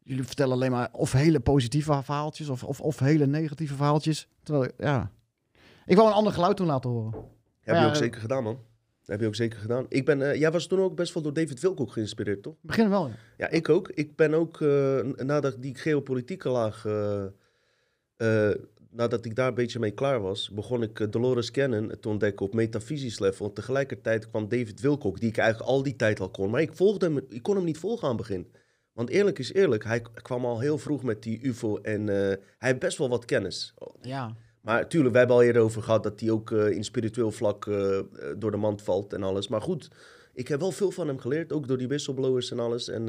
jullie 0.03 0.24
vertellen 0.24 0.53
alleen 0.55 0.70
maar 0.70 0.88
of 0.92 1.12
hele 1.12 1.40
positieve 1.40 2.01
verhaaltjes 2.03 2.48
of, 2.48 2.64
of, 2.64 2.80
of 2.80 2.98
hele 2.98 3.26
negatieve 3.26 3.74
verhaaltjes. 3.74 4.28
Terwijl, 4.42 4.64
ik- 4.64 4.74
ja... 4.78 5.11
Ik 5.86 5.96
wou 5.96 6.09
een 6.09 6.14
ander 6.14 6.32
geluid 6.32 6.57
toen 6.57 6.66
laten 6.66 6.90
horen. 6.90 7.14
Heb 7.61 7.74
Ja, 7.74 7.82
je 7.82 7.88
ook 7.88 7.94
zeker 7.96 8.20
gedaan, 8.20 8.42
man. 8.42 8.59
heb 9.05 9.20
je 9.20 9.26
ook 9.26 9.34
zeker 9.34 9.59
gedaan. 9.59 9.86
Ik 9.88 10.05
ben, 10.05 10.30
eh, 10.30 10.38
jij 10.40 10.51
was 10.51 10.66
toen 10.66 10.80
ook 10.80 10.94
best 10.94 11.14
wel 11.14 11.22
door 11.22 11.32
David 11.32 11.61
Wilcock 11.61 11.92
geïnspireerd, 11.92 12.42
toch? 12.42 12.55
Begin 12.61 12.88
wel, 12.90 13.07
ja. 13.09 13.14
Ja, 13.36 13.48
ik 13.48 13.68
ook. 13.68 13.88
Ik 13.88 14.16
ben 14.16 14.34
ook, 14.34 14.61
eh, 14.61 15.01
nadat 15.16 15.62
die 15.62 15.74
geopolitieke 15.74 16.48
laag, 16.48 16.84
eh, 16.86 17.24
eh, 18.16 18.55
nadat 18.90 19.24
ik 19.24 19.34
daar 19.34 19.48
een 19.48 19.55
beetje 19.55 19.78
mee 19.78 19.90
klaar 19.90 20.20
was, 20.20 20.51
begon 20.51 20.82
ik 20.82 21.12
Dolores 21.12 21.51
Cannon 21.51 21.92
te 22.01 22.09
ontdekken 22.09 22.46
op 22.46 22.55
metafysisch 22.55 23.18
level. 23.18 23.53
Tegelijkertijd 23.53 24.28
kwam 24.30 24.48
David 24.48 24.80
Wilcock, 24.80 25.20
die 25.20 25.28
ik 25.28 25.36
eigenlijk 25.36 25.70
al 25.70 25.82
die 25.82 25.96
tijd 25.96 26.20
al 26.20 26.28
kon. 26.30 26.51
Maar 26.51 26.61
ik, 26.61 26.74
volgde 26.76 27.07
hem, 27.07 27.20
ik 27.28 27.42
kon 27.42 27.57
hem 27.57 27.64
niet 27.64 27.78
volgen 27.78 28.09
aan 28.09 28.16
het 28.16 28.26
begin. 28.26 28.51
Want 28.93 29.09
eerlijk 29.09 29.38
is 29.38 29.53
eerlijk, 29.53 29.84
hij 29.84 30.03
kwam 30.14 30.45
al 30.45 30.61
heel 30.61 30.78
vroeg 30.78 31.03
met 31.03 31.22
die 31.22 31.41
UFO 31.43 31.76
en 31.76 32.09
eh, 32.09 32.16
hij 32.59 32.68
heeft 32.68 32.78
best 32.78 32.99
wel 32.99 33.09
wat 33.09 33.24
kennis. 33.24 33.74
Ja. 34.01 34.36
Maar 34.61 34.88
tuurlijk, 34.88 35.11
wij 35.11 35.18
hebben 35.20 35.36
al 35.38 35.43
eerder 35.45 35.62
over 35.62 35.82
gehad 35.82 36.03
dat 36.03 36.20
hij 36.20 36.30
ook 36.30 36.51
eh, 36.53 36.70
in 36.70 36.84
spiritueel 36.84 37.30
vlak 37.30 37.66
eh, 37.66 38.01
door 38.36 38.51
de 38.51 38.57
mand 38.57 38.82
valt 38.82 39.12
en 39.12 39.22
alles. 39.22 39.49
Maar 39.49 39.61
goed, 39.62 39.91
ik 40.34 40.49
heb 40.49 40.61
wel 40.61 40.72
veel 40.72 40.91
van 40.91 41.07
hem 41.07 41.18
geleerd, 41.18 41.53
ook 41.53 41.68
door 41.68 41.78
die 41.78 41.88
whistleblowers 41.88 42.51
en 42.51 42.59
alles. 42.59 42.88
En 42.88 43.05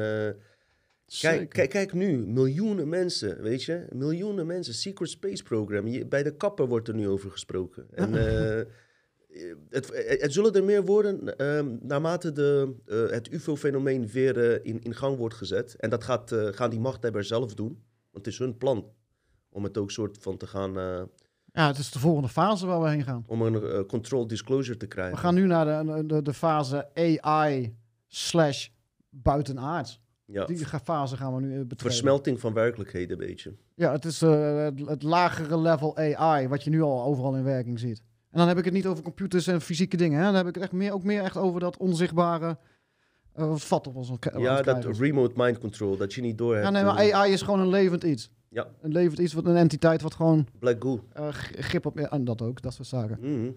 kijk, 1.19 1.49
kijk, 1.49 1.69
kijk 1.69 1.93
nu, 1.93 2.17
miljoenen 2.17 2.89
mensen, 2.89 3.41
weet 3.41 3.63
je, 3.63 3.85
miljoenen 3.91 4.45
mensen, 4.45 4.73
Secret 4.73 5.09
Space 5.09 5.43
Program. 5.43 5.87
Je- 5.87 6.05
bij 6.05 6.23
de 6.23 6.35
kapper 6.35 6.67
wordt 6.67 6.87
er 6.87 6.93
nu 6.95 7.07
over 7.07 7.31
gesproken. 7.31 7.87
En 7.91 8.13
het, 9.69 9.89
het 10.21 10.33
zullen 10.33 10.53
er 10.53 10.63
meer 10.63 10.85
worden 10.85 11.37
ehm, 11.37 11.75
naarmate 11.81 12.31
de, 12.31 12.75
eh, 12.85 13.09
het 13.13 13.31
UFO-fenomeen 13.31 14.07
weer 14.07 14.51
eh, 14.51 14.59
in, 14.71 14.81
in 14.83 14.95
gang 14.95 15.17
wordt 15.17 15.35
gezet. 15.35 15.75
En 15.75 15.89
dat 15.89 16.03
gaat, 16.03 16.31
eh, 16.31 16.47
gaan 16.47 16.69
die 16.69 16.79
machthebbers 16.79 17.27
zelf 17.27 17.53
doen, 17.53 17.67
want 18.11 18.25
het 18.25 18.27
is 18.27 18.37
hun 18.39 18.57
plan 18.57 18.85
om 19.49 19.63
het 19.63 19.77
ook 19.77 19.91
soort 19.91 20.17
van 20.21 20.37
te 20.37 20.47
gaan... 20.47 20.77
eh, 20.79 21.01
Ja, 21.53 21.67
het 21.67 21.77
is 21.77 21.91
de 21.91 21.99
volgende 21.99 22.29
fase 22.29 22.65
waar 22.65 22.81
we 22.81 22.89
heen 22.89 23.03
gaan. 23.03 23.23
om 23.27 23.41
een 23.41 23.63
eh, 23.63 23.79
controlled 23.87 24.29
disclosure 24.29 24.77
te 24.77 24.87
krijgen. 24.87 25.13
We 25.15 25.19
gaan 25.21 25.33
nu 25.35 25.45
naar 25.45 25.85
de, 25.85 26.05
de, 26.05 26.21
de 26.21 26.33
fase 26.33 26.89
AI 26.93 27.75
slash 28.07 28.67
buitenaards. 29.09 30.01
ja, 30.25 30.45
Die 30.45 30.65
fase 30.65 31.17
gaan 31.17 31.35
we 31.35 31.41
nu 31.41 31.47
eh, 31.51 31.57
betreden. 31.59 31.77
versmelting 31.77 32.39
van 32.39 32.53
werkelijkheden, 32.53 33.21
een 33.21 33.27
beetje. 33.27 33.55
Ja, 33.75 33.91
het 33.91 34.05
is 34.05 34.21
eh, 34.21 34.63
het, 34.63 34.79
het 34.85 35.03
lagere 35.03 35.57
level 35.57 35.97
AI, 35.97 36.47
wat 36.47 36.63
je 36.63 36.69
nu 36.69 36.81
al 36.81 37.03
overal 37.03 37.35
in 37.35 37.43
werking 37.43 37.79
ziet. 37.79 38.01
En 38.31 38.37
dan 38.37 38.47
heb 38.47 38.57
ik 38.57 38.65
het 38.65 38.73
niet 38.73 38.85
over 38.87 39.03
computers 39.03 39.47
en 39.47 39.61
fysieke 39.61 39.97
dingen. 39.97 40.17
Hè? 40.19 40.25
Dan 40.25 40.35
heb 40.35 40.47
ik 40.47 40.53
het 40.53 40.63
echt 40.63 40.71
meer, 40.71 40.93
ook 40.93 41.03
meer 41.03 41.23
echt 41.23 41.37
over 41.37 41.59
dat 41.59 41.77
onzichtbare 41.77 42.57
eh, 43.33 43.47
wat 43.47 43.61
vat 43.63 43.87
op 43.87 43.95
ons. 43.95 44.11
ja, 44.37 44.61
dat 44.61 44.85
remote 44.97 45.33
mind 45.35 45.57
control, 45.59 45.97
dat 45.97 46.13
je 46.13 46.21
niet 46.21 46.37
door 46.37 46.53
hebt. 46.53 46.65
Ja, 46.65 46.71
nee, 46.71 46.83
maar 46.83 47.13
AI 47.13 47.31
is 47.33 47.41
gewoon 47.41 47.59
een 47.59 47.69
levend 47.69 48.03
iets. 48.03 48.31
Ja. 48.49 48.67
Een 48.81 48.91
levend 48.91 49.19
iets, 49.19 49.33
wat 49.33 49.45
een 49.45 49.55
entiteit 49.55 50.01
wat 50.01 50.13
gewoon 50.13 50.47
Black 50.59 50.83
Goo. 50.83 51.03
eh, 51.13 51.27
g- 51.27 51.51
grip 51.55 51.85
op... 51.85 51.99
En 51.99 52.23
dat 52.23 52.41
ook, 52.41 52.61
dat 52.61 52.73
soort 52.73 52.87
zaken. 52.87 53.17
Mhm. 53.21 53.51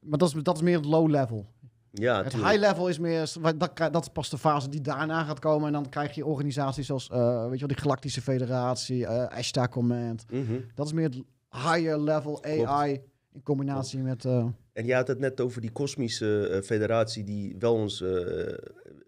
Maar 0.00 0.18
dat 0.18 0.28
is, 0.34 0.42
dat 0.42 0.56
is 0.56 0.62
meer 0.62 0.76
het 0.76 0.84
low 0.86 1.08
level. 1.10 1.46
Ja, 1.92 2.22
het 2.22 2.30
tuurlijk. 2.30 2.52
high 2.52 2.64
level 2.68 2.88
is 2.88 2.98
meer... 2.98 3.32
wat- 3.40 3.60
Dat, 3.60 3.76
dat 3.76 4.02
is 4.02 4.08
pas 4.12 4.30
de 4.30 4.38
fase 4.38 4.68
die 4.68 4.80
daarna 4.80 5.24
gaat 5.24 5.38
komen. 5.38 5.66
En 5.66 5.72
dan 5.72 5.88
krijg 5.88 6.14
je 6.14 6.24
organisaties 6.26 6.86
zoals, 6.86 7.08
eh, 7.10 7.40
weet 7.42 7.52
je 7.52 7.58
wel, 7.58 7.68
die 7.68 7.76
Galactische 7.76 8.20
Federatie, 8.22 9.06
eh 9.06 9.36
Ashta 9.38 9.68
Command. 9.68 10.24
Mhm. 10.30 10.60
Dat 10.74 10.86
is 10.86 10.92
meer 10.92 11.04
het 11.04 11.22
higher 11.50 12.00
level 12.00 12.44
AI 12.44 13.00
in 13.32 13.42
combinatie 13.42 13.98
met... 13.98 14.24
eh, 14.24 14.46
En 14.72 14.86
je 14.86 14.94
had 14.94 15.08
het 15.08 15.18
net 15.18 15.40
over 15.40 15.60
die 15.60 15.70
kosmische 15.72 16.48
eh, 16.48 16.62
federatie 16.62 17.24
die 17.24 17.56
wel 17.58 17.74
ons 17.74 18.00
eh, 18.02 18.54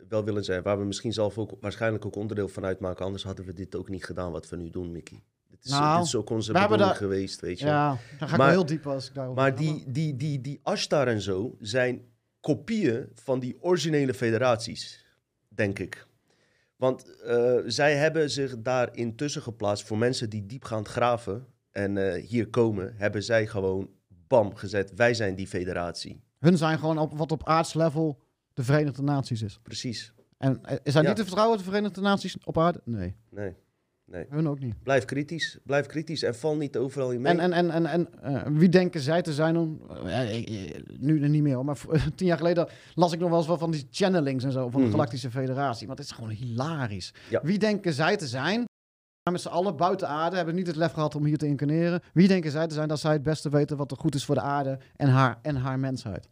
wel 0.09 0.25
willen 0.25 0.45
zijn, 0.45 0.63
waar 0.63 0.79
we 0.79 0.85
misschien 0.85 1.13
zelf 1.13 1.39
ook 1.39 1.57
waarschijnlijk 1.61 2.05
ook 2.07 2.17
onderdeel 2.17 2.49
van 2.49 2.65
uitmaken. 2.65 3.05
Anders 3.05 3.25
hadden 3.25 3.45
we 3.45 3.53
dit 3.53 3.77
ook 3.77 3.89
niet 3.89 4.05
gedaan 4.05 4.33
wat 4.33 4.49
we 4.49 4.57
nu 4.57 4.71
doen, 4.71 4.93
Mickey. 4.93 5.23
Dit 5.49 5.65
is, 5.65 5.71
Nou, 5.71 5.97
dit 5.99 6.07
is 6.07 6.15
ook 6.15 6.31
onze 6.31 6.53
bedoeling 6.53 6.81
daar- 6.81 6.95
geweest, 6.95 7.41
weet 7.41 7.59
je. 7.59 7.67
ja, 7.67 7.89
dan 8.19 8.29
ga 8.29 8.35
ik 8.35 8.41
Maar- 8.41 8.51
heel 8.51 8.67
diep 8.67 8.87
als 8.87 9.09
ik 9.09 9.15
daarover 9.15 9.43
Maar 9.43 9.51
ga. 9.51 9.57
die, 9.57 9.85
die, 9.87 10.17
die, 10.17 10.41
die 10.41 10.61
Ashtar 10.63 11.09
en 11.09 11.21
zo 11.21 11.57
zijn 11.61 12.03
kopieën 12.41 13.09
van 13.15 13.41
die 13.41 13.57
originele 13.61 14.15
federaties, 14.15 15.05
denk 15.49 15.79
ik. 15.79 16.07
Want 16.77 17.05
zij 17.67 17.97
hebben 17.97 18.31
zich 18.31 18.59
daar 18.59 18.97
intussen 18.97 19.43
geplaatst 19.43 19.87
voor 19.87 19.99
mensen 19.99 20.31
die 20.31 20.47
diepgaand 20.47 20.89
graven 20.89 21.47
en 21.71 22.15
hier 22.21 22.49
komen, 22.49 22.95
hebben 22.97 23.23
zij 23.23 23.47
gewoon 23.47 23.91
bam 24.31 24.55
gezet. 24.55 24.95
Wij 24.95 25.15
zijn 25.15 25.35
die 25.35 25.47
federatie. 25.47 26.21
Hun 26.39 26.57
zijn 26.57 26.79
gewoon 26.79 26.99
op, 26.99 27.17
wat 27.19 27.33
op 27.33 27.49
aardslevel 27.49 28.19
de 28.55 28.63
Verenigde 28.65 29.03
Naties 29.03 29.43
is. 29.43 29.59
Precies. 29.63 30.13
En 30.39 30.65
eh, 30.65 30.77
is 30.83 30.93
Ja. 30.93 31.01
niet 31.01 31.17
te 31.17 31.23
vertrouwen, 31.23 31.59
de 31.59 31.65
Verenigde 31.65 32.01
Naties 32.01 32.37
op 32.45 32.59
aarde? 32.59 32.81
Nee. 32.85 33.15
Nee. 33.31 33.55
Nee. 34.05 34.27
Hun 34.29 34.49
ook 34.49 34.59
niet. 34.61 34.83
Blijf 34.83 35.05
kritisch. 35.05 35.59
Blijf 35.65 35.87
kritisch 35.87 36.23
en 36.23 36.35
val 36.35 36.57
niet 36.57 36.77
overal 36.77 37.11
in 37.13 37.21
mee. 37.21 37.33
En, 37.33 37.41
en, 37.41 37.53
en, 37.53 37.71
en, 37.71 37.87
en 37.87 38.23
eh, 38.23 38.43
wie 38.53 38.69
denken 38.69 39.01
zij 39.01 39.23
te 39.23 39.33
zijn 39.33 39.57
om... 39.57 39.81
ik- 40.31 40.49
ik- 40.49 41.01
nu 41.01 41.29
niet 41.29 41.43
meer, 41.43 41.65
maar 41.65 41.79
tien 42.17 42.27
jaar 42.27 42.37
geleden 42.37 42.69
las 42.95 43.13
ik 43.13 43.19
nog 43.19 43.29
wel 43.29 43.39
eens 43.39 43.47
wel 43.47 43.59
van 43.59 43.71
die 43.71 43.87
channelings 43.91 44.45
en 44.45 44.53
zo 44.53 44.69
van 44.69 44.81
de 44.81 44.87
Mhm. 44.87 44.91
Galactische 44.97 45.31
Federatie. 45.31 45.87
Maar 45.87 45.97
het 45.97 46.05
is 46.05 46.11
gewoon 46.11 46.31
hilarisch. 46.31 47.15
Ja. 47.31 47.41
Wie 47.43 47.59
denken 47.59 47.93
zij 47.93 48.17
te 48.17 48.27
zijn? 48.27 48.65
Met 49.25 49.41
z'n 49.41 49.49
allen 49.49 49.77
buiten 49.77 50.09
aarde 50.09 50.37
hebben 50.37 50.55
niet 50.55 50.67
het 50.67 50.77
lef 50.77 50.93
gehad 50.93 51.15
om 51.15 51.25
hier 51.25 51.39
te 51.39 51.47
incarneren. 51.47 52.01
Wie 52.13 52.29
denken 52.29 52.51
zij 52.51 52.67
te 52.67 52.75
zijn 52.75 52.89
dat 52.89 53.01
zij 53.01 53.13
het 53.13 53.23
beste 53.23 53.49
weten 53.49 53.77
wat 53.77 53.91
er 53.91 53.97
goed 53.97 54.15
is 54.15 54.25
voor 54.25 54.35
de 54.35 54.41
aarde 54.41 54.79
en 54.97 55.09
haar, 55.09 55.39
en 55.43 55.57
haar 55.57 55.79
mensheid? 55.79 56.29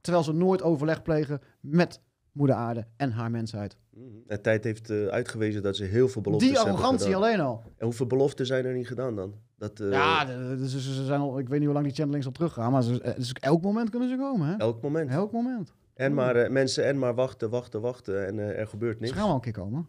Terwijl 0.00 0.24
ze 0.24 0.32
nooit 0.32 0.62
overleg 0.62 1.02
plegen 1.02 1.40
met 1.60 2.00
moeder 2.32 2.56
aarde 2.56 2.86
en 2.96 3.10
haar 3.10 3.30
mensheid. 3.30 3.76
Mhm. 3.90 4.04
En 4.26 4.42
tijd 4.42 4.64
heeft 4.64 4.90
eh, 4.90 5.06
uitgewezen 5.06 5.62
dat 5.62 5.76
ze 5.76 5.84
heel 5.84 6.08
veel 6.08 6.22
beloftes 6.22 6.48
Die 6.48 6.58
arrogantie 6.58 7.16
alleen 7.16 7.40
al. 7.40 7.62
En 7.76 7.84
hoeveel 7.84 8.06
beloften 8.06 8.46
zijn 8.46 8.64
er 8.64 8.74
niet 8.74 8.86
gedaan 8.86 9.16
dan? 9.16 9.34
Dat, 9.58 9.80
eh, 9.80 9.90
ja, 9.90 10.26
ze, 10.66 10.80
ze 10.80 11.04
zijn 11.04 11.20
al, 11.20 11.38
ik 11.38 11.48
weet 11.48 11.58
niet 11.58 11.64
hoe 11.68 11.74
lang 11.74 11.86
die 11.86 11.94
channelings 11.96 12.26
al 12.26 12.32
teruggaan, 12.32 12.72
maar 12.72 12.82
ze, 12.82 13.02
eh, 13.02 13.14
dus 13.16 13.32
elk 13.32 13.62
moment 13.62 13.90
kunnen 13.90 14.08
ze 14.08 14.16
komen. 14.16 14.48
Hè? 14.48 14.56
Elk 14.56 14.82
moment. 14.82 15.10
Elk 15.10 15.32
moment. 15.32 15.72
En 15.94 16.14
maar 16.14 16.52
mensen 16.52 16.84
en 16.86 16.98
maar 16.98 17.14
wachten, 17.14 17.50
wachten, 17.50 17.80
wachten 17.80 18.26
en 18.26 18.38
er 18.38 18.66
gebeurt 18.66 18.96
Ze 18.96 19.02
niks. 19.02 19.14
gaan 19.16 19.26
wel 19.26 19.34
een 19.34 19.40
keer 19.40 19.52
komen. 19.52 19.88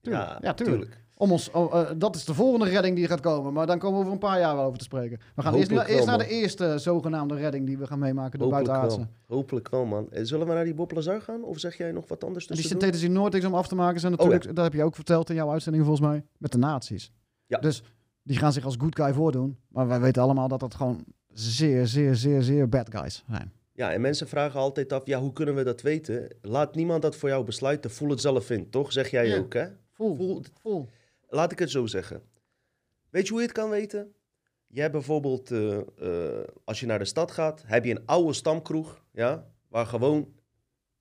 Tuurlijk. 0.00 0.24
Ja, 0.24 0.38
Ja, 0.40 0.54
tuurlijk. 0.54 0.80
tuurlijk. 0.80 1.00
Om 1.22 1.32
ons, 1.32 1.50
oh, 1.50 1.80
eh, 1.80 1.90
dat 1.96 2.16
is 2.16 2.24
de 2.24 2.34
volgende 2.34 2.68
redding 2.68 2.96
die 2.96 3.06
gaat 3.06 3.20
komen. 3.20 3.52
Maar 3.52 3.66
dan 3.66 3.78
komen 3.78 3.94
we 3.94 4.00
over 4.00 4.12
een 4.12 4.18
paar 4.18 4.38
jaar 4.38 4.56
wel 4.56 4.64
over 4.64 4.78
te 4.78 4.84
spreken. 4.84 5.20
We 5.34 5.42
gaan 5.42 5.54
eerst, 5.54 5.70
eerst 5.70 6.06
naar 6.06 6.18
de 6.18 6.28
eerste 6.28 6.78
zogenaamde 6.78 7.34
redding 7.34 7.66
die 7.66 7.78
we 7.78 7.86
gaan 7.86 7.98
meemaken, 7.98 8.38
de 8.38 8.44
Hopelijk 8.44 8.66
buitenaardse. 8.66 9.08
Hopelijk 9.26 9.68
wel, 9.68 9.84
man. 9.84 10.06
Eh, 10.12 10.24
Zullen 10.24 10.46
we 10.46 10.52
naar 10.52 10.64
die 10.64 10.74
Bob 10.74 10.92
Lazar 10.92 11.20
gaan? 11.20 11.42
Of 11.42 11.58
zeg 11.58 11.76
jij 11.76 11.92
nog 11.92 12.08
wat 12.08 12.24
anders 12.24 12.46
En 12.46 12.54
die 12.54 12.60
tussen 12.62 12.80
synthetische 12.80 13.08
Noordics 13.08 13.44
om 13.44 13.54
af 13.54 13.68
te 13.68 13.74
maken 13.74 14.00
zijn 14.00 14.12
Oh, 14.12 14.18
natuurlijk, 14.18 14.54
dat 14.54 14.64
heb 14.64 14.72
je 14.74 14.82
ook 14.82 14.94
verteld 14.94 15.28
in 15.28 15.34
jouw 15.34 15.50
uitzending 15.50 15.84
volgens 15.84 16.06
mij, 16.08 16.24
met 16.38 16.52
de 16.52 16.58
nazi's. 16.58 17.12
Ja. 17.46 17.58
Dus 17.58 17.82
die 18.22 18.36
gaan 18.38 18.52
zich 18.52 18.64
als 18.64 18.76
good 18.78 18.96
guy 18.96 19.12
voordoen. 19.12 19.58
Maar 19.68 19.88
wij 19.88 20.00
weten 20.00 20.22
allemaal 20.22 20.48
dat 20.48 20.60
dat 20.60 20.74
gewoon 20.74 21.04
zeer, 21.32 21.86
zeer, 21.86 22.14
zeer, 22.14 22.42
zeer 22.42 22.68
bad 22.68 22.94
guys 22.94 23.24
zijn. 23.30 23.52
Ja, 23.72 23.92
en 23.92 24.00
mensen 24.00 24.28
vragen 24.28 24.60
altijd 24.60 24.92
af, 24.92 25.06
ja, 25.06 25.20
hoe 25.20 25.32
kunnen 25.32 25.54
we 25.54 25.64
dat 25.64 25.80
weten? 25.80 26.28
Laat 26.40 26.74
niemand 26.74 27.02
dat 27.02 27.16
voor 27.16 27.28
jou 27.28 27.44
besluiten. 27.44 27.90
Voel 27.90 28.10
het 28.10 28.20
zelf 28.20 28.50
in, 28.50 28.70
toch? 28.70 28.92
Zeg 28.92 29.10
jij 29.10 29.28
Ja. 29.28 29.38
ook, 29.38 29.52
hè? 29.54 29.66
Vol, 29.92 30.16
Voel, 30.16 30.42
vol. 30.60 30.88
laat 31.32 31.52
ik 31.52 31.58
het 31.58 31.70
zo 31.70 31.86
zeggen. 31.86 32.22
Weet 33.10 33.26
je 33.26 33.30
hoe 33.32 33.40
je 33.40 33.46
het 33.46 33.56
kan 33.56 33.70
weten? 33.70 34.14
Jij 34.66 34.90
bijvoorbeeld, 34.90 35.50
eh, 35.50 35.78
eh, 35.78 36.44
als 36.64 36.80
je 36.80 36.86
naar 36.86 36.98
de 36.98 37.04
stad 37.04 37.30
gaat, 37.30 37.62
heb 37.66 37.84
je 37.84 37.90
een 37.90 38.06
oude 38.06 38.32
stamkroeg, 38.32 39.04
ja, 39.10 39.50
waar 39.68 39.86
gewoon, 39.86 40.34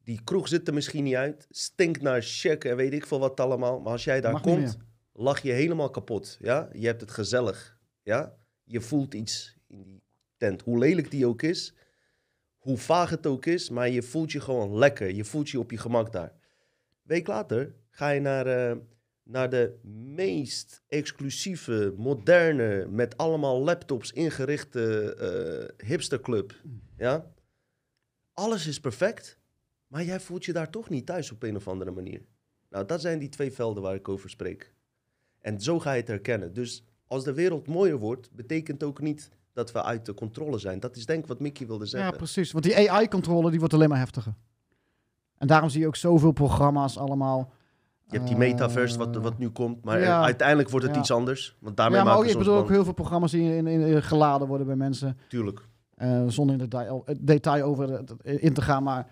die 0.03 0.23
kroeg 0.23 0.47
zit 0.47 0.67
er 0.67 0.73
misschien 0.73 1.03
niet 1.03 1.15
uit, 1.15 1.47
stinkt 1.49 2.01
naar 2.01 2.21
check 2.21 2.63
en 2.63 2.75
weet 2.75 2.93
ik 2.93 3.05
veel 3.05 3.19
wat 3.19 3.39
allemaal. 3.39 3.79
Maar 3.79 3.91
als 3.91 4.03
jij 4.03 4.21
daar 4.21 4.31
Mag 4.31 4.41
komt, 4.41 4.77
lach 5.13 5.39
je 5.41 5.51
helemaal 5.51 5.89
kapot, 5.89 6.37
ja. 6.39 6.69
Je 6.73 6.85
hebt 6.85 7.01
het 7.01 7.11
gezellig, 7.11 7.77
ja. 8.03 8.35
Je 8.63 8.81
voelt 8.81 9.13
iets 9.13 9.57
in 9.67 9.83
die 9.83 10.03
tent, 10.37 10.61
hoe 10.61 10.77
lelijk 10.77 11.11
die 11.11 11.27
ook 11.27 11.41
is, 11.41 11.73
hoe 12.57 12.77
vaag 12.77 13.09
het 13.09 13.27
ook 13.27 13.45
is, 13.45 13.69
maar 13.69 13.89
je 13.89 14.01
voelt 14.01 14.31
je 14.31 14.39
gewoon 14.39 14.77
lekker. 14.77 15.11
Je 15.11 15.25
voelt 15.25 15.49
je 15.49 15.59
op 15.59 15.71
je 15.71 15.77
gemak 15.77 16.11
daar. 16.11 16.33
Week 17.01 17.27
later 17.27 17.75
ga 17.89 18.09
je 18.09 18.19
naar, 18.19 18.47
eh, 18.47 18.77
naar 19.31 19.49
de 19.49 19.79
meest 20.15 20.81
exclusieve, 20.87 21.93
moderne, 21.97 22.87
met 22.89 23.17
allemaal 23.17 23.61
laptops 23.61 24.11
ingerichte 24.11 25.13
eh, 25.79 25.87
hipsterclub. 25.87 26.55
Ja? 26.97 27.25
Alles 28.33 28.67
is 28.67 28.79
perfect, 28.79 29.39
maar 29.87 30.03
jij 30.03 30.19
voelt 30.19 30.45
je 30.45 30.53
daar 30.53 30.69
toch 30.69 30.89
niet 30.89 31.05
thuis 31.05 31.31
op 31.31 31.43
een 31.43 31.55
of 31.55 31.67
andere 31.67 31.91
manier. 31.91 32.21
Nou, 32.69 32.85
dat 32.85 33.01
zijn 33.01 33.19
die 33.19 33.29
twee 33.29 33.51
velden 33.51 33.83
waar 33.83 33.95
ik 33.95 34.09
over 34.09 34.29
spreek. 34.29 34.73
En 35.39 35.61
zo 35.61 35.79
ga 35.79 35.91
je 35.91 35.99
het 35.99 36.07
herkennen. 36.07 36.53
Dus 36.53 36.83
als 37.05 37.23
de 37.23 37.33
wereld 37.33 37.67
mooier 37.67 37.97
wordt, 37.97 38.31
betekent 38.31 38.83
ook 38.83 39.01
niet 39.01 39.29
dat 39.53 39.71
we 39.71 39.83
uit 39.83 40.05
de 40.05 40.13
controle 40.13 40.57
zijn. 40.57 40.79
Dat 40.79 40.95
is 40.95 41.05
denk 41.05 41.21
ik 41.21 41.27
wat 41.27 41.39
Mickey 41.39 41.67
wilde 41.67 41.83
Ja, 41.83 41.89
zeggen. 41.89 42.17
precies. 42.17 42.51
Want 42.51 42.63
die 42.63 42.89
AI-controle 42.91 43.49
die 43.49 43.59
wordt 43.59 43.73
alleen 43.73 43.89
maar 43.89 43.97
heftiger. 43.97 44.33
En 45.37 45.47
daarom 45.47 45.69
zie 45.69 45.81
je 45.81 45.87
ook 45.87 45.95
zoveel 45.95 46.31
programma's 46.31 46.97
allemaal. 46.97 47.53
Je 48.11 48.17
hebt 48.17 48.29
die 48.29 48.37
eh, 48.45 48.51
metaverse 48.51 48.97
wat, 48.97 49.15
wat 49.15 49.37
nu 49.37 49.49
komt, 49.49 49.83
maar 49.83 49.99
ja. 49.99 50.21
uiteindelijk 50.23 50.69
wordt 50.69 50.85
het 50.85 50.95
Ja. 50.95 51.01
iets 51.01 51.11
anders. 51.11 51.57
Want 51.59 51.77
daarmee 51.77 51.99
ja, 51.99 52.03
maar 52.05 52.17
ook, 52.17 52.25
ik 52.25 52.37
bedoel 52.37 52.55
ook 52.57 52.69
heel 52.69 52.83
veel 52.83 52.93
programma's 52.93 53.31
die 53.31 53.55
in, 53.55 53.67
in, 53.67 53.81
in 53.81 54.03
geladen 54.03 54.47
worden 54.47 54.67
bij 54.67 54.75
mensen. 54.75 55.17
Tuurlijk. 55.27 55.67
eh, 55.95 56.23
zonder 56.27 56.55
in 56.55 56.61
detail, 56.61 57.01
het 57.05 57.27
detail 57.27 57.63
over 57.65 58.03
in 58.23 58.53
te 58.53 58.61
gaan. 58.61 58.83
Maar 58.83 59.07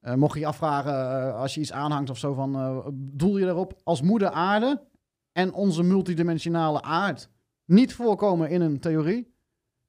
eh, 0.00 0.14
mocht 0.14 0.34
je 0.34 0.40
je 0.40 0.46
afvragen, 0.46 0.92
eh, 0.92 1.34
als 1.40 1.54
je 1.54 1.60
iets 1.60 1.72
aanhangt 1.72 2.10
of 2.10 2.18
zo, 2.18 2.34
van, 2.34 2.54
eh, 2.54 2.78
doel 2.92 3.36
je 3.38 3.44
daarop 3.44 3.80
als 3.84 4.02
moeder 4.02 4.30
aarde 4.30 4.82
en 5.32 5.52
onze 5.52 5.82
multidimensionale 5.82 6.82
aard 6.82 7.28
niet 7.64 7.94
voorkomen 7.94 8.50
in 8.50 8.60
een 8.60 8.80
theorie? 8.80 9.32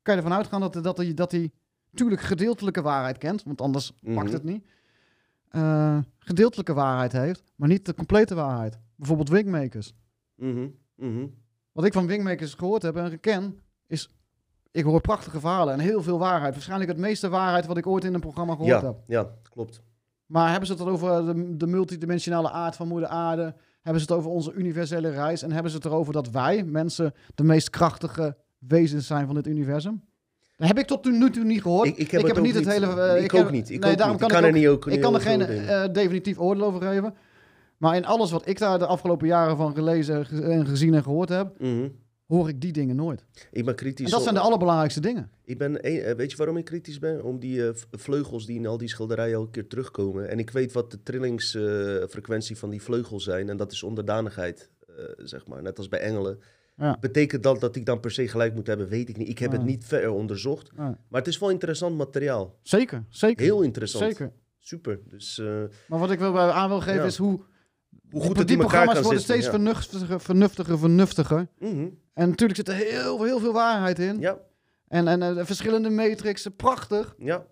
Kan 0.01 0.16
je 0.16 0.22
ervan 0.22 0.38
uitgaan 0.38 0.60
dat, 0.62 0.74
dat, 0.84 0.97
hij, 0.97 1.14
dat 1.14 1.32
hij 1.32 1.51
natuurlijk 1.91 2.22
gedeeltelijke 2.22 2.82
waarheid 2.82 3.18
kent, 3.18 3.43
want 3.43 3.62
anders 3.62 3.93
Mhm. 4.01 4.16
pakt 4.16 4.32
het 4.34 4.43
niet. 4.43 4.66
Eh, 5.49 5.97
gedeeltelijke 6.19 6.73
waarheid 6.73 7.11
heeft, 7.11 7.53
maar 7.55 7.67
niet 7.67 7.85
de 7.85 7.93
complete 7.93 8.35
waarheid. 8.35 8.79
Bijvoorbeeld 8.95 9.29
wingmakers. 9.29 9.93
Mhm, 10.35 10.67
mhm. 10.95 11.25
Wat 11.71 11.85
ik 11.85 11.93
van 11.93 12.07
wingmakers 12.07 12.53
gehoord 12.53 12.81
heb 12.81 12.95
en 12.95 13.19
ken, 13.19 13.59
is... 13.87 14.09
Ik 14.71 14.83
hoor 14.83 15.01
prachtige 15.01 15.39
verhalen 15.39 15.73
en 15.73 15.79
heel 15.79 16.03
veel 16.03 16.19
waarheid. 16.19 16.53
Waarschijnlijk 16.53 16.89
het 16.91 16.99
meeste 16.99 17.29
waarheid 17.29 17.65
wat 17.65 17.77
ik 17.77 17.87
ooit 17.87 18.03
in 18.03 18.13
een 18.13 18.19
programma 18.19 18.55
gehoord 18.55 18.81
Ja, 18.81 18.87
heb. 18.87 18.95
ja, 19.07 19.29
klopt. 19.49 19.81
Maar 20.25 20.49
hebben 20.49 20.67
ze 20.67 20.73
het 20.73 20.81
dan 20.83 20.91
over 20.91 21.25
de, 21.25 21.57
de 21.57 21.67
multidimensionale 21.67 22.49
aard 22.51 22.75
van 22.75 22.87
moeder 22.87 23.09
aarde? 23.09 23.55
Hebben 23.81 24.01
ze 24.01 24.07
het 24.07 24.17
over 24.17 24.31
onze 24.31 24.53
universele 24.53 25.09
reis? 25.09 25.41
En 25.41 25.51
hebben 25.51 25.71
ze 25.71 25.77
het 25.77 25.85
erover 25.85 26.13
dat 26.13 26.29
wij, 26.29 26.63
mensen, 26.63 27.13
de 27.35 27.43
meest 27.43 27.69
krachtige 27.69 28.37
wezens 28.57 29.07
zijn 29.07 29.25
van 29.25 29.35
dit 29.35 29.47
universum? 29.47 30.03
Dat 30.60 30.68
heb 30.68 30.78
ik 30.80 30.86
tot 30.88 31.05
nu 31.05 31.30
toe 31.30 31.43
niet 31.43 31.62
gehoord. 31.62 31.88
Ik, 31.88 31.97
ik 31.97 32.12
heb, 32.12 32.22
het 32.26 32.41
niet 32.41 32.55
het 32.55 32.68
hele... 32.68 33.01
eh, 33.01 33.24
ik 33.24 33.32
heb- 33.32 33.45
ook 33.45 33.51
niet. 33.51 33.70
Ik, 33.70 33.80
nee, 33.80 33.91
ook 33.91 33.97
daarom 33.97 34.18
niet. 34.20 34.32
kan 34.32 34.43
er 34.43 34.51
niet 34.51 34.68
ook 34.68 34.88
ik 34.88 35.01
kan 35.01 35.14
er 35.16 35.22
geen 35.22 35.41
eh, 35.41 35.84
definitief 35.91 36.39
oordeel 36.39 36.66
over 36.66 36.82
geven. 36.82 37.14
Maar 37.78 37.95
in 37.95 38.05
alles 38.05 38.32
wat 38.32 38.47
ik 38.47 38.57
daar 38.60 38.80
de 38.80 38.86
afgelopen 38.86 39.28
jaren 39.28 39.57
van 39.57 39.74
gelezen 39.76 40.26
ge- 40.26 40.41
en 40.41 40.66
gezien 40.68 40.93
en 40.93 41.03
gehoord 41.03 41.30
heb, 41.30 41.60
Mhm. 41.60 41.88
hoor 42.28 42.49
ik 42.49 42.62
die 42.62 42.72
dingen 42.72 42.95
nooit. 42.95 43.26
Ik 43.51 43.66
ben 43.66 43.76
kritisch. 43.76 44.05
En 44.05 44.10
dat 44.12 44.20
op- 44.20 44.24
zijn 44.26 44.36
de 44.36 44.41
allerbelangrijkste 44.41 44.99
dingen. 44.99 45.30
Ik 45.45 45.57
ben, 45.57 45.82
eh, 45.82 46.16
weet 46.16 46.32
je 46.32 46.38
waarom 46.38 46.57
ik 46.57 46.66
kritisch 46.66 46.99
ben? 46.99 47.24
Om 47.24 47.39
die 47.39 47.68
eh, 47.68 47.74
vleugels 47.91 48.45
die 48.45 48.55
in 48.57 48.68
al 48.68 48.78
die 48.78 48.89
schilderijen 48.89 49.34
elke 49.36 49.51
keer 49.51 49.68
terugkomen. 49.68 50.30
En 50.30 50.39
ik 50.39 50.49
weet 50.49 50.72
wat 50.74 50.91
de 50.91 51.03
trillingsfrequentie 51.03 52.57
van 52.57 52.70
die 52.70 52.82
vleugels 52.82 53.24
zijn. 53.24 53.49
En 53.49 53.57
dat 53.57 53.72
is 53.72 53.84
onderdanigheid, 53.84 54.70
eh, 54.88 54.93
zeg 55.18 55.47
maar. 55.47 55.62
Net 55.62 55.78
als 55.78 55.88
bij 55.89 55.99
engelen. 55.99 56.39
Ja. 56.80 56.97
Betekent 56.99 57.43
dat 57.43 57.59
dat 57.59 57.75
ik 57.75 57.86
dan 57.86 57.99
per 57.99 58.11
se 58.11 58.27
gelijk 58.27 58.55
moet 58.55 58.67
hebben? 58.67 58.88
Weet 58.88 59.09
ik 59.09 59.17
niet. 59.17 59.27
Ik 59.30 59.39
heb 59.39 59.51
het 59.51 59.63
niet 59.63 59.86
verder 59.86 60.09
onderzocht. 60.11 60.69
Ja. 60.77 60.84
Maar 61.09 61.19
het 61.19 61.27
is 61.27 61.39
wel 61.39 61.49
interessant 61.49 61.97
materiaal. 61.97 62.55
Zeker, 62.61 63.05
zeker. 63.09 63.43
Heel 63.45 63.61
interessant. 63.61 64.03
Zeker. 64.03 64.32
Super. 64.59 64.99
Dus 65.05 65.38
eh, 65.39 65.63
Maar 65.88 65.99
wat 65.99 66.11
ik 66.11 66.19
wil 66.19 66.39
aan 66.39 66.69
wil 66.69 66.82
geven 66.82 67.05
is 67.05 67.17
hoe... 67.17 67.30
hoe 67.30 67.39
die, 68.01 68.21
goed 68.21 68.38
het 68.38 68.47
die 68.47 68.57
elkaar 68.57 68.84
programma's 68.84 69.01
worden 69.03 69.19
zitten. 69.19 69.36
steeds 69.36 69.55
vernuftiger, 69.55 70.19
vernuftiger, 70.21 70.80
vernuftiger. 70.80 71.47
Mhm. 71.59 71.88
En 72.13 72.30
natuurlijk 72.30 72.59
zit 72.59 72.67
er 72.67 72.75
heel, 72.75 73.23
heel 73.23 73.39
veel 73.39 73.53
waarheid 73.53 73.99
in. 73.99 74.19
ja, 74.19 74.38
En, 74.88 75.07
en 75.07 75.21
eh, 75.38 75.45
verschillende 75.45 75.89
matrixen, 75.89 76.55
prachtig. 76.55 77.15
ja. 77.17 77.45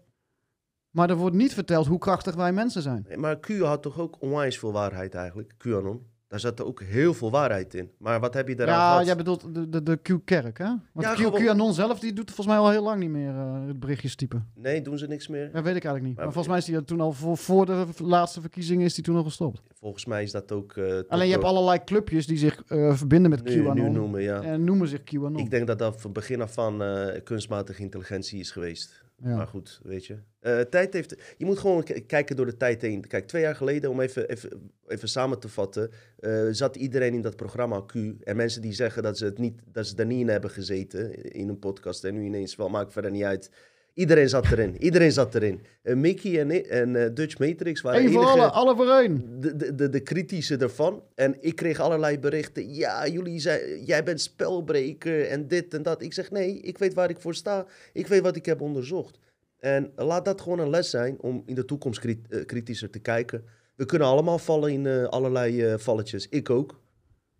Maar 0.90 1.10
er 1.10 1.16
wordt 1.16 1.36
niet 1.36 1.54
verteld 1.54 1.88
hoe 1.88 1.98
krachtig 2.00 2.36
wij 2.36 2.54
mensen 2.54 2.82
zijn. 2.82 3.08
Maar 3.16 3.40
Q 3.40 3.48
had 3.60 3.82
toch 3.82 4.00
ook 4.00 4.22
onwijs 4.22 4.60
veel 4.60 4.72
waarheid 4.72 5.14
eigenlijk. 5.16 5.54
QAnon. 5.58 6.08
Daar 6.28 6.40
zat 6.40 6.60
er 6.60 6.66
ook 6.66 6.82
heel 6.82 7.14
veel 7.14 7.32
waarheid 7.32 7.74
in. 7.74 7.92
Maar 7.98 8.20
wat 8.20 8.34
heb 8.34 8.48
je 8.48 8.56
daaraan 8.56 8.78
ja, 8.80 8.90
gehad? 8.92 9.06
jij 9.06 9.16
bedoelt 9.16 9.54
de, 9.54 9.70
de, 9.70 9.84
de 9.84 9.98
Q-kerk, 10.02 10.58
hè? 10.58 10.66
Want 10.66 10.82
Ja, 11.08 11.14
Q, 11.14 11.18
gewoon- 11.18 11.42
QAnon 11.42 11.74
zelf, 11.74 12.00
die 12.00 12.14
doet 12.14 12.26
volgens 12.32 12.48
mij 12.48 12.58
al 12.58 12.70
heel 12.70 12.84
lang 12.84 13.00
niet 13.00 13.10
meer 13.10 13.30
eh, 13.36 13.68
het 13.68 13.80
berichtjes 13.80 14.16
typen. 14.16 14.48
Nee, 14.56 14.82
doen 14.82 14.98
ze 14.98 15.08
niks 15.08 15.28
meer. 15.28 15.44
Dat 15.52 15.64
weet 15.64 15.76
ik 15.76 15.84
eigenlijk 15.84 16.04
niet. 16.04 16.16
Maar- 16.16 16.24
Maar 16.24 16.34
volgens 16.34 16.48
mij 16.48 16.58
is 16.58 16.66
die 16.66 16.84
toen 16.84 17.02
al 17.02 17.12
voor, 17.12 17.38
voor 17.38 17.66
de 17.66 17.86
laatste 17.98 18.42
verkiezingen 18.42 18.86
is 18.86 18.94
die 18.94 19.04
toen 19.04 19.16
al 19.16 19.24
gestopt. 19.24 19.62
Volgens 19.74 20.06
mij 20.06 20.24
is 20.24 20.32
dat 20.32 20.52
ook... 20.52 20.72
eh, 20.78 21.00
Alleen 21.08 21.26
je 21.28 21.32
hebt 21.34 21.46
allerlei 21.46 21.84
clubjes 21.84 22.28
die 22.28 22.38
zich 22.38 22.64
eh, 22.68 22.96
verbinden 22.96 23.30
met 23.32 23.44
nu, 23.44 23.56
nu 23.56 23.64
QAnon. 23.64 23.92
noemen, 23.92 24.22
ja. 24.22 24.42
En 24.42 24.64
noemen 24.64 24.88
zich 24.88 25.04
QAnon. 25.04 25.38
Ik 25.38 25.50
denk 25.50 25.68
dat 25.68 25.80
dat 25.80 26.02
van 26.02 26.12
begin 26.14 26.42
af 26.42 26.58
aan 26.58 26.82
kunstmatige 27.24 27.82
intelligentie 27.82 28.40
is 28.40 28.52
geweest. 28.52 29.06
Ja. 29.24 29.36
Maar 29.36 29.48
goed, 29.48 29.80
weet 29.84 30.06
je. 30.06 30.18
Eh, 30.40 30.60
tijd 30.60 30.94
heeft, 30.94 31.16
je 31.38 31.46
moet 31.46 31.60
gewoon 31.60 31.84
kijken 32.08 32.36
door 32.36 32.46
de 32.46 32.58
tijd 32.58 32.82
heen. 32.82 33.08
Kijk, 33.08 33.28
twee 33.28 33.42
jaar 33.42 33.56
geleden, 33.56 33.90
om 33.90 34.02
even, 34.02 34.30
even, 34.30 34.72
even 34.88 35.10
samen 35.10 35.40
te 35.40 35.50
vatten, 35.50 35.92
eh, 36.20 36.48
zat 36.52 36.76
iedereen 36.76 37.14
in 37.14 37.22
dat 37.22 37.36
programma 37.36 37.82
Q. 37.82 37.94
En 38.24 38.36
mensen 38.36 38.62
die 38.62 38.74
zeggen 38.74 39.04
dat 39.04 39.18
ze, 39.18 39.26
het 39.26 39.38
niet, 39.38 39.62
dat 39.66 39.88
ze 39.88 39.96
er 39.96 40.06
niet 40.06 40.20
in 40.20 40.28
hebben 40.28 40.50
gezeten 40.50 41.32
in 41.32 41.50
een 41.50 41.60
podcast 41.60 42.04
en 42.04 42.14
nu 42.14 42.26
ineens 42.26 42.56
wel, 42.56 42.70
maakt 42.70 42.94
verder 42.94 43.12
niet 43.12 43.24
uit. 43.24 43.50
Iedereen 43.98 44.30
zat 44.30 44.52
erin. 44.52 44.76
Iedereen 44.82 45.12
zat 45.12 45.36
erin. 45.36 45.62
Eh, 45.82 45.96
Mickey 45.96 46.40
en, 46.70 46.96
eh, 46.96 47.10
Dutch 47.14 47.38
Matrix 47.40 47.82
waren 47.82 48.02
Eén 48.04 48.12
voor 48.12 48.22
enige- 48.22 48.38
alle, 48.40 48.52
alle 48.52 48.76
voor 48.76 48.90
één. 48.90 49.40
de, 49.40 49.56
de, 49.56 49.76
de, 49.76 49.90
de 49.90 50.00
kritische 50.00 50.58
ervan. 50.58 51.04
En 51.16 51.36
ik 51.40 51.56
kreeg 51.56 51.80
allerlei 51.80 52.20
berichten. 52.20 52.74
Ja, 52.74 53.08
jullie 53.08 53.40
zijn, 53.40 53.84
jij 53.86 54.04
bent 54.04 54.22
spelbreker 54.22 55.28
en 55.28 55.48
dit 55.48 55.74
en 55.74 55.84
dat. 55.84 56.02
Ik 56.02 56.14
zeg 56.14 56.32
nee, 56.32 56.60
ik 56.60 56.78
weet 56.78 56.94
waar 56.94 57.10
ik 57.10 57.20
voor 57.20 57.36
sta. 57.36 57.66
Ik 57.94 58.08
weet 58.08 58.22
wat 58.22 58.36
ik 58.36 58.46
heb 58.46 58.62
onderzocht. 58.62 59.20
En 59.60 59.92
laat 59.96 60.26
dat 60.26 60.42
gewoon 60.42 60.60
een 60.60 60.70
les 60.70 60.90
zijn 60.90 61.20
om 61.22 61.44
in 61.46 61.56
de 61.56 61.66
toekomst 61.66 62.06
eh, 62.06 62.16
kritischer 62.46 62.90
te 62.90 63.00
kijken. 63.00 63.44
We 63.76 63.86
kunnen 63.86 64.08
allemaal 64.08 64.40
vallen 64.40 64.72
in 64.72 64.88
allerlei 65.08 65.78
valletjes. 65.78 66.28
Ik 66.30 66.50
ook, 66.50 66.80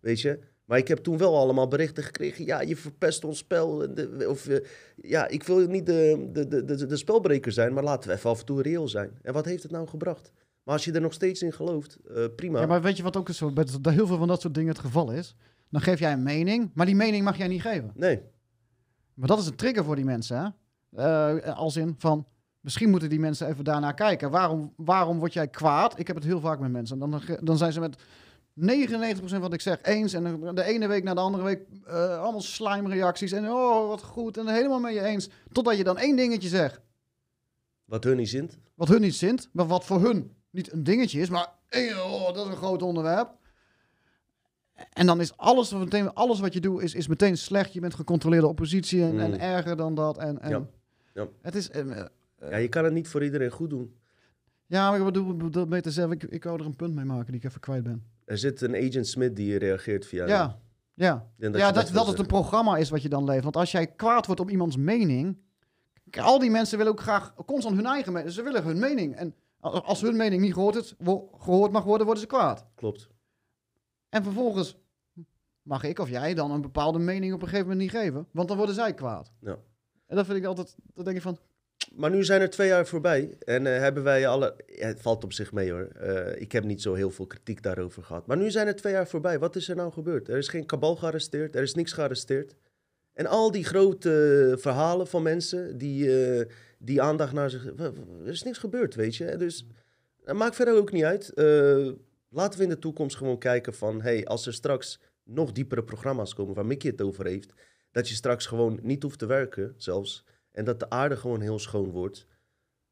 weet 0.00 0.20
je. 0.20 0.38
Maar 0.68 0.78
ik 0.78 0.88
heb 0.88 0.98
toen 0.98 1.18
wel 1.18 1.36
allemaal 1.36 1.68
berichten 1.68 2.02
gekregen. 2.04 2.44
Ja, 2.44 2.60
je 2.60 2.76
verpest 2.76 3.24
ons 3.24 3.38
spel. 3.38 3.82
en 3.82 4.28
Of, 4.28 4.46
eh, 4.46 4.64
ja, 4.96 5.28
ik 5.28 5.42
wil 5.42 5.68
niet 5.68 5.86
de, 5.86 6.28
de, 6.32 6.64
de, 6.64 6.86
de, 6.86 6.96
spelbreker 6.96 7.52
zijn, 7.52 7.72
maar 7.72 7.82
laten 7.82 8.10
we 8.10 8.16
even 8.16 8.30
af 8.30 8.40
en 8.40 8.46
toe 8.46 8.62
reëel 8.62 8.88
zijn. 8.88 9.18
En 9.22 9.32
wat 9.32 9.44
heeft 9.44 9.62
het 9.62 9.72
nou 9.72 9.88
gebracht? 9.88 10.32
Maar 10.62 10.74
als 10.74 10.84
je 10.84 10.92
er 10.92 11.00
nog 11.00 11.12
steeds 11.12 11.42
in 11.42 11.52
gelooft, 11.52 11.98
eh, 12.14 12.24
prima. 12.36 12.60
Ja, 12.60 12.66
maar 12.66 12.82
weet 12.82 12.96
je 12.96 13.02
wat 13.02 13.16
ook 13.16 13.30
zo 13.30 13.52
bij 13.52 13.64
dat 13.80 13.94
heel 13.94 14.06
veel 14.06 14.16
van 14.16 14.28
dat 14.28 14.40
soort 14.40 14.54
dingen 14.54 14.72
het 14.72 14.78
geval 14.78 15.12
is? 15.12 15.36
Dan 15.70 15.80
geef 15.80 15.98
jij 15.98 16.12
een 16.12 16.22
mening, 16.22 16.70
maar 16.74 16.86
die 16.86 16.96
mening 16.96 17.24
mag 17.24 17.36
jij 17.36 17.48
niet 17.48 17.62
geven. 17.62 17.92
Nee, 17.94 18.20
Maar 19.14 19.28
dat 19.28 19.38
is 19.38 19.46
een 19.46 19.56
trigger 19.56 19.84
voor 19.84 19.96
die 19.96 20.04
mensen, 20.04 20.36
hè? 20.36 20.48
Eh, 21.02 21.56
als 21.56 21.76
in 21.76 21.94
van, 21.98 22.26
misschien 22.60 22.90
moeten 22.90 23.08
die 23.08 23.20
mensen 23.20 23.48
even 23.48 23.64
daarnaar 23.64 23.94
kijken. 23.94 24.30
Waarom, 24.30 24.72
waarom 24.76 25.18
word 25.18 25.32
jij 25.32 25.48
kwaad? 25.48 25.98
Ik 25.98 26.06
heb 26.06 26.16
het 26.16 26.24
heel 26.24 26.40
vaak 26.40 26.58
met 26.58 26.70
mensen. 26.70 26.98
Dan, 26.98 27.20
dan 27.40 27.56
zijn 27.56 27.72
ze 27.72 27.80
met 27.80 28.02
99% 28.60 29.40
wat 29.40 29.52
ik 29.52 29.60
zeg 29.60 29.78
eens. 29.82 30.12
En 30.12 30.54
de- 30.54 30.62
ene 30.64 30.86
week 30.86 31.04
na 31.04 31.14
de 31.14 31.20
andere 31.20 31.44
week 31.44 31.60
eh, 31.86 32.18
allemaal 32.20 32.40
slijmreacties. 32.40 33.32
En 33.32 33.48
oh, 33.50 33.88
wat 33.88 34.02
goed. 34.02 34.36
En 34.36 34.48
helemaal 34.48 34.80
met 34.80 34.94
je 34.94 35.02
eens. 35.02 35.28
Totdat 35.52 35.76
je 35.76 35.84
dan 35.84 35.98
één 35.98 36.16
dingetje 36.16 36.48
zegt. 36.48 36.80
wat 37.84 38.04
hun 38.04 38.16
niet 38.16 38.28
zint. 38.28 38.58
Wat 38.74 38.88
hun 38.88 39.00
niet 39.00 39.14
zint, 39.14 39.48
maar 39.52 39.66
wat 39.66 39.84
voor 39.84 40.00
hun 40.00 40.32
niet 40.50 40.72
een 40.72 40.84
dingetje 40.84 41.20
is. 41.20 41.28
Maar 41.30 41.48
oh, 41.70 42.34
dat 42.34 42.44
is 42.46 42.50
een 42.50 42.56
groot 42.56 42.82
onderwerp. 42.82 43.36
En 44.92 45.06
dan 45.06 45.20
is 45.20 45.36
alles, 45.36 45.72
meteen, 45.72 46.14
alles 46.14 46.40
wat 46.40 46.52
je 46.52 46.60
doet, 46.60 46.82
is, 46.82 46.94
is 46.94 47.06
meteen 47.08 47.36
slecht. 47.38 47.72
Je 47.72 47.80
bent 47.80 47.94
gecontroleerde 47.94 48.46
oppositie 48.46 49.02
en, 49.02 49.20
en 49.20 49.30
Mm. 49.30 49.36
erger 49.38 49.76
dan 49.76 49.94
dat. 49.94 50.18
En, 50.18 50.40
en 50.40 50.50
Ja. 50.50 50.66
Ja. 51.14 51.26
Het 51.42 51.54
is... 51.54 51.70
eh, 51.70 51.98
eh, 52.00 52.06
Ja, 52.50 52.56
je 52.56 52.68
kan 52.68 52.84
het 52.84 52.92
niet 52.92 53.08
voor 53.08 53.24
iedereen 53.24 53.50
goed 53.50 53.70
doen. 53.70 53.94
ja, 54.66 54.90
maar 54.90 54.98
ik 54.98 55.04
bedoel, 55.04 55.80
te 55.80 55.90
zeggen, 55.90 56.12
ik, 56.12 56.22
ik 56.22 56.44
wou 56.44 56.60
er 56.60 56.66
een 56.66 56.76
punt 56.76 56.94
mee 56.94 57.04
maken 57.04 57.26
die 57.32 57.40
ik 57.40 57.46
even 57.46 57.60
kwijt 57.60 57.82
ben. 57.82 58.04
Er 58.28 58.38
zit 58.38 58.60
een 58.60 58.74
agent 58.74 59.06
Smith 59.06 59.36
die 59.36 59.58
reageert 59.58 60.06
via... 60.06 60.26
Ja, 60.26 60.60
ja. 60.94 61.30
En 61.38 61.52
ja, 61.52 61.72
dat, 61.72 61.90
dat, 61.92 62.06
het 62.06 62.18
een 62.18 62.26
programma 62.26 62.76
is 62.76 62.90
wat 62.90 63.02
je 63.02 63.08
dan 63.08 63.24
leeft. 63.24 63.42
Want 63.42 63.56
als 63.56 63.72
jij 63.72 63.86
kwaad 63.86 64.26
wordt 64.26 64.40
op 64.40 64.50
iemands 64.50 64.76
mening... 64.76 65.38
Al 66.20 66.38
die 66.38 66.50
mensen 66.50 66.78
willen 66.78 66.92
ook 66.92 67.00
graag 67.00 67.34
constant 67.46 67.76
hun 67.76 67.86
eigen 67.86 68.12
mening. 68.12 68.32
Ze 68.32 68.42
willen 68.42 68.64
hun 68.64 68.78
mening. 68.78 69.16
En 69.16 69.34
als 69.60 70.00
hun 70.00 70.16
mening 70.16 70.42
niet 70.42 70.52
gehoord, 70.52 70.76
is, 70.76 70.94
gehoord 71.38 71.72
mag 71.72 71.84
worden, 71.84 72.06
worden 72.06 72.22
ze 72.22 72.28
kwaad. 72.28 72.66
Klopt. 72.74 73.08
En 74.08 74.22
vervolgens 74.22 74.76
mag 75.62 75.82
ik 75.82 75.98
of 75.98 76.08
jij 76.08 76.34
dan 76.34 76.50
een 76.50 76.60
bepaalde 76.60 76.98
mening 76.98 77.32
op 77.32 77.42
een 77.42 77.48
gegeven 77.48 77.68
moment 77.68 77.92
niet 77.92 78.02
geven. 78.02 78.26
Want 78.30 78.48
dan 78.48 78.56
worden 78.56 78.74
zij 78.74 78.94
kwaad. 78.94 79.32
Ja. 79.40 79.58
En 80.06 80.16
dat 80.16 80.26
vind 80.26 80.38
ik 80.38 80.44
altijd... 80.44 80.76
Dan 80.94 81.04
denk 81.04 81.16
ik 81.16 81.22
van... 81.22 81.38
Maar 81.94 82.10
nu 82.10 82.24
zijn 82.24 82.40
er 82.40 82.50
twee 82.50 82.68
jaar 82.68 82.86
voorbij 82.86 83.36
en 83.38 83.66
eh, 83.66 83.78
hebben 83.78 84.02
wij 84.02 84.26
alle... 84.26 84.54
Het 84.66 85.00
valt 85.00 85.24
op 85.24 85.32
zich 85.32 85.52
mee 85.52 85.70
hoor. 85.70 85.88
Eh, 85.98 86.40
ik 86.40 86.52
heb 86.52 86.64
niet 86.64 86.82
zo 86.82 86.94
heel 86.94 87.10
veel 87.10 87.26
kritiek 87.26 87.62
daarover 87.62 88.02
gehad. 88.02 88.26
Maar 88.26 88.36
nu 88.36 88.50
zijn 88.50 88.66
er 88.66 88.76
twee 88.76 88.92
jaar 88.92 89.08
voorbij. 89.08 89.38
Wat 89.38 89.56
is 89.56 89.68
er 89.68 89.76
nou 89.76 89.92
gebeurd? 89.92 90.28
Er 90.28 90.36
is 90.36 90.48
geen 90.48 90.66
kabal 90.66 90.96
gearresteerd. 90.96 91.56
Er 91.56 91.62
is 91.62 91.74
niks 91.74 91.92
gearresteerd. 91.92 92.54
En 93.12 93.26
al 93.26 93.50
die 93.50 93.64
grote 93.64 94.56
verhalen 94.58 95.06
van 95.06 95.22
mensen 95.22 95.78
die, 95.78 96.22
eh, 96.22 96.46
die 96.78 97.02
aandacht 97.02 97.32
naar 97.32 97.50
zich... 97.50 97.66
Er 97.66 97.92
is 98.24 98.42
niks 98.42 98.58
gebeurd, 98.58 98.94
weet 98.94 99.16
je. 99.16 99.36
Dus 99.36 99.66
dat 100.24 100.36
maakt 100.36 100.56
verder 100.56 100.76
ook 100.76 100.92
niet 100.92 101.04
uit. 101.04 101.32
Laten 102.30 102.58
we 102.58 102.64
in 102.64 102.70
de 102.70 102.78
toekomst 102.78 103.16
gewoon 103.16 103.38
kijken 103.38 103.74
van... 103.74 104.02
Hey, 104.02 104.26
als 104.26 104.46
er 104.46 104.54
straks 104.54 105.00
nog 105.24 105.52
diepere 105.52 105.84
programma's 105.84 106.34
komen 106.34 106.54
waar 106.54 106.66
Mickey 106.66 106.90
het 106.90 107.02
over 107.02 107.26
heeft... 107.26 107.52
dat 107.90 108.08
je 108.08 108.14
straks 108.14 108.46
gewoon 108.46 108.78
niet 108.82 109.02
hoeft 109.02 109.18
te 109.18 109.26
werken 109.26 109.74
zelfs... 109.76 110.24
En 110.58 110.64
dat 110.64 110.80
de 110.80 110.90
aarde 110.90 111.16
gewoon 111.16 111.40
heel 111.40 111.58
schoon 111.58 111.90
wordt. 111.90 112.26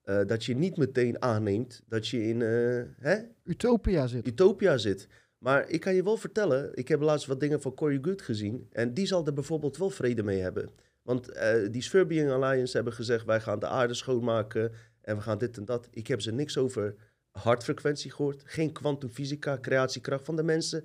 Eh, 0.02 0.20
dat 0.26 0.44
je 0.44 0.56
niet 0.56 0.76
meteen 0.76 1.22
aanneemt 1.22 1.82
dat 1.88 2.08
je 2.08 2.28
in 2.28 2.42
eh, 2.42 2.82
hè, 2.98 3.18
Utopia 3.44 4.06
zit. 4.06 4.26
utopia 4.26 4.76
zit. 4.76 5.08
Maar 5.38 5.68
ik 5.68 5.80
kan 5.80 5.94
je 5.94 6.02
wel 6.02 6.16
vertellen, 6.16 6.70
ik 6.74 6.88
heb 6.88 7.00
laatst 7.00 7.26
wat 7.26 7.40
dingen 7.40 7.60
van 7.60 7.74
Cory 7.74 7.98
Good 8.02 8.22
gezien. 8.22 8.66
En 8.72 8.94
die 8.94 9.06
zal 9.06 9.26
er 9.26 9.32
bijvoorbeeld 9.32 9.76
wel 9.76 9.90
vrede 9.90 10.22
mee 10.22 10.40
hebben. 10.40 10.70
Want 11.02 11.28
eh, 11.28 11.70
die 11.70 11.82
Sverbian 11.82 12.42
Alliance 12.42 12.76
hebben 12.76 12.92
gezegd, 12.94 13.24
wij 13.24 13.40
gaan 13.40 13.58
de 13.58 13.66
aarde 13.66 13.94
schoonmaken. 13.94 14.72
En 15.00 15.16
we 15.16 15.22
gaan 15.22 15.38
dit 15.38 15.56
en 15.56 15.64
dat. 15.64 15.88
Ik 15.90 16.06
heb 16.06 16.20
ze 16.20 16.32
niks 16.32 16.58
over 16.58 16.94
hartfrequentie 17.30 18.10
gehoord. 18.10 18.42
Geen 18.44 18.72
kwantumfysica, 18.72 19.58
creatiekracht 19.60 20.24
van 20.24 20.36
de 20.36 20.42
mensen. 20.42 20.84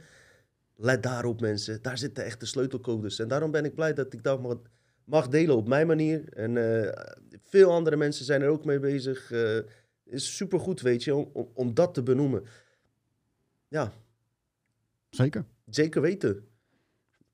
Let 0.76 1.04
daarop 1.04 1.42
mensen, 1.42 1.82
daar 1.82 1.98
zitten 1.98 2.24
echt 2.24 2.40
de 2.40 2.46
sleutelcodes. 2.46 3.20
En 3.20 3.28
daarom 3.28 3.52
ben 3.52 3.66
ik 3.66 3.76
blij 3.76 3.94
dat 3.94 4.14
ik 4.14 4.24
dat 4.24 4.42
mag, 5.04 5.28
delen 5.28 5.56
op 5.56 5.68
mijn 5.68 5.88
manier. 5.88 6.34
En 6.34 6.82
eh, 6.84 7.06
veel 7.42 7.72
andere 7.72 7.96
mensen 7.96 8.26
zijn 8.26 8.42
er 8.42 8.48
ook 8.50 8.66
mee 8.66 8.80
bezig. 8.80 9.32
Eh 9.32 9.58
is 10.04 10.36
supergoed, 10.36 10.82
weet 10.82 11.04
je, 11.04 11.16
om, 11.16 11.30
om, 11.34 11.50
om 11.54 11.74
dat 11.74 11.94
te 11.94 12.04
benoemen. 12.04 12.44
Ja, 13.68 13.92
Zeker. 15.10 15.46
zeker 15.70 16.02
weten. 16.02 16.48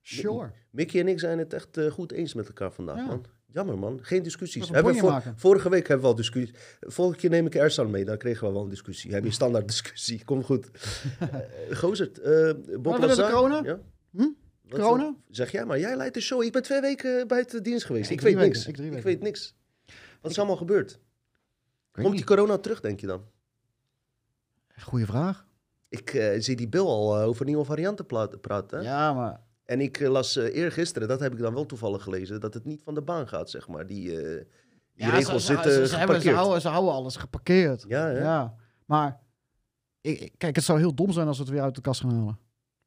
Sure. 0.00 0.50
Mickey 0.70 1.00
en 1.00 1.08
ik 1.08 1.18
zijn 1.20 1.38
het 1.38 1.52
echt 1.52 1.76
eh, 1.76 1.90
goed 1.90 2.12
eens 2.12 2.34
met 2.34 2.46
elkaar 2.46 2.72
vandaag, 2.72 2.96
Ja. 2.96 3.04
man. 3.06 3.24
Jammer, 3.52 3.78
man. 3.78 3.98
Geen 4.02 4.22
discussies. 4.22 4.68
Hebben 4.68 4.92
we 4.94 4.98
vor- 4.98 5.22
vorige 5.36 5.68
week 5.70 5.86
hebben 5.88 6.06
we 6.06 6.10
al 6.12 6.16
discussie. 6.18 6.54
Volgende 6.80 7.20
keer 7.20 7.30
neem 7.30 7.46
ik 7.46 7.54
Ersan 7.54 7.90
mee, 7.90 8.04
dan 8.04 8.16
kregen 8.18 8.46
we 8.46 8.52
wel 8.52 8.62
een 8.62 8.68
discussie. 8.68 9.12
Heb 9.12 9.24
je 9.24 9.30
standaard 9.30 9.66
discussie. 9.74 10.24
Kom 10.24 10.42
goed. 10.44 10.70
Eh 11.18 11.76
Gozert, 11.76 12.18
eh 12.18 12.52
Bob 12.80 12.98
Lazar. 12.98 13.30
corona? 13.32 13.60
Ja? 13.64 13.78
Hm? 14.10 14.26
Wat, 14.68 14.80
Corona? 14.80 15.04
eh, 15.04 15.12
Zeg 15.30 15.50
jij 15.52 15.64
maar. 15.64 15.78
Jij 15.78 15.96
leidt 15.96 16.14
de 16.14 16.20
show. 16.20 16.42
Ik 16.42 16.52
ben 16.52 16.62
twee 16.62 16.80
weken 16.80 17.28
bij 17.28 17.38
het 17.38 17.64
dienst 17.64 17.84
geweest. 17.86 18.08
Ja, 18.08 18.14
ik 18.14 18.20
weet 18.20 18.36
niks. 18.36 18.66
weken. 18.66 18.92
Ik 18.96 19.02
weet 19.02 19.22
niks. 19.22 19.54
Wat 20.20 20.30
is 20.30 20.38
allemaal 20.38 20.56
gebeurd? 20.56 21.00
Komt 21.92 22.14
die 22.14 22.24
corona 22.24 22.58
terug, 22.58 22.80
denk 22.80 23.00
je 23.00 23.06
dan? 23.06 23.24
Goeie 24.80 25.06
vraag. 25.06 25.46
Ik 25.88 26.14
eh, 26.14 26.40
zie 26.40 26.56
die 26.56 26.68
Bill 26.68 26.80
al 26.84 27.18
eh, 27.20 27.26
over 27.26 27.44
nieuwe 27.44 27.64
varianten 27.64 28.06
praten. 28.40 28.82
Ja, 28.82 29.12
maar 29.12 29.40
En 29.64 29.80
ik 29.80 30.00
eh, 30.00 30.08
las 30.10 30.36
uh, 30.36 30.54
eergisteren, 30.56 31.08
dat 31.08 31.20
heb 31.20 31.32
ik 31.32 31.38
dan 31.38 31.54
wel 31.54 31.66
toevallig 31.66 32.02
gelezen, 32.02 32.40
dat 32.40 32.54
het 32.54 32.64
niet 32.64 32.82
van 32.82 32.94
de 32.94 33.02
baan 33.02 33.28
gaat, 33.28 33.50
zeg 33.50 33.68
maar. 33.68 33.86
Die, 33.86 34.10
eh, 34.22 34.44
die 34.94 35.06
ja, 35.06 35.10
regels 35.10 35.46
ze, 35.46 35.52
zitten 35.52 35.72
ze, 35.72 35.86
ze, 35.86 35.96
hebben, 35.96 36.34
houden, 36.34 36.60
ze 36.60 36.68
houden 36.68 36.92
alles 36.92 37.16
geparkeerd. 37.16 37.84
Ja? 37.88 38.08
Ja, 38.10 38.54
maar 38.86 39.20
ik- 40.00 40.32
kijk, 40.36 40.56
het 40.56 40.64
zou 40.64 40.78
heel 40.78 40.94
dom 40.94 41.12
zijn 41.12 41.26
als 41.26 41.36
we 41.38 41.42
het 41.44 41.52
weer 41.52 41.62
uit 41.62 41.74
de 41.74 41.80
kast 41.80 42.00
gaan 42.00 42.14
halen. 42.14 42.38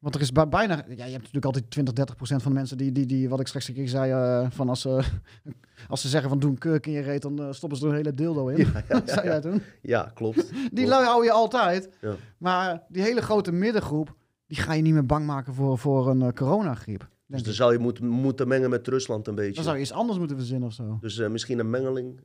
Want 0.02 0.16
er 0.16 0.22
is 0.22 0.32
bij- 0.32 0.48
bijna, 0.50 0.76
ja, 0.76 0.84
je 0.88 1.02
hebt 1.02 1.18
natuurlijk 1.18 1.46
altijd 1.46 1.70
20, 1.72 1.94
30 1.94 2.16
procent 2.16 2.42
van 2.42 2.52
de 2.52 2.58
mensen 2.58 2.78
die, 2.78 2.92
die, 2.92 3.06
die 3.06 3.30
wat 3.30 3.40
ik 3.40 3.48
straks 3.48 3.68
een 3.68 3.74
keer 3.74 3.88
zei, 3.88 4.12
eh, 4.12 4.52
van 4.52 4.70
als 4.70 4.82
ze, 4.82 5.04
als 5.90 6.02
ze 6.02 6.08
zeggen 6.08 6.30
van 6.30 6.40
doe 6.40 6.50
een 6.50 6.58
kurk 6.58 6.86
in 6.88 6.94
je 6.94 7.02
reet, 7.02 7.22
dan 7.22 7.40
eh, 7.42 7.52
stoppen 7.52 7.78
ze 7.78 7.84
er 7.86 7.92
een 7.92 7.98
hele 7.98 8.14
dildo 8.14 8.48
in. 8.48 8.68
Ja, 9.06 9.24
ja, 9.24 9.40
toen. 9.40 9.62
Ja, 9.82 10.12
klopt. 10.14 10.52
Die 10.74 10.88
lui 10.88 11.06
hou 11.06 11.24
je 11.24 11.32
altijd. 11.32 11.90
Ja. 12.02 12.16
Maar 12.38 12.84
die 12.90 13.02
hele 13.02 13.22
grote 13.22 13.52
middengroep, 13.52 14.16
die 14.48 14.58
ga 14.58 14.74
je 14.74 14.82
niet 14.82 14.94
meer 14.94 15.06
bang 15.06 15.26
maken 15.26 15.54
voor, 15.54 15.78
voor 15.78 16.10
een 16.10 16.22
eh, 16.22 16.30
coronagriep. 16.34 17.10
Dus 17.28 17.44
dan 17.44 17.54
zou 17.54 17.72
je 17.72 17.80
moet, 17.80 18.00
moeten 18.00 18.48
mengen 18.48 18.70
met 18.70 18.88
Rusland 18.88 19.28
een 19.28 19.36
beetje. 19.36 19.54
Dan 19.54 19.64
zou 19.64 19.76
je 19.76 19.82
iets 19.82 19.92
anders 19.92 20.18
moeten 20.20 20.38
verzinnen 20.38 20.68
of 20.68 20.74
zo. 20.74 20.98
Dus 21.02 21.18
misschien 21.18 21.60
een 21.60 21.70
mengeling. 21.70 22.20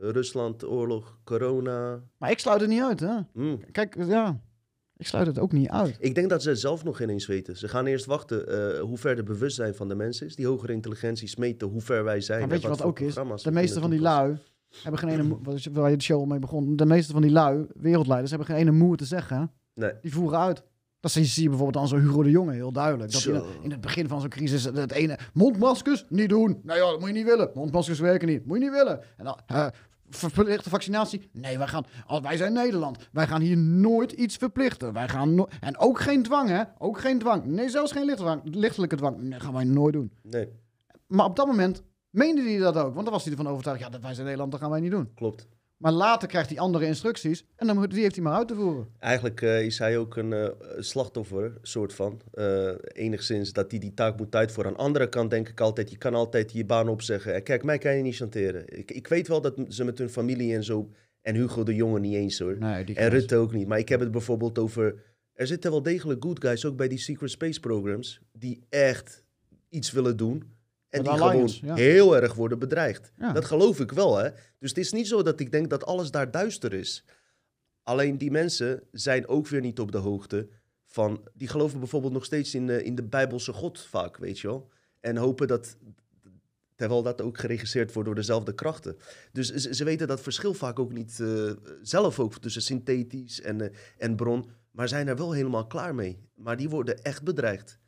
Rusland, 0.00 0.64
oorlog, 0.64 1.18
corona. 1.24 2.00
Maar 2.18 2.30
ik 2.30 2.38
sluit 2.38 2.60
het 2.60 2.70
niet 2.70 2.82
uit, 2.82 3.00
hè. 3.00 3.14
Hmm. 3.32 3.60
Kijk, 3.72 3.96
ja, 4.06 4.40
ik 5.02 5.08
sluit 5.08 5.26
het 5.26 5.38
ook 5.38 5.52
niet 5.52 5.68
uit. 5.68 5.96
Ik 5.98 6.14
denk 6.14 6.30
dat 6.30 6.42
ze 6.42 6.48
het 6.48 6.60
zelf 6.60 6.84
nog 6.84 6.96
geen 6.96 7.08
eens 7.08 7.26
weten. 7.26 7.56
Ze 7.56 7.68
gaan 7.68 7.86
eerst 7.86 8.04
wachten 8.04 8.48
eh, 8.48 8.80
hoe 8.80 8.98
ver 8.98 9.16
de 9.16 9.22
bewustzijn 9.22 9.74
van 9.74 9.88
de 9.88 9.94
mensen 9.94 10.26
is. 10.26 10.36
Die 10.36 10.46
hogere 10.46 10.72
intelligenties 10.72 11.36
meten 11.36 11.68
hoe 11.68 11.80
ver 11.80 12.04
wij 12.04 12.20
zijn. 12.20 12.40
Maar 12.40 12.48
weet 12.48 12.62
je 12.62 12.68
wat 12.68 12.82
ook 12.82 13.00
is? 13.00 13.14
De 13.42 13.50
meeste 13.52 13.80
van 13.80 13.90
die 13.90 14.00
lui 14.00 14.36
hebben 14.82 15.00
geen 15.00 15.10
ene... 15.10 15.22
moe- 15.22 15.38
Waar 15.72 15.90
je 15.90 15.96
de 15.96 16.02
show 16.02 16.18
al 16.20 16.26
mee 16.26 16.38
begon. 16.38 16.76
De 16.76 16.86
meeste 16.86 17.12
van 17.12 17.22
die 17.22 17.30
lui, 17.30 17.66
wereldleiders, 17.74 18.30
hebben 18.30 18.48
geen 18.48 18.56
ene 18.56 18.70
moer 18.70 18.96
te 18.96 19.04
zeggen. 19.04 19.50
Nee. 19.74 19.92
Die 20.02 20.12
voeren 20.12 20.38
uit. 20.38 20.62
Dat 21.00 21.10
zie 21.10 21.42
je 21.42 21.48
bijvoorbeeld 21.48 21.82
aan 21.84 21.88
zo'n 21.88 22.00
Hugo 22.00 22.22
de 22.22 22.30
Jonge 22.30 22.52
heel 22.52 22.72
duidelijk. 22.72 23.12
Dat 23.12 23.24
in, 23.24 23.42
in 23.62 23.70
het 23.70 23.80
begin 23.80 24.08
van 24.08 24.20
zo'n 24.20 24.28
crisis 24.28 24.64
het 24.64 24.92
ene... 24.92 25.18
Mondmaskers, 25.32 26.04
niet 26.08 26.28
doen. 26.28 26.60
Nou 26.62 26.78
ja, 26.78 26.90
dat 26.90 26.98
moet 26.98 27.08
je 27.08 27.14
niet 27.14 27.24
willen. 27.24 27.50
Mondmaskers 27.54 27.98
werken 28.00 28.28
niet. 28.28 28.46
Moet 28.46 28.58
je 28.58 28.62
niet 28.64 28.72
willen. 28.72 29.00
En 29.16 29.24
dan... 29.24 29.38
verplichte 30.16 30.68
vaccinatie? 30.70 31.28
Nee, 31.32 31.58
wij, 31.58 31.66
gaan, 31.66 31.84
wij 32.22 32.36
zijn 32.36 32.52
Nederland. 32.52 33.08
Wij 33.12 33.26
gaan 33.26 33.40
hier 33.40 33.56
nooit 33.56 34.12
iets 34.12 34.36
verplichten. 34.36 34.92
Wij 34.92 35.08
gaan 35.08 35.34
no- 35.34 35.48
en 35.60 35.78
ook 35.78 36.00
geen 36.00 36.22
dwang, 36.22 36.48
hè? 36.48 36.62
Ook 36.78 37.00
geen 37.00 37.18
dwang. 37.18 37.44
Nee, 37.44 37.68
zelfs 37.68 37.92
geen 37.92 38.04
lichtdwang, 38.04 38.40
lichtelijke 38.44 38.96
dwang. 38.96 39.20
Nee, 39.20 39.40
gaan 39.40 39.52
wij 39.52 39.64
nooit 39.64 39.92
doen. 39.92 40.12
Nee, 40.22 40.48
Maar 41.06 41.26
op 41.26 41.36
dat 41.36 41.46
moment 41.46 41.82
meende 42.10 42.42
hij 42.42 42.58
dat 42.58 42.76
ook. 42.76 42.92
Want 42.94 43.04
dan 43.04 43.12
was 43.14 43.22
hij 43.24 43.32
ervan 43.32 43.48
overtuigd, 43.52 43.80
ja, 43.80 43.88
dat 43.88 44.00
wij 44.02 44.12
zijn 44.12 44.22
Nederland, 44.24 44.52
dat 44.52 44.60
gaan 44.60 44.70
wij 44.70 44.80
niet 44.80 44.90
doen. 44.90 45.10
klopt. 45.14 45.48
Maar 45.82 45.92
later 45.92 46.28
krijgt 46.28 46.48
hij 46.48 46.58
andere 46.58 46.86
instructies 46.86 47.44
en 47.56 47.66
dan 47.66 47.76
moet, 47.76 47.90
die 47.90 48.02
heeft 48.02 48.14
hij 48.14 48.24
maar 48.24 48.36
uit 48.36 48.48
te 48.48 48.54
voeren. 48.54 48.88
Eigenlijk 48.98 49.42
eh, 49.42 49.64
is 49.64 49.78
hij 49.78 49.98
ook 49.98 50.16
een 50.16 50.32
eh, 50.32 50.48
slachtoffer, 50.78 51.52
soort 51.62 51.92
van. 51.94 52.20
Eh, 52.32 52.70
enigszins 52.92 53.52
dat 53.52 53.70
hij 53.70 53.80
die 53.80 53.94
taak 53.94 54.18
moet 54.18 54.34
uitvoeren. 54.34 54.72
Aan 54.72 54.78
de 54.78 54.84
andere 54.84 55.08
kant 55.08 55.30
denk 55.30 55.48
ik 55.48 55.60
altijd, 55.60 55.90
je 55.90 55.96
kan 55.96 56.14
altijd 56.14 56.52
je 56.52 56.64
baan 56.64 56.88
opzeggen. 56.88 57.34
En 57.34 57.42
kijk, 57.42 57.62
mij 57.62 57.78
kan 57.78 57.96
je 57.96 58.02
niet 58.02 58.16
chanteren. 58.16 58.78
Ik, 58.78 58.90
ik 58.90 59.06
weet 59.06 59.28
wel 59.28 59.40
dat 59.40 59.54
ze 59.68 59.84
met 59.84 59.98
hun 59.98 60.10
familie 60.10 60.54
en 60.54 60.64
zo... 60.64 60.90
En 61.20 61.34
Hugo 61.34 61.62
de 61.62 61.74
Jonge 61.74 62.00
niet 62.00 62.14
eens 62.14 62.38
hoor. 62.38 62.58
Nee, 62.58 62.84
En 62.94 63.08
Rutte 63.08 63.36
ook 63.36 63.52
niet. 63.52 63.66
Maar 63.66 63.78
ik 63.78 63.88
heb 63.88 64.00
het 64.00 64.10
bijvoorbeeld 64.10 64.58
over... 64.58 64.94
Er 65.32 65.46
zitten 65.46 65.70
wel 65.70 65.82
degelijk 65.82 66.24
good 66.24 66.40
guys 66.40 66.64
ook 66.64 66.76
bij 66.76 66.88
die 66.88 66.98
secret 66.98 67.30
space 67.30 67.60
programs... 67.60 68.20
die 68.32 68.66
echt 68.68 69.24
iets 69.68 69.92
willen 69.92 70.16
doen... 70.16 70.51
En 70.92 71.02
die 71.02 71.12
gewoon 71.12 71.50
ja. 71.62 71.74
heel 71.74 72.16
erg 72.16 72.34
worden 72.34 72.58
bedreigd. 72.58 73.12
Ja. 73.18 73.32
Dat 73.32 73.44
geloof 73.44 73.80
ik 73.80 73.92
wel, 73.92 74.16
hè. 74.16 74.30
Dus 74.58 74.68
het 74.68 74.78
is 74.78 74.92
niet 74.92 75.08
zo 75.08 75.22
dat 75.22 75.40
ik 75.40 75.52
denk 75.52 75.70
dat 75.70 75.84
alles 75.84 76.10
daar 76.10 76.30
duister 76.30 76.72
is. 76.72 77.04
Alleen 77.82 78.18
die 78.18 78.30
mensen 78.30 78.82
zijn 78.90 79.28
ook 79.28 79.48
weer 79.48 79.60
niet 79.60 79.80
op 79.80 79.92
de 79.92 79.98
hoogte 79.98 80.48
van, 80.86 81.28
die 81.34 81.48
geloven 81.48 81.78
bijvoorbeeld 81.78 82.12
nog 82.12 82.24
steeds 82.24 82.54
in, 82.54 82.70
eh, 82.70 82.86
in 82.86 82.94
de 82.94 83.02
Bijbelse 83.02 83.52
God 83.52 83.80
vaak, 83.80 84.16
weet 84.16 84.38
je 84.38 84.46
wel. 84.46 84.70
En 85.00 85.16
hopen 85.16 85.48
dat, 85.48 85.76
terwijl 86.74 87.02
dat 87.02 87.22
ook 87.22 87.38
geregisseerd 87.38 87.92
wordt 87.92 88.08
door 88.08 88.16
dezelfde 88.16 88.54
krachten. 88.54 88.96
Dus 89.32 89.52
ze, 89.54 89.74
ze 89.74 89.84
weten 89.84 90.06
dat 90.06 90.20
verschil 90.20 90.54
vaak 90.54 90.78
ook 90.78 90.92
niet 90.92 91.20
eh, 91.20 91.50
zelf 91.82 92.20
ook 92.20 92.38
tussen 92.38 92.62
synthetisch 92.62 93.40
en, 93.40 93.60
eh, 93.60 93.76
en 93.98 94.16
bron, 94.16 94.50
maar 94.70 94.88
zijn 94.88 95.08
er 95.08 95.16
wel 95.16 95.32
helemaal 95.32 95.66
klaar 95.66 95.94
mee. 95.94 96.28
Maar 96.34 96.56
die 96.56 96.68
worden 96.68 97.02
echt 97.02 97.22
bedreigd. 97.22 97.80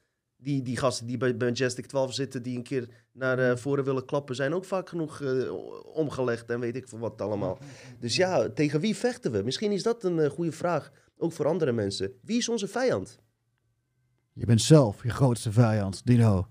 Die, 0.44 0.62
die 0.62 0.76
gasten 0.76 1.06
die 1.06 1.16
bij 1.16 1.34
Majestic 1.34 1.86
12 1.86 2.14
zitten, 2.14 2.42
die 2.42 2.56
een 2.56 2.62
keer 2.62 2.88
naar 3.12 3.38
eh, 3.38 3.56
voren 3.56 3.84
willen 3.84 4.04
klappen, 4.04 4.34
zijn 4.34 4.54
ook 4.54 4.64
vaak 4.64 4.88
genoeg 4.88 5.20
eh, 5.20 5.52
omgelegd 5.94 6.50
en 6.50 6.60
weet 6.60 6.76
ik 6.76 6.88
veel 6.88 6.98
wat 6.98 7.20
allemaal. 7.20 7.58
Dus 8.00 8.16
ja, 8.16 8.48
tegen 8.48 8.80
wie 8.80 8.96
vechten 8.96 9.32
we? 9.32 9.42
Misschien 9.42 9.72
is 9.72 9.82
dat 9.82 10.04
een 10.04 10.18
eh, 10.18 10.30
goede 10.30 10.52
vraag, 10.52 10.92
ook 11.16 11.32
voor 11.32 11.46
andere 11.46 11.72
mensen. 11.72 12.12
Wie 12.22 12.36
is 12.38 12.48
onze 12.48 12.68
vijand? 12.68 13.18
Je 14.32 14.46
bent 14.46 14.62
zelf 14.62 15.02
je 15.02 15.10
grootste 15.10 15.52
vijand, 15.52 16.06
Dino. 16.06 16.48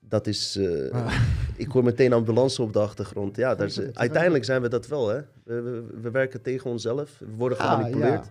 Dat 0.00 0.26
is, 0.26 0.58
Ah. 0.92 1.20
ik 1.56 1.68
hoor 1.70 1.84
meteen 1.84 2.12
ambulance 2.12 2.62
op 2.62 2.72
de 2.72 2.78
achtergrond. 2.78 3.36
Ja, 3.36 3.54
daar 3.54 3.66
is, 3.66 3.80
uiteindelijk 3.92 4.44
zijn 4.44 4.62
we 4.62 4.68
dat 4.68 4.86
wel, 4.86 5.08
hè. 5.08 5.20
We, 5.44 5.60
we, 5.60 5.84
we 6.00 6.10
werken 6.10 6.42
tegen 6.42 6.70
onszelf, 6.70 7.18
we 7.18 7.34
worden 7.36 7.58
Ah, 7.58 7.74
gemanipuleerd. 7.74 8.24
ja. 8.24 8.30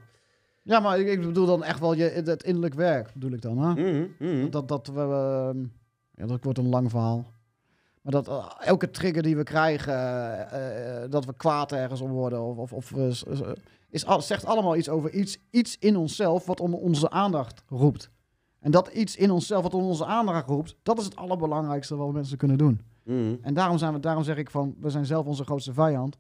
Ja, 0.67 0.79
maar 0.79 0.99
ik, 0.99 1.07
ik 1.07 1.21
bedoel 1.21 1.45
dan 1.45 1.63
echt 1.63 1.79
wel 1.79 1.93
je, 1.93 2.03
het 2.03 2.43
innerlijk 2.43 2.73
werk, 2.73 3.13
bedoel 3.13 3.31
ik 3.31 3.41
dan. 3.41 3.57
Hè? 3.57 3.73
Mhm, 3.73 4.05
mhm. 4.19 4.49
Dat, 4.49 4.67
dat 4.67 4.87
we... 4.87 4.99
ehm, 5.01 5.59
ja, 6.11 6.25
dat 6.25 6.43
wordt 6.43 6.57
een 6.59 6.69
lang 6.69 6.89
verhaal. 6.89 7.25
Maar 8.01 8.11
dat 8.11 8.27
eh, 8.27 8.45
elke 8.59 8.89
trigger 8.89 9.21
die 9.23 9.35
we 9.35 9.43
krijgen, 9.43 9.93
eh, 9.93 11.03
eh, 11.03 11.11
dat 11.11 11.25
we 11.25 11.33
kwaad 11.33 11.71
ergens 11.71 12.01
om 12.01 12.11
worden, 12.11 12.41
of, 12.41 12.57
of, 12.57 12.73
of 12.73 12.91
is, 13.89 14.05
al- 14.05 14.21
zegt 14.21 14.45
allemaal 14.45 14.75
iets 14.75 14.89
over 14.89 15.13
iets, 15.13 15.37
iets 15.49 15.77
in 15.79 15.97
onszelf 15.97 16.45
wat 16.45 16.59
om 16.59 16.73
onze 16.73 17.09
aandacht 17.09 17.63
roept. 17.67 18.09
En 18.59 18.71
dat 18.71 18.87
iets 18.87 19.15
in 19.15 19.31
onszelf 19.31 19.63
wat 19.63 19.73
om 19.73 19.83
onze 19.83 20.05
aandacht 20.05 20.47
roept, 20.49 20.75
dat 20.83 20.97
is 20.99 21.05
het 21.05 21.15
allerbelangrijkste 21.15 21.95
wat 21.95 22.11
mensen 22.13 22.37
kunnen 22.37 22.57
doen. 22.57 22.81
Mhm. 23.03 23.35
En 23.41 23.53
daarom, 23.53 23.77
zijn 23.77 23.93
we, 23.93 23.99
daarom 23.99 24.23
zeg 24.23 24.37
ik 24.37 24.49
van, 24.49 24.75
we 24.79 24.89
zijn 24.89 25.05
zelf 25.05 25.25
onze 25.25 25.43
grootste 25.43 25.73
vijand. 25.73 26.17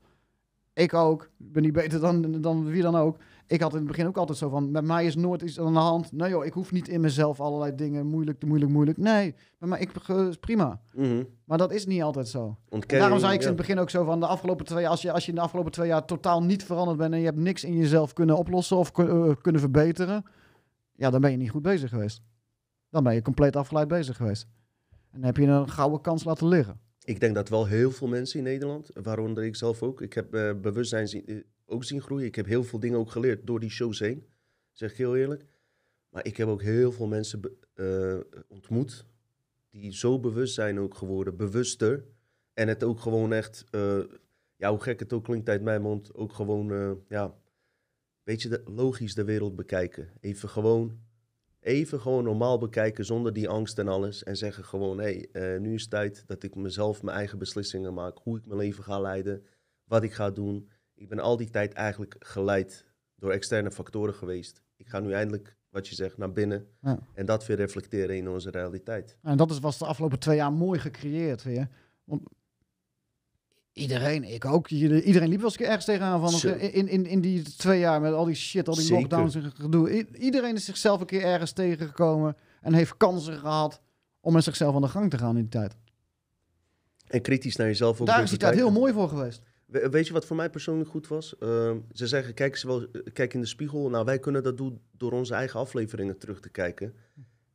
Ik 0.73 0.93
ook. 0.93 1.23
Ik 1.39 1.51
ben 1.53 1.63
niet 1.63 1.73
beter 1.73 1.99
dan, 1.99 2.41
dan 2.41 2.65
wie 2.65 2.81
dan 2.81 2.95
ook. 2.95 3.17
Ik 3.47 3.61
had 3.61 3.71
in 3.71 3.77
het 3.77 3.87
begin 3.87 4.07
ook 4.07 4.17
altijd 4.17 4.37
zo 4.37 4.49
van, 4.49 4.71
met 4.71 4.83
mij 4.83 5.05
is 5.05 5.15
nooit 5.15 5.41
iets 5.41 5.59
aan 5.59 5.73
de 5.73 5.79
hand. 5.79 6.11
Nee 6.11 6.29
joh, 6.29 6.45
ik 6.45 6.53
hoef 6.53 6.71
niet 6.71 6.87
in 6.87 7.01
mezelf 7.01 7.39
allerlei 7.39 7.75
dingen 7.75 8.05
moeilijk, 8.05 8.45
moeilijk, 8.45 8.71
moeilijk. 8.71 8.97
Nee, 8.97 9.35
met 9.59 9.69
mij, 9.69 9.79
ik, 9.79 9.91
eh, 10.07 10.27
is 10.27 10.37
prima. 10.37 10.81
Mhm. 10.93 11.23
Maar 11.45 11.57
dat 11.57 11.71
is 11.71 11.85
niet 11.85 12.01
altijd 12.01 12.27
zo. 12.27 12.57
Ontkenning, 12.69 13.01
daarom 13.01 13.19
zei 13.19 13.33
ik 13.33 13.39
ja. 13.39 13.47
in 13.47 13.53
het 13.53 13.57
begin 13.61 13.79
ook 13.79 13.89
zo 13.89 14.03
van, 14.03 14.19
de 14.19 14.25
afgelopen 14.25 14.65
twee 14.65 14.81
jaar, 14.81 14.89
als 14.89 15.01
je, 15.01 15.11
als 15.11 15.23
je 15.25 15.29
in 15.29 15.35
de 15.35 15.43
afgelopen 15.43 15.71
twee 15.71 15.87
jaar 15.87 16.05
totaal 16.05 16.43
niet 16.43 16.63
veranderd 16.63 16.97
bent 16.97 17.13
en 17.13 17.19
je 17.19 17.25
hebt 17.25 17.37
niks 17.37 17.63
in 17.63 17.77
jezelf 17.77 18.13
kunnen 18.13 18.37
oplossen 18.37 18.77
of 18.77 18.97
eh, 18.97 19.31
kunnen 19.41 19.61
verbeteren, 19.61 20.23
ja, 20.95 21.09
dan 21.09 21.21
ben 21.21 21.31
je 21.31 21.37
niet 21.37 21.49
goed 21.49 21.61
bezig 21.61 21.89
geweest. 21.89 22.21
Dan 22.89 23.03
ben 23.03 23.13
je 23.13 23.21
compleet 23.21 23.55
afgeleid 23.55 23.87
bezig 23.87 24.15
geweest. 24.15 24.47
En 24.89 25.19
dan 25.19 25.23
heb 25.23 25.37
je 25.37 25.45
een 25.45 25.69
gouden 25.69 26.01
kans 26.01 26.23
laten 26.23 26.47
liggen. 26.47 26.79
Ik 27.03 27.19
denk 27.19 27.35
dat 27.35 27.49
wel 27.49 27.65
heel 27.65 27.91
veel 27.91 28.07
mensen 28.07 28.37
in 28.39 28.45
Nederland, 28.45 28.89
waaronder 28.93 29.43
ik 29.43 29.55
zelf 29.55 29.83
ook, 29.83 30.01
ik 30.01 30.13
heb 30.13 30.33
eh, 30.33 30.53
bewustzijn 30.61 31.07
zien, 31.07 31.45
ook 31.67 31.83
zien 31.83 32.01
groeien. 32.01 32.25
Ik 32.25 32.35
heb 32.35 32.45
heel 32.45 32.63
veel 32.63 32.79
dingen 32.79 32.99
ook 32.99 33.11
geleerd 33.11 33.47
door 33.47 33.59
die 33.59 33.69
shows 33.69 33.99
heen, 33.99 34.27
zeg 34.71 34.91
ik 34.91 34.97
heel 34.97 35.15
eerlijk. 35.15 35.45
Maar 36.09 36.25
ik 36.25 36.37
heb 36.37 36.47
ook 36.47 36.61
heel 36.61 36.91
veel 36.91 37.07
mensen 37.07 37.57
eh, 37.73 38.19
ontmoet 38.47 39.05
die 39.69 39.93
zo 39.93 40.19
bewust 40.19 40.53
zijn 40.53 40.79
ook 40.79 40.95
geworden, 40.95 41.37
bewuster. 41.37 42.05
En 42.53 42.67
het 42.67 42.83
ook 42.83 42.99
gewoon 42.99 43.33
echt, 43.33 43.65
eh, 43.71 44.03
ja, 44.55 44.69
hoe 44.69 44.79
gek 44.79 44.99
het 44.99 45.13
ook 45.13 45.23
klinkt 45.23 45.49
uit 45.49 45.61
mijn 45.61 45.81
mond, 45.81 46.13
ook 46.13 46.33
gewoon, 46.33 46.71
eh, 46.71 46.91
ja, 47.07 47.35
weet 48.23 48.41
je, 48.41 48.61
logisch 48.65 49.15
de 49.15 49.23
wereld 49.23 49.55
bekijken. 49.55 50.09
Even 50.19 50.49
gewoon, 50.49 50.99
even 51.59 51.99
gewoon 51.99 52.23
normaal 52.23 52.57
bekijken 52.57 53.05
zonder 53.05 53.33
die 53.33 53.49
angst 53.49 53.79
en 53.79 53.87
alles. 53.87 54.23
En 54.23 54.37
zeggen 54.37 54.63
gewoon, 54.63 54.99
hé, 54.99 55.25
hey, 55.31 55.59
nu 55.59 55.73
is 55.73 55.81
het 55.81 55.89
tijd 55.89 56.23
dat 56.27 56.43
ik 56.43 56.55
mezelf 56.55 57.03
mijn 57.03 57.17
eigen 57.17 57.37
beslissingen 57.37 57.93
maak. 57.93 58.17
Hoe 58.17 58.37
ik 58.37 58.45
mijn 58.45 58.59
leven 58.59 58.83
ga 58.83 58.99
leiden, 58.99 59.43
wat 59.83 60.03
ik 60.03 60.13
ga 60.13 60.31
doen. 60.31 60.69
Ik 60.99 61.09
ben 61.09 61.19
al 61.19 61.37
die 61.37 61.49
tijd 61.49 61.73
eigenlijk 61.73 62.15
geleid 62.19 62.85
door 63.15 63.31
externe 63.31 63.71
factoren 63.71 64.13
geweest. 64.13 64.61
Ik 64.75 64.87
ga 64.87 64.99
nu 64.99 65.11
eindelijk, 65.13 65.55
wat 65.69 65.87
je 65.87 65.95
zegt, 65.95 66.17
naar 66.17 66.31
binnen. 66.31 66.67
Ja. 66.81 66.99
En 67.13 67.25
dat 67.25 67.45
weer 67.45 67.57
reflecteren 67.57 68.17
in 68.17 68.29
onze 68.29 68.49
realiteit. 68.49 69.17
En 69.21 69.37
dat 69.37 69.51
is, 69.51 69.59
was 69.59 69.77
de 69.77 69.85
afgelopen 69.85 70.19
twee 70.19 70.35
jaar 70.35 70.51
mooi 70.53 70.79
gecreëerd 70.79 71.43
weer. 71.43 71.67
Want 72.03 72.21
iedereen, 73.73 74.23
ik 74.23 74.45
ook, 74.45 74.69
ieder- 74.69 75.01
iedereen 75.03 75.27
liep 75.29 75.37
wel 75.37 75.45
eens 75.45 75.53
een 75.53 75.59
keer 75.59 75.67
ergens 75.69 75.85
tegenaan 75.85 76.19
van 76.19 76.29
Zo. 76.29 76.53
in, 76.53 76.87
in, 76.87 77.05
in 77.05 77.21
die 77.21 77.41
twee 77.55 77.79
jaar 77.79 78.01
met 78.01 78.13
al 78.13 78.25
die 78.25 78.35
shit, 78.35 78.67
al 78.67 78.73
die 78.75 78.83
Zeker. 78.83 78.99
lockdowns 79.01 79.35
en 79.35 79.51
gedoe. 79.51 79.97
I- 79.97 80.07
iedereen 80.13 80.55
is 80.55 80.65
zichzelf 80.65 80.99
een 80.99 81.05
keer 81.05 81.23
ergens 81.23 81.51
tegengekomen 81.51 82.35
en 82.61 82.73
heeft 82.73 82.97
kansen 82.97 83.37
gehad 83.39 83.81
om 84.19 84.33
met 84.33 84.43
zichzelf 84.43 84.75
aan 84.75 84.81
de 84.81 84.87
gang 84.87 85.09
te 85.09 85.17
gaan 85.17 85.35
in 85.35 85.41
die 85.41 85.49
tijd. 85.51 85.75
En 87.07 87.21
kritisch 87.21 87.55
naar 87.55 87.67
jezelf 87.67 88.01
ook 88.01 88.07
Daar 88.07 88.23
is 88.23 88.29
die 88.29 88.39
tijd 88.39 88.55
heel 88.55 88.71
mooi 88.71 88.93
voor 88.93 89.09
geweest. 89.09 89.41
We- 89.67 89.89
weet 89.89 90.07
je 90.07 90.13
wat 90.13 90.25
voor 90.25 90.35
mij 90.35 90.49
persoonlijk 90.49 90.89
goed 90.89 91.07
was? 91.07 91.37
Ehm, 91.37 91.77
ze 91.91 92.07
zeggen, 92.07 92.33
kijk, 92.33 92.51
eens 92.51 92.63
wel, 92.63 92.87
kijk 93.13 93.33
in 93.33 93.39
de 93.41 93.45
spiegel. 93.47 93.89
Nou, 93.89 94.05
wij 94.05 94.19
kunnen 94.19 94.43
dat 94.43 94.57
doen 94.57 94.81
door 94.91 95.11
onze 95.11 95.33
eigen 95.33 95.59
afleveringen 95.59 96.17
terug 96.17 96.39
te 96.39 96.49
kijken. 96.49 96.93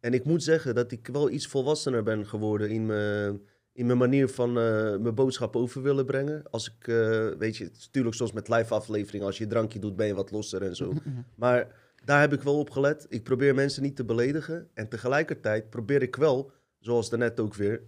En 0.00 0.14
ik 0.14 0.24
moet 0.24 0.42
zeggen 0.42 0.74
dat 0.74 0.92
ik 0.92 1.06
wel 1.12 1.30
iets 1.30 1.46
volwassener 1.46 2.02
ben 2.02 2.26
geworden 2.26 2.70
in 2.70 2.86
mijn, 2.86 3.40
in 3.72 3.86
mijn 3.86 3.98
manier 3.98 4.28
van 4.28 4.48
eh, 4.48 4.96
mijn 4.96 5.14
boodschap 5.14 5.56
over 5.56 5.82
willen 5.82 6.06
brengen. 6.06 6.42
Als 6.50 6.74
ik, 6.78 6.88
eh, 6.88 7.28
weet 7.38 7.56
je, 7.56 7.64
natuurlijk 7.72 8.14
zoals 8.14 8.32
met 8.32 8.48
live 8.48 8.74
afleveringen, 8.74 9.26
als 9.26 9.38
je 9.38 9.44
een 9.44 9.50
drankje 9.50 9.78
doet, 9.78 9.96
ben 9.96 10.06
je 10.06 10.14
wat 10.14 10.30
losser 10.30 10.62
en 10.62 10.76
zo. 10.76 10.92
Maar 11.34 11.80
daar 12.04 12.20
heb 12.20 12.32
ik 12.32 12.42
wel 12.42 12.58
op 12.58 12.70
gelet. 12.70 13.06
Ik 13.08 13.22
probeer 13.22 13.54
mensen 13.54 13.82
niet 13.82 13.96
te 13.96 14.04
beledigen. 14.04 14.68
En 14.74 14.88
tegelijkertijd 14.88 15.70
probeer 15.70 16.02
ik 16.02 16.16
wel, 16.16 16.50
zoals 16.78 17.10
daarnet 17.10 17.40
ook 17.40 17.54
weer, 17.54 17.82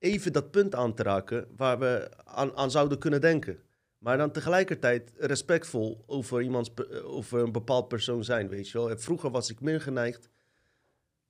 even 0.00 0.32
dat 0.32 0.50
punt 0.50 0.74
aan 0.74 0.94
te 0.94 1.02
raken 1.02 1.46
waar 1.56 1.78
we 1.78 2.10
aan, 2.24 2.56
aan 2.56 2.70
zouden 2.70 2.98
kunnen 2.98 3.20
denken. 3.20 3.58
Maar 3.98 4.16
dan 4.16 4.30
tegelijkertijd 4.30 5.12
respectvol 5.16 6.04
over, 6.06 6.42
iemands, 6.42 6.70
over 7.04 7.40
een 7.42 7.52
bepaald 7.52 7.88
persoon 7.88 8.24
zijn, 8.24 8.48
weet 8.48 8.68
je 8.68 8.78
wel. 8.78 8.90
En 8.90 9.00
vroeger 9.00 9.30
was 9.30 9.50
ik 9.50 9.60
meer 9.60 9.80
geneigd 9.80 10.28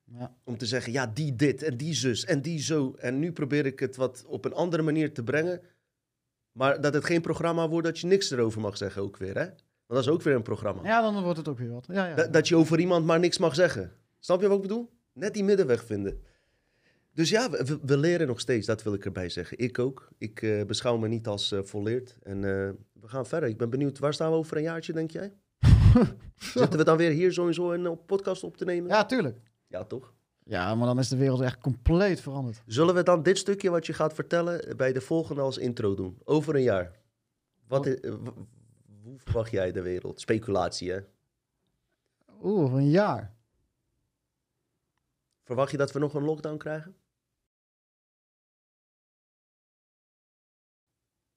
Ja. 0.04 0.34
om 0.44 0.56
te 0.58 0.66
zeggen, 0.66 0.92
ja, 0.92 1.06
die 1.06 1.36
dit 1.36 1.62
en 1.62 1.76
die 1.76 1.94
zus 1.94 2.24
en 2.24 2.42
die 2.42 2.58
zo. 2.60 2.94
En 2.98 3.18
nu 3.18 3.32
probeer 3.32 3.66
ik 3.66 3.80
het 3.80 3.96
wat 3.96 4.24
op 4.26 4.44
een 4.44 4.52
andere 4.54 4.82
manier 4.82 5.12
te 5.14 5.22
brengen. 5.22 5.60
Maar 6.52 6.80
dat 6.80 6.94
het 6.94 7.04
geen 7.04 7.20
programma 7.20 7.68
wordt 7.68 7.86
dat 7.86 7.98
je 7.98 8.06
niks 8.06 8.30
erover 8.30 8.60
mag 8.60 8.76
zeggen 8.76 9.02
ook 9.02 9.16
weer, 9.16 9.34
hè? 9.38 9.44
Want 9.44 9.54
dat 9.86 9.98
is 9.98 10.08
ook 10.08 10.22
weer 10.22 10.34
een 10.34 10.42
programma. 10.42 10.82
ja, 10.84 11.00
dan 11.00 11.22
wordt 11.22 11.38
het 11.38 11.48
ook 11.48 11.58
weer 11.58 11.70
wat. 11.70 11.86
Ja, 11.88 12.06
ja. 12.06 12.14
Dat, 12.14 12.32
dat 12.32 12.48
je 12.48 12.56
over 12.56 12.78
iemand 12.80 13.06
maar 13.06 13.18
niks 13.18 13.38
mag 13.38 13.54
zeggen. 13.54 13.92
Snap 14.18 14.40
je 14.40 14.46
wat 14.48 14.56
ik 14.56 14.62
bedoel? 14.62 14.90
Net 15.12 15.34
die 15.34 15.44
middenweg 15.44 15.84
vinden. 15.84 16.20
Dus 17.12 17.30
ja, 17.30 17.50
we, 17.50 17.78
we- 17.82 17.96
leren 17.96 18.26
nog 18.26 18.40
steeds, 18.40 18.66
dat 18.66 18.82
wil 18.82 18.94
ik 18.94 19.04
erbij 19.04 19.28
zeggen. 19.28 19.58
Ik 19.58 19.78
ook. 19.78 20.08
Ik 20.18 20.42
eh, 20.42 20.64
beschouw 20.64 20.96
me 20.96 21.08
niet 21.08 21.26
als 21.26 21.52
eh, 21.52 21.62
volleerd. 21.62 22.16
En 22.22 22.36
eh, 22.36 22.70
we 23.00 23.08
gaan 23.08 23.26
verder. 23.26 23.48
Ik 23.48 23.56
ben 23.58 23.70
benieuwd, 23.70 23.98
waar 23.98 24.14
staan 24.14 24.30
we 24.30 24.36
over 24.36 24.56
een 24.56 24.62
jaartje, 24.62 24.92
denk 24.92 25.10
jij? 25.10 25.32
Zitten 26.36 26.78
we 26.78 26.84
dan 26.84 26.96
weer 26.96 27.10
hier 27.10 27.32
sowieso 27.32 27.72
een 27.72 28.04
podcast 28.06 28.44
op 28.44 28.56
te 28.56 28.64
nemen? 28.64 28.90
ja, 28.90 29.04
tuurlijk. 29.04 29.38
Ja, 29.66 29.84
toch? 29.84 30.14
Ja, 30.44 30.74
maar 30.74 30.86
dan 30.86 30.98
is 30.98 31.08
de 31.08 31.16
wereld 31.16 31.40
echt 31.40 31.58
compleet 31.58 32.20
veranderd. 32.20 32.62
Zullen 32.66 32.94
we 32.94 33.02
dan 33.02 33.22
dit 33.22 33.38
stukje 33.38 33.70
wat 33.70 33.86
je 33.86 33.92
gaat 33.92 34.14
vertellen 34.14 34.76
bij 34.76 34.92
de 34.92 35.00
volgende 35.00 35.40
als 35.40 35.58
intro 35.58 35.94
doen? 35.94 36.18
Over 36.24 36.54
een 36.54 36.62
jaar. 36.62 36.98
Wat 37.66 37.86
i- 37.86 37.98
w- 38.00 38.28
hoe 39.02 39.18
verwacht 39.18 39.50
jij 39.50 39.72
de 39.72 39.82
wereld? 39.82 40.20
Speculatie, 40.20 40.90
hè? 40.90 40.98
Oeh, 42.42 42.62
over 42.62 42.78
een 42.78 42.90
jaar. 42.90 43.34
Verwacht 45.50 45.70
je 45.70 45.76
dat 45.76 45.92
we 45.92 45.98
nog 45.98 46.14
een 46.14 46.24
lockdown 46.24 46.56
krijgen? 46.56 46.94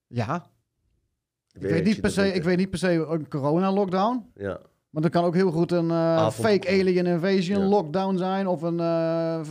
Ja. 0.07 0.45
Ik 1.51 1.61
weet, 1.61 1.83
niet 1.83 2.01
per 2.01 2.11
se, 2.11 2.33
ik 2.33 2.43
weet 2.43 2.57
niet 2.57 2.69
per 2.69 2.79
se 2.79 2.91
een 2.91 3.27
corona-lockdown. 3.27 4.31
Ja. 4.35 4.59
Maar 4.89 5.01
dat 5.01 5.11
kan 5.11 5.23
ook 5.23 5.33
heel 5.33 5.51
goed 5.51 5.71
een 5.71 5.91
eh, 5.91 6.29
fake 6.29 6.67
alien 6.67 7.05
invasion 7.05 7.59
Ja. 7.59 7.65
lockdown 7.67 8.17
zijn. 8.17 8.47
Of 8.47 8.61
een, 8.61 8.79
eh, 8.79 9.43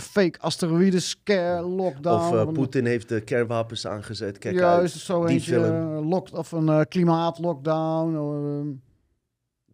fake 0.00 0.40
asteroïde 0.40 1.00
scare 1.00 1.62
lockdown. 1.62 2.34
Of 2.36 2.46
eh, 2.46 2.52
Poetin 2.52 2.86
heeft 2.86 3.08
de 3.08 3.20
kernwapens 3.20 3.86
aangezet. 3.86 4.38
Kijk 4.38 4.54
Juist, 4.54 4.94
uit. 4.94 5.02
zo 5.02 5.24
die 5.24 5.34
eentje. 5.34 5.52
film. 5.54 6.08
lock, 6.08 6.32
of 6.32 6.52
een 6.52 6.88
klimaatlockdown. 6.88 8.82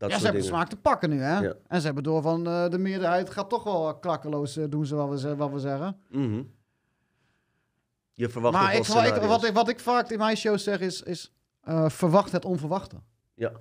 Dat 0.09 0.12
ja, 0.12 0.18
ze 0.18 0.24
hebben 0.24 0.43
dingen. 0.43 0.56
smaak 0.56 0.68
te 0.70 0.76
pakken 0.76 1.10
nu, 1.10 1.20
hè? 1.20 1.39
Ja. 1.39 1.55
En 1.66 1.78
ze 1.81 1.86
hebben 1.86 2.02
door 2.05 2.22
van 2.22 2.47
eh, 2.47 2.68
de 2.68 2.78
meerderheid 2.78 3.31
gaat 3.31 3.48
toch 3.51 3.64
wel 3.64 3.98
klakkeloos 3.98 4.56
eh, 4.56 4.64
doen, 4.68 4.86
ze 4.86 4.94
wat 4.94 5.20
we, 5.22 5.36
wat 5.36 5.51
we 5.51 5.59
zeggen. 5.59 5.97
Mhm. 6.10 6.43
Je 8.12 8.28
verwacht 8.28 8.55
maar 8.55 8.74
ik, 8.74 8.85
wat, 8.85 9.06
ik, 9.06 9.14
wat, 9.14 9.44
ik, 9.44 9.52
wat 9.52 9.68
ik 9.68 9.81
vaak 9.81 10.10
in 10.10 10.18
mijn 10.18 10.36
shows 10.36 10.62
zeg 10.64 10.81
is, 10.81 11.02
is 11.02 11.32
eh, 11.60 11.89
verwacht 11.89 12.32
het 12.32 12.44
onverwachte. 12.44 12.97
Ja, 13.35 13.52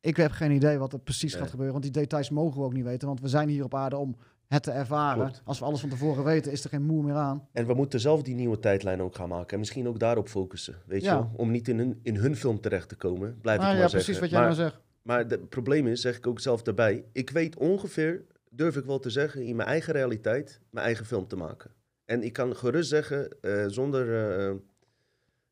Ik 0.00 0.16
heb 0.16 0.30
geen 0.30 0.50
idee 0.50 0.78
wat 0.78 0.92
er 0.92 0.98
precies 0.98 1.32
Nee. 1.32 1.40
gaat 1.40 1.50
gebeuren, 1.50 1.72
want 1.80 1.84
die 1.92 2.02
details 2.02 2.30
mogen 2.30 2.58
we 2.60 2.64
ook 2.66 2.72
niet 2.72 2.84
weten, 2.84 3.08
want 3.08 3.20
we 3.20 3.28
zijn 3.28 3.48
hier 3.48 3.64
op 3.64 3.74
aarde 3.74 3.96
om 3.96 4.16
het 4.46 4.62
te 4.62 4.70
ervaren. 4.70 5.22
Klopt. 5.24 5.42
Als 5.44 5.58
we 5.58 5.64
alles 5.64 5.80
van 5.80 5.88
tevoren 5.88 6.24
weten, 6.24 6.52
is 6.52 6.64
er 6.64 6.70
geen 6.70 6.82
moer 6.82 7.04
meer 7.04 7.14
aan. 7.14 7.48
en 7.52 7.66
we 7.66 7.74
moeten 7.74 8.00
zelf 8.00 8.22
die 8.22 8.34
nieuwe 8.34 8.58
tijdlijn 8.58 9.02
ook 9.02 9.14
gaan 9.14 9.28
maken. 9.28 9.52
En 9.52 9.58
misschien 9.58 9.88
ook 9.88 9.98
daarop 9.98 10.28
focussen, 10.28 10.76
weet 10.86 11.02
Ja. 11.02 11.16
je? 11.16 11.38
Om 11.38 11.50
niet 11.50 11.68
in 11.68 11.78
hun, 11.78 12.00
in 12.02 12.16
hun 12.16 12.36
film 12.36 12.60
terecht 12.60 12.88
te 12.88 12.96
komen, 12.96 13.38
blijf 13.40 13.58
Nou 13.58 13.70
ik 13.70 13.76
ja, 13.76 13.82
maar 13.82 13.90
precies 13.90 14.06
zeggen. 14.06 14.22
wat 14.22 14.30
jij 14.30 14.40
maar 14.48 14.56
nou 14.56 14.70
zegt. 14.70 14.80
Maar 15.02 15.18
het 15.18 15.48
probleem 15.48 15.86
is, 15.86 16.00
zeg 16.00 16.16
ik 16.16 16.26
ook 16.26 16.40
zelf 16.40 16.62
daarbij, 16.62 17.04
ik 17.12 17.30
weet 17.30 17.56
ongeveer, 17.56 18.24
durf 18.50 18.76
ik 18.76 18.84
wel 18.84 18.98
te 18.98 19.10
zeggen, 19.10 19.42
in 19.42 19.56
mijn 19.56 19.68
eigen 19.68 19.92
realiteit, 19.92 20.60
mijn 20.70 20.86
eigen 20.86 21.06
film 21.06 21.26
te 21.26 21.36
maken. 21.36 21.70
En 22.04 22.22
ik 22.22 22.32
kan 22.32 22.56
gerust 22.56 22.88
zeggen, 22.88 23.40
eh, 23.40 23.64
zonder 23.66 24.28
eh, 24.28 24.54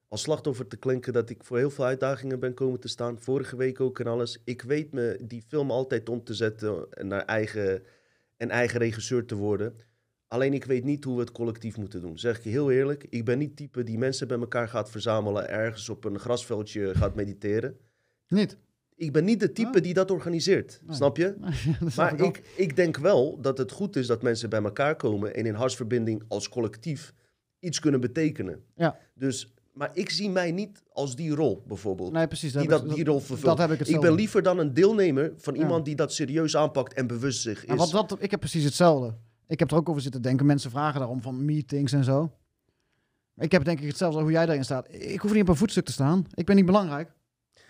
als 0.08 0.22
slachtoffer 0.22 0.66
te 0.66 0.76
klinken, 0.76 1.12
dat 1.12 1.30
ik 1.30 1.44
voor 1.44 1.58
heel 1.58 1.70
veel 1.70 1.84
uitdagingen 1.84 2.40
ben 2.40 2.54
komen 2.54 2.80
te 2.80 2.88
staan. 2.88 3.20
Vorige 3.20 3.56
week 3.56 3.80
ook 3.80 4.00
en 4.00 4.06
alles. 4.06 4.40
Ik 4.44 4.62
weet 4.62 4.92
me 4.92 5.18
die 5.22 5.42
film 5.48 5.70
altijd 5.70 6.08
om 6.08 6.24
te 6.24 6.34
zetten 6.34 6.86
naar 7.00 7.24
eigen, 7.24 7.82
en 8.36 8.50
eigen 8.50 8.78
regisseur 8.78 9.24
te 9.24 9.34
worden. 9.34 9.74
Alleen 10.28 10.54
ik 10.54 10.64
weet 10.64 10.84
niet 10.84 11.04
hoe 11.04 11.14
we 11.14 11.20
het 11.20 11.32
collectief 11.32 11.76
moeten 11.76 12.00
doen. 12.00 12.18
Zeg 12.18 12.36
ik 12.36 12.44
je 12.44 12.50
heel 12.50 12.70
eerlijk, 12.70 13.06
ik 13.08 13.24
ben 13.24 13.38
niet 13.38 13.56
type 13.56 13.82
die 13.82 13.98
mensen 13.98 14.28
bij 14.28 14.38
elkaar 14.38 14.68
gaat 14.68 14.90
verzamelen, 14.90 15.48
ergens 15.48 15.88
op 15.88 16.04
een 16.04 16.18
grasveldje 16.18 16.94
gaat 16.94 17.14
mediteren. 17.14 17.78
Niet? 18.28 18.56
Ik 19.00 19.12
ben 19.12 19.24
niet 19.24 19.40
de 19.40 19.52
type 19.52 19.76
Ah. 19.78 19.82
die 19.82 19.94
dat 19.94 20.10
organiseert, 20.10 20.80
Nee. 20.86 20.96
snap 20.96 21.16
je? 21.16 21.34
Dat 21.80 21.94
Maar 21.94 22.12
ik 22.12 22.20
ik, 22.36 22.42
ik 22.56 22.76
denk 22.76 22.96
wel 22.96 23.40
dat 23.40 23.58
het 23.58 23.72
goed 23.72 23.96
is 23.96 24.06
dat 24.06 24.22
mensen 24.22 24.50
bij 24.50 24.62
elkaar 24.62 24.96
komen 24.96 25.34
en 25.34 25.46
in 25.46 25.54
hartsverbinding 25.54 26.22
als 26.28 26.48
collectief 26.48 27.12
iets 27.58 27.78
kunnen 27.80 28.00
betekenen. 28.00 28.62
Ja. 28.74 28.98
Dus, 29.14 29.52
maar 29.72 29.90
ik 29.92 30.10
zie 30.10 30.30
mij 30.30 30.52
niet 30.52 30.82
als 30.92 31.16
die 31.16 31.34
rol 31.34 31.62
bijvoorbeeld. 31.66 32.12
Nee, 32.12 32.26
precies. 32.26 32.52
die, 32.52 32.60
heb 32.60 32.70
dat, 32.70 32.84
ik- 32.84 32.94
die 32.94 33.04
rol 33.04 33.18
vervult. 33.20 33.56
dat 33.56 33.68
heb 33.68 33.80
ik 33.80 33.86
ik 33.88 34.00
ben 34.00 34.14
liever 34.14 34.42
dan 34.42 34.58
een 34.58 34.74
deelnemer 34.74 35.32
van 35.36 35.54
Ja. 35.54 35.60
iemand 35.60 35.84
die 35.84 35.94
dat 35.94 36.12
serieus 36.12 36.56
aanpakt 36.56 36.92
en 36.94 37.06
bewust 37.06 37.40
zich 37.42 37.66
Ja, 37.66 37.74
is. 37.74 37.92
wat 37.92 38.08
dat, 38.08 38.22
ik 38.22 38.30
heb 38.30 38.40
precies 38.40 38.64
hetzelfde. 38.64 39.14
Ik 39.46 39.58
heb 39.58 39.70
er 39.70 39.76
ook 39.76 39.88
over 39.88 40.02
zitten 40.02 40.22
denken. 40.22 40.46
Mensen 40.46 40.70
vragen 40.70 40.98
daarom 40.98 41.22
van 41.22 41.44
meetings 41.44 41.92
en 41.92 42.04
zo. 42.04 42.32
Ik 43.36 43.52
heb 43.52 43.64
denk 43.64 43.80
ik 43.80 43.86
hetzelfde 43.88 44.20
hoe 44.20 44.30
jij 44.30 44.46
daarin 44.46 44.64
staat. 44.64 44.86
Ik 44.94 45.20
hoef 45.20 45.32
niet 45.32 45.42
op 45.42 45.48
een 45.48 45.56
voetstuk 45.56 45.84
te 45.84 45.92
staan. 45.92 46.26
Ik 46.34 46.46
ben 46.46 46.56
niet 46.56 46.66
belangrijk. 46.66 47.10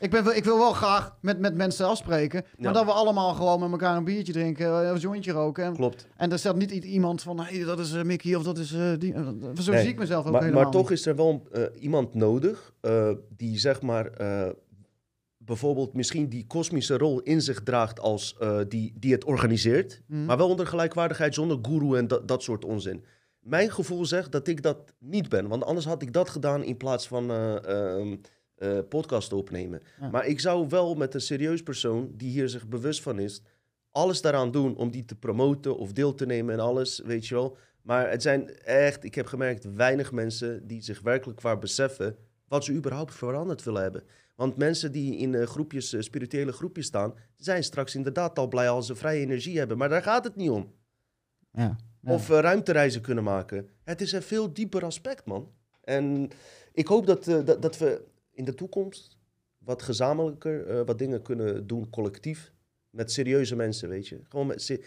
Ik, 0.01 0.11
ben, 0.11 0.37
ik 0.37 0.45
wil 0.45 0.59
wel 0.59 0.73
graag 0.73 1.17
met, 1.21 1.39
met 1.39 1.55
mensen 1.55 1.87
afspreken. 1.87 2.43
Maar 2.57 2.67
Ja. 2.67 2.73
dat 2.73 2.85
we 2.85 2.91
allemaal 2.93 3.35
gewoon 3.35 3.61
met 3.61 3.71
elkaar 3.71 3.97
een 3.97 4.05
biertje 4.05 4.33
drinken. 4.33 4.67
eh, 4.83 4.89
Een 4.91 4.97
jointje 4.99 5.33
roken. 5.33 5.65
En, 5.65 5.75
Klopt. 5.75 6.07
en 6.17 6.33
er 6.33 6.39
staat 6.39 6.57
niet 6.57 6.71
iemand 6.71 7.23
van... 7.23 7.41
Hey, 7.41 7.65
dat 7.65 7.79
is 7.79 7.93
eh, 7.93 8.03
Mickey 8.03 8.35
of 8.35 8.43
dat 8.43 8.59
is 8.59 8.73
eh, 8.73 8.93
die. 8.99 9.13
Zo 9.63 9.73
Nee, 9.73 9.81
zie 9.81 9.91
ik 9.91 9.99
mezelf 9.99 10.27
ook 10.27 10.33
Maar, 10.33 10.43
helemaal 10.43 10.63
maar 10.63 10.73
toch 10.73 10.89
niet. 10.89 10.99
is 10.99 11.07
er 11.07 11.17
wel 11.17 11.43
iemand 11.79 12.15
nodig 12.15 12.73
die 13.37 13.59
zeg 13.59 13.83
maar 13.83 14.11
bijvoorbeeld 15.37 15.95
misschien 15.95 16.29
die 16.29 16.47
kosmische 16.47 16.97
rol 16.99 17.21
in 17.21 17.41
zich 17.43 17.63
draagt 17.63 18.01
als 18.01 18.37
die, 18.69 18.93
die 18.99 19.13
het 19.13 19.25
organiseert. 19.25 20.03
Mhm. 20.07 20.25
Maar 20.25 20.37
wel 20.37 20.49
onder 20.49 20.67
gelijkwaardigheid 20.67 21.35
zonder 21.35 21.59
guru 21.63 21.97
en 21.97 22.07
dat, 22.09 22.29
dat 22.29 22.43
soort 22.43 22.65
onzin. 22.65 23.05
Mijn 23.41 23.71
gevoel 23.71 24.05
zegt 24.07 24.33
dat 24.33 24.49
ik 24.49 24.63
dat 24.63 24.95
niet 24.99 25.29
ben. 25.29 25.49
Want 25.49 25.65
anders 25.65 25.87
had 25.87 26.03
ik 26.03 26.13
dat 26.13 26.29
gedaan 26.29 26.63
in 26.65 26.77
plaats 26.77 27.09
van 27.09 27.31
eh, 28.61 28.79
podcast 28.89 29.33
opnemen. 29.33 29.83
Ja. 30.01 30.09
Maar 30.09 30.27
ik 30.27 30.41
zou 30.41 30.69
wel 30.69 30.95
met 30.95 31.15
een 31.15 31.21
serieus 31.21 31.63
persoon 31.63 32.13
die 32.17 32.31
hier 32.31 32.49
zich 32.49 32.69
bewust 32.69 33.03
van 33.03 33.19
is... 33.19 33.43
alles 33.91 34.21
daaraan 34.21 34.51
doen 34.51 34.77
om 34.77 34.91
die 34.91 35.05
te 35.05 35.15
promoten 35.15 35.77
of 35.77 35.93
deel 35.93 36.15
te 36.15 36.27
nemen 36.27 36.55
en 36.55 36.61
alles, 36.61 37.01
weet 37.05 37.27
je 37.27 37.35
wel. 37.35 37.57
Maar 37.83 38.11
het 38.11 38.23
zijn 38.23 38.59
echt, 38.59 39.05
ik 39.05 39.15
heb 39.15 39.27
gemerkt, 39.27 39.75
weinig 39.75 40.13
mensen 40.13 40.67
die 40.67 40.83
zich 40.83 41.01
werkelijk 41.01 41.41
waar 41.41 41.59
beseffen... 41.59 42.17
wat 42.49 42.65
ze 42.65 42.73
überhaupt 42.73 43.15
veranderd 43.15 43.63
willen 43.63 43.83
hebben. 43.83 44.03
Want 44.37 44.57
mensen 44.57 44.93
die 44.93 45.17
in 45.17 45.35
eh, 45.35 45.47
groepjes, 45.47 45.93
eh, 45.93 46.01
spirituele 46.01 46.53
groepjes 46.53 46.87
staan... 46.87 47.15
zijn 47.37 47.65
straks 47.65 47.95
inderdaad 47.95 48.39
al 48.39 48.49
blij 48.49 48.69
als 48.69 48.87
ze 48.87 48.95
vrije 48.95 49.21
energie 49.21 49.59
hebben. 49.59 49.79
Maar 49.79 49.89
daar 49.89 50.03
gaat 50.03 50.25
het 50.25 50.37
niet 50.37 50.51
om. 50.51 50.73
Ja. 51.53 51.77
Ja. 52.01 52.13
Of 52.13 52.29
ruimtereizen 52.29 53.01
kunnen 53.01 53.25
maken. 53.25 53.69
Het 53.83 54.01
is 54.01 54.13
een 54.13 54.23
veel 54.23 54.53
dieper 54.53 54.85
aspect, 54.85 55.25
man. 55.25 55.53
En 55.81 56.31
ik 56.73 56.87
hoop 56.87 57.07
dat, 57.07 57.25
dat, 57.25 57.63
dat 57.63 57.79
we 57.79 58.09
in 58.41 58.47
de 58.47 58.55
toekomst 58.55 59.19
wat 59.59 59.83
gezamenlijker 59.83 60.67
eh, 60.67 60.81
wat 60.87 60.99
dingen 60.99 61.23
kunnen 61.23 61.67
doen, 61.67 61.91
collectief. 61.91 62.53
Met 62.91 63.13
serieuze 63.13 63.57
mensen, 63.57 63.89
weet 63.89 64.09
je. 64.09 64.21
Gewoon, 64.29 64.47
met 64.47 64.63
se- 64.63 64.83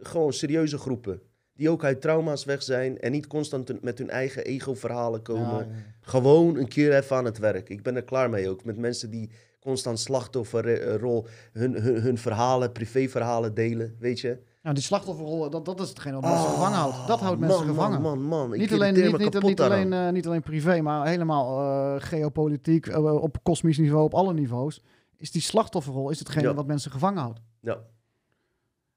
gewoon 0.00 0.32
serieuze 0.32 0.78
groepen. 0.78 1.20
Die 1.52 1.70
ook 1.70 1.84
uit 1.84 2.00
trauma's 2.00 2.44
weg 2.44 2.62
zijn 2.62 2.98
en 3.00 3.12
niet 3.12 3.26
constant 3.26 3.82
met 3.82 3.98
hun 3.98 4.10
eigen 4.10 4.44
ego-verhalen 4.44 5.22
komen. 5.22 5.58
Ja, 5.58 5.58
ja, 5.60 5.66
ja. 5.68 5.74
Gewoon 6.00 6.56
een 6.56 6.68
keer 6.68 6.96
even 6.96 7.16
aan 7.16 7.24
het 7.24 7.38
werk. 7.38 7.68
Ik 7.68 7.82
ben 7.82 7.96
er 7.96 8.04
klaar 8.04 8.30
mee 8.30 8.48
ook. 8.48 8.64
Met 8.64 8.76
mensen 8.76 9.10
die 9.10 9.30
constant 9.60 9.98
slachtofferrol, 10.00 11.26
hun, 11.52 11.74
hun, 11.82 12.00
hun 12.00 12.18
verhalen, 12.18 12.72
privéverhalen 12.72 13.54
delen, 13.54 13.96
weet 13.98 14.20
je. 14.20 14.38
Nou, 14.64 14.76
die 14.76 14.84
slachtofferrol, 14.84 15.50
dat, 15.50 15.64
dat 15.64 15.80
is 15.80 15.88
hetgeen 15.88 16.12
wat 16.12 16.22
mensen 16.22 16.48
gevangen 16.48 16.78
houdt. 16.78 17.06
Dat 17.06 17.20
houdt 17.20 17.40
mensen 17.40 17.58
man, 17.66 17.74
gevangen. 17.74 18.00
Man, 18.00 18.22
man, 18.22 18.28
man. 18.48 18.52
Ik 18.54 18.60
niet 18.60 18.72
alleen, 18.72 18.94
niet, 18.94 19.60
alleen, 19.60 19.92
eh, 19.92 20.10
niet 20.10 20.26
alleen 20.26 20.42
privé, 20.42 20.80
maar 20.80 21.06
helemaal 21.06 21.60
eh, 21.60 22.02
geopolitiek, 22.02 22.86
eh, 22.86 23.14
op 23.22 23.36
kosmisch 23.42 23.78
niveau, 23.78 24.04
op 24.04 24.14
alle 24.14 24.32
niveaus. 24.32 24.82
Is 25.16 25.30
die 25.30 25.42
slachtofferrol 25.42 26.10
is 26.10 26.18
hetgene 26.18 26.48
Ja. 26.48 26.54
wat 26.54 26.66
mensen 26.66 26.90
gevangen 26.90 27.22
houdt. 27.22 27.40
Ja. 27.60 27.78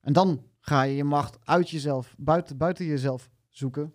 En 0.02 0.14
dan 0.14 0.42
ga 0.60 0.82
je 0.82 0.96
je 0.96 1.04
macht 1.04 1.38
uit 1.44 1.70
jezelf, 1.70 2.16
buiten, 2.18 2.58
buiten 2.58 2.86
jezelf 2.86 3.30
zoeken. 3.50 3.94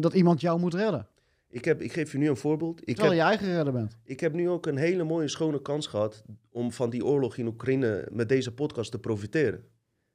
dat 0.00 0.12
iemand 0.12 0.40
jou 0.40 0.60
moet 0.60 0.74
redden. 0.74 1.06
Ik, 1.48 1.64
heb, 1.64 1.80
ik 1.80 1.92
geef 1.92 2.12
je 2.12 2.18
nu 2.18 2.28
een 2.28 2.36
voorbeeld. 2.36 2.80
Ik 2.80 2.96
Terwijl 2.96 3.08
heb, 3.10 3.20
je 3.20 3.26
eigen 3.26 3.54
redder 3.56 3.72
bent. 3.72 3.96
ik 4.04 4.20
heb 4.20 4.32
nu 4.32 4.48
ook 4.48 4.66
een 4.66 4.76
hele 4.76 5.04
mooie, 5.04 5.28
schone 5.28 5.62
kans 5.62 5.86
gehad 5.86 6.24
om 6.50 6.72
van 6.72 6.90
die 6.90 7.04
oorlog 7.04 7.36
in 7.36 7.46
Oekraïne 7.46 8.08
met 8.10 8.28
deze 8.28 8.54
podcast 8.54 8.90
te 8.90 8.98
profiteren. 8.98 9.64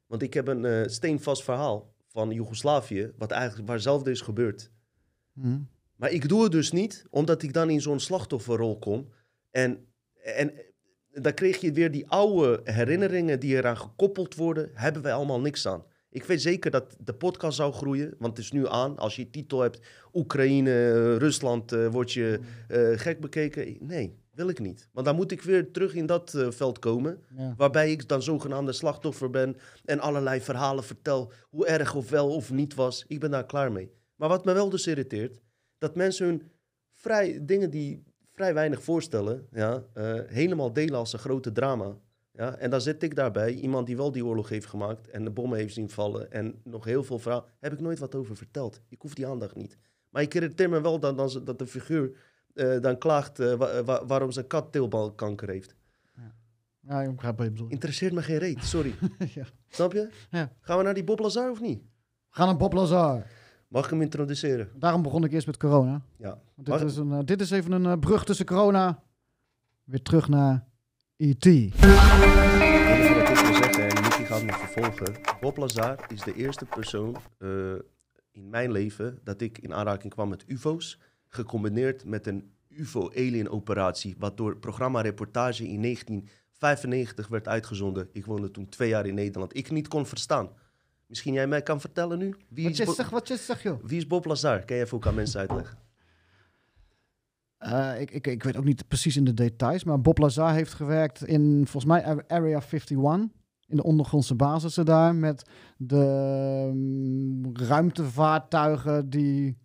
Want 0.07 0.21
ik 0.21 0.33
heb 0.33 0.47
een 0.47 0.65
eh, 0.65 0.87
steenvast 0.87 1.43
verhaal 1.43 1.93
van 2.07 2.31
Joegoslavië, 2.31 3.11
wat 3.17 3.31
eigenlijk 3.31 3.67
waar 3.67 3.75
hetzelfde 3.75 4.11
is 4.11 4.21
gebeurd. 4.21 4.71
Hm. 5.33 5.59
Maar 5.95 6.11
ik 6.11 6.29
doe 6.29 6.43
het 6.43 6.51
dus 6.51 6.71
niet, 6.71 7.05
omdat 7.09 7.41
ik 7.43 7.53
dan 7.53 7.69
in 7.69 7.81
zo'n 7.81 7.99
slachtofferrol 7.99 8.79
kom. 8.79 9.09
En, 9.51 9.87
en 10.23 10.53
dan 11.11 11.33
kreeg 11.33 11.61
je 11.61 11.71
weer 11.71 11.91
die 11.91 12.07
oude 12.07 12.61
herinneringen 12.63 13.39
die 13.39 13.55
eraan 13.55 13.77
gekoppeld 13.77 14.35
worden, 14.35 14.69
hebben 14.73 15.01
wij 15.01 15.13
allemaal 15.13 15.41
niks 15.41 15.67
aan. 15.67 15.83
Ik 16.09 16.23
weet 16.23 16.41
zeker 16.41 16.71
dat 16.71 16.95
de 16.99 17.13
podcast 17.13 17.57
zou 17.57 17.73
groeien, 17.73 18.15
want 18.19 18.37
het 18.37 18.45
is 18.45 18.51
nu 18.51 18.67
aan. 18.67 18.97
Als 18.97 19.15
je 19.15 19.29
titel 19.29 19.59
hebt, 19.59 19.79
Oekraïne, 20.13 20.71
eh, 20.71 21.17
Rusland, 21.17 21.71
eh 21.71 21.87
word 21.87 22.13
je 22.13 22.39
eh, 22.67 22.79
gek 22.93 23.19
bekeken. 23.19 23.77
Nee, 23.79 24.17
wil 24.37 24.49
ik 24.49 24.59
niet. 24.59 24.89
Want 24.91 25.05
dan 25.05 25.15
moet 25.15 25.31
ik 25.31 25.41
weer 25.41 25.71
terug 25.71 25.93
in 25.95 26.05
dat 26.05 26.33
eh, 26.33 26.51
veld 26.51 26.79
komen, 26.79 27.23
Ja. 27.35 27.53
waarbij 27.57 27.91
ik 27.91 28.07
dan 28.07 28.21
zogenaamde 28.21 28.71
slachtoffer 28.71 29.29
ben 29.29 29.55
en 29.85 29.99
allerlei 29.99 30.41
verhalen 30.41 30.83
vertel, 30.83 31.31
hoe 31.49 31.65
erg 31.67 31.95
of 31.95 32.09
wel 32.09 32.29
of 32.35 32.51
niet 32.51 32.75
was. 32.75 33.05
Ik 33.07 33.19
ben 33.19 33.31
daar 33.31 33.45
klaar 33.45 33.71
mee. 33.71 33.91
Maar 34.15 34.29
wat 34.29 34.45
me 34.45 34.53
wel 34.53 34.69
dus 34.69 34.87
irriteert, 34.87 35.39
dat 35.77 35.95
mensen 35.95 36.25
hun 36.25 36.43
vrij, 36.93 37.39
dingen 37.45 37.69
die 37.69 38.03
vrij 38.31 38.53
weinig 38.53 38.83
voorstellen, 38.83 39.47
ja, 39.51 39.83
eh, 39.93 40.19
helemaal 40.27 40.73
delen 40.73 40.95
als 40.99 41.13
een 41.13 41.19
grote 41.19 41.51
drama. 41.51 41.97
Ja, 42.31 42.55
en 42.57 42.69
dan 42.69 42.81
zit 42.81 43.03
ik 43.03 43.15
daarbij, 43.15 43.53
iemand 43.53 43.85
die 43.87 43.97
wel 43.97 44.11
die 44.11 44.25
oorlog 44.25 44.49
heeft 44.49 44.65
gemaakt 44.65 45.09
en 45.09 45.23
de 45.23 45.29
bommen 45.31 45.57
heeft 45.57 45.73
zien 45.73 45.89
vallen 45.89 46.31
en 46.31 46.61
nog 46.63 46.85
heel 46.85 47.03
veel 47.03 47.19
verhaal, 47.19 47.47
heb 47.59 47.73
ik 47.73 47.79
nooit 47.79 47.99
wat 47.99 48.15
over 48.15 48.35
verteld. 48.35 48.81
Ik 48.89 49.01
hoef 49.01 49.13
die 49.13 49.27
aandacht 49.27 49.55
niet. 49.55 49.77
Maar 50.09 50.21
ik 50.21 50.33
irriteer 50.33 50.69
me 50.69 50.81
wel 50.81 51.29
ze- 51.29 51.43
dat 51.43 51.59
de 51.59 51.67
figuur 51.67 52.11
eh, 52.57 52.81
dan 52.81 52.97
klaagt 52.97 53.37
wa- 53.37 53.83
wa- 53.83 54.05
waarom 54.05 54.31
zijn 54.31 54.47
kat 54.47 54.71
teelbalkanker 54.71 55.49
heeft. 55.49 55.75
Ja, 56.79 57.01
ik 57.01 57.15
begrijp 57.15 57.39
je. 57.39 57.65
Interesseert 57.67 58.13
me 58.13 58.21
geen 58.21 58.37
reet, 58.37 58.63
sorry. 58.63 58.95
Ja. 59.35 59.43
Snap 59.69 59.93
je? 59.93 60.09
Ja. 60.29 60.51
Gaan 60.61 60.77
we 60.77 60.83
naar 60.83 60.93
die 60.93 61.03
Bob 61.03 61.19
Lazar 61.19 61.51
of 61.51 61.61
niet? 61.61 61.79
We 61.81 62.35
gaan 62.35 62.47
naar 62.47 62.57
Bob 62.57 62.73
Lazar. 62.73 63.25
Mag 63.67 63.83
ik 63.83 63.89
hem 63.89 64.01
introduceren? 64.01 64.69
Daarom 64.75 65.01
begon 65.01 65.23
ik 65.23 65.31
eerst 65.31 65.47
met 65.47 65.57
corona. 65.57 66.01
Ja. 66.17 66.39
Want 66.55 66.79
dit, 66.79 66.89
is 66.89 66.97
een, 66.97 67.25
dit 67.25 67.41
is 67.41 67.51
even 67.51 67.71
een 67.71 67.99
brug 67.99 68.23
tussen 68.25 68.45
corona. 68.45 69.03
Weer 69.83 70.01
terug 70.01 70.27
naar 70.27 70.65
E.T. 71.17 71.45
Ik 71.45 71.73
wil 71.73 73.53
zeggen, 73.53 73.89
en 73.89 74.01
Nicky 74.03 74.23
gaat 74.23 74.43
me 74.43 74.51
vervolgen. 74.51 75.15
Bob 75.39 75.57
Lazar 75.57 76.05
is 76.07 76.21
de 76.21 76.33
eerste 76.35 76.65
persoon 76.65 77.15
in 78.31 78.49
mijn 78.49 78.71
leven 78.71 79.19
dat 79.23 79.41
ik 79.41 79.57
in 79.57 79.73
aanraking 79.73 80.13
kwam 80.13 80.29
met 80.29 80.43
UFO's. 80.47 80.99
Gecombineerd 81.37 82.05
met 82.05 82.27
een 82.27 82.51
UFO-alien-operatie, 82.69 84.15
wat 84.19 84.37
door 84.37 84.57
programma 84.57 85.01
Reportage 85.01 85.67
in 85.67 85.81
1995 85.81 87.27
werd 87.27 87.47
uitgezonden. 87.47 88.09
Ik 88.11 88.25
woonde 88.25 88.51
toen 88.51 88.69
twee 88.69 88.89
jaar 88.89 89.05
in 89.05 89.13
Nederland. 89.15 89.57
Ik 89.57 89.71
niet 89.71 89.87
kon 89.87 90.05
verstaan. 90.05 90.49
Misschien 91.07 91.33
jij 91.33 91.47
mij 91.47 91.61
kan 91.61 91.81
vertellen 91.81 92.17
nu? 92.17 92.35
Wie 92.49 92.63
Wat 92.63 92.71
is, 92.71 92.77
je 92.77 92.93
zegt, 92.93 93.11
wat 93.11 93.27
je 93.27 93.37
zegt, 93.37 93.61
joh. 93.61 93.83
wie 93.83 93.97
is 93.97 94.07
Bob 94.07 94.25
Lazar? 94.25 94.65
Kan 94.65 94.75
je 94.75 94.83
even 94.83 94.97
ook 94.97 95.07
aan 95.07 95.15
mensen 95.15 95.39
uitleggen? 95.39 95.77
Eh, 97.57 98.01
ik, 98.01 98.11
ik, 98.11 98.27
ik 98.27 98.43
weet 98.43 98.57
ook 98.57 98.63
niet 98.63 98.87
precies 98.87 99.17
in 99.17 99.23
de 99.23 99.33
details, 99.33 99.83
maar 99.83 100.01
Bob 100.01 100.17
Lazar 100.17 100.53
heeft 100.53 100.73
gewerkt 100.73 101.25
in, 101.25 101.61
volgens 101.63 101.85
mij, 101.85 102.05
Ar- 102.05 102.23
Area 102.27 102.61
51. 102.61 102.97
In 103.67 103.75
de 103.75 103.83
ondergrondse 103.83 104.35
basissen 104.35 104.85
daar, 104.85 105.15
met 105.15 105.49
de 105.77 106.69
mm, 106.73 107.55
ruimtevaartuigen 107.55 109.09
die 109.09 109.57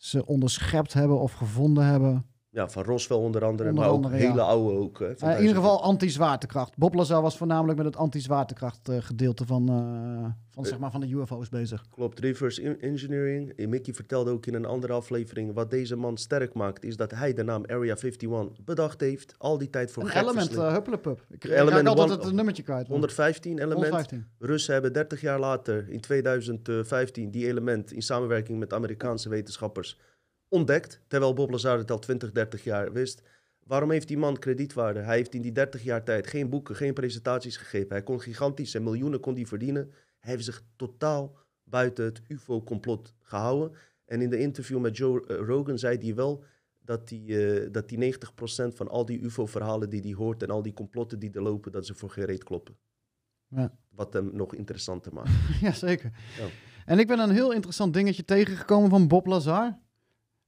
ze 0.00 0.26
onderschept 0.26 0.92
hebben 0.92 1.20
of 1.20 1.32
gevonden 1.32 1.84
hebben 1.84 2.26
Ja, 2.52 2.68
van 2.68 2.82
Roswell 2.84 3.16
onder 3.18 3.44
andere, 3.44 3.68
Onder 3.68 3.84
maar 3.84 3.92
andere, 3.94 4.14
ook 4.14 4.20
ja. 4.20 4.26
hele 4.28 4.42
oude 4.42 4.78
ook. 4.78 4.98
Hè, 4.98 5.34
in 5.34 5.40
ieder 5.40 5.56
geval 5.56 5.82
anti-zwaartekracht. 5.82 6.76
Bob 6.76 6.94
Lazar 6.94 7.22
was 7.22 7.36
voornamelijk 7.36 7.76
met 7.78 7.86
het 7.86 7.96
anti-zwaartekracht 7.96 8.88
eh, 8.88 8.96
gedeelte 9.00 9.46
van, 9.46 9.68
eh, 9.68 10.30
van, 10.50 10.64
zeg 10.64 10.78
maar, 10.78 10.90
van 10.90 11.00
de 11.00 11.08
UFO's 11.14 11.48
bezig. 11.48 11.84
Klopt, 11.90 12.18
reverse 12.18 12.62
en- 12.62 12.80
engineering. 12.80 13.52
En 13.56 13.68
Mickey 13.68 13.94
vertelde 13.94 14.30
ook 14.30 14.46
in 14.46 14.54
een 14.54 14.64
andere 14.64 14.92
aflevering... 14.92 15.54
wat 15.54 15.70
deze 15.70 15.96
man 15.96 16.16
sterk 16.16 16.54
maakt, 16.54 16.84
is 16.84 16.96
dat 16.96 17.10
hij 17.10 17.32
de 17.34 17.42
naam 17.42 17.62
Area 17.66 17.94
51 17.96 18.64
bedacht 18.64 19.00
heeft. 19.00 19.34
Al 19.38 19.58
die 19.58 19.70
tijd 19.70 19.90
voor 19.92 20.02
Een 20.02 20.10
element, 20.16 20.52
uh, 20.56 20.72
huppelepup. 20.72 21.24
Ik, 21.30 21.44
Element 21.44 21.88
altijd 21.88 22.10
one- 22.18 22.24
het 22.26 22.34
nummertje 22.34 22.62
kwijt. 22.62 22.82
man. 22.82 22.90
115 22.92 23.52
element. 23.58 23.72
115. 23.74 24.26
Russen 24.38 24.72
hebben 24.72 24.92
30 24.92 25.20
jaar 25.20 25.38
later, 25.40 25.88
in 25.88 26.00
2015, 26.00 27.30
die 27.30 27.46
element 27.46 27.92
in 27.92 28.02
samenwerking 28.02 28.58
met 28.58 28.72
Amerikaanse 28.72 29.28
wetenschappers 29.28 29.98
ontdekt. 30.50 31.00
Terwijl 31.06 31.32
Bob 31.32 31.50
Lazar 31.50 31.78
het 31.78 31.90
al 31.90 31.98
20, 31.98 32.32
30 32.32 32.64
jaar 32.64 32.92
wist. 32.92 33.22
Waarom 33.64 33.90
heeft 33.90 34.08
die 34.08 34.18
man 34.18 34.38
kredietwaarde? 34.38 35.00
Hij 35.00 35.16
heeft 35.16 35.34
in 35.34 35.42
die 35.42 35.52
30 35.52 35.82
jaar 35.82 36.04
tijd 36.04 36.26
geen 36.26 36.48
boeken, 36.48 36.76
geen 36.76 36.94
presentaties 36.94 37.56
gegeven. 37.56 37.88
Hij 37.88 38.02
kon 38.02 38.20
gigantische 38.20 38.80
miljoenen 38.80 39.20
kon 39.20 39.34
die 39.34 39.46
verdienen. 39.46 39.92
Hij 40.18 40.32
heeft 40.32 40.44
zich 40.44 40.62
totaal 40.76 41.36
buiten 41.64 42.04
het 42.04 42.22
UFO-complot 42.28 43.14
gehouden. 43.22 43.76
En 44.04 44.22
in 44.22 44.30
de 44.30 44.38
interview 44.38 44.80
met 44.80 44.96
Joe 44.96 45.26
eh, 45.26 45.36
Rogan 45.36 45.78
zei 45.78 45.98
hij 45.98 46.14
wel 46.14 46.44
dat 46.78 47.08
die, 47.08 47.52
eh, 47.52 47.72
dat 47.72 47.88
die 47.88 47.98
90% 47.98 48.74
van 48.74 48.88
al 48.88 49.04
die 49.04 49.20
UFO-verhalen 49.20 49.90
die 49.90 50.00
hij 50.00 50.12
hoort 50.12 50.42
en 50.42 50.50
al 50.50 50.62
die 50.62 50.72
complotten 50.72 51.18
die 51.18 51.32
er 51.32 51.42
lopen, 51.42 51.72
dat 51.72 51.86
ze 51.86 51.94
voor 51.94 52.10
geen 52.10 52.24
reet 52.24 52.44
kloppen. 52.44 52.76
Ja. 53.48 53.76
Wat 53.88 54.12
hem 54.12 54.30
nog 54.32 54.54
interessanter 54.54 55.12
maakt. 55.12 55.30
Jazeker. 55.60 56.12
Ja. 56.38 56.46
En 56.86 56.98
ik 56.98 57.06
ben 57.06 57.18
een 57.18 57.30
heel 57.30 57.52
interessant 57.52 57.94
dingetje 57.94 58.24
tegengekomen 58.24 58.90
van 58.90 59.08
Bob 59.08 59.26
Lazar. 59.26 59.78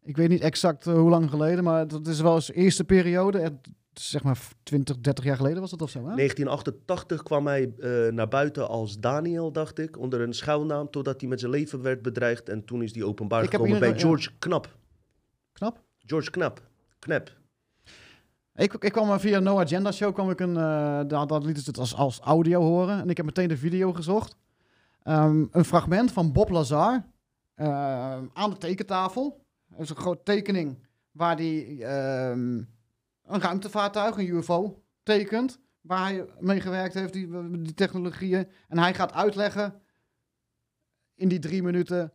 Ik 0.04 0.16
weet 0.16 0.28
niet 0.28 0.40
exact 0.40 0.86
eh, 0.86 0.94
hoe 0.94 1.10
lang 1.10 1.30
geleden, 1.30 1.64
maar 1.64 1.88
dat 1.88 2.06
is 2.06 2.20
wel 2.20 2.34
eens 2.34 2.52
eerste 2.52 2.84
periode. 2.84 3.58
Zeg 3.92 4.22
maar 4.22 4.38
20, 4.62 5.00
30 5.00 5.24
jaar 5.24 5.36
geleden 5.36 5.60
was 5.60 5.70
dat 5.70 5.82
of 5.82 5.90
zo, 5.90 5.98
hè? 5.98 6.14
1988 6.14 7.22
kwam 7.22 7.46
hij 7.46 7.72
eh, 7.78 8.12
naar 8.12 8.28
buiten 8.28 8.68
als 8.68 8.98
Daniel, 8.98 9.52
dacht 9.52 9.78
ik, 9.78 9.98
onder 9.98 10.20
een 10.20 10.32
schuilnaam, 10.34 10.90
totdat 10.90 11.20
hij 11.20 11.28
met 11.28 11.40
zijn 11.40 11.52
leven 11.52 11.82
werd 11.82 12.02
bedreigd. 12.02 12.48
En 12.48 12.64
toen 12.64 12.82
is 12.82 12.94
hij 12.94 13.02
openbaar 13.02 13.42
Ik 13.42 13.50
gekomen 13.50 13.78
bij 13.78 13.98
George 13.98 14.30
Knap. 14.38 14.76
Knap. 15.52 15.80
George 15.98 16.30
Knap. 16.30 16.62
Knap. 16.98 17.32
Ik, 18.54 18.74
ik 18.74 18.92
kwam 18.92 19.10
eh, 19.10 19.18
via 19.18 19.38
No 19.38 19.60
Agenda 19.60 19.92
Show, 19.92 20.14
kwam 20.14 20.30
ik 20.30 20.40
een, 20.40 20.56
eh 20.56 21.00
daar, 21.06 21.26
daar 21.26 21.40
lieten 21.40 21.62
ze 21.62 21.70
het 21.70 21.78
als, 21.78 21.94
als 21.94 22.20
audio 22.20 22.60
horen. 22.60 23.00
En 23.00 23.10
ik 23.10 23.16
heb 23.16 23.26
meteen 23.26 23.48
de 23.48 23.56
video 23.56 23.92
gezocht. 23.92 24.36
Ehm, 25.02 25.44
een 25.50 25.64
fragment 25.64 26.12
van 26.12 26.32
Bob 26.32 26.50
Lazar 26.50 27.04
aan 28.32 28.50
de 28.50 28.56
tekentafel. 28.58 29.41
Dat 29.72 29.80
is 29.80 29.90
een 29.90 29.96
grote 29.96 30.22
tekening 30.22 30.86
waar 31.10 31.36
hij 31.36 31.78
ehm, 31.80 32.62
een 33.22 33.40
ruimtevaartuig, 33.40 34.16
een 34.16 34.26
UFO, 34.28 34.82
tekent. 35.02 35.60
Waar 35.80 36.04
hij 36.04 36.26
mee 36.38 36.60
gewerkt 36.60 36.94
heeft, 36.94 37.12
die, 37.12 37.60
die 37.60 37.74
technologieën. 37.74 38.48
En 38.68 38.78
hij 38.78 38.94
gaat 38.94 39.12
uitleggen 39.12 39.82
in 41.14 41.28
die 41.28 41.38
drie 41.38 41.62
minuten 41.62 42.12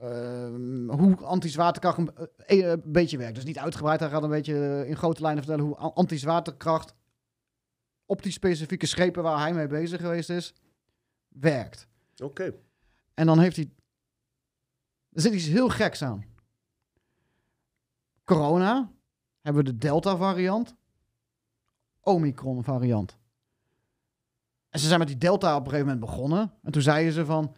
ehm, 0.00 0.88
hoe 0.88 1.16
anti-zwaartekracht 1.16 1.98
een, 1.98 2.10
eh, 2.36 2.58
een 2.58 2.82
beetje 2.84 3.18
werkt. 3.18 3.34
Dus 3.34 3.44
niet 3.44 3.58
uitgebreid, 3.58 4.00
hij 4.00 4.08
gaat 4.08 4.22
een 4.22 4.30
beetje 4.30 4.54
eh, 4.54 4.88
in 4.88 4.96
grote 4.96 5.22
lijnen 5.22 5.44
vertellen 5.44 5.66
hoe 5.66 5.76
anti-zwaartekracht 5.76 6.94
op 8.06 8.22
die 8.22 8.32
specifieke 8.32 8.86
schepen 8.86 9.22
waar 9.22 9.38
hij 9.38 9.52
mee 9.52 9.66
bezig 9.66 10.00
geweest 10.00 10.30
is, 10.30 10.54
werkt. 11.28 11.88
Oké. 12.22 12.54
En 13.14 13.26
dan 13.26 13.38
heeft 13.38 13.56
hij. 13.56 13.70
Er 15.12 15.20
zit 15.20 15.32
iets 15.32 15.46
heel 15.46 15.68
geks 15.68 16.02
aan. 16.02 16.24
Corona 18.28 18.90
hebben 19.40 19.64
we 19.64 19.70
de 19.70 19.78
Delta-variant, 19.78 20.74
Omicron-variant. 22.00 23.18
En 24.68 24.80
ze 24.80 24.86
zijn 24.86 24.98
met 24.98 25.08
die 25.08 25.18
Delta 25.18 25.56
op 25.56 25.64
een 25.64 25.70
gegeven 25.70 25.86
moment 25.86 26.06
begonnen. 26.06 26.52
En 26.62 26.72
toen 26.72 26.82
zeiden 26.82 27.12
ze 27.12 27.24
van. 27.24 27.56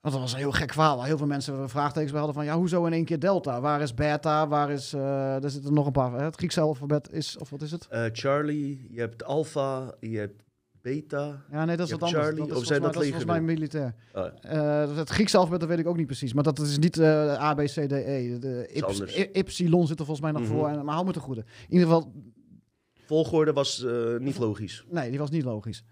Want 0.00 0.14
dat 0.14 0.20
was 0.24 0.32
een 0.32 0.38
heel 0.38 0.52
gek 0.52 0.72
verhaal. 0.72 1.02
Heel 1.02 1.18
veel 1.18 1.26
mensen 1.26 1.68
vraagtekens 1.68 2.10
bij 2.10 2.20
hadden 2.20 2.36
van... 2.36 2.44
Ja, 2.44 2.56
hoezo 2.56 2.84
in 2.84 2.92
één 2.92 3.04
keer 3.04 3.18
Delta? 3.18 3.60
Waar 3.60 3.80
is 3.80 3.94
Beta? 3.94 4.48
Waar 4.48 4.70
is... 4.70 4.92
eh 4.92 5.44
er 5.44 5.50
zitten 5.50 5.74
nog 5.74 5.86
een 5.86 5.92
paar... 5.92 6.12
Het 6.12 6.36
Griekse 6.36 6.60
alfabet 6.60 7.12
is... 7.12 7.38
Of 7.38 7.50
wat 7.50 7.62
is 7.62 7.70
het? 7.70 7.86
Eh, 7.86 8.04
Charlie, 8.12 8.88
je 8.90 9.00
hebt 9.00 9.24
Alpha, 9.24 9.94
je 10.00 10.18
hebt 10.18 10.42
Beta. 10.92 11.42
Ja, 11.50 11.64
nee, 11.64 11.76
dat 11.76 11.86
is 11.86 11.92
wat 11.92 12.02
anders. 12.02 12.22
Charlie, 12.24 12.40
dat 12.46 12.50
is 12.50 12.56
of 12.56 12.64
zijn 12.66 12.80
mij, 12.80 12.90
dat 12.90 12.94
dat 13.02 13.02
is 13.02 13.08
volgens 13.08 13.30
mij 13.32 13.40
militair. 13.40 13.94
Oh, 14.14 14.26
Eh, 14.40 14.96
het 14.96 15.08
Griekse 15.10 15.36
alfabet, 15.36 15.60
dat 15.60 15.68
weet 15.68 15.78
ik 15.78 15.86
ook 15.86 15.96
niet 15.96 16.06
precies. 16.06 16.32
Maar 16.32 16.42
dat 16.44 16.58
is 16.58 16.78
niet 16.78 16.98
eh 16.98 17.42
A, 17.42 17.54
B, 17.54 17.58
C, 17.58 17.64
D, 17.68 17.92
E. 17.92 18.38
De 18.38 19.28
ypsilon 19.32 19.86
zit 19.86 19.98
er 19.98 20.04
volgens 20.06 20.20
mij 20.32 20.40
nog 20.40 20.42
Mhm. 20.42 20.50
voor. 20.58 20.68
En, 20.68 20.84
maar 20.84 20.94
hou 20.94 21.06
me 21.06 21.12
te 21.12 21.20
goede. 21.20 21.40
In 21.40 21.72
ieder 21.72 21.86
geval, 21.86 22.12
volgorde 23.06 23.52
was 23.52 23.84
eh, 23.84 24.16
niet 24.18 24.38
logisch. 24.38 24.84
nee, 24.88 25.10
die 25.10 25.18
was 25.18 25.30
niet 25.30 25.44
logisch. 25.44 25.84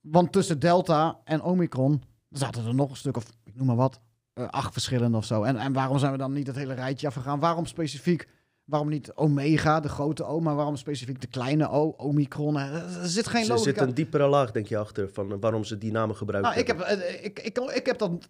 Want 0.00 0.32
tussen 0.32 0.58
Delta 0.58 1.20
en 1.24 1.42
Omicron 1.42 2.02
zaten 2.30 2.66
er 2.66 2.74
nog 2.74 2.90
een 2.90 2.96
stuk 2.96 3.16
of, 3.16 3.24
ik 3.44 3.54
noem 3.56 3.66
maar 3.66 3.76
wat, 3.76 4.00
acht 4.34 4.72
verschillende 4.72 5.16
of 5.16 5.24
zo. 5.24 5.42
En, 5.42 5.56
en 5.56 5.72
waarom 5.72 5.98
zijn 5.98 6.12
we 6.12 6.18
dan 6.18 6.32
niet 6.32 6.46
het 6.46 6.56
hele 6.56 6.74
rijtje 6.74 7.06
afgegaan? 7.06 7.40
Waarom 7.40 7.66
specifiek, 7.66 8.28
waarom 8.70 8.88
niet 8.88 9.12
Omega, 9.14 9.80
de 9.80 9.88
grote 9.88 10.24
O, 10.24 10.40
maar 10.40 10.54
waarom 10.56 10.76
specifiek 10.76 11.20
de 11.20 11.26
kleine 11.26 11.70
O, 11.70 11.94
Omicron? 11.96 12.56
Eh, 12.58 12.74
Er 13.02 13.08
zit 13.08 13.26
geen 13.26 13.42
Er 13.42 13.48
logica. 13.48 13.70
zit 13.70 13.80
een 13.80 13.94
diepere 13.94 14.26
laag, 14.26 14.50
denk 14.50 14.66
je, 14.66 14.76
achter 14.76 15.08
van 15.12 15.30
eh, 15.32 15.36
waarom 15.40 15.64
ze 15.64 15.78
die 15.78 15.92
namen 15.92 16.16
gebruiken. 16.16 16.50
Nou, 16.50 16.62
ik 16.62 16.66
heb, 16.66 16.80
eh, 16.80 17.24
ik, 17.24 17.38
ik, 17.40 17.58
ik 17.58 17.86
heb 17.86 17.98
dat 17.98 18.28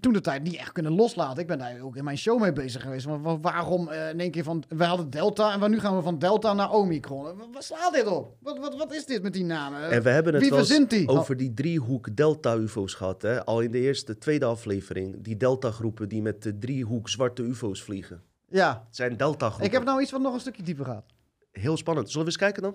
toen 0.00 0.12
de 0.12 0.20
tijd 0.20 0.42
niet 0.42 0.56
echt 0.56 0.72
kunnen 0.72 0.92
loslaten. 0.94 1.38
Ik 1.42 1.46
ben 1.46 1.58
daar 1.58 1.80
ook 1.80 1.96
in 1.96 2.04
mijn 2.04 2.18
show 2.18 2.40
mee 2.40 2.52
bezig 2.52 2.82
geweest. 2.82 3.06
Maar 3.06 3.22
wa- 3.22 3.38
waarom 3.40 3.88
in 3.90 4.20
één 4.20 4.30
keer 4.30 4.44
van... 4.44 4.62
We 4.68 4.84
hadden 4.84 5.10
Delta 5.10 5.60
en 5.60 5.70
nu 5.70 5.80
gaan 5.80 5.96
we 5.96 6.02
van 6.02 6.18
Delta 6.18 6.52
naar 6.52 6.72
Omicron. 6.72 7.22
Wa- 7.22 7.34
Waar 7.52 7.62
slaat 7.62 7.92
dit 7.92 8.06
op? 8.06 8.36
Wat, 8.42 8.58
wat, 8.58 8.76
wat 8.76 8.92
is 8.94 9.06
dit 9.06 9.22
met 9.22 9.32
die 9.32 9.44
namen? 9.44 9.90
En 9.90 10.02
we 10.02 10.10
hebben 10.10 10.32
het 10.32 10.42
Wie 10.42 10.50
wel 10.50 10.86
die? 10.88 11.08
over 11.08 11.36
die 11.36 11.54
driehoek 11.54 12.16
Delta-UFO's 12.16 12.94
gehad. 12.94 13.22
Hè? 13.22 13.44
Al 13.44 13.60
in 13.60 13.70
de 13.70 13.78
eerste, 13.80 14.18
tweede 14.18 14.44
aflevering. 14.44 15.16
Die 15.22 15.36
Delta-groepen 15.36 16.08
die 16.08 16.22
met 16.22 16.42
de 16.42 16.58
driehoek 16.58 17.08
zwarte 17.08 17.42
UFO's 17.42 17.82
vliegen. 17.82 18.22
Ja, 18.48 18.82
Het 18.86 18.96
zijn 18.96 19.16
Delta-groepen. 19.16 19.66
ik 19.66 19.72
heb 19.72 19.84
nou 19.84 20.02
iets 20.02 20.10
wat 20.10 20.20
nog 20.20 20.34
een 20.34 20.40
stukje 20.40 20.62
dieper 20.62 20.84
gaat. 20.84 21.04
Heel 21.50 21.76
spannend. 21.76 22.06
Zullen 22.10 22.20
we 22.26 22.32
eens 22.32 22.40
kijken 22.40 22.62
dan? 22.62 22.74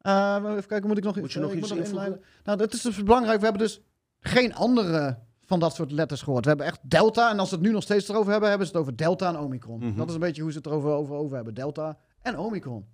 Eh, 0.00 0.50
even 0.50 0.66
kijken, 0.66 0.88
moet 0.88 0.98
ik 0.98 1.04
nog, 1.04 1.16
Moet 1.16 1.32
je 1.32 1.38
eh, 1.38 1.44
nog 1.44 1.54
ik 1.54 1.58
iets 1.58 1.70
inleiden. 1.70 2.22
Nou, 2.44 2.58
dat 2.58 2.72
is 2.72 2.80
dus 2.80 3.02
belangrijk. 3.02 3.38
We 3.38 3.44
hebben 3.44 3.62
dus 3.62 3.80
geen 4.20 4.54
andere 4.54 5.18
van 5.40 5.60
dat 5.60 5.74
soort 5.74 5.90
letters 5.92 6.22
gehoord. 6.22 6.42
We 6.42 6.48
hebben 6.48 6.66
echt 6.66 6.80
Delta. 6.82 7.30
En 7.30 7.38
als 7.38 7.48
ze 7.48 7.54
het 7.54 7.64
nu 7.64 7.70
nog 7.72 7.82
steeds 7.82 8.08
erover 8.08 8.30
hebben, 8.30 8.48
hebben 8.48 8.66
ze 8.66 8.72
het 8.72 8.82
over 8.82 8.96
Delta 8.96 9.28
en 9.28 9.38
Omicron. 9.38 9.78
Mhm. 9.78 9.96
Dat 9.96 10.08
is 10.08 10.14
een 10.14 10.20
beetje 10.20 10.42
hoe 10.42 10.50
ze 10.52 10.56
het 10.58 10.66
erover 10.66 10.90
over, 10.90 11.14
over 11.14 11.36
hebben. 11.36 11.54
Delta 11.54 11.98
en 12.22 12.38
Omicron. 12.38 12.86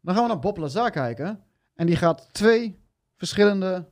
Dan 0.00 0.14
gaan 0.14 0.22
we 0.22 0.28
naar 0.28 0.38
Bob 0.38 0.56
Lazar 0.56 0.90
kijken. 0.90 1.44
En 1.74 1.86
die 1.86 1.96
gaat 1.96 2.28
twee 2.32 2.80
verschillende 3.16 3.88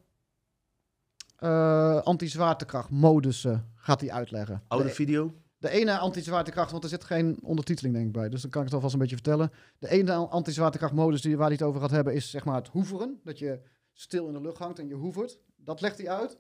eh 1.37 2.01
anti-zwaartekracht-modussen 2.03 3.71
gaat 3.75 4.01
hij 4.01 4.11
uitleggen. 4.11 4.63
Oude 4.69 4.87
De- 4.87 4.95
video. 4.95 5.35
De 5.63 5.71
ene 5.71 5.99
anti-zwaartekracht, 5.99 6.71
want 6.71 6.83
er 6.83 6.89
zit 6.89 7.05
geen 7.05 7.39
ondertiteling 7.43 7.95
denk 7.95 8.07
ik 8.07 8.13
bij, 8.13 8.29
dus 8.29 8.43
dan 8.43 8.51
kan 8.51 8.61
ik 8.61 8.67
het 8.67 8.75
alvast 8.75 8.95
een 8.95 9.01
beetje 9.01 9.15
vertellen. 9.15 9.53
De 9.79 9.89
ene 9.89 10.15
anti-zwaartekrachtmodus 10.15 11.21
die, 11.21 11.37
waar 11.37 11.47
hij 11.47 11.57
het 11.57 11.67
over 11.67 11.81
gaat 11.81 11.91
hebben 11.91 12.15
is 12.15 12.31
zeg 12.31 12.45
maar 12.45 12.55
het 12.55 12.69
hoeveren. 12.69 13.21
Dat 13.25 13.39
je 13.39 13.61
stil 13.93 14.27
in 14.27 14.33
de 14.33 14.41
lucht 14.41 14.59
hangt 14.59 14.79
en 14.79 14.89
je 14.89 14.95
hoevert. 14.95 15.39
Dat 15.57 15.81
legt 15.81 15.99
hij 15.99 16.09
uit, 16.09 16.39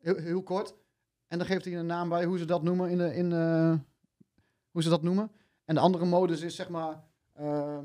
heel, 0.00 0.42
kort. 0.42 0.74
En 1.28 1.38
dan 1.38 1.46
geeft 1.46 1.64
hij 1.64 1.76
een 1.76 1.86
naam 1.86 2.08
bij 2.08 2.24
hoe 2.24 2.38
ze 2.38 2.44
dat 2.44 2.62
noemen. 2.62 2.90
In 2.90 2.98
de, 2.98 3.14
in, 3.14 3.32
eh, 3.32 3.74
hoe 4.70 4.82
ze 4.82 4.88
dat 4.88 5.02
noemen. 5.02 5.30
En 5.64 5.74
de 5.74 5.80
andere 5.80 6.04
modus 6.04 6.40
is 6.40 6.56
zeg 6.56 6.68
maar 6.68 7.04
eh, 7.32 7.78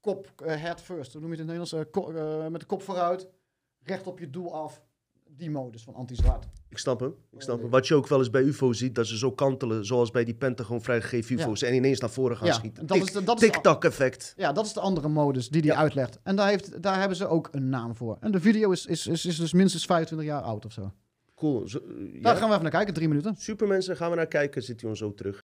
kop, 0.00 0.32
eh, 0.36 0.60
head 0.60 0.80
first. 0.80 1.12
Hoe 1.12 1.20
noem 1.20 1.30
je 1.30 1.36
het 1.36 1.48
in 1.48 1.54
het 1.54 1.72
Nederlands? 1.72 2.50
Met 2.50 2.60
de 2.60 2.66
kop 2.66 2.82
vooruit, 2.82 3.28
recht 3.82 4.06
op 4.06 4.18
je 4.18 4.30
doel 4.30 4.54
af. 4.54 4.82
Die 5.26 5.50
modus 5.50 5.82
van 5.82 5.94
anti-zwaarte. 5.94 6.48
Ik 6.72 6.78
snap 6.78 7.00
hem. 7.00 7.14
Ik 7.32 7.40
snap 7.42 7.60
hem. 7.60 7.70
Wat 7.70 7.86
je 7.86 7.94
ook 7.94 8.08
wel 8.08 8.18
eens 8.18 8.30
bij 8.30 8.42
UFO's 8.42 8.78
ziet, 8.78 8.94
dat 8.94 9.06
ze 9.06 9.18
zo 9.18 9.32
kantelen, 9.32 9.84
zoals 9.84 10.10
bij 10.10 10.24
die 10.24 10.34
Pentagon 10.34 10.82
vrijgegeven 10.82 11.34
UFO's. 11.38 11.62
En 11.62 11.74
ineens 11.74 12.00
naar 12.00 12.10
voren 12.10 12.36
gaan 12.36 12.46
Ja, 12.46 12.52
schieten. 12.52 12.86
dat 12.86 12.96
is 12.96 13.12
de- 13.12 13.24
dat 13.24 13.34
is 13.42 13.46
de- 13.46 13.52
Tik-tak 13.52 13.84
effect. 13.84 14.34
Ja, 14.36 14.52
dat 14.52 14.66
is 14.66 14.72
de 14.72 14.80
andere 14.80 15.08
modus 15.08 15.48
die 15.48 15.60
hij 15.60 15.70
Ja. 15.70 15.76
uitlegt. 15.76 16.18
En 16.22 16.36
daar, 16.36 16.48
heeft, 16.48 16.82
daar 16.82 16.98
hebben 16.98 17.16
ze 17.16 17.26
ook 17.26 17.48
een 17.52 17.68
naam 17.68 17.96
voor. 17.96 18.16
En 18.20 18.30
de 18.30 18.40
video 18.40 18.70
is, 18.70 18.86
is, 18.86 19.06
is, 19.06 19.26
is 19.26 19.36
dus 19.36 19.52
minstens 19.52 19.84
25 19.84 20.26
jaar 20.28 20.42
oud 20.42 20.64
of 20.64 20.72
zo. 20.72 20.92
Cool. 21.36 21.68
Zo, 21.68 21.78
eh, 21.78 22.14
ja. 22.14 22.20
Daar 22.20 22.34
gaan 22.36 22.44
we 22.46 22.50
even 22.50 22.62
naar 22.62 22.72
kijken, 22.72 22.94
drie 22.94 23.08
minuten. 23.08 23.34
Super 23.38 23.66
mensen, 23.66 23.96
gaan 23.96 24.10
we 24.10 24.16
naar 24.16 24.26
kijken. 24.26 24.62
Zit 24.62 24.80
hij 24.80 24.90
ons 24.90 24.98
zo 24.98 25.14
terug. 25.14 25.42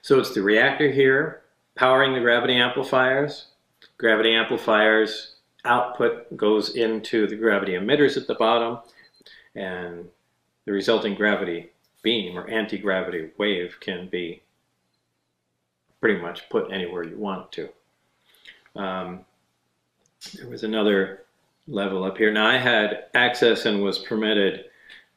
So 0.00 0.18
it's 0.18 0.32
the 0.32 0.42
reactor 0.44 0.92
here 0.92 1.38
powering 1.72 2.14
the 2.16 2.20
gravity 2.22 2.60
amplifiers. 2.62 3.56
Gravity 3.96 4.36
amplifiers 4.38 5.42
output 5.60 6.12
goes 6.36 6.70
into 6.72 7.26
the 7.26 7.36
gravity 7.36 7.70
emitters 7.76 8.16
at 8.16 8.26
the 8.26 8.34
bottom, 8.38 8.80
and 9.54 9.94
the 10.64 10.72
resulting 10.72 11.14
gravity 11.14 11.70
beam 12.02 12.38
or 12.38 12.48
anti 12.48 12.78
gravity 12.78 13.30
wave 13.38 13.76
can 13.80 14.08
be 14.08 14.42
pretty 16.00 16.20
much 16.20 16.48
put 16.48 16.72
anywhere 16.72 17.04
you 17.04 17.16
want 17.16 17.52
to. 17.52 17.68
Um, 18.74 19.24
there 20.34 20.48
was 20.48 20.64
another 20.64 21.22
level 21.68 22.04
up 22.04 22.18
here. 22.18 22.32
Now 22.32 22.46
I 22.46 22.58
had 22.58 23.04
access 23.14 23.66
and 23.66 23.82
was 23.82 23.98
permitted 24.00 24.66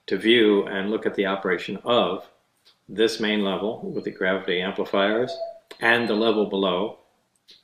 to 0.07 0.17
view 0.17 0.67
and 0.67 0.89
look 0.89 1.05
at 1.05 1.15
the 1.15 1.25
operation 1.25 1.77
of 1.83 2.25
this 2.87 3.19
main 3.19 3.43
level 3.43 3.81
with 3.81 4.03
the 4.03 4.11
gravity 4.11 4.61
amplifiers 4.61 5.35
and 5.79 6.07
the 6.07 6.13
level 6.13 6.45
below 6.45 6.99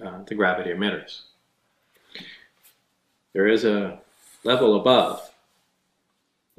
uh, 0.04 0.24
the 0.26 0.36
gravity 0.36 0.72
emitters. 0.72 1.22
There 3.34 3.48
is 3.48 3.64
a 3.64 4.00
level 4.44 4.80
above 4.80 5.31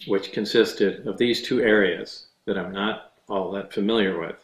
which 0.07 0.33
consisted 0.33 1.07
of 1.07 1.19
these 1.19 1.43
two 1.43 1.63
areas 1.63 2.27
that 2.45 2.59
I'm 2.59 2.73
not 2.73 3.13
all 3.29 3.53
that 3.53 3.73
familiar 3.73 4.19
with. 4.19 4.37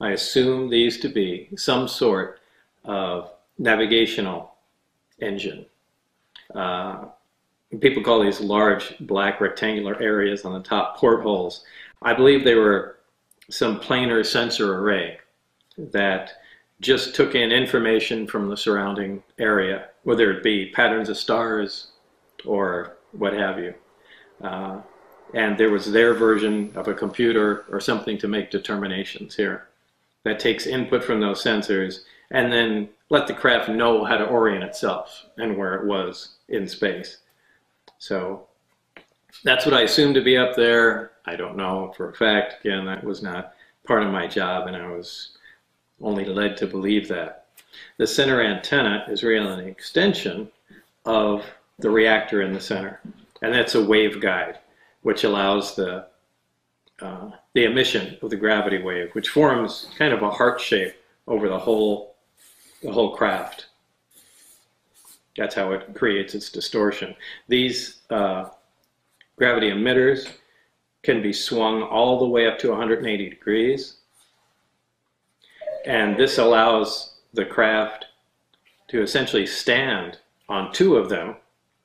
I 0.00 0.10
assume 0.10 0.68
these 0.68 1.00
to 1.00 1.08
be 1.08 1.48
some 1.56 1.88
sort 1.88 2.40
of 2.84 3.30
navigational 3.58 4.54
engine. 5.20 5.66
Uh, 6.54 7.06
people 7.80 8.02
call 8.02 8.22
these 8.22 8.40
large 8.40 8.94
black 9.00 9.40
rectangular 9.40 10.00
areas 10.00 10.44
on 10.44 10.52
the 10.52 10.68
top 10.68 10.96
portholes. 10.96 11.64
I 12.02 12.14
believe 12.14 12.44
they 12.44 12.56
were 12.56 12.98
some 13.50 13.80
planar 13.80 14.24
sensor 14.24 14.78
array 14.78 15.18
that 15.78 16.32
just 16.80 17.14
took 17.14 17.34
in 17.34 17.52
information 17.52 18.26
from 18.26 18.48
the 18.48 18.56
surrounding 18.56 19.22
area, 19.38 19.88
whether 20.02 20.32
it 20.32 20.42
be 20.42 20.70
patterns 20.70 21.08
of 21.08 21.16
stars 21.16 21.92
or 22.44 22.96
what 23.12 23.32
have 23.32 23.58
you. 23.58 23.72
Uh, 24.42 24.80
and 25.34 25.56
there 25.56 25.70
was 25.70 25.90
their 25.90 26.14
version 26.14 26.72
of 26.74 26.88
a 26.88 26.94
computer 26.94 27.64
or 27.70 27.80
something 27.80 28.18
to 28.18 28.28
make 28.28 28.50
determinations 28.50 29.34
here 29.34 29.68
that 30.24 30.38
takes 30.38 30.66
input 30.66 31.02
from 31.02 31.20
those 31.20 31.42
sensors 31.42 32.00
and 32.30 32.52
then 32.52 32.88
let 33.08 33.26
the 33.26 33.34
craft 33.34 33.68
know 33.68 34.04
how 34.04 34.16
to 34.16 34.24
orient 34.24 34.64
itself 34.64 35.26
and 35.36 35.56
where 35.56 35.74
it 35.74 35.86
was 35.86 36.36
in 36.48 36.66
space. 36.66 37.18
So 37.98 38.46
that's 39.44 39.64
what 39.64 39.74
I 39.74 39.82
assumed 39.82 40.14
to 40.14 40.22
be 40.22 40.36
up 40.36 40.56
there. 40.56 41.12
I 41.26 41.36
don't 41.36 41.56
know 41.56 41.92
for 41.96 42.10
a 42.10 42.14
fact. 42.14 42.64
Again, 42.64 42.84
that 42.86 43.04
was 43.04 43.22
not 43.22 43.54
part 43.86 44.02
of 44.02 44.12
my 44.12 44.26
job, 44.26 44.66
and 44.66 44.76
I 44.76 44.90
was 44.90 45.36
only 46.00 46.24
led 46.24 46.56
to 46.58 46.66
believe 46.66 47.08
that. 47.08 47.46
The 47.98 48.06
center 48.06 48.42
antenna 48.42 49.04
is 49.08 49.22
really 49.22 49.62
an 49.62 49.68
extension 49.68 50.50
of 51.04 51.44
the 51.78 51.90
reactor 51.90 52.42
in 52.42 52.52
the 52.52 52.60
center, 52.60 53.00
and 53.42 53.52
that's 53.52 53.74
a 53.74 53.78
waveguide, 53.78 54.56
which 55.02 55.24
allows 55.24 55.74
the 55.76 56.06
uh, 57.00 57.30
the 57.54 57.64
emission 57.64 58.16
of 58.22 58.30
the 58.30 58.36
gravity 58.36 58.80
wave, 58.80 59.10
which 59.12 59.28
forms 59.28 59.88
kind 59.98 60.14
of 60.14 60.22
a 60.22 60.30
heart 60.30 60.60
shape 60.60 60.94
over 61.26 61.48
the 61.48 61.58
whole 61.58 62.14
the 62.82 62.92
whole 62.92 63.14
craft. 63.14 63.66
That's 65.36 65.54
how 65.54 65.72
it 65.72 65.94
creates 65.94 66.34
its 66.34 66.50
distortion. 66.50 67.14
These 67.48 68.02
uh, 68.10 68.50
gravity 69.36 69.70
emitters 69.70 70.30
can 71.02 71.22
be 71.22 71.32
swung 71.32 71.82
all 71.82 72.18
the 72.18 72.28
way 72.28 72.46
up 72.46 72.58
to 72.60 72.70
180 72.70 73.30
degrees. 73.30 73.96
And 75.84 76.16
this 76.16 76.38
allows 76.38 77.14
the 77.32 77.44
craft 77.44 78.06
to 78.88 79.02
essentially 79.02 79.46
stand 79.46 80.18
on 80.48 80.72
two 80.72 80.96
of 80.96 81.08
them 81.08 81.36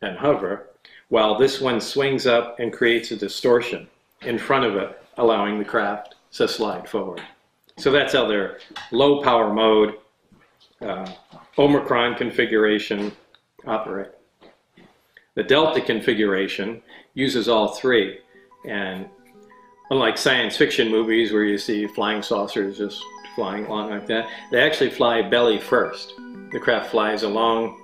and 0.02 0.18
hover, 0.18 0.67
while 1.10 1.38
this 1.38 1.62
one 1.62 1.80
swings 1.80 2.28
up 2.28 2.60
and 2.60 2.74
creates 2.74 3.12
a 3.12 3.16
distortion 3.16 3.88
in 4.22 4.38
front 4.38 4.66
of 4.66 4.76
it, 4.76 5.02
allowing 5.18 5.58
the 5.58 5.66
craft 5.66 6.16
to 6.34 6.48
slide 6.48 6.88
forward. 6.88 7.22
So 7.78 7.92
that's 7.92 8.14
how 8.14 8.28
their 8.28 8.60
low 8.92 9.22
power 9.22 9.54
mode, 9.54 9.96
uh, 10.82 11.10
Omicron 11.58 12.16
configuration 12.16 13.12
operate. 13.66 14.12
The 15.36 15.44
Delta 15.44 15.82
configuration 15.82 16.82
uses 17.14 17.48
all 17.48 17.70
three, 17.70 18.20
and 18.68 19.08
unlike 19.92 20.18
science 20.18 20.58
fiction 20.58 20.90
movies 20.90 21.32
where 21.32 21.44
you 21.44 21.58
see 21.58 21.88
flying 21.88 22.22
saucers 22.22 22.80
just 22.80 23.02
flying 23.36 23.66
along 23.66 23.92
like 23.92 24.08
that, 24.08 24.28
they 24.52 24.62
actually 24.62 24.90
fly 24.90 25.22
belly 25.22 25.60
first. 25.60 26.14
The 26.52 26.60
craft 26.60 26.90
flies 26.90 27.24
along, 27.24 27.84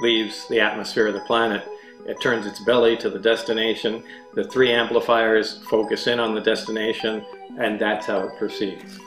leaves 0.00 0.46
the 0.48 0.60
atmosphere 0.60 1.06
of 1.06 1.14
the 1.14 1.20
planet, 1.20 1.66
it 2.06 2.20
turns 2.20 2.46
its 2.46 2.60
belly 2.60 2.96
to 2.96 3.10
the 3.10 3.18
destination, 3.18 4.02
the 4.34 4.44
three 4.44 4.72
amplifiers 4.72 5.62
focus 5.70 6.06
in 6.06 6.18
on 6.20 6.34
the 6.34 6.40
destination, 6.40 7.24
and 7.58 7.80
that's 7.80 8.06
how 8.06 8.20
it 8.26 8.36
proceeds. 8.38 8.98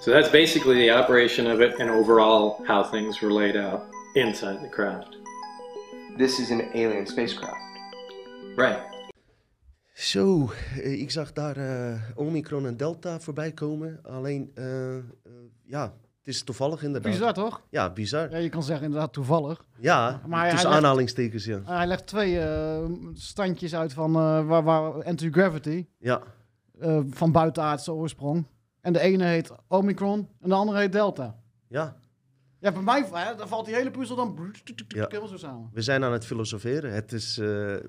So 0.00 0.10
that's 0.10 0.30
basically 0.30 0.76
the 0.76 0.90
operation 0.90 1.46
of 1.46 1.60
it 1.60 1.80
and 1.80 1.90
overall 1.90 2.64
how 2.66 2.82
things 2.82 3.20
were 3.20 3.32
laid 3.32 3.56
out 3.56 3.86
inside 4.14 4.62
the 4.62 4.68
craft. 4.68 5.16
This 6.16 6.38
is 6.38 6.50
an 6.50 6.70
alien 6.74 7.06
spacecraft. 7.06 7.60
Right. 8.56 8.80
Zo, 9.94 10.50
eh, 10.76 11.00
ik 11.00 11.10
zag 11.10 11.32
daar 11.32 11.56
eh, 11.56 12.00
Omicron 12.14 12.66
en 12.66 12.76
Delta 12.76 13.20
voorbij 13.20 13.52
komen. 13.52 14.00
Alleen, 14.02 14.50
eh, 14.54 14.96
eh, 14.96 15.02
ja, 15.64 15.82
het 15.82 16.07
is 16.28 16.42
toevallig 16.42 16.82
inderdaad. 16.82 17.12
Bizar 17.12 17.34
toch? 17.34 17.62
Ja, 17.70 17.90
bizar. 17.92 18.30
Ja, 18.30 18.36
je 18.36 18.48
kan 18.48 18.62
zeggen 18.62 18.84
inderdaad 18.86 19.12
toevallig. 19.12 19.64
Ja, 19.78 20.20
Maar 20.26 20.40
hij 20.40 20.50
tussen 20.50 20.70
aanhalingstekens, 20.70 21.44
ja. 21.44 21.60
Hij 21.64 21.86
legt 21.86 22.06
twee 22.06 22.40
eh, 22.40 22.84
standjes 23.14 23.74
uit 23.74 23.92
van 23.92 24.14
eh, 24.14 24.46
waar, 24.46 24.62
waar 24.62 25.04
anti-gravity 25.04 25.86
Ja, 25.98 26.22
eh, 26.80 27.00
van 27.10 27.32
buitenaardse 27.32 27.92
oorsprong. 27.92 28.44
En 28.80 28.92
de 28.92 29.00
ene 29.00 29.24
heet 29.24 29.50
Omicron 29.68 30.28
en 30.40 30.48
de 30.48 30.54
andere 30.54 30.78
heet 30.78 30.92
Delta. 30.92 31.38
ja. 31.68 31.96
Ja, 32.60 32.72
bij 32.72 32.82
mij 32.82 33.04
hè, 33.12 33.34
dan 33.34 33.48
valt 33.48 33.66
die 33.66 33.74
hele 33.74 33.90
puzzel 33.90 34.16
dan 34.16 34.52
Ja. 34.88 35.04
helemaal 35.08 35.28
zo 35.28 35.36
samen. 35.36 35.70
We 35.72 35.82
zijn 35.82 36.04
aan 36.04 36.12
het 36.12 36.26
filosoferen. 36.26 36.92
Het 36.92 37.12
is, 37.12 37.38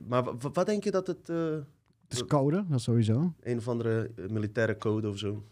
maar 0.07 0.23
wa- 0.23 0.35
wa- 0.39 0.49
wat 0.53 0.65
denk 0.65 0.83
je 0.83 0.91
dat 0.91 1.07
het... 1.07 1.27
Het 1.27 2.17
is 2.17 2.25
code, 2.25 2.65
dat 2.69 2.81
sowieso. 2.81 3.33
een 3.39 3.57
of 3.57 3.67
andere 3.67 4.11
militaire 4.29 4.77
code 4.77 5.07
of 5.09 5.17
zo? 5.17 5.43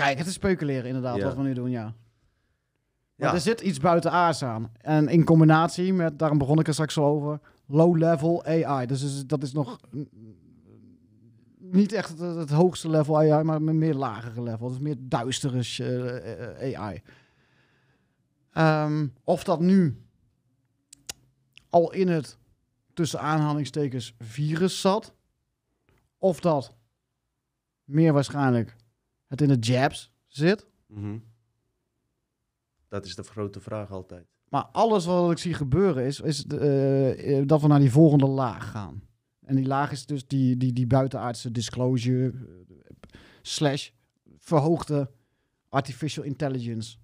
Kijk, 0.00 0.18
het 0.18 0.26
is 0.26 0.32
speculeren 0.32 0.84
inderdaad 0.86 1.16
Ja. 1.16 1.24
wat 1.24 1.36
we 1.36 1.42
nu 1.42 1.54
doen, 1.54 1.70
ja. 1.70 1.82
Maar 3.14 3.28
Ja. 3.28 3.34
er 3.34 3.40
zit 3.40 3.60
iets 3.60 3.78
buitenaards 3.78 4.42
aan. 4.42 4.72
En 4.80 5.08
in 5.08 5.24
combinatie 5.24 5.92
met, 5.94 6.18
daarom 6.18 6.38
begon 6.38 6.58
ik 6.58 6.66
er 6.66 6.72
straks 6.72 6.98
al 6.98 7.04
over, 7.04 7.40
low-level 7.66 8.44
AI. 8.44 8.86
Dus 8.86 9.02
is- 9.02 9.26
dat 9.26 9.42
is 9.42 9.52
nog 9.52 9.80
niet 11.58 11.92
echt 11.92 12.08
het, 12.18 12.36
het 12.36 12.50
hoogste 12.50 12.88
level 12.90 13.18
AI, 13.18 13.42
maar 13.42 13.56
een 13.56 13.78
meer 13.78 13.94
lagere 13.94 14.42
level. 14.42 14.70
Is 14.70 14.78
meer 14.78 14.96
duistere 14.98 15.62
sh- 15.62 15.80
eh, 15.80 16.72
eh, 16.72 16.80
AI. 16.80 17.02
Ehm, 18.52 19.06
of 19.24 19.44
dat 19.44 19.60
nu 19.60 20.02
al 21.70 21.92
in 21.92 22.08
het 22.08 22.38
tussen 22.94 23.20
aanhalingstekens 23.20 24.14
virus 24.18 24.80
zat, 24.80 25.14
of 26.18 26.40
dat 26.40 26.74
meer 27.84 28.12
waarschijnlijk 28.12 28.76
het 29.30 29.40
in 29.40 29.48
de 29.48 29.58
jabs 29.58 30.12
zit. 30.26 30.66
Mhm. 30.86 31.18
Dat 32.88 33.06
is 33.06 33.14
de 33.14 33.22
grote 33.22 33.60
vraag 33.60 33.90
altijd. 33.90 34.26
Maar 34.48 34.64
alles 34.64 35.04
wat 35.04 35.30
ik 35.30 35.38
zie 35.38 35.54
gebeuren 35.54 36.04
is, 36.04 36.20
is 36.20 36.46
eh, 36.46 37.38
eh, 37.38 37.46
dat 37.46 37.60
we 37.60 37.66
naar 37.66 37.78
die 37.78 37.90
volgende 37.90 38.26
laag 38.26 38.70
gaan. 38.70 39.02
En 39.44 39.56
die 39.56 39.66
laag 39.66 39.92
is 39.92 40.06
dus 40.06 40.26
die, 40.26 40.56
die, 40.56 40.72
die 40.72 40.86
buitenaardse 40.86 41.50
disclosure 41.50 42.28
eh, 42.28 43.20
slash 43.42 43.90
verhoogde 44.38 45.10
artificial 45.68 46.24
intelligence 46.24 46.96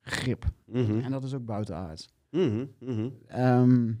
grip. 0.00 0.44
Mhm. 0.64 0.98
En 0.98 1.10
dat 1.10 1.24
is 1.24 1.34
ook 1.34 1.44
buitenaards. 1.44 2.08
Mhm. 2.30 2.66
Ehm, 3.26 3.92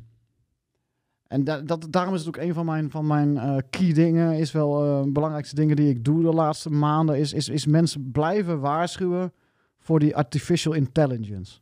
en 1.28 1.44
da 1.44 1.60
dat, 1.60 1.86
daarom 1.90 2.14
is 2.14 2.24
het 2.24 2.28
ook 2.28 2.42
een 2.42 2.54
van 2.54 2.66
mijn, 2.66 2.90
van 2.90 3.06
mijn 3.06 3.38
eh, 3.38 3.56
key 3.70 3.92
dingen, 3.92 4.38
is 4.38 4.52
wel 4.52 4.78
de 5.04 5.10
belangrijkste 5.12 5.54
dingen 5.54 5.76
die 5.76 5.88
ik 5.88 6.04
doe 6.04 6.22
de 6.22 6.32
laatste 6.32 6.70
maanden, 6.70 7.18
is, 7.18 7.32
is, 7.32 7.48
is 7.48 7.66
mensen 7.66 8.10
blijven 8.10 8.60
waarschuwen 8.60 9.32
voor 9.78 9.98
die 9.98 10.16
artificial 10.16 10.72
intelligence. 10.72 11.60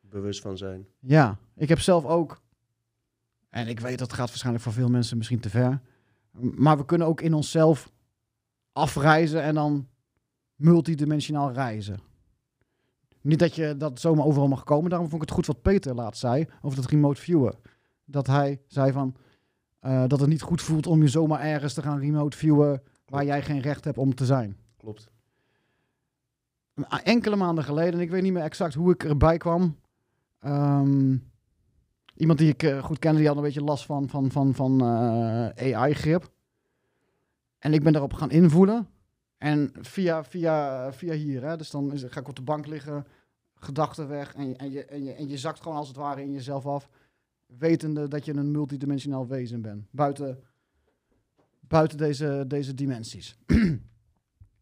Bewust 0.00 0.40
van 0.40 0.56
zijn. 0.56 0.86
Ja, 1.00 1.38
ik 1.56 1.68
heb 1.68 1.80
zelf 1.80 2.04
ook, 2.04 2.40
en 3.48 3.68
ik 3.68 3.80
weet 3.80 3.98
dat 3.98 4.12
gaat 4.12 4.28
waarschijnlijk 4.28 4.64
voor 4.64 4.72
veel 4.72 4.88
mensen 4.88 5.16
misschien 5.16 5.40
te 5.40 5.50
ver, 5.50 5.80
maar 6.40 6.76
we 6.76 6.84
kunnen 6.84 7.06
ook 7.06 7.20
in 7.20 7.34
onszelf 7.34 7.90
afreizen 8.72 9.42
en 9.42 9.54
dan 9.54 9.88
multidimensionaal 10.54 11.52
reizen. 11.52 12.00
Niet 13.20 13.38
dat 13.38 13.54
je 13.54 13.76
dat 13.76 14.00
zomaar 14.00 14.24
overal 14.24 14.48
mag 14.48 14.64
komen, 14.64 14.90
daarom 14.90 15.08
vond 15.08 15.22
ik 15.22 15.28
het 15.28 15.36
goed 15.36 15.46
wat 15.46 15.62
Peter 15.62 15.94
laatst 15.94 16.20
zei 16.20 16.46
over 16.62 16.80
dat 16.80 16.90
remote 16.90 17.20
viewen. 17.20 17.54
Dat 18.10 18.26
hij 18.26 18.60
zei 18.66 18.92
van, 18.92 19.16
eh, 19.80 20.04
dat 20.06 20.20
het 20.20 20.28
niet 20.28 20.42
goed 20.42 20.62
voelt 20.62 20.86
om 20.86 21.02
je 21.02 21.08
zomaar 21.08 21.40
ergens 21.40 21.74
te 21.74 21.82
gaan 21.82 22.00
remote 22.00 22.36
viewen 22.36 22.82
waar 23.06 23.24
jij 23.24 23.42
geen 23.42 23.60
recht 23.60 23.84
hebt 23.84 23.98
om 23.98 24.14
te 24.14 24.24
zijn. 24.24 24.56
Klopt. 24.76 25.10
Enkele 27.02 27.36
maanden 27.36 27.64
geleden, 27.64 27.92
en 27.92 28.00
ik 28.00 28.10
weet 28.10 28.22
niet 28.22 28.32
meer 28.32 28.42
exact 28.42 28.74
hoe 28.74 28.92
ik 28.92 29.04
erbij 29.04 29.36
kwam. 29.36 29.76
Ehm, 30.38 31.16
iemand 32.14 32.38
die 32.38 32.48
ik 32.48 32.62
eh, 32.62 32.82
goed 32.82 32.98
kende, 32.98 33.18
die 33.18 33.26
had 33.26 33.36
een 33.36 33.42
beetje 33.42 33.64
last 33.64 33.84
van, 33.84 34.08
van, 34.08 34.30
van, 34.30 34.54
van 34.54 34.80
eh, 34.80 35.74
AI-grip. 35.74 36.30
En 37.58 37.72
ik 37.72 37.82
ben 37.82 37.92
daarop 37.92 38.12
gaan 38.12 38.30
invoelen. 38.30 38.88
En 39.38 39.72
via, 39.80 40.24
via, 40.24 40.92
via 40.92 41.12
hier, 41.12 41.42
hè, 41.42 41.56
dus 41.56 41.70
dan 41.70 41.92
is, 41.92 42.04
ga 42.06 42.20
ik 42.20 42.28
op 42.28 42.36
de 42.36 42.42
bank 42.42 42.66
liggen, 42.66 43.06
gedachten 43.54 44.08
weg. 44.08 44.34
En, 44.34 44.56
en, 44.56 44.70
je, 44.70 44.84
en, 44.84 45.04
je, 45.04 45.12
en 45.12 45.28
je 45.28 45.38
zakt 45.38 45.60
gewoon 45.62 45.78
als 45.78 45.88
het 45.88 45.96
ware 45.96 46.22
in 46.22 46.32
jezelf 46.32 46.66
af. 46.66 46.88
Wetende 47.58 48.08
dat 48.08 48.24
je 48.24 48.34
een 48.34 48.50
multidimensionaal 48.50 49.26
wezen 49.26 49.62
bent. 49.62 49.86
Buiten, 49.90 50.38
buiten 51.60 51.98
deze, 51.98 52.44
deze 52.46 52.74
dimensies. 52.74 53.36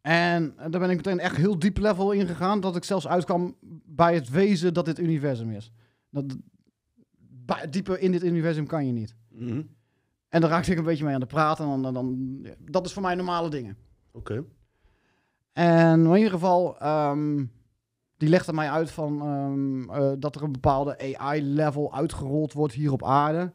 En 0.00 0.54
daar 0.56 0.80
ben 0.80 0.90
ik 0.90 0.96
meteen 0.96 1.18
echt 1.18 1.36
heel 1.36 1.58
diep 1.58 1.78
level 1.78 2.12
in 2.12 2.26
gegaan. 2.26 2.60
Dat 2.60 2.76
ik 2.76 2.84
zelfs 2.84 3.08
uitkwam 3.08 3.56
bij 3.84 4.14
het 4.14 4.28
wezen 4.28 4.74
dat 4.74 4.84
dit 4.84 4.98
universum 4.98 5.50
is. 5.50 5.72
Dat, 6.10 6.36
dieper 7.70 7.98
in 7.98 8.12
dit 8.12 8.24
universum 8.24 8.66
kan 8.66 8.86
je 8.86 8.92
niet. 8.92 9.14
Mhm. 9.28 9.62
En 10.28 10.40
daar 10.40 10.50
raakte 10.50 10.70
ik 10.70 10.78
een 10.78 10.84
beetje 10.84 11.04
mee 11.04 11.14
aan 11.14 11.20
de 11.20 11.26
praten. 11.26 11.72
En 11.72 11.82
dan, 11.82 11.94
dan, 11.94 12.38
ja, 12.42 12.54
dat 12.70 12.86
is 12.86 12.92
voor 12.92 13.02
mij 13.02 13.14
normale 13.14 13.50
dingen. 13.50 13.76
Oké. 14.12 14.44
En 15.52 16.06
in 16.06 16.16
ieder 16.16 16.30
geval, 16.30 16.78
ehm, 16.78 17.44
die 18.16 18.28
legde 18.28 18.52
mij 18.52 18.70
uit 18.70 18.90
van 18.90 19.20
ehm, 19.22 19.90
eh, 19.90 20.12
dat 20.18 20.34
er 20.34 20.42
een 20.42 20.52
bepaalde 20.52 21.16
AI-level 21.18 21.94
uitgerold 21.94 22.52
wordt 22.52 22.74
hier 22.74 22.92
op 22.92 23.04
aarde. 23.04 23.52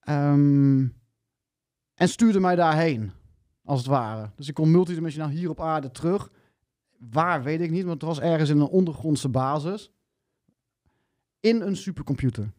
Ehm, 0.00 0.86
en 1.94 2.08
stuurde 2.08 2.40
mij 2.40 2.56
daarheen, 2.56 3.12
als 3.64 3.78
het 3.78 3.88
ware. 3.88 4.30
Dus 4.36 4.48
ik 4.48 4.54
kon 4.54 4.70
multidimensionaal 4.70 5.30
hier 5.30 5.50
op 5.50 5.60
aarde 5.60 5.90
terug. 5.90 6.30
Waar, 7.10 7.42
weet 7.42 7.60
ik 7.60 7.70
niet, 7.70 7.84
want 7.84 8.00
het 8.00 8.10
was 8.10 8.20
ergens 8.20 8.50
in 8.50 8.60
een 8.60 8.66
ondergrondse 8.66 9.28
basis. 9.28 9.92
In 11.40 11.60
een 11.60 11.76
supercomputer. 11.76 12.52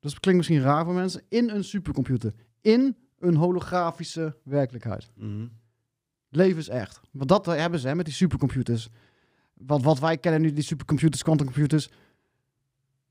Dus 0.00 0.10
het 0.10 0.20
klinkt 0.20 0.38
misschien 0.40 0.66
raar 0.66 0.84
voor 0.84 0.94
mensen. 0.94 1.22
In 1.28 1.50
een 1.50 1.64
supercomputer. 1.64 2.34
In 2.60 2.96
een 3.18 3.34
holografische 3.34 4.36
werkelijkheid. 4.42 5.10
Mhm. 5.14 5.46
Leven 6.28 6.58
is 6.58 6.68
echt. 6.68 7.00
Want 7.12 7.28
dat 7.28 7.46
hebben 7.46 7.80
ze 7.80 7.88
hè, 7.88 7.94
met 7.94 8.04
die 8.04 8.14
supercomputers. 8.14 8.88
Wat, 9.66 9.82
wat 9.82 9.98
wij 9.98 10.18
kennen 10.18 10.40
nu, 10.40 10.52
die 10.52 10.64
supercomputers, 10.64 11.22
quantumcomputers, 11.22 11.90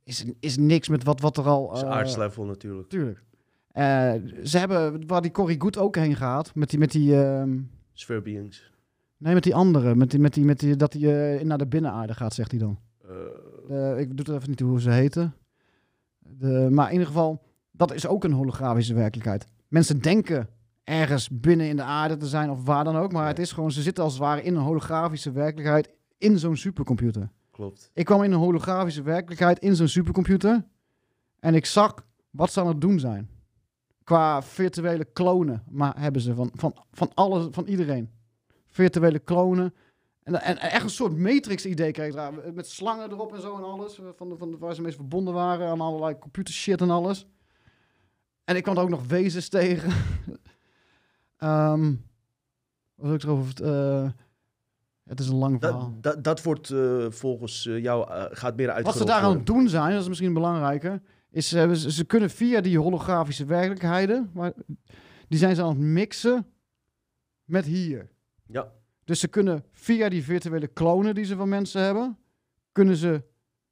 is, 0.03 0.26
is 0.40 0.57
niks 0.57 0.88
met 0.88 1.03
wat, 1.03 1.22
wat 1.22 1.38
er 1.38 1.45
al... 1.48 1.74
Is 1.74 1.82
eh, 1.82 1.90
aardslevel 1.90 2.45
natuurlijk. 2.45 2.90
Tuurlijk. 2.90 3.24
Eh, 3.72 4.14
ze 4.44 4.57
hebben, 4.57 5.07
waar 5.07 5.22
die 5.22 5.32
Corrie 5.32 5.61
Good 5.61 5.78
ook 5.78 5.95
heen 5.95 6.15
gaat, 6.15 6.56
met 6.56 6.69
die, 6.69 6.80
met 6.80 6.91
die, 6.91 7.24
ehm, 7.24 7.60
Sphere 7.94 8.22
beings. 8.22 8.72
nee, 9.18 9.34
met 9.34 9.44
die 9.44 9.56
andere, 9.56 9.95
met 9.95 10.11
die, 10.11 10.19
met 10.19 10.34
die, 10.34 10.45
met 10.45 10.60
die 10.60 10.76
dat 10.76 10.94
hij 10.94 11.41
naar 11.44 11.57
de 11.57 11.68
binnenaarde 11.68 12.14
gaat, 12.14 12.34
zegt 12.34 12.52
hij 12.52 12.60
dan. 12.60 12.80
Eh, 13.02 13.10
Eh, 13.69 13.99
ik 13.99 14.18
doe 14.18 14.26
het 14.26 14.36
even 14.36 14.49
niet 14.49 14.60
hoe 14.60 14.82
ze 14.82 14.90
heten. 14.91 15.34
De, 16.19 16.68
maar 16.72 16.86
in 16.86 16.91
ieder 16.91 17.07
geval, 17.07 17.44
dat 17.72 17.94
is 17.94 18.07
ook 18.07 18.24
een 18.24 18.32
holografische 18.32 18.94
werkelijkheid. 18.94 19.45
Mensen 19.68 20.02
denken 20.02 20.48
ergens 20.84 21.30
binnen 21.30 21.68
in 21.68 21.76
de 21.76 21.84
aarde 21.84 22.18
te 22.18 22.28
zijn 22.28 22.49
of 22.49 22.64
waar 22.65 22.84
dan 22.84 22.95
ook. 22.95 23.11
Maar 23.11 23.28
het 23.28 23.40
is 23.40 23.52
gewoon, 23.52 23.72
ze 23.72 23.82
zitten 23.82 24.03
als 24.03 24.14
het 24.14 24.22
ware 24.22 24.41
in 24.44 24.56
een 24.56 24.61
holografische 24.61 25.32
werkelijkheid 25.32 25.90
in 26.18 26.39
zo'n 26.39 26.57
supercomputer. 26.57 27.30
klopt. 27.52 27.91
Ik 27.94 28.06
kwam 28.06 28.23
in 28.23 28.31
een 28.31 28.39
holografische 28.39 29.02
werkelijkheid 29.02 29.60
in 29.60 29.76
zo'n 29.76 29.88
supercomputer. 29.88 30.65
En 31.39 31.56
ik 31.56 31.65
zag 31.65 32.06
wat 32.30 32.52
ze 32.52 32.60
aan 32.60 32.68
het 32.68 32.81
doen 32.81 32.99
zijn. 32.99 33.30
Qua 34.03 34.41
virtuele 34.41 35.06
klonen 35.06 35.64
maar 35.69 35.99
hebben 35.99 36.22
ze 36.22 36.35
van, 36.35 36.52
van, 36.53 36.76
van, 36.91 37.11
alles, 37.14 37.48
van 37.52 37.65
iedereen. 37.65 38.10
Virtuele 38.65 39.19
klonen. 39.19 39.73
En, 40.23 40.41
en, 40.41 40.57
echt 40.57 40.84
een 40.84 40.89
soort 40.89 41.18
Matrix-idee 41.18 41.91
kreeg 41.91 42.14
daar. 42.14 42.53
Met 42.53 42.68
slangen 42.68 43.11
erop 43.11 43.34
en 43.34 43.41
zo 43.41 43.57
en 43.57 43.64
alles. 43.64 43.99
Van, 44.15 44.30
de, 44.30 44.38
van 44.38 44.52
de, 44.52 44.57
waar 44.57 44.76
ze 44.76 44.81
mee 44.81 44.95
verbonden 44.95 45.34
waren 45.34 45.68
aan 45.68 45.81
allerlei 45.81 46.18
computer 46.18 46.53
shit 46.53 46.81
en 46.81 46.89
alles. 46.89 47.27
En 48.44 48.56
ik 48.56 48.64
kwam 48.64 48.76
er 48.76 48.81
ook 48.81 48.89
nog 48.89 49.07
wezens 49.07 49.49
tegen. 49.60 49.91
Ehm 51.38 51.94
wat 52.98 53.06
wil 53.06 53.15
ik 53.15 53.23
erover 53.23 53.64
eh, 53.64 54.10
Het 55.07 55.19
is 55.19 55.27
een 55.27 55.35
lang 55.35 55.59
verhaal. 55.59 55.79
Dat, 55.79 56.03
dat, 56.03 56.23
dat 56.23 56.43
wordt 56.43 56.69
eh, 56.69 57.05
volgens 57.09 57.65
eh, 57.65 57.81
jou, 57.81 58.11
eh, 58.11 58.25
gaat 58.29 58.55
meer 58.55 58.69
uit. 58.71 58.85
Wat 58.85 58.97
ze 58.97 59.05
daar 59.05 59.21
aan 59.21 59.35
het 59.35 59.45
doen 59.45 59.69
zijn, 59.69 59.91
dat 59.91 60.01
is 60.01 60.07
misschien 60.07 60.34
belangrijker, 60.34 61.01
is 61.29 61.47
ze, 61.47 61.91
ze 61.91 62.05
kunnen 62.05 62.29
via 62.29 62.61
die 62.61 62.79
holografische 62.79 63.45
werkelijkheden, 63.45 64.29
maar 64.34 64.53
die 65.27 65.39
zijn 65.39 65.55
ze 65.55 65.61
aan 65.61 65.69
het 65.69 65.77
mixen 65.77 66.45
met 67.43 67.65
hier. 67.65 68.09
Ja. 68.47 68.71
Dus 69.03 69.19
ze 69.19 69.27
kunnen 69.27 69.63
via 69.71 70.09
die 70.09 70.23
virtuele 70.23 70.67
klonen 70.67 71.15
die 71.15 71.25
ze 71.25 71.35
van 71.35 71.49
mensen 71.49 71.81
hebben, 71.81 72.17
kunnen 72.71 72.95
ze 72.95 73.23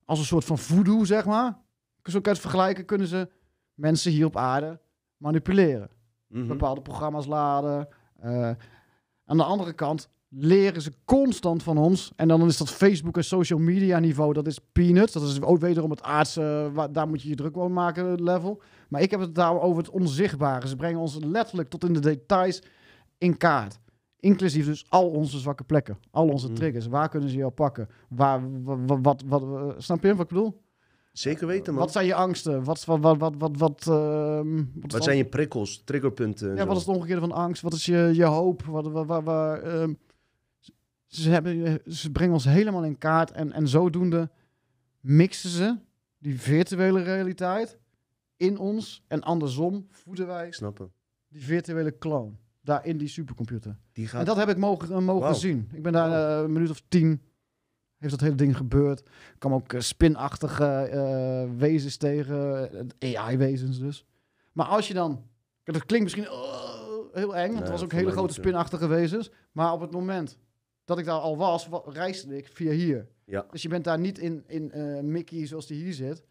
als 0.06 0.20
een 0.20 0.26
soort 0.26 0.46
van 0.46 0.58
voodoo, 0.58 1.04
zeg 1.04 1.26
maar, 1.26 1.58
zo 2.04 2.12
kan 2.12 2.22
je 2.22 2.30
het 2.30 2.40
vergelijken, 2.40 2.86
kunnen 2.86 3.08
ze 3.08 3.30
mensen 3.74 4.12
hier 4.12 4.26
op 4.26 4.38
aarde 4.38 4.80
manipuleren 5.18 5.90
Mhm. 6.28 6.48
bepaalde 6.48 6.82
programma's 6.82 7.26
laden. 7.26 7.88
Aan 9.26 9.38
de 9.38 9.44
andere 9.44 9.74
kant 9.74 10.10
leren 10.30 10.82
ze 10.82 10.92
constant 11.06 11.64
van 11.64 11.78
ons. 11.78 12.12
En 12.16 12.28
dan 12.28 12.46
is 12.46 12.58
dat 12.58 12.70
Facebook 12.72 13.18
en 13.18 13.24
social 13.24 13.60
media 13.60 14.00
niveau, 14.00 14.34
dat 14.34 14.48
is 14.48 14.60
peanuts. 14.72 15.14
Dat 15.14 15.24
is 15.24 15.42
ook 15.42 15.60
wederom 15.60 15.90
het 15.90 16.02
aardse, 16.02 16.70
wa- 16.74 16.88
daar 16.88 17.08
moet 17.08 17.22
je 17.22 17.30
je 17.30 17.36
druk 17.36 17.58
over 17.58 17.72
maken 17.72 18.24
level. 18.24 18.62
Maar 18.90 19.02
ik 19.02 19.12
heb 19.12 19.20
het 19.20 19.36
daar 19.36 19.62
over 19.62 19.78
het 19.84 19.90
onzichtbare. 19.92 20.68
Ze 20.68 20.76
brengen 20.76 21.00
ons 21.00 21.18
letterlijk 21.24 21.70
tot 21.70 21.84
in 21.84 21.94
de 21.94 22.00
details 22.00 22.62
in 23.18 23.38
kaart. 23.38 23.80
Inclusief 24.20 24.66
dus 24.66 24.86
al 24.90 25.10
onze 25.10 25.38
zwakke 25.40 25.64
plekken, 25.64 25.98
al 26.12 26.28
onze 26.28 26.48
Mm. 26.50 26.56
triggers. 26.56 26.88
Waar 26.88 27.10
kunnen 27.10 27.30
ze 27.30 27.36
jou 27.38 27.52
pakken? 27.52 27.90
Waar, 28.10 28.64
wat, 28.64 28.78
wat, 29.02 29.24
wat, 29.28 29.44
wat- 29.44 29.84
snap 29.84 30.04
je 30.04 30.12
wat 30.16 30.22
ik 30.22 30.28
bedoel? 30.28 30.64
Zeker 31.12 31.48
weten, 31.48 31.74
man. 31.74 31.84
Wat 31.84 31.92
zijn 31.92 32.06
je 32.06 32.14
angsten? 32.16 32.64
Wat, 32.64 32.86
wat, 32.86 33.00
wat, 33.00 33.18
wat, 33.18 33.34
wat, 33.38 33.58
wat, 33.58 33.88
ehm, 33.88 34.56
wat, 34.56 34.92
Wat 34.92 35.04
zijn 35.04 35.18
je 35.18 35.26
prikkels, 35.26 35.82
triggerpunten? 35.86 36.50
en 36.50 36.56
ja, 36.56 36.62
zo? 36.62 36.68
wat 36.68 36.78
is 36.78 36.86
het 36.86 36.96
omgekeerde 36.96 37.22
van 37.22 37.32
angst? 37.32 37.62
Wat 37.62 37.74
is 37.74 37.86
je, 37.86 38.12
je 38.14 38.24
hoop? 38.26 38.64
Wat, 38.64 38.88
wat, 38.88 39.06
wat, 39.06 39.24
waar, 39.24 39.62
ehm, 39.62 39.94
ze, 41.16 41.30
hebben, 41.30 41.82
ze 41.88 42.12
brengen 42.12 42.34
ons 42.34 42.46
helemaal 42.46 42.84
in 42.84 42.98
kaart 42.98 43.32
en, 43.32 43.52
en 43.52 43.68
zodoende 43.68 44.30
mixen 45.00 45.50
ze 45.50 45.78
die 46.18 46.40
virtuele 46.40 47.02
realiteit 47.02 47.78
in 48.38 48.58
ons 48.58 49.04
en 49.08 49.22
andersom 49.22 49.86
voeden 49.90 50.28
wij 50.28 50.48
Ik 50.48 50.54
snap 50.54 50.78
hem. 50.78 50.92
die 51.28 51.42
virtuele 51.44 51.92
kloon 51.92 52.38
daar 52.62 52.86
in 52.86 52.98
die 52.98 53.08
supercomputer. 53.08 53.78
Die 53.92 54.08
gaat... 54.08 54.20
En 54.20 54.26
dat 54.26 54.36
heb 54.38 54.50
ik 54.50 54.58
mogen, 54.58 54.92
eh, 54.92 54.98
mogen 54.98 55.36
zien. 55.36 55.70
Ik 55.74 55.82
ben 55.84 55.92
daar 55.92 56.38
eh, 56.38 56.44
een 56.44 56.52
minuut 56.52 56.70
of 56.70 56.82
tien. 56.88 57.22
Heeft 57.98 58.12
dat 58.12 58.22
hele 58.22 58.36
ding 58.36 58.58
gebeurd. 58.58 59.00
Ik 59.00 59.36
kwam 59.40 59.54
ook 59.54 59.74
eh, 59.74 59.80
spinachtige 59.80 60.66
eh, 60.66 61.58
wezens 61.58 61.98
tegen. 61.98 62.70
eh, 63.00 63.20
AI-wezens 63.22 63.80
dus. 63.80 64.06
Maar 64.52 64.66
als 64.66 64.88
je 64.88 64.94
dan... 64.94 65.24
Dat 65.64 65.86
klinkt 65.86 66.04
misschien 66.04 66.32
oh, 66.34 67.14
heel 67.14 67.36
eng. 67.36 67.42
Want 67.42 67.52
Nee, 67.52 67.62
het 67.62 67.70
was 67.70 67.84
ook 67.84 67.92
hele 67.92 68.12
grote 68.12 68.34
spinachtige 68.34 68.88
wezens. 68.88 69.32
Maar 69.52 69.74
op 69.74 69.82
het 69.82 69.92
moment 69.92 70.38
dat 70.86 70.98
ik 70.98 71.06
daar 71.06 71.20
al 71.20 71.38
was, 71.38 71.68
wa- 71.68 71.82
reisde 71.86 72.38
ik 72.38 72.50
via 72.54 72.72
hier. 72.72 73.08
Ja. 73.26 73.46
Dus 73.52 73.62
je 73.62 73.70
bent 73.70 73.84
daar 73.84 74.00
niet 74.00 74.20
in, 74.20 74.44
in 74.48 74.72
eh, 74.72 75.00
Mickey 75.02 75.48
zoals 75.48 75.68
die 75.68 75.84
hier 75.84 75.94
zit. 75.94 76.24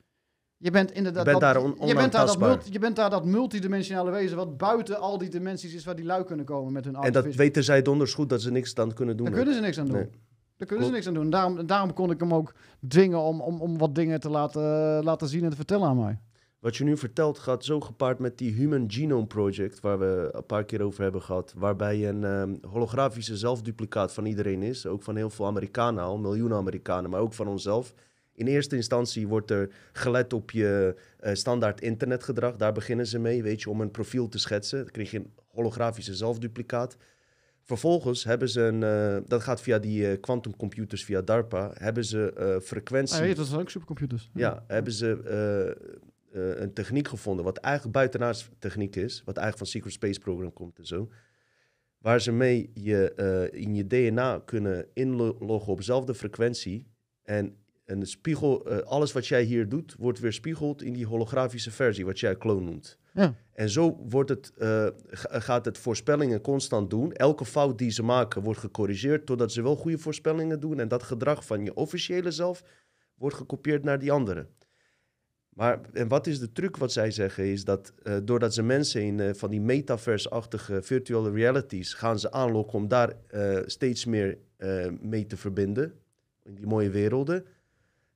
Je 0.56 0.70
bent 0.70 0.90
inderdaad... 0.93 1.24
Je 1.24 1.31
bent 1.31 1.40
dat, 1.40 1.55
daar 1.55 1.62
on- 1.62 1.89
je, 1.89 1.94
bent 1.94 2.12
daar 2.12 2.26
dat 2.26 2.39
multi- 2.39 2.72
je 2.72 2.78
bent 2.78 2.97
daar 2.97 3.10
dat 3.10 3.24
multidimensionale 3.24 4.10
wezen... 4.10 4.36
wat 4.36 4.56
buiten 4.56 4.98
al 4.98 5.18
die 5.18 5.28
dimensies 5.28 5.74
is 5.74 5.85
waar 5.85 5.97
die 5.97 6.05
lui 6.05 6.24
kunnen 6.24 6.44
komen 6.47 6.72
met 6.72 6.85
hun 6.85 6.94
En 6.94 7.12
dat 7.12 7.35
weten 7.35 7.64
zij 7.64 7.82
donders 7.82 8.14
goed 8.14 8.28
dat 8.28 8.43
ze 8.43 8.51
niks 8.51 8.74
dan 8.74 8.93
kunnen 8.93 9.16
doen. 9.16 9.26
daar 9.26 9.35
kunnen 9.35 9.55
ze 9.55 9.60
niks 9.60 9.78
aan 9.78 9.86
doen. 9.86 9.94
Nee. 9.97 10.09
Daar 10.56 10.68
kunnen 10.68 10.86
ze 10.86 10.93
niks 10.93 11.06
aan 11.06 11.14
doen. 11.14 11.31
Daarom, 11.31 11.66
daarom 11.66 11.93
kon 11.93 12.10
ik 12.10 12.20
hem 12.20 12.35
ook 12.35 12.55
dwingen 12.89 13.18
om, 13.20 13.40
om, 13.40 13.60
om 13.60 13.78
wat 13.78 13.94
dingen 13.94 14.20
te 14.20 14.28
laten, 14.31 14.62
laten 15.05 15.28
zien 15.28 15.44
en 15.44 15.51
te 15.51 15.56
vertellen 15.56 15.89
aan 15.89 15.97
mij. 15.98 16.18
Wat 16.65 16.77
je 16.77 16.85
nu 16.85 16.97
vertelt 16.97 17.39
gaat 17.39 17.65
zo 17.65 17.81
gepaard 17.81 18.19
met 18.19 18.39
die 18.39 18.53
Human 18.53 18.91
Genome 18.91 19.27
Project, 19.27 19.81
waar 19.81 19.99
we 19.99 20.28
een 20.32 20.47
paar 20.47 20.65
keer 20.65 20.82
over 20.82 21.03
hebben 21.03 21.23
gehad. 21.23 21.55
Waarbij 21.57 22.09
een 22.09 22.24
ehm, 22.24 22.55
holografische 22.69 23.36
zelfduplicaat 23.36 24.12
van 24.12 24.27
iedereen 24.27 24.62
is. 24.62 24.86
Ook 24.86 25.03
van 25.03 25.16
heel 25.16 25.31
veel 25.31 25.47
Amerikanen 25.47 26.05
al, 26.05 26.19
miljoenen 26.19 26.59
Amerikanen, 26.59 27.11
maar 27.11 27.20
ook 27.20 27.32
van 27.32 27.47
onszelf. 27.47 27.95
In 28.35 28.47
eerste 28.47 28.77
instantie 28.77 29.28
wordt 29.28 29.51
er 29.51 29.70
gelet 29.93 30.32
op 30.32 30.51
je 30.51 30.95
eh, 31.19 31.35
standaard 31.35 31.81
internetgedrag. 31.81 32.57
Daar 32.57 32.73
beginnen 32.73 33.07
ze 33.07 33.19
mee, 33.19 33.43
weet 33.43 33.62
je, 33.62 33.70
om 33.70 33.81
een 33.81 33.91
profiel 33.91 34.28
te 34.28 34.39
schetsen. 34.39 34.78
Dan 34.78 34.91
krijg 34.91 35.11
je 35.11 35.19
een 35.19 35.32
holografische 35.49 36.15
zelfduplicaat. 36.15 36.97
Vervolgens 37.62 38.24
hebben 38.24 38.49
ze 38.49 38.61
een, 38.61 38.82
eh, 38.82 39.28
dat 39.28 39.43
gaat 39.43 39.61
via 39.61 39.78
die 39.78 40.11
eh, 40.11 40.20
quantumcomputers, 40.20 41.05
via 41.05 41.20
DARPA, 41.20 41.70
hebben 41.74 42.05
ze 42.05 42.61
frequentie. 42.62 43.31
Ah, 43.31 43.36
dat 43.36 43.47
zijn 43.47 43.61
ook 43.61 43.70
supercomputers. 43.70 44.31
Ja, 44.35 44.65
hebben 44.66 44.93
ze 44.93 46.03
eh, 46.35 46.61
een 46.61 46.73
techniek 46.73 47.09
gevonden, 47.09 47.44
wat 47.44 47.56
eigenlijk 47.56 47.94
buitenaards 47.94 48.48
techniek 48.59 48.97
is, 48.97 49.23
wat 49.24 49.36
eigenlijk 49.36 49.59
van 49.59 49.66
Secret 49.66 49.93
Space 49.93 50.20
Program 50.20 50.52
komt 50.52 50.78
en 50.78 50.86
zo. 50.86 51.09
Waar 51.98 52.20
ze 52.20 52.32
mee 52.32 52.70
je, 52.74 53.15
eh, 53.15 53.61
in 53.62 53.74
je 53.74 53.86
DNA 53.86 54.39
kunnen 54.44 54.86
inloggen 54.93 55.73
op 55.73 55.77
dezelfde 55.77 56.15
frequentie. 56.15 56.86
En 57.23 57.56
een 57.85 58.06
spiegel, 58.06 58.66
eh, 58.66 58.78
alles 58.78 59.12
wat 59.12 59.27
jij 59.27 59.43
hier 59.43 59.69
doet, 59.69 59.94
wordt 59.98 60.19
weer 60.20 60.32
spiegeld 60.32 60.82
in 60.82 60.93
die 60.93 61.06
holografische 61.06 61.70
versie, 61.70 62.05
wat 62.05 62.20
jij 62.20 62.36
clone 62.36 62.65
noemt. 62.65 62.98
Ja. 63.12 63.35
En 63.52 63.70
zo 63.70 63.97
wordt 64.09 64.31
het, 64.31 64.52
ga- 65.06 65.40
gaat 65.40 65.65
het 65.65 65.78
voorspellingen 65.78 66.40
constant 66.40 66.90
doen. 66.90 67.12
Elke 67.12 67.44
fout 67.44 67.78
die 67.78 67.90
ze 67.90 68.02
maken 68.02 68.43
wordt 68.43 68.61
gecorrigeerd, 68.61 69.27
totdat 69.27 69.52
ze 69.52 69.62
wel 69.62 69.77
goede 69.77 69.98
voorspellingen 69.98 70.61
doen. 70.61 70.81
En 70.81 70.89
dat 70.89 71.02
gedrag 71.02 71.47
van 71.47 71.65
je 71.65 71.74
officiële 71.74 72.31
zelf 72.31 72.62
wordt 73.15 73.36
gekopieerd 73.36 73.85
naar 73.85 73.98
die 73.98 74.12
andere. 74.12 74.47
Maar 75.55 75.81
en 75.93 76.09
wat 76.09 76.26
is 76.26 76.39
de 76.39 76.52
truc 76.52 76.76
wat 76.76 76.93
zij 76.93 77.10
zeggen 77.10 77.44
is 77.44 77.64
dat 77.64 77.93
eh, 78.02 78.16
doordat 78.22 78.55
ze 78.55 78.62
mensen 78.62 79.02
in 79.02 79.20
eh, 79.20 79.35
van 79.35 79.51
die 79.51 79.60
metaverse-achtige 79.60 80.82
virtual 80.82 81.31
realities 81.31 81.94
gaan 81.94 82.18
ze 82.18 82.32
aanlokken 82.32 82.78
om 82.78 82.89
daar 82.89 83.12
eh, 83.26 83.59
steeds 83.66 84.05
meer 84.05 84.39
mee 85.01 85.26
te 85.26 85.36
verbinden 85.36 85.94
in 86.43 86.55
die 86.55 86.66
mooie 86.66 86.90
werelden, 86.90 87.44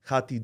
gaat 0.00 0.28
die 0.28 0.42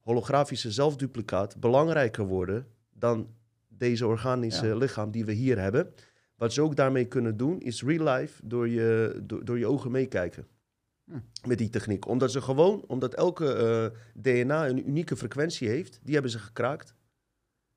holografische 0.00 0.70
zelfduplicaat 0.70 1.60
belangrijker 1.60 2.26
worden 2.26 2.66
dan 2.92 3.28
deze 3.68 4.06
organische 4.06 4.66
Ja. 4.66 4.76
lichaam 4.76 5.10
die 5.10 5.24
we 5.24 5.32
hier 5.32 5.58
hebben. 5.58 5.92
Wat 6.36 6.52
ze 6.52 6.62
ook 6.62 6.76
daarmee 6.76 7.04
kunnen 7.04 7.36
doen, 7.36 7.60
is 7.60 7.82
real 7.82 8.16
life 8.16 8.46
door 8.46 8.68
je, 8.68 9.20
door, 9.22 9.44
door 9.44 9.58
je 9.58 9.66
ogen 9.66 9.90
meekijken. 9.90 10.46
Met 11.46 11.58
die 11.58 11.68
techniek. 11.68 12.06
Omdat 12.06 12.32
ze 12.32 12.40
gewoon, 12.42 12.84
omdat 12.86 13.14
elke 13.14 13.52
eh, 13.52 13.98
DNA 14.22 14.68
een 14.68 14.88
unieke 14.88 15.16
frequentie 15.16 15.68
heeft, 15.68 16.00
die 16.02 16.12
hebben 16.12 16.30
ze 16.30 16.38
gekraakt. 16.38 16.94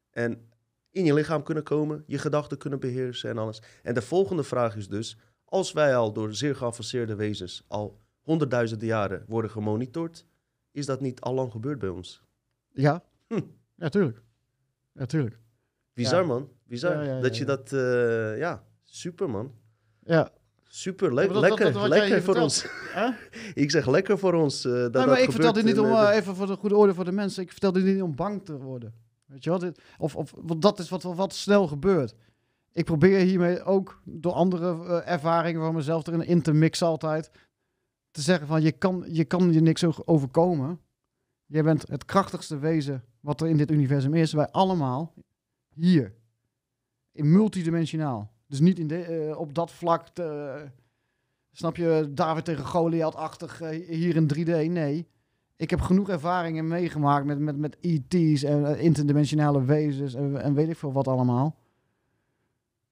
En 0.10 0.50
in 0.90 1.06
je 1.06 1.14
lichaam 1.14 1.44
kunnen 1.44 1.64
komen, 1.64 2.04
je 2.08 2.18
gedachten 2.18 2.58
kunnen 2.58 2.80
beheersen 2.80 3.30
en 3.30 3.38
alles. 3.38 3.62
En 3.84 3.94
de 3.94 4.02
volgende 4.02 4.44
vraag 4.44 4.76
is 4.76 4.88
dus, 4.88 5.18
als 5.46 5.72
wij 5.72 5.96
al 5.96 6.14
door 6.14 6.34
zeer 6.34 6.56
geavanceerde 6.56 7.16
wezens 7.16 7.64
al 7.68 8.00
honderdduizenden 8.22 8.88
jaren 8.88 9.24
worden 9.28 9.52
gemonitord, 9.52 10.26
is 10.72 10.86
dat 10.86 11.02
niet 11.02 11.22
al 11.22 11.34
lang 11.34 11.52
gebeurd 11.52 11.80
bij 11.80 11.90
ons? 11.90 12.24
Ja. 12.70 13.04
Hm. 13.28 13.42
Ja, 13.76 13.90
tuurlijk. 13.90 14.22
Ja, 14.94 15.06
tuurlijk. 15.06 15.40
Bizar 15.94 16.22
Ja. 16.22 16.28
man, 16.28 16.50
bizar. 16.64 16.96
Ja, 16.96 17.02
ja, 17.02 17.16
ja, 17.16 17.22
dat 17.22 17.38
je 17.38 17.46
dat, 17.46 17.74
eh, 17.74 18.38
ja, 18.38 18.66
super 18.84 19.30
man. 19.30 19.54
Ja. 20.00 20.32
Super, 20.68 21.14
le- 21.14 21.28
dat- 21.28 21.42
lekker, 21.42 21.74
dat 21.74 21.88
lekker 21.88 22.24
voor 22.24 22.36
ons. 22.36 22.66
Ik 23.54 23.72
zeg 23.72 23.88
lekker 23.88 24.18
voor 24.20 24.34
ons. 24.34 24.66
eh, 24.66 24.72
dat 24.72 24.80
Nee, 24.82 24.90
dat 24.92 25.06
maar 25.06 25.22
ik 25.22 25.32
vertel 25.32 25.54
dit 25.54 25.64
niet 25.66 25.76
in, 25.76 25.82
om, 25.82 25.92
eh, 25.92 26.10
eh, 26.10 26.16
even 26.16 26.36
voor 26.36 26.48
de 26.48 26.56
goede 26.56 26.76
orde 26.76 26.94
voor 26.94 27.06
de 27.06 27.12
mensen, 27.12 27.44
ik 27.44 27.52
vertel 27.52 27.72
dit 27.72 27.84
niet 27.84 28.02
om 28.02 28.16
bang 28.16 28.46
te 28.46 28.58
worden. 28.58 28.94
Weet 29.26 29.44
je 29.44 29.50
wat? 29.50 29.60
Dit- 29.62 29.82
Of, 29.98 30.16
of, 30.16 30.34
want 30.42 30.62
dat 30.62 30.80
is 30.80 30.90
wat, 30.90 31.04
wat 31.04 31.34
snel 31.34 31.68
gebeurt. 31.68 32.16
Ik 32.72 32.86
probeer 32.86 33.20
hiermee 33.20 33.64
ook 33.64 34.02
door 34.04 34.32
andere 34.34 34.86
eh, 35.02 35.12
ervaringen 35.14 35.62
van 35.62 35.74
mezelf 35.76 36.08
erin 36.08 36.26
in 36.26 36.42
te 36.42 36.54
mixen 36.54 36.88
altijd. 36.88 37.32
Te 38.12 38.22
zeggen 38.22 38.48
van, 38.48 38.62
je 38.62 38.72
kan 38.72 39.06
je, 39.08 39.26
kan 39.26 39.54
je 39.54 39.62
niks 39.62 40.06
overkomen. 40.08 40.80
Jij 41.46 41.64
bent 41.64 41.88
het 41.88 42.06
krachtigste 42.06 42.58
wezen 42.58 43.04
wat 43.20 43.42
er 43.42 43.48
in 43.48 43.58
dit 43.58 43.72
universum 43.72 44.14
is. 44.14 44.34
Wij 44.34 44.48
allemaal 44.52 45.14
hier. 45.74 46.14
In 47.12 47.32
multidimensionaal. 47.32 48.34
Dus 48.56 48.68
niet 48.68 48.80
in 48.80 48.88
de, 48.88 49.02
eh, 49.04 49.40
op 49.40 49.54
dat 49.56 49.72
vlak, 49.72 50.08
te- 50.08 50.70
snap 51.52 51.76
je, 51.76 52.12
David 52.14 52.46
tegen 52.46 52.66
Goliath-achtig 52.66 53.62
eh, 53.62 53.70
hier 53.88 54.16
in 54.16 54.28
3D. 54.28 54.72
Nee, 54.72 55.08
ik 55.56 55.70
heb 55.70 55.82
genoeg 55.82 56.10
ervaringen 56.10 56.68
meegemaakt 56.68 57.26
met, 57.26 57.40
met, 57.40 57.58
met 57.58 57.78
ET's 57.82 58.44
en 58.44 58.66
eh, 58.66 58.84
interdimensionale 58.84 59.64
wezens 59.64 60.14
en, 60.14 60.42
en 60.42 60.54
weet 60.54 60.70
ik 60.70 60.78
veel 60.78 60.92
wat 60.94 61.08
allemaal. 61.08 61.56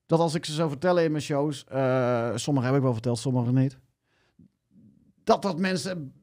Dat 0.05 0.19
als 0.19 0.33
ik 0.35 0.45
ze 0.45 0.53
zou 0.53 0.69
vertellen 0.69 1.03
in 1.03 1.11
mijn 1.11 1.23
shows, 1.23 1.65
eh 1.65 2.31
sommige 2.35 2.65
heb 2.65 2.75
ik 2.75 2.81
wel 2.81 2.93
verteld, 2.93 3.17
sommige 3.17 3.51
niet. 3.51 3.77
Dat 5.23 5.41
dat 5.41 5.59
mensen, 5.59 6.13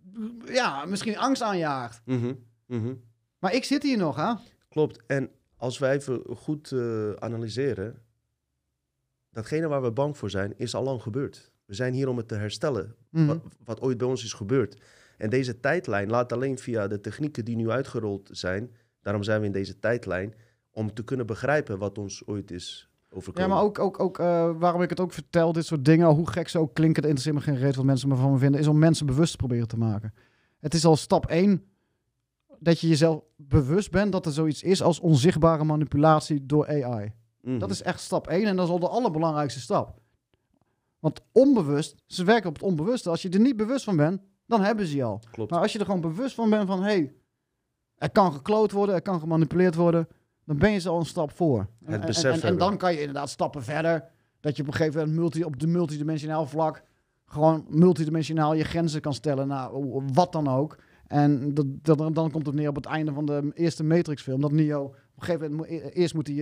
ja, 0.46 0.84
misschien 0.84 1.18
angst 1.18 1.42
aanjaagt. 1.42 2.02
Mhm, 2.04 2.34
mhm. 2.66 2.94
Maar 3.38 3.54
ik 3.54 3.64
zit 3.64 3.82
hier 3.82 3.98
nog, 3.98 4.16
hè? 4.16 4.32
Klopt. 4.68 5.06
En 5.06 5.30
als 5.56 5.78
wij 5.78 5.94
even 5.96 6.22
goed 6.36 6.72
eh, 6.72 7.12
analyseren, 7.12 8.02
datgene 9.32 9.68
waar 9.68 9.82
we 9.82 9.90
bang 9.92 10.16
voor 10.18 10.30
zijn, 10.30 10.52
is 10.56 10.74
al 10.74 10.82
lang 10.82 11.02
gebeurd. 11.02 11.52
We 11.64 11.74
zijn 11.74 11.92
hier 11.94 12.08
om 12.08 12.16
het 12.16 12.28
te 12.28 12.34
herstellen, 12.34 12.94
Mhm. 13.10 13.26
wat, 13.26 13.38
wat 13.64 13.80
ooit 13.80 13.98
bij 13.98 14.06
ons 14.06 14.24
is 14.24 14.32
gebeurd. 14.32 14.80
En 15.18 15.30
deze 15.30 15.60
tijdlijn 15.60 16.10
laat 16.10 16.32
alleen 16.32 16.58
via 16.58 16.86
de 16.88 17.00
technieken 17.00 17.44
die 17.44 17.56
nu 17.56 17.70
uitgerold 17.70 18.28
zijn, 18.32 18.70
daarom 19.02 19.22
zijn 19.22 19.40
we 19.40 19.46
in 19.46 19.52
deze 19.52 19.78
tijdlijn, 19.78 20.34
om 20.70 20.94
te 20.94 21.04
kunnen 21.04 21.26
begrijpen 21.26 21.78
wat 21.78 21.98
ons 21.98 22.26
ooit 22.26 22.50
is 22.50 22.88
Ja, 23.10 23.16
overkomen. 23.16 23.50
maar 23.50 23.62
ook, 23.62 23.78
ook, 23.78 24.00
ook 24.00 24.18
eh, 24.18 24.50
waarom 24.58 24.82
ik 24.82 24.90
het 24.90 25.00
ook 25.00 25.12
vertel, 25.12 25.52
dit 25.52 25.64
soort 25.66 25.84
dingen, 25.84 26.08
hoe 26.08 26.30
gek 26.30 26.48
ze 26.48 26.58
ook 26.58 26.74
klinken, 26.74 27.02
dat 27.02 27.10
interesseert 27.10 27.46
me 27.46 27.52
geen 27.52 27.62
reet 27.64 27.76
wat 27.76 27.84
mensen 27.84 28.08
me 28.08 28.16
van 28.16 28.32
me 28.32 28.38
vinden, 28.38 28.60
is 28.60 28.66
om 28.66 28.78
mensen 28.78 29.06
bewust 29.06 29.30
te 29.30 29.36
proberen 29.36 29.68
te 29.68 29.76
maken. 29.78 30.14
Het 30.60 30.74
is 30.74 30.84
al 30.84 30.96
stap 30.96 31.26
1 31.26 31.64
dat 32.58 32.80
je 32.80 32.88
jezelf 32.88 33.22
bewust 33.36 33.90
bent 33.90 34.12
dat 34.12 34.26
er 34.26 34.32
zoiets 34.32 34.62
is 34.62 34.82
als 34.82 35.00
onzichtbare 35.00 35.64
manipulatie 35.64 36.46
door 36.46 36.66
AI. 36.68 37.12
Mhm. 37.42 37.58
Dat 37.58 37.70
is 37.70 37.82
echt 37.82 38.00
stap 38.00 38.26
1 38.26 38.44
en 38.46 38.56
dat 38.56 38.66
is 38.66 38.72
al 38.72 38.78
de 38.78 38.88
allerbelangrijkste 38.88 39.60
stap. 39.60 39.98
Want 40.98 41.20
onbewust, 41.32 42.02
ze 42.06 42.24
werken 42.24 42.48
op 42.48 42.54
het 42.54 42.64
onbewuste. 42.64 43.10
Als 43.10 43.22
je 43.22 43.28
er 43.28 43.40
niet 43.40 43.56
bewust 43.56 43.84
van 43.84 43.96
bent, 43.96 44.20
dan 44.46 44.60
hebben 44.62 44.86
ze 44.86 44.96
je 44.96 45.02
al. 45.04 45.20
Klopt. 45.30 45.50
Maar 45.50 45.60
als 45.60 45.72
je 45.72 45.78
er 45.78 45.84
gewoon 45.84 46.00
bewust 46.00 46.34
van 46.34 46.50
bent 46.50 46.66
van, 46.66 46.78
hé, 46.82 46.84
hey, 46.88 47.14
er 47.96 48.10
kan 48.10 48.32
gekloot 48.32 48.72
worden, 48.72 48.94
er 48.94 49.02
kan 49.02 49.20
gemanipuleerd 49.20 49.74
worden, 49.74 50.08
dan 50.44 50.58
ben 50.58 50.70
je 50.70 50.78
ze 50.78 50.88
al 50.88 50.98
een 50.98 51.06
stap 51.06 51.30
voor. 51.36 51.68
En- 51.84 52.00
en, 52.42 52.58
dan 52.58 52.76
kan 52.76 52.92
je 52.92 52.98
inderdaad 52.98 53.30
stappen 53.30 53.62
verder. 53.62 54.04
Dat 54.40 54.56
je 54.56 54.62
op 54.62 54.68
een 54.68 54.74
gegeven 54.74 55.00
moment 55.00 55.18
multi, 55.18 55.44
op 55.44 55.60
de 55.60 55.66
multidimensionaal 55.66 56.46
vlak 56.46 56.82
gewoon 57.24 57.66
multidimensionaal 57.68 58.54
je 58.54 58.64
grenzen 58.64 59.00
kan 59.00 59.14
stellen 59.14 59.48
naar 59.48 59.70
wat 60.12 60.32
dan 60.32 60.48
ook. 60.48 60.78
En 61.06 61.54
dat, 61.54 61.66
dat, 61.82 62.14
dan 62.14 62.30
komt 62.30 62.46
het 62.46 62.54
neer 62.54 62.68
op 62.68 62.74
het 62.74 62.86
einde 62.86 63.12
van 63.12 63.26
de 63.26 63.50
eerste 63.54 63.84
Matrix-film. 63.84 64.40
Dat 64.40 64.52
Neo 64.52 64.94
een 65.20 65.26
gegeven 65.26 65.50
moment... 65.50 65.70
mo- 65.70 65.76
e- 65.76 65.88
Eerst 65.90 66.14
moet 66.14 66.26
hij 66.26 66.36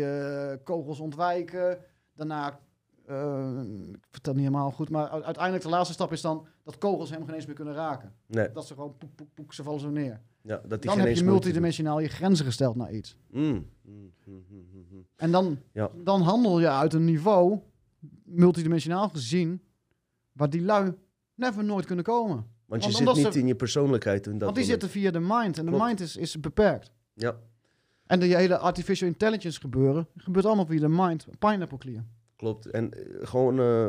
eh, 0.53 0.57
kogels 0.65 1.01
ontwijken. 1.01 1.79
Daarna... 2.15 2.61
eh, 3.07 3.61
ik 3.93 4.07
vertel 4.11 4.33
niet 4.33 4.43
helemaal 4.45 4.71
goed, 4.71 4.91
maar 4.91 5.09
uiteindelijk 5.11 5.63
de 5.65 5.71
laatste 5.71 5.93
stap 5.95 6.13
is 6.13 6.21
dan 6.21 6.47
dat 6.65 6.79
kogels 6.79 7.11
hem 7.11 7.25
geen 7.25 7.35
eens 7.35 7.47
meer 7.47 7.55
kunnen 7.55 7.75
raken. 7.75 8.13
nee, 8.27 8.53
Dat 8.53 8.67
ze 8.67 8.75
gewoon 8.75 8.97
poek, 8.97 9.15
poek, 9.15 9.29
poek, 9.35 9.53
ze 9.55 9.63
vallen 9.63 9.81
zo 9.81 9.91
neer. 9.91 10.21
ja, 10.43 10.61
dat 10.67 10.83
die 10.83 10.91
Dan 10.91 11.01
heb 11.01 11.17
je 11.17 11.25
multidimensionaal 11.25 12.01
je 12.01 12.09
grenzen 12.09 12.45
gesteld 12.45 12.77
naar 12.77 12.93
iets. 12.93 13.17
Mm, 13.31 13.67
mm, 13.83 14.13
mm. 14.25 15.07
En 15.17 15.31
dan, 15.31 15.59
Ja. 15.73 15.91
dan 16.05 16.21
handel 16.21 16.61
je 16.61 16.69
uit 16.71 16.93
een 16.95 17.05
niveau, 17.05 17.59
multidimensionaal 18.25 19.09
gezien, 19.09 19.63
waar 20.33 20.51
die 20.51 20.63
lui 20.63 20.93
never 21.35 21.65
nooit 21.65 21.87
kunnen 21.87 22.05
komen. 22.05 22.47
Want 22.67 22.85
je 22.85 22.91
zit 22.93 23.15
niet 23.15 23.33
ze- 23.33 23.39
in 23.39 23.47
je 23.47 23.55
persoonlijkheid. 23.55 24.27
In 24.27 24.33
dat 24.33 24.41
Want 24.43 24.55
die 24.55 24.65
moment. 24.65 24.83
zitten 24.83 25.01
via 25.01 25.11
de 25.11 25.21
mind 25.21 25.59
en 25.59 25.65
de 25.65 25.71
mind 25.71 26.01
is, 26.01 26.17
is 26.17 26.41
beperkt. 26.41 26.93
Ja, 27.15 27.37
En 28.09 28.21
de 28.21 28.27
hele 28.27 28.59
artificial 28.59 29.09
intelligence 29.09 29.61
gebeuren, 29.61 30.07
gebeurt 30.17 30.47
allemaal 30.47 30.67
via 30.67 30.81
de 30.81 30.89
mind. 30.89 31.27
Pineapple 31.39 31.79
clear. 31.79 32.05
klopt. 32.37 32.67
En 32.67 32.93
eh, 32.93 33.27
gewoon 33.27 33.59
eh, 33.59 33.87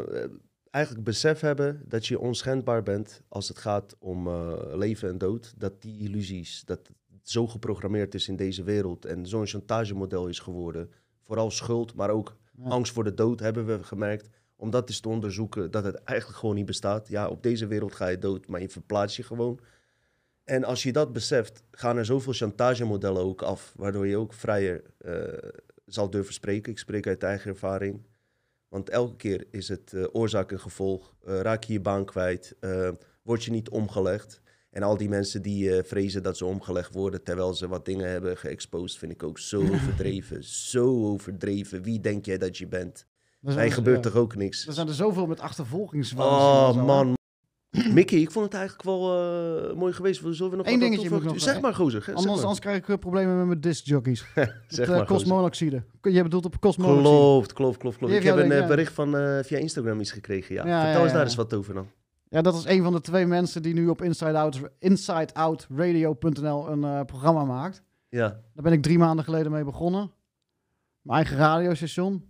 eigenlijk 0.71 1.05
besef 1.05 1.39
hebben 1.39 1.81
dat 1.87 2.05
je 2.07 2.19
onschendbaar 2.19 2.83
bent 2.83 3.21
als 3.27 3.47
het 3.47 3.57
gaat 3.57 3.95
om 3.99 4.27
eh, 4.27 4.53
leven 4.75 5.09
en 5.09 5.17
dood. 5.17 5.53
Dat 5.57 5.81
die 5.81 5.99
illusies, 5.99 6.63
dat 6.65 6.79
het 7.11 7.29
zo 7.29 7.47
geprogrammeerd 7.47 8.13
is 8.13 8.27
in 8.27 8.35
deze 8.35 8.63
wereld 8.63 9.05
en 9.05 9.25
zo'n 9.27 9.47
chantagemodel 9.47 10.27
is 10.27 10.39
geworden. 10.39 10.89
Vooral 11.21 11.51
schuld, 11.51 11.93
maar 11.95 12.09
ook 12.09 12.37
Ja. 12.63 12.69
angst 12.69 12.93
voor 12.93 13.03
de 13.03 13.13
dood 13.13 13.39
hebben 13.39 13.65
we 13.65 13.83
gemerkt. 13.83 14.29
Om 14.55 14.69
dat 14.69 14.89
eens 14.89 14.99
te 14.99 15.09
onderzoeken, 15.09 15.71
dat 15.71 15.83
het 15.83 15.95
eigenlijk 16.03 16.39
gewoon 16.39 16.55
niet 16.55 16.65
bestaat. 16.65 17.07
Ja, 17.07 17.27
op 17.27 17.43
deze 17.43 17.67
wereld 17.67 17.95
ga 17.95 18.07
je 18.07 18.17
dood, 18.19 18.47
maar 18.47 18.61
je 18.61 18.69
verplaatst 18.69 19.17
je 19.17 19.23
gewoon. 19.23 19.59
En 20.49 20.63
als 20.63 20.83
je 20.83 20.91
dat 20.91 21.13
beseft, 21.13 21.63
gaan 21.71 21.97
er 21.97 22.05
zoveel 22.05 22.33
chantagemodellen 22.33 23.21
ook 23.21 23.41
af, 23.41 23.73
waardoor 23.75 24.07
je 24.07 24.17
ook 24.17 24.33
vrijer 24.33 24.83
eh, 24.97 25.49
zal 25.85 26.09
durven 26.09 26.33
spreken. 26.33 26.71
Ik 26.71 26.79
spreek 26.79 27.07
uit 27.07 27.23
eigen 27.23 27.51
ervaring. 27.51 28.05
Want 28.67 28.89
elke 28.89 29.15
keer 29.15 29.47
is 29.51 29.67
het 29.67 29.93
eh, 29.93 30.03
oorzaak 30.11 30.51
en 30.51 30.59
gevolg. 30.59 31.15
Eh, 31.25 31.39
raak 31.39 31.63
je 31.63 31.73
je 31.73 31.79
baan 31.79 32.05
kwijt, 32.05 32.55
word 33.23 33.43
je 33.43 33.51
niet 33.51 33.69
omgelegd. 33.69 34.41
En 34.69 34.83
al 34.83 34.97
die 34.97 35.09
mensen 35.09 35.41
die 35.41 35.83
vrezen 35.83 36.23
dat 36.23 36.37
ze 36.37 36.45
omgelegd 36.45 36.93
worden 36.93 37.23
terwijl 37.23 37.53
ze 37.53 37.67
wat 37.67 37.85
dingen 37.85 38.09
hebben 38.09 38.37
geëxposed, 38.37 38.99
vind 38.99 39.11
ik 39.11 39.23
ook 39.23 39.39
zo 39.39 39.61
overdreven. 39.73 40.43
zo 40.43 41.05
overdreven. 41.05 41.81
Wie 41.81 41.99
denk 41.99 42.25
jij 42.25 42.37
dat 42.37 42.57
je 42.57 42.67
bent? 42.67 42.99
Er 42.99 43.37
Mij 43.41 43.53
zijn, 43.53 43.71
gebeurt 43.71 44.03
ja, 44.03 44.09
toch 44.11 44.21
ook 44.21 44.35
niks? 44.35 44.67
Er 44.67 44.73
zijn 44.73 44.87
er 44.87 44.93
zoveel 44.93 45.27
met 45.27 45.39
achtervolgingswaanzin 45.39 46.79
en 46.79 46.79
Oh 46.79 46.85
man. 46.85 47.17
Mickey, 47.93 48.19
ik 48.19 48.31
vond 48.31 48.45
het 48.45 48.53
eigenlijk 48.53 48.83
wel 48.83 49.01
eh, 49.69 49.75
mooi 49.75 49.93
geweest. 49.93 50.21
Zullen 50.29 50.49
we 50.51 50.57
nog 50.57 50.67
Eén 50.67 50.79
dingetje 50.79 51.09
moet 51.09 51.23
nog- 51.23 51.39
Zeg 51.41 51.61
maar, 51.61 51.73
gozer. 51.73 52.01
Zeg 52.01 52.15
Anders, 52.15 52.33
maar. 52.35 52.41
anders 52.43 52.59
krijg 52.59 52.77
ik 52.77 52.89
eh, 52.89 52.97
problemen 52.97 53.37
met 53.37 53.47
mijn 53.47 53.61
discjockeys. 53.61 54.19
zeg 54.67 54.87
maar, 54.87 55.11
uh. 55.61 55.81
Je 56.01 56.23
bedoelt 56.23 56.45
op 56.45 56.59
koolmonoxide. 56.59 57.01
Klopt, 57.01 57.53
klopt, 57.53 57.77
klopt, 57.77 57.97
klopt. 57.97 58.13
Ik 58.13 58.23
heb 58.23 58.35
een 58.35 58.51
eh, 58.51 58.59
ja. 58.59 58.67
bericht 58.67 58.93
van 58.93 59.17
eh, 59.17 59.43
via 59.43 59.57
Instagram 59.57 59.99
iets 59.99 60.11
gekregen. 60.11 60.55
Ja. 60.55 60.67
Ja, 60.67 60.83
Vertel 60.83 61.03
eens 61.03 61.13
daar 61.13 61.23
eens 61.23 61.35
wat 61.35 61.53
over 61.53 61.73
dan. 61.73 61.87
Ja, 62.29 62.41
dat 62.41 62.53
is 62.53 62.65
een 62.65 62.83
van 62.83 62.93
de 62.93 63.01
twee 63.01 63.25
mensen 63.25 63.61
die 63.61 63.73
nu 63.73 63.87
op 63.87 64.01
Inside 64.01 64.37
Out, 64.37 64.59
InsideOutRadio.nl 64.79 66.69
een 66.69 67.05
programma 67.05 67.43
maakt. 67.45 67.83
Ja, 68.09 68.27
Daar 68.27 68.63
ben 68.63 68.71
ik 68.73 68.81
drie 68.81 68.97
maanden 68.97 69.25
geleden 69.25 69.51
mee 69.51 69.63
begonnen. 69.63 70.11
Mijn 71.01 71.17
eigen 71.17 71.37
radiostation. 71.37 72.28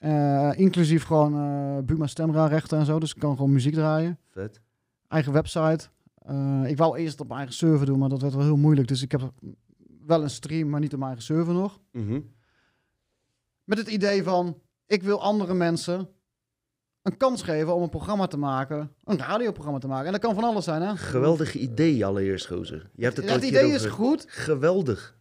Eh, 0.00 0.50
inclusief 0.54 1.04
gewoon 1.04 1.34
eh 1.34 1.84
Buma 1.84 2.06
stemraarrechten 2.06 2.78
en 2.78 2.84
zo. 2.84 2.98
Dus 3.00 3.14
ik 3.14 3.20
kan 3.20 3.36
gewoon 3.36 3.52
muziek 3.52 3.74
draaien. 3.74 4.18
vet. 4.30 4.60
Eigen 5.08 5.32
website. 5.32 5.88
Eh, 6.14 6.62
ik 6.66 6.76
wou 6.76 6.98
eerst 6.98 7.20
op 7.20 7.26
mijn 7.26 7.38
eigen 7.38 7.56
server 7.56 7.86
doen, 7.86 7.98
maar 7.98 8.08
dat 8.08 8.20
werd 8.20 8.34
wel 8.34 8.44
heel 8.44 8.56
moeilijk. 8.56 8.88
Dus 8.88 9.02
ik 9.02 9.10
heb 9.12 9.32
wel 10.06 10.22
een 10.22 10.30
stream, 10.30 10.68
maar 10.68 10.80
niet 10.80 10.92
op 10.92 10.98
mijn 10.98 11.10
eigen 11.10 11.34
server 11.34 11.54
nog. 11.54 11.80
Mhm. 11.92 12.20
Met 13.64 13.78
het 13.78 13.88
idee 13.88 14.22
van, 14.22 14.58
ik 14.86 15.02
wil 15.02 15.22
andere 15.22 15.54
mensen 15.54 16.08
een 17.02 17.16
kans 17.16 17.42
geven 17.42 17.74
om 17.74 17.82
een 17.82 17.88
programma 17.88 18.26
te 18.26 18.36
maken. 18.38 18.92
Een 19.04 19.18
radioprogramma 19.18 19.78
te 19.78 19.86
maken. 19.88 20.06
En 20.06 20.12
dat 20.12 20.20
kan 20.20 20.34
van 20.34 20.44
alles 20.44 20.64
zijn, 20.64 20.82
hè? 20.82 20.96
Geweldig 20.96 21.54
idee 21.54 22.06
allereerst, 22.06 22.46
gozer. 22.46 22.90
Je 22.94 23.04
hebt 23.04 23.16
het, 23.16 23.24
Het 23.24 23.34
ooit 23.34 23.44
idee 23.44 23.70
is 23.70 23.86
goed. 23.86 24.24
Geweldig. 24.28 25.18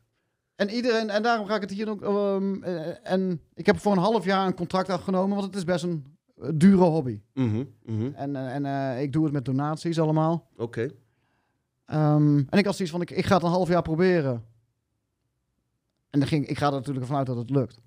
En 0.59 0.69
iedereen, 0.69 1.09
en 1.09 1.23
daarom 1.23 1.45
ga 1.47 1.55
ik 1.55 1.61
het 1.61 1.71
hier 1.71 1.89
ook. 1.89 2.01
ehm, 2.01 2.63
eh, 2.63 3.11
en 3.11 3.41
ik 3.53 3.65
heb 3.65 3.77
voor 3.77 3.91
een 3.91 3.97
half 3.97 4.25
jaar 4.25 4.47
een 4.47 4.55
contract 4.55 4.89
afgenomen, 4.89 5.35
want 5.37 5.47
het 5.47 5.55
is 5.55 5.63
best 5.63 5.83
een 5.83 6.17
eh, 6.41 6.49
dure 6.53 6.83
hobby. 6.83 7.19
Mhm, 7.33 7.63
mhm. 7.85 8.11
En, 8.13 8.35
eh, 8.35 8.55
en 8.55 9.01
ik 9.01 9.13
doe 9.13 9.23
het 9.23 9.33
met 9.33 9.45
donaties 9.45 9.99
allemaal. 9.99 10.49
Oké. 10.57 10.89
Ehm, 11.85 12.37
en 12.37 12.57
ik 12.57 12.65
had 12.65 12.75
zoiets 12.75 12.93
van, 12.93 13.01
ik, 13.01 13.11
ik 13.11 13.25
ga 13.25 13.35
het 13.35 13.43
een 13.43 13.49
half 13.49 13.67
jaar 13.67 13.81
proberen. 13.81 14.45
En 16.09 16.19
dan 16.19 16.27
ging, 16.27 16.47
ik 16.47 16.57
ga 16.57 16.65
er 16.65 16.71
natuurlijk 16.71 17.05
vanuit 17.05 17.25
dat 17.27 17.37
het 17.37 17.49
lukt. 17.49 17.79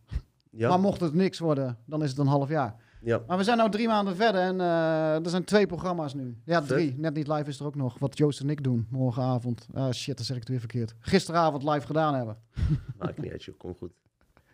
Ja. 0.50 0.68
Maar 0.68 0.80
mocht 0.80 1.00
het 1.00 1.14
niks 1.14 1.38
worden, 1.38 1.78
dan 1.86 2.02
is 2.02 2.10
het 2.10 2.18
een 2.18 2.26
half 2.26 2.48
jaar. 2.48 2.76
Ja. 3.04 3.22
Maar 3.26 3.36
we 3.36 3.44
zijn 3.44 3.58
nu 3.58 3.68
drie 3.68 3.86
maanden 3.86 4.16
verder 4.16 4.40
en 4.40 4.60
eh, 4.60 5.14
er 5.24 5.28
zijn 5.30 5.44
twee 5.44 5.66
programma's 5.66 6.14
nu. 6.14 6.36
Ja, 6.44 6.58
Vet. 6.58 6.68
drie. 6.68 6.94
Net 6.98 7.14
niet 7.14 7.28
live 7.28 7.48
is 7.48 7.60
er 7.60 7.66
ook 7.66 7.74
nog. 7.74 7.98
Wat 7.98 8.18
Joost 8.18 8.40
en 8.40 8.50
ik 8.50 8.62
doen 8.64 8.86
morgenavond. 8.90 9.66
Ah 9.74 9.92
shit, 9.92 10.16
dan 10.16 10.24
zeg 10.24 10.34
ik 10.36 10.40
het 10.42 10.50
weer 10.50 10.58
verkeerd. 10.58 10.94
Gisteravond 10.98 11.62
live 11.62 11.86
gedaan 11.86 12.14
hebben. 12.14 12.36
Maakt 12.98 13.18
niet 13.22 13.32
uit, 13.32 13.44
joh. 13.44 13.58
Kom 13.58 13.74
goed. 13.78 13.92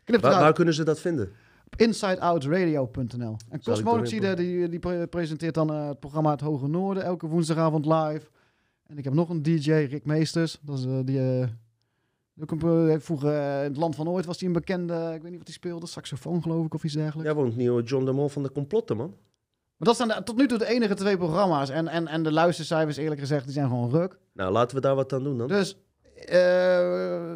Knip 0.05 0.21
Waar, 0.21 0.53
kunnen 0.53 0.75
ze 0.75 0.85
dat 0.85 1.01
vinden? 1.01 1.33
Op 1.67 1.77
insideoutradio.nl. 1.77 3.37
En 3.49 3.63
Cosmology, 3.63 4.35
die, 4.35 4.69
die 4.69 4.79
pre- 4.79 5.07
presenteert 5.07 5.55
dan 5.55 5.71
eh, 5.73 5.89
het 5.89 6.01
programma 6.01 6.31
Het 6.31 6.41
Hoge 6.41 6.69
Noorden 6.69 7.03
elke 7.03 7.27
woensdagavond 7.27 7.87
live. 7.87 8.27
En 8.87 8.99
ik 8.99 9.05
heb 9.05 9.13
nog 9.15 9.29
een 9.29 9.43
DJ, 9.43 9.71
Rick 9.73 10.05
Meesters. 10.05 10.59
Dat 10.61 10.79
is 10.79 10.85
eh, 10.85 10.99
die. 11.05 11.45
Vroeger 13.01 13.33
eh, 13.35 13.59
in 13.65 13.69
het 13.69 13.77
land 13.77 13.95
van 13.97 14.09
ooit 14.09 14.25
was 14.27 14.39
hij 14.39 14.47
een 14.49 14.55
bekende, 14.55 14.95
ik 15.15 15.21
weet 15.23 15.31
niet 15.31 15.39
wat 15.39 15.47
hij 15.47 15.57
speelde, 15.57 15.87
saxofoon 15.87 16.43
geloof 16.43 16.65
ik 16.67 16.75
of 16.75 16.85
iets 16.85 16.95
dergelijks. 16.95 17.33
Jij 17.33 17.35
woont 17.43 17.57
nieuwe 17.57 17.83
John 17.83 18.05
de 18.05 18.13
Mol 18.13 18.29
van 18.29 18.43
de 18.43 18.53
complotten, 18.53 18.97
man. 18.97 19.09
Maar 19.77 19.89
dat 19.89 19.97
zijn 19.97 20.09
de- 20.09 20.23
tot 20.23 20.37
nu 20.37 20.47
toe 20.47 20.59
de 20.59 20.67
enige 20.67 20.95
twee 20.95 21.17
programma's. 21.17 21.69
En, 21.71 21.89
en, 21.89 22.07
en 22.07 22.23
de 22.23 22.33
luistercijfers, 22.33 22.97
eerlijk 22.97 23.21
gezegd, 23.21 23.45
die 23.45 23.53
zijn 23.53 23.69
gewoon 23.69 23.91
ruk. 23.91 24.19
Nou, 24.33 24.53
laten 24.53 24.77
we 24.77 24.83
daar 24.83 24.95
wat 24.95 25.13
aan 25.13 25.23
doen 25.25 25.39
dan. 25.39 25.49
Dus 25.49 25.77
eh, 26.15 27.35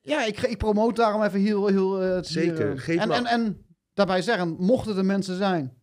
ja, 0.00 0.24
ik, 0.24 0.40
ik 0.40 0.58
promote 0.58 1.00
daarom 1.00 1.22
even 1.22 1.40
heel, 1.40 1.66
heel 1.66 2.02
eh, 2.02 2.18
Zeker. 2.22 2.56
hier, 2.56 2.70
eh. 2.76 2.78
Geef 2.78 3.00
en, 3.00 3.10
en, 3.10 3.26
en 3.26 3.64
daarbij 3.94 4.22
zeggen, 4.22 4.56
mochten 4.58 4.96
er 4.96 5.04
mensen 5.04 5.36
zijn. 5.36 5.76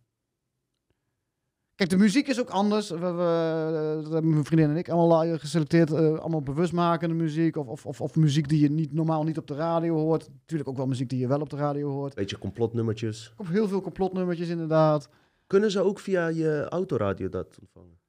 Kijk, 1.80 1.92
de 1.92 1.98
muziek 1.98 2.28
is 2.28 2.40
ook 2.40 2.50
anders. 2.50 2.90
We, 2.90 2.98
we, 2.98 4.00
dat 4.02 4.12
hebben 4.12 4.30
mijn 4.30 4.44
vriendin 4.44 4.70
en 4.70 4.76
ik 4.76 4.88
allemaal 4.88 5.24
eh, 5.24 5.38
geselecteerd. 5.38 5.92
eh, 5.92 6.18
allemaal 6.18 6.42
bewustmakende 6.42 7.14
muziek. 7.14 7.56
Of, 7.56 7.66
of, 7.66 7.86
of, 7.86 8.00
of 8.00 8.16
muziek 8.16 8.48
die 8.48 8.60
je 8.60 8.70
niet, 8.70 8.92
normaal 8.92 9.24
niet 9.24 9.38
op 9.38 9.46
de 9.46 9.54
radio 9.54 9.96
hoort. 9.96 10.28
Natuurlijk 10.40 10.68
ook 10.68 10.76
wel 10.76 10.86
muziek 10.86 11.08
die 11.08 11.18
je 11.18 11.26
wel 11.26 11.40
op 11.40 11.50
de 11.50 11.56
radio 11.56 11.90
hoort. 11.90 12.14
Beetje 12.14 12.38
complotnummertjes. 12.38 13.32
Heel 13.44 13.68
veel 13.68 13.80
complotnummertjes 13.80 14.48
inderdaad. 14.48 15.08
Kunnen 15.46 15.70
ze 15.70 15.80
ook 15.80 15.98
via 15.98 16.26
je 16.26 16.66
autoradio 16.68 17.28
dat 17.28 17.58
ontvangen? 17.60 17.99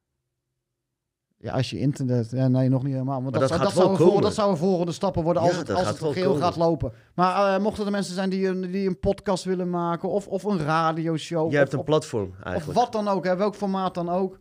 Ja, 1.41 1.53
als 1.53 1.69
je 1.69 1.80
internet... 1.80 2.31
Ja, 2.31 2.47
nee, 2.47 2.69
nog 2.69 2.84
niet 2.84 2.93
helemaal. 2.93 3.22
Want 3.22 3.34
dat, 3.34 3.41
dat 3.41 3.49
zou, 3.49 3.61
dat, 3.61 3.73
wel 3.73 3.95
zou 3.95 4.11
voor, 4.11 4.22
dat 4.22 4.34
zouden 4.34 4.57
volgende 4.57 4.91
stappen 4.91 5.23
worden 5.23 5.41
als 5.41 5.51
Ja, 5.51 5.57
het, 5.57 5.68
dat 5.68 5.77
als 5.77 5.88
het 5.88 5.97
komen. 5.97 6.41
gaat 6.41 6.55
lopen. 6.55 6.93
Maar 7.15 7.55
eh, 7.55 7.61
mochten 7.61 7.85
er 7.85 7.91
mensen 7.91 8.13
zijn 8.13 8.30
die 8.30 8.47
een, 8.47 8.72
die 8.72 8.88
een 8.88 8.99
podcast 8.99 9.43
willen 9.43 9.69
maken... 9.69 10.09
of, 10.09 10.27
of 10.27 10.43
een 10.43 10.59
radioshow... 10.59 11.49
Jij 11.49 11.59
hebt 11.59 11.68
of, 11.68 11.73
een 11.73 11.80
of, 11.80 11.85
platform 11.85 12.30
of 12.39 12.43
eigenlijk. 12.45 12.80
wat 12.80 12.91
dan 12.91 13.07
ook, 13.07 13.26
hè, 13.26 13.35
welk 13.35 13.55
formaat 13.55 13.93
dan 13.93 14.09
ook. 14.09 14.39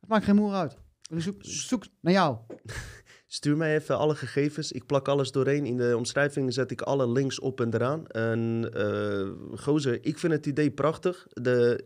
Het 0.00 0.08
maakt 0.08 0.24
geen 0.24 0.34
moer 0.34 0.52
uit. 0.52 0.76
Dus 1.10 1.24
zoek, 1.24 1.36
zoek 1.40 1.84
naar 2.00 2.12
jou. 2.12 2.36
Stuur 3.26 3.56
mij 3.56 3.74
even 3.74 3.98
alle 3.98 4.14
gegevens. 4.14 4.72
Ik 4.72 4.86
plak 4.86 5.08
alles 5.08 5.32
doorheen. 5.32 5.66
In 5.66 5.76
de 5.76 5.96
omschrijving 5.96 6.52
zet 6.52 6.70
ik 6.70 6.80
alle 6.80 7.08
links 7.08 7.40
op 7.40 7.60
en 7.60 7.74
eraan. 7.74 8.06
En 8.06 8.70
eh 8.72 9.58
gozer, 9.60 10.04
ik 10.04 10.18
vind 10.18 10.32
het 10.32 10.46
idee 10.46 10.70
prachtig. 10.70 11.26
De, 11.28 11.84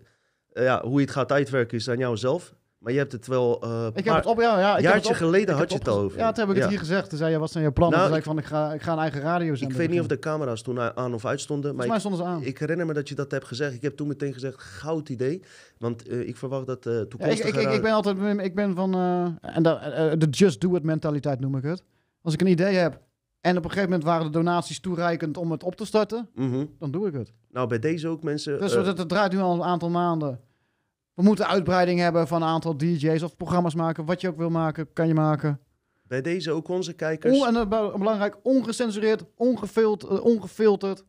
eh, 0.53 0.65
ja, 0.65 0.83
hoe 0.83 0.95
je 0.95 1.07
het 1.07 1.11
gaat 1.15 1.33
uitwerken 1.33 1.79
is 1.79 1.89
aan 1.89 1.99
jou 1.99 2.17
zelf. 2.17 2.55
Maar 2.87 2.95
je 2.95 3.01
hebt 3.01 3.13
het 3.13 3.27
wel... 3.27 3.63
eh 3.63 3.87
Ik 3.95 4.05
heb 4.05 4.15
het 4.15 4.27
op, 4.27 4.41
ja, 4.41 4.59
ja. 4.59 4.69
Ik 4.69 4.75
heb 4.75 4.93
jaartje 4.93 4.99
het 5.13 5.21
op- 5.21 5.27
geleden 5.27 5.41
ik 5.41 5.47
heb 5.49 5.59
had 5.59 5.71
je 5.73 5.79
het 5.79 5.89
over. 5.89 6.19
Ja, 6.19 6.33
toen 6.33 6.47
heb 6.47 6.57
ik 6.57 6.61
het 6.63 6.71
hier 6.71 6.79
gezegd. 6.79 7.09
Toen 7.09 7.19
zei 7.19 7.31
je, 7.33 7.39
wat 7.39 7.51
zijn 7.51 7.65
je 7.65 7.73
plannen? 7.73 7.99
Nou, 7.99 8.11
toen 8.13 8.23
zei 8.23 8.37
ik 8.37 8.45
van, 8.45 8.59
ik 8.59 8.61
ga, 8.67 8.73
ik 8.75 8.83
ga 8.83 8.93
een 8.93 8.99
eigen 8.99 9.21
radio 9.21 9.53
Ik 9.59 9.73
weet 9.73 9.91
niet 9.91 10.01
of 10.01 10.07
de 10.07 10.19
camera's 10.19 10.63
toen 10.63 10.81
aan 10.81 11.15
of 11.15 11.25
uitstonden. 11.25 11.75
Maar 11.77 11.87
Volgens 11.87 12.05
mij 12.05 12.13
ik, 12.13 12.17
stonden 12.19 12.41
ze 12.41 12.47
aan. 12.47 12.51
ik 12.53 12.59
herinner 12.59 12.87
me 12.87 12.93
dat 12.93 13.09
je 13.09 13.15
dat 13.15 13.31
hebt 13.31 13.45
gezegd. 13.47 13.75
Ik 13.75 13.83
heb 13.83 13.97
toen 13.97 14.07
meteen 14.09 14.33
gezegd, 14.33 14.61
goud 14.63 15.09
idee. 15.09 15.43
Want 15.79 16.09
eh, 16.09 16.29
ik 16.29 16.37
verwacht 16.37 16.67
dat 16.67 16.87
eh 16.87 16.93
Ja, 16.93 17.01
ik, 17.01 17.09
toekomstige... 17.09 17.49
ik, 17.49 17.55
ik, 17.69 17.73
ik 17.73 17.83
ben 17.83 17.93
altijd, 17.93 18.17
ik 18.41 18.55
ben 18.55 18.75
van, 18.75 18.95
eh, 18.95 19.55
en 19.57 19.63
de, 19.63 20.15
de 20.19 20.27
just 20.31 20.61
do 20.61 20.75
it 20.77 20.83
mentaliteit 20.83 21.41
noem 21.41 21.57
ik 21.57 21.63
het. 21.63 21.83
Als 22.23 22.35
ik 22.35 22.41
een 22.41 22.47
idee 22.47 22.75
heb 22.75 23.01
en 23.41 23.57
op 23.57 23.65
een 23.65 23.71
gegeven 23.71 23.91
moment 23.91 24.09
waren 24.09 24.25
de 24.27 24.33
donaties 24.33 24.81
toereikend 24.81 25.37
om 25.37 25.51
het 25.51 25.63
op 25.63 25.77
te 25.77 25.85
starten, 25.85 26.29
Mhm. 26.35 26.65
dan 26.79 26.91
doe 26.91 27.07
ik 27.07 27.13
het. 27.13 27.33
Nou, 27.51 27.69
bij 27.69 27.79
deze 27.79 28.09
ook 28.09 28.23
mensen... 28.23 28.59
Dus 28.61 28.75
het, 28.75 28.99
het 28.99 29.09
draait 29.09 29.33
nu 29.33 29.39
al 29.39 29.55
een 29.55 29.63
aantal 29.63 29.91
maanden. 29.91 30.41
We 31.17 31.23
moeten 31.23 31.47
uitbreiding 31.47 32.01
hebben 32.01 32.27
van 32.29 32.43
een 32.43 32.49
aantal 32.49 32.77
DJ's 32.77 33.23
of 33.23 33.37
programma's 33.37 33.75
maken. 33.75 34.05
Wat 34.05 34.21
je 34.21 34.29
ook 34.29 34.37
wil 34.37 34.51
maken, 34.51 34.93
kan 34.93 35.07
je 35.07 35.15
maken. 35.15 35.61
bij 36.03 36.23
deze 36.23 36.53
ook 36.53 36.69
onze 36.69 36.93
kijkers... 36.93 37.41
En 37.41 37.69
be- 37.69 37.95
belangrijk, 37.99 38.37
ongecensureerd, 38.43 39.25
ongefilterd, 39.37 40.13
eh, 40.13 40.25
ongefilterd. 40.25 41.05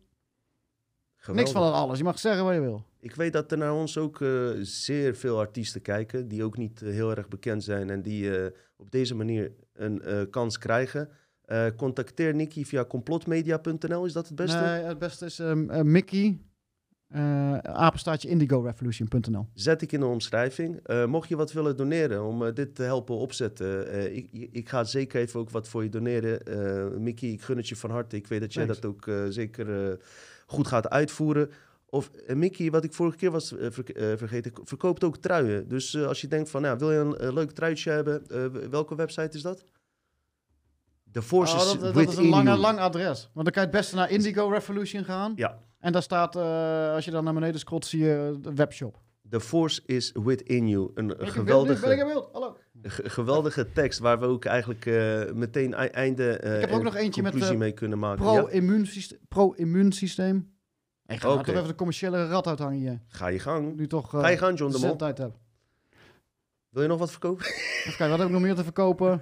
Niks 1.32 1.52
van 1.52 1.62
dat 1.62 1.74
alles. 1.74 1.98
Je 1.98 2.04
mag 2.04 2.20
zeggen 2.20 2.44
wat 2.44 2.54
je 2.54 2.60
wil. 2.60 2.86
Ik 3.00 3.16
weet 3.16 3.34
dat 3.34 3.52
er 3.52 3.58
naar 3.58 3.74
ons 3.74 3.98
ook 3.98 4.22
eh, 4.22 4.50
zeer 4.62 5.16
veel 5.16 5.40
artiesten 5.40 5.82
kijken... 5.82 6.28
die 6.28 6.44
ook 6.44 6.58
niet 6.58 6.82
eh, 6.82 6.90
heel 6.90 7.16
erg 7.16 7.28
bekend 7.28 7.64
zijn... 7.64 7.90
en 7.90 8.02
die 8.02 8.52
op 8.78 8.92
deze 8.92 9.16
manier 9.16 9.52
een 9.74 10.28
kans 10.30 10.58
krijgen. 10.58 11.10
Contacteer 11.78 12.36
Nicky 12.36 12.66
via 12.66 12.86
complotmedia.nl. 12.86 14.06
Is 14.06 14.14
dat 14.14 14.28
het 14.28 14.36
beste? 14.36 14.60
Nee, 14.60 14.84
het 14.84 15.00
beste 15.00 15.26
is 15.26 15.40
ehm, 15.40 15.70
eh, 15.70 15.82
Mickey, 15.82 16.40
eh 17.08 17.58
apenstaartje 17.58 18.30
indigorevolution.nl. 18.30 19.48
Zet 19.54 19.82
ik 19.82 19.92
in 19.92 20.00
de 20.00 20.06
omschrijving. 20.06 20.80
Eh, 20.84 21.06
mocht 21.06 21.30
je 21.30 21.36
wat 21.36 21.52
willen 21.52 21.78
doneren 21.78 22.24
om 22.26 22.46
eh, 22.46 22.54
dit 22.54 22.76
te 22.76 22.84
helpen 22.84 23.16
opzetten, 23.16 23.90
eh, 23.92 24.16
ik, 24.16 24.28
ik- 24.52 24.70
ga 24.70 24.84
zeker 24.84 25.22
even 25.22 25.40
ook 25.40 25.50
wat 25.50 25.68
voor 25.68 25.84
je 25.84 25.90
doneren. 25.90 26.44
Eh 26.46 26.98
Mickey, 27.00 27.30
ik 27.30 27.42
gun 27.42 27.58
het 27.58 27.68
je 27.68 27.76
van 27.76 27.90
harte. 27.92 28.16
Ik 28.16 28.28
weet 28.28 28.40
dat 28.40 28.54
jij 28.54 28.66
Thanks. 28.66 28.82
dat 28.82 28.92
ook 28.92 29.08
eh, 29.08 29.24
zeker 29.30 29.90
eh, 29.92 29.98
goed 30.46 30.68
gaat 30.68 30.90
uitvoeren. 30.90 31.52
Of 31.90 32.12
Mickey, 32.34 32.72
wat 32.72 32.84
ik 32.84 32.94
vorige 32.94 33.18
keer 33.18 33.32
was 33.32 33.54
ver- 33.58 34.18
vergeten, 34.18 34.52
verkoopt 34.64 35.04
ook 35.04 35.18
truien. 35.18 35.68
Dus 35.68 35.98
als 35.98 36.22
je 36.22 36.28
denkt 36.28 36.50
van, 36.50 36.62
nou, 36.62 36.78
wil 36.78 36.92
je 36.92 36.98
een 37.18 37.34
leuk 37.34 37.52
truitje 37.52 37.92
hebben, 37.92 38.28
eh, 38.30 38.46
welke 38.70 38.96
website 38.96 39.38
is 39.38 39.42
dat? 39.42 39.64
The 41.12 41.22
Forces 41.22 41.74
Oh, 41.74 41.82
dat, 41.82 41.94
dat 41.94 42.08
is 42.10 42.16
een 42.18 42.28
lang, 42.30 42.48
You. 42.48 42.60
lang 42.60 42.80
adres. 42.80 43.30
Want 43.34 43.46
dan 43.46 43.54
kan 43.54 43.62
je 43.64 43.70
het 43.70 43.78
beste 43.78 43.96
naar 43.96 44.10
Indigo 44.12 44.48
Revolution 44.50 45.04
gaan. 45.04 45.34
Ja. 45.36 45.60
En 45.88 45.94
daar 45.94 46.02
staat, 46.02 46.36
eh, 46.36 46.94
als 46.94 47.06
je 47.06 47.12
dan 47.12 47.24
naar 47.24 47.34
beneden 47.34 47.60
scrolt, 47.60 47.86
zie 47.86 48.04
je 48.04 48.38
de 48.42 48.54
webshop. 48.54 49.02
The 49.30 49.40
Force 49.40 49.82
is 49.86 50.12
Within 50.24 50.68
You. 50.68 50.92
Een 50.96 51.10
ik 51.10 51.18
beeld 51.18 51.30
geweldige... 51.32 52.06
Beeld? 52.06 52.30
Hallo. 52.32 52.58
Geweldige 53.04 53.72
tekst 53.72 54.00
waar 54.00 54.20
we 54.20 54.26
ook 54.26 54.46
eigenlijk 54.46 54.86
eh, 54.86 55.32
meteen 55.34 55.74
ei- 55.74 55.88
einde 55.90 56.38
eh 56.38 56.56
Ik 56.56 56.62
heb 56.62 56.72
ook 56.72 56.78
en 56.78 56.84
nog 56.84 56.96
eentje 56.96 57.22
met, 57.22 57.32
conclusie 57.32 57.56
eh, 57.58 57.62
mee 57.62 57.72
kunnen 57.72 58.00
maken. 58.00 58.24
Pro-immuunsysteem. 58.24 59.20
Pro-immuunsysteem. 59.28 60.54
Ik 61.06 61.20
ga 61.20 61.28
nou 61.28 61.40
Oké. 61.40 61.46
toch 61.48 61.56
even 61.56 61.68
de 61.68 61.76
commerciële 61.76 62.28
rat 62.28 62.48
uithangen 62.48 62.78
hier. 62.80 63.02
ga 63.08 63.28
je 63.28 63.40
gang. 63.40 63.76
Nu 63.76 63.88
toch 63.88 64.14
uh, 64.14 64.22
Ga 64.22 64.28
je 64.28 64.38
gang, 64.38 64.58
John 64.58 64.72
de 64.72 64.80
Mol. 64.80 64.96
tijd 64.96 65.18
heb. 65.18 65.36
Wil 66.70 66.82
je 66.82 66.88
nog 66.88 67.00
wat 67.00 67.12
verkopen? 67.12 67.46
Even 67.46 67.84
kijken, 67.84 68.10
wat 68.10 68.18
heb 68.18 68.28
ik 68.28 68.34
nog 68.34 68.42
meer 68.42 68.56
te 68.56 68.64
verkopen? 68.64 69.22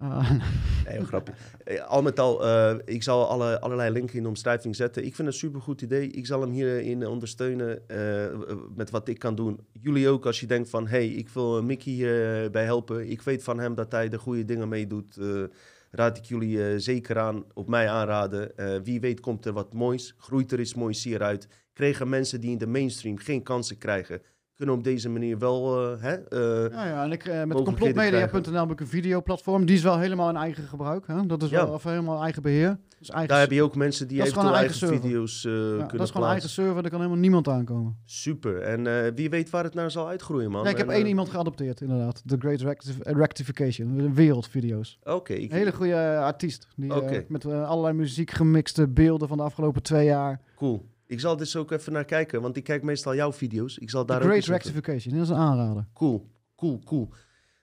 Nee, 0.00 0.98
een 0.98 1.06
grapje. 1.06 1.32
Eh, 1.64 1.84
Al 1.84 2.02
met 2.02 2.18
al, 2.20 2.44
eh, 2.44 2.76
ik 2.84 3.02
zal 3.02 3.28
alle, 3.28 3.60
allerlei 3.60 3.90
linken 3.90 4.16
in 4.16 4.22
de 4.22 4.28
omschrijving 4.28 4.76
zetten. 4.76 5.04
Ik 5.04 5.14
vind 5.14 5.28
het 5.28 5.36
een 5.36 5.48
supergoed 5.48 5.80
idee. 5.82 6.10
Ik 6.10 6.26
zal 6.26 6.40
hem 6.40 6.50
hierin 6.50 7.06
ondersteunen 7.06 7.88
eh, 7.88 8.26
met 8.74 8.90
wat 8.90 9.08
ik 9.08 9.18
kan 9.18 9.34
doen. 9.34 9.60
Jullie 9.72 10.08
ook, 10.08 10.26
als 10.26 10.40
je 10.40 10.46
denkt 10.46 10.70
van... 10.70 10.86
hey, 10.86 11.08
ik 11.08 11.28
wil 11.28 11.62
Mickey 11.62 11.92
hierbij 11.92 12.50
bij 12.50 12.64
helpen. 12.64 13.10
Ik 13.10 13.22
weet 13.22 13.42
van 13.42 13.58
hem 13.58 13.74
dat 13.74 13.92
hij 13.92 14.08
de 14.08 14.18
goede 14.18 14.44
dingen 14.44 14.68
mee 14.68 14.86
doet. 14.86 15.16
eh, 15.16 15.42
raad 15.90 16.16
ik 16.16 16.24
jullie 16.24 16.78
zeker 16.78 17.18
aan, 17.18 17.44
op 17.54 17.68
mij 17.68 17.88
aanraden. 17.88 18.52
Wie 18.82 19.00
weet 19.00 19.20
komt 19.20 19.44
er 19.46 19.52
wat 19.52 19.72
moois. 19.72 20.14
Groeit 20.18 20.52
er 20.52 20.60
iets 20.60 20.74
moois 20.74 21.04
hieruit. 21.04 21.48
Kregen 21.72 22.08
mensen 22.08 22.40
die 22.40 22.50
in 22.50 22.58
de 22.58 22.66
mainstream 22.66 23.18
geen 23.18 23.42
kansen 23.42 23.78
krijgen... 23.78 24.20
kunnen 24.56 24.74
op 24.74 24.84
deze 24.84 25.08
manier 25.08 25.38
wel... 25.38 25.80
eh, 25.92 26.02
hè, 26.02 26.12
eh, 26.14 26.72
ja, 26.72 26.86
ja, 26.86 27.04
en 27.04 27.12
ik, 27.12 27.24
eh, 27.26 27.44
met 27.44 27.62
complotmedia.nl 27.62 28.58
heb 28.60 28.70
ik 28.70 28.80
een 28.80 28.86
videoplatform. 28.86 29.66
Die 29.66 29.76
is 29.76 29.82
wel 29.82 29.98
helemaal 29.98 30.28
in 30.28 30.36
eigen 30.36 30.64
gebruik. 30.64 31.06
Hè? 31.06 31.26
Dat 31.26 31.42
is 31.42 31.50
Ja. 31.50 31.64
wel 31.64 31.74
of 31.74 31.84
helemaal 31.84 32.22
eigen 32.22 32.42
beheer. 32.42 32.78
Dus 32.98 33.10
eigen, 33.10 33.28
Daar 33.28 33.40
heb 33.40 33.50
je 33.50 33.62
ook 33.62 33.76
mensen 33.76 34.08
die 34.08 34.20
eventueel 34.22 34.54
eigen, 34.54 34.88
video's 34.88 35.42
ja, 35.42 35.48
kunnen 35.50 35.78
dat 35.78 35.82
is 35.82 35.90
gewoon 35.90 36.06
plaatsen. 36.06 36.28
eigen 36.30 36.48
server, 36.48 36.82
daar 36.82 36.90
kan 36.90 36.98
helemaal 37.00 37.20
niemand 37.20 37.48
aankomen. 37.48 37.96
Super. 38.04 38.60
En 38.60 39.14
wie 39.14 39.30
weet 39.30 39.50
waar 39.50 39.64
het 39.64 39.74
naar 39.74 39.90
zal 39.90 40.08
uitgroeien, 40.08 40.50
man. 40.50 40.64
Ja, 40.64 40.70
ik 40.70 40.76
heb 40.76 40.88
En, 40.88 40.94
één 40.94 41.06
iemand 41.06 41.28
geadopteerd, 41.28 41.80
inderdaad. 41.80 42.22
The 42.26 42.36
Great 42.38 42.60
Rectif- 42.60 42.98
Rectification. 43.02 44.14
Wereldvideo's. 44.14 44.98
Oké, 45.04 45.32
ik- 45.32 45.50
Een 45.50 45.56
hele 45.56 45.72
goede 45.72 46.18
artiest. 46.18 46.68
Die, 46.76 46.94
Oké. 46.94 47.24
met 47.28 47.44
allerlei 47.46 47.94
muziek 47.94 48.30
gemixte 48.30 48.88
beelden 48.88 49.28
van 49.28 49.36
de 49.36 49.42
afgelopen 49.42 49.82
twee 49.82 50.04
jaar. 50.04 50.40
cool. 50.56 50.86
Ik 51.06 51.20
zal 51.20 51.36
dus 51.36 51.56
ook 51.56 51.70
even 51.70 51.92
naar 51.92 52.04
kijken, 52.04 52.42
want 52.42 52.56
ik 52.56 52.64
kijk 52.64 52.82
meestal 52.82 53.14
jouw 53.14 53.32
video's. 53.32 53.78
Ik 53.78 53.90
zal 53.90 54.06
daar 54.06 54.20
Great 54.20 54.44
Rectification. 54.44 55.14
Dat 55.14 55.22
is 55.22 55.28
een 55.28 55.36
aanrader. 55.36 55.86
Cool, 55.94 56.30
cool, 56.56 56.80
cool. 56.84 57.08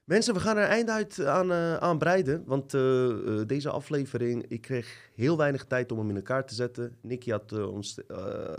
Mensen, 0.04 0.34
we 0.34 0.40
gaan 0.40 0.58
er 0.58 0.68
eind 0.68 0.90
uit 0.90 1.26
aan, 1.26 1.54
aan 1.82 1.98
breiden. 1.98 2.44
Want 2.46 2.74
eh, 2.74 3.10
eh, 3.10 3.48
deze 3.48 3.70
aflevering, 3.70 4.46
ik 4.48 4.62
kreeg 4.62 5.10
heel 5.16 5.38
weinig 5.38 5.66
tijd 5.66 5.92
om 5.92 5.98
hem 5.98 6.10
in 6.10 6.16
elkaar 6.16 6.46
te 6.46 6.56
zetten. 6.56 6.98
Nicky 7.02 7.32
had 7.32 7.52
ons, 7.52 8.00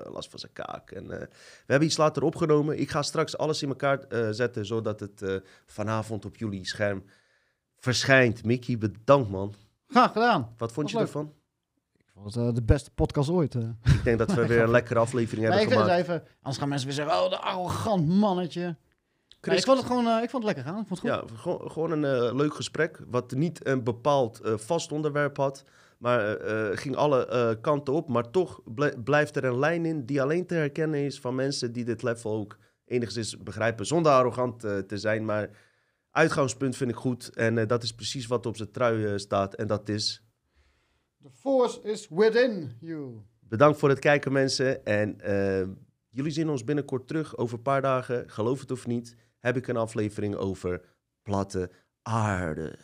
last 0.05 0.31
van 0.31 0.39
zijn 0.39 0.53
kaak. 0.53 0.91
En, 0.91 1.07
we 1.07 1.29
hebben 1.67 1.89
iets 1.89 1.97
later 1.97 2.23
opgenomen. 2.23 2.81
Ik 2.81 2.91
ga 2.91 3.03
straks 3.03 3.39
alles 3.39 3.63
in 3.63 3.69
elkaar 3.69 4.01
zetten, 4.31 4.67
zodat 4.67 5.01
het 5.01 5.43
vanavond 5.67 6.25
op 6.25 6.37
jullie 6.37 6.67
scherm 6.67 7.05
verschijnt. 7.79 8.45
Mickey, 8.45 8.79
bedankt 8.79 9.31
man. 9.31 9.55
Graag 9.87 10.13
gedaan. 10.13 10.55
Wat 10.57 10.73
vond 10.73 10.83
Was 10.83 10.91
je 10.93 10.97
leuk. 10.99 11.07
ervan? 11.07 11.33
Het 12.23 12.37
eh, 12.37 12.53
de 12.55 12.63
beste 12.63 12.91
podcast 12.95 13.31
ooit. 13.31 13.55
eh. 13.55 13.63
Ik 13.85 14.05
denk 14.05 14.19
dat 14.19 14.33
we 14.35 14.47
weer 14.53 14.61
een 14.63 14.71
lekkere 14.71 14.99
aflevering 14.99 15.49
Nee, 15.49 15.59
hebben 15.59 15.77
het 15.77 15.87
gemaakt. 15.87 16.03
even, 16.03 16.23
anders 16.37 16.59
gaan 16.59 16.69
mensen 16.69 16.87
weer 16.87 16.97
zeggen, 16.97 17.23
oh, 17.25 17.31
de 17.31 17.39
arrogant 17.39 18.09
mannetje. 18.09 18.61
Nee, 18.63 18.77
Chris- 19.41 19.59
ik 19.59 19.65
vond 19.65 19.79
het 19.79 19.87
gewoon, 19.87 20.07
eh, 20.07 20.23
ik 20.23 20.31
vond 20.31 20.45
het 20.45 20.55
lekker 20.55 20.73
gaan. 20.73 20.81
Ik 20.83 20.87
vond 20.89 21.03
het 21.03 21.11
goed. 21.13 21.31
Ja, 21.31 21.37
gewoon, 21.37 21.71
gewoon 21.71 21.91
een 21.91 22.37
leuk 22.37 22.55
gesprek. 22.55 23.01
Wat 23.07 23.33
niet 23.33 23.67
een 23.67 23.85
bepaald 23.85 24.41
vast 24.45 24.93
onderwerp 24.93 25.37
had. 25.37 25.65
Maar 25.99 26.37
ging 26.77 26.97
alle 26.97 27.59
kanten 27.61 27.93
op. 27.95 28.09
Maar 28.09 28.31
toch 28.31 28.61
bl- 28.65 29.01
blijft 29.05 29.37
er 29.37 29.45
een 29.45 29.59
lijn 29.59 29.85
in 29.87 30.05
die 30.07 30.23
alleen 30.23 30.47
te 30.47 30.55
herkennen 30.55 31.01
is 31.01 31.21
van 31.21 31.35
mensen 31.35 31.73
die 31.73 31.85
dit 31.85 32.03
level 32.03 32.31
ook 32.33 32.57
enigszins 32.85 33.39
begrijpen. 33.39 33.87
Zonder 33.87 34.13
arrogant 34.13 34.61
te 34.61 34.99
zijn. 34.99 35.25
Maar 35.25 35.51
uitgangspunt 36.11 36.77
vind 36.77 36.91
ik 36.91 36.97
goed. 36.97 37.31
En 37.35 37.67
dat 37.67 37.83
is 37.83 37.95
precies 37.95 38.27
wat 38.27 38.47
op 38.47 38.57
zijn 38.57 38.71
trui 38.71 39.19
staat. 39.19 39.55
En 39.55 39.67
dat 39.67 39.89
is 39.89 40.24
The 41.25 41.31
force 41.31 41.81
is 41.83 42.09
within 42.09 42.77
you. 42.81 43.23
Bedankt 43.41 43.79
voor 43.79 43.89
het 43.89 43.99
kijken, 43.99 44.33
mensen. 44.33 44.85
En 44.85 45.21
eh, 45.21 45.67
jullie 46.11 46.33
zien 46.33 46.49
ons 46.49 46.65
binnenkort 46.65 47.07
terug. 47.07 47.37
Over 47.37 47.57
een 47.57 47.63
paar 47.63 47.83
dagen, 47.83 48.31
geloof 48.31 48.61
het 48.61 48.71
of 48.71 48.87
niet, 48.87 49.17
heb 49.39 49.57
ik 49.57 49.69
een 49.69 49.77
aflevering 49.77 50.35
over 50.35 50.81
platte 51.23 51.71
aarde. 52.03 52.79